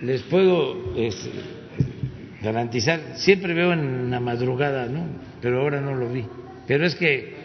les 0.02 0.22
puedo 0.24 0.76
garantizar, 2.42 3.00
siempre 3.16 3.54
veo 3.54 3.74
en 3.74 4.12
la 4.12 4.20
madrugada, 4.20 4.86
¿no? 4.86 5.06
Pero 5.42 5.62
ahora 5.62 5.82
no 5.82 5.96
lo 5.96 6.10
vi. 6.10 6.26
Pero 6.68 6.86
es 6.86 6.96
que 6.96 7.42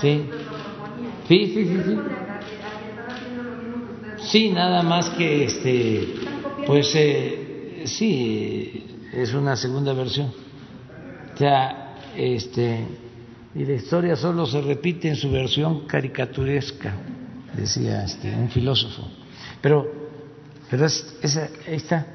Sí. 0.00 0.22
Sí, 1.28 1.46
sí, 1.54 1.64
sí, 1.66 1.82
sí. 1.84 1.98
Sí, 4.18 4.50
nada 4.50 4.82
más 4.82 5.10
que 5.10 5.44
este, 5.44 6.08
pues 6.66 6.90
eh, 6.94 7.82
sí, 7.84 8.86
es 9.12 9.34
una 9.34 9.56
segunda 9.56 9.92
versión. 9.92 10.32
Sea, 11.40 11.94
este, 12.18 12.86
y 13.54 13.64
la 13.64 13.72
historia 13.72 14.14
solo 14.14 14.44
se 14.44 14.60
repite 14.60 15.08
en 15.08 15.16
su 15.16 15.30
versión 15.30 15.86
caricaturesca, 15.86 16.92
decía 17.56 18.04
este, 18.04 18.30
un 18.36 18.50
filósofo. 18.50 19.04
Pero, 19.62 19.90
pero 20.68 20.84
es, 20.84 21.18
esa, 21.22 21.48
ahí 21.66 21.76
está. 21.76 22.06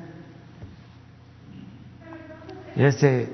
Este, 2.76 3.34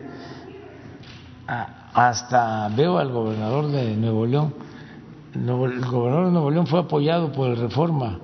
hasta 1.46 2.70
veo 2.70 2.98
al 2.98 3.12
gobernador 3.12 3.70
de 3.70 3.94
Nuevo 3.98 4.26
León. 4.26 4.54
El 5.36 5.46
gobernador 5.46 6.28
de 6.28 6.32
Nuevo 6.32 6.52
León 6.52 6.68
fue 6.68 6.80
apoyado 6.80 7.34
por 7.34 7.50
el 7.50 7.58
Reforma, 7.58 8.18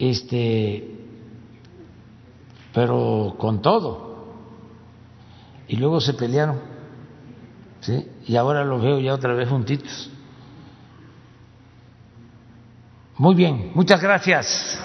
este, 0.00 0.96
pero 2.74 3.36
con 3.38 3.62
todo. 3.62 4.07
Y 5.68 5.76
luego 5.76 6.00
se 6.00 6.14
pelearon, 6.14 6.60
¿sí? 7.80 8.06
Y 8.26 8.36
ahora 8.36 8.64
los 8.64 8.82
veo 8.82 8.98
ya 8.98 9.14
otra 9.14 9.34
vez 9.34 9.48
juntitos. 9.48 10.10
Muy 13.18 13.34
bien, 13.34 13.72
muchas 13.74 14.00
gracias. 14.00 14.78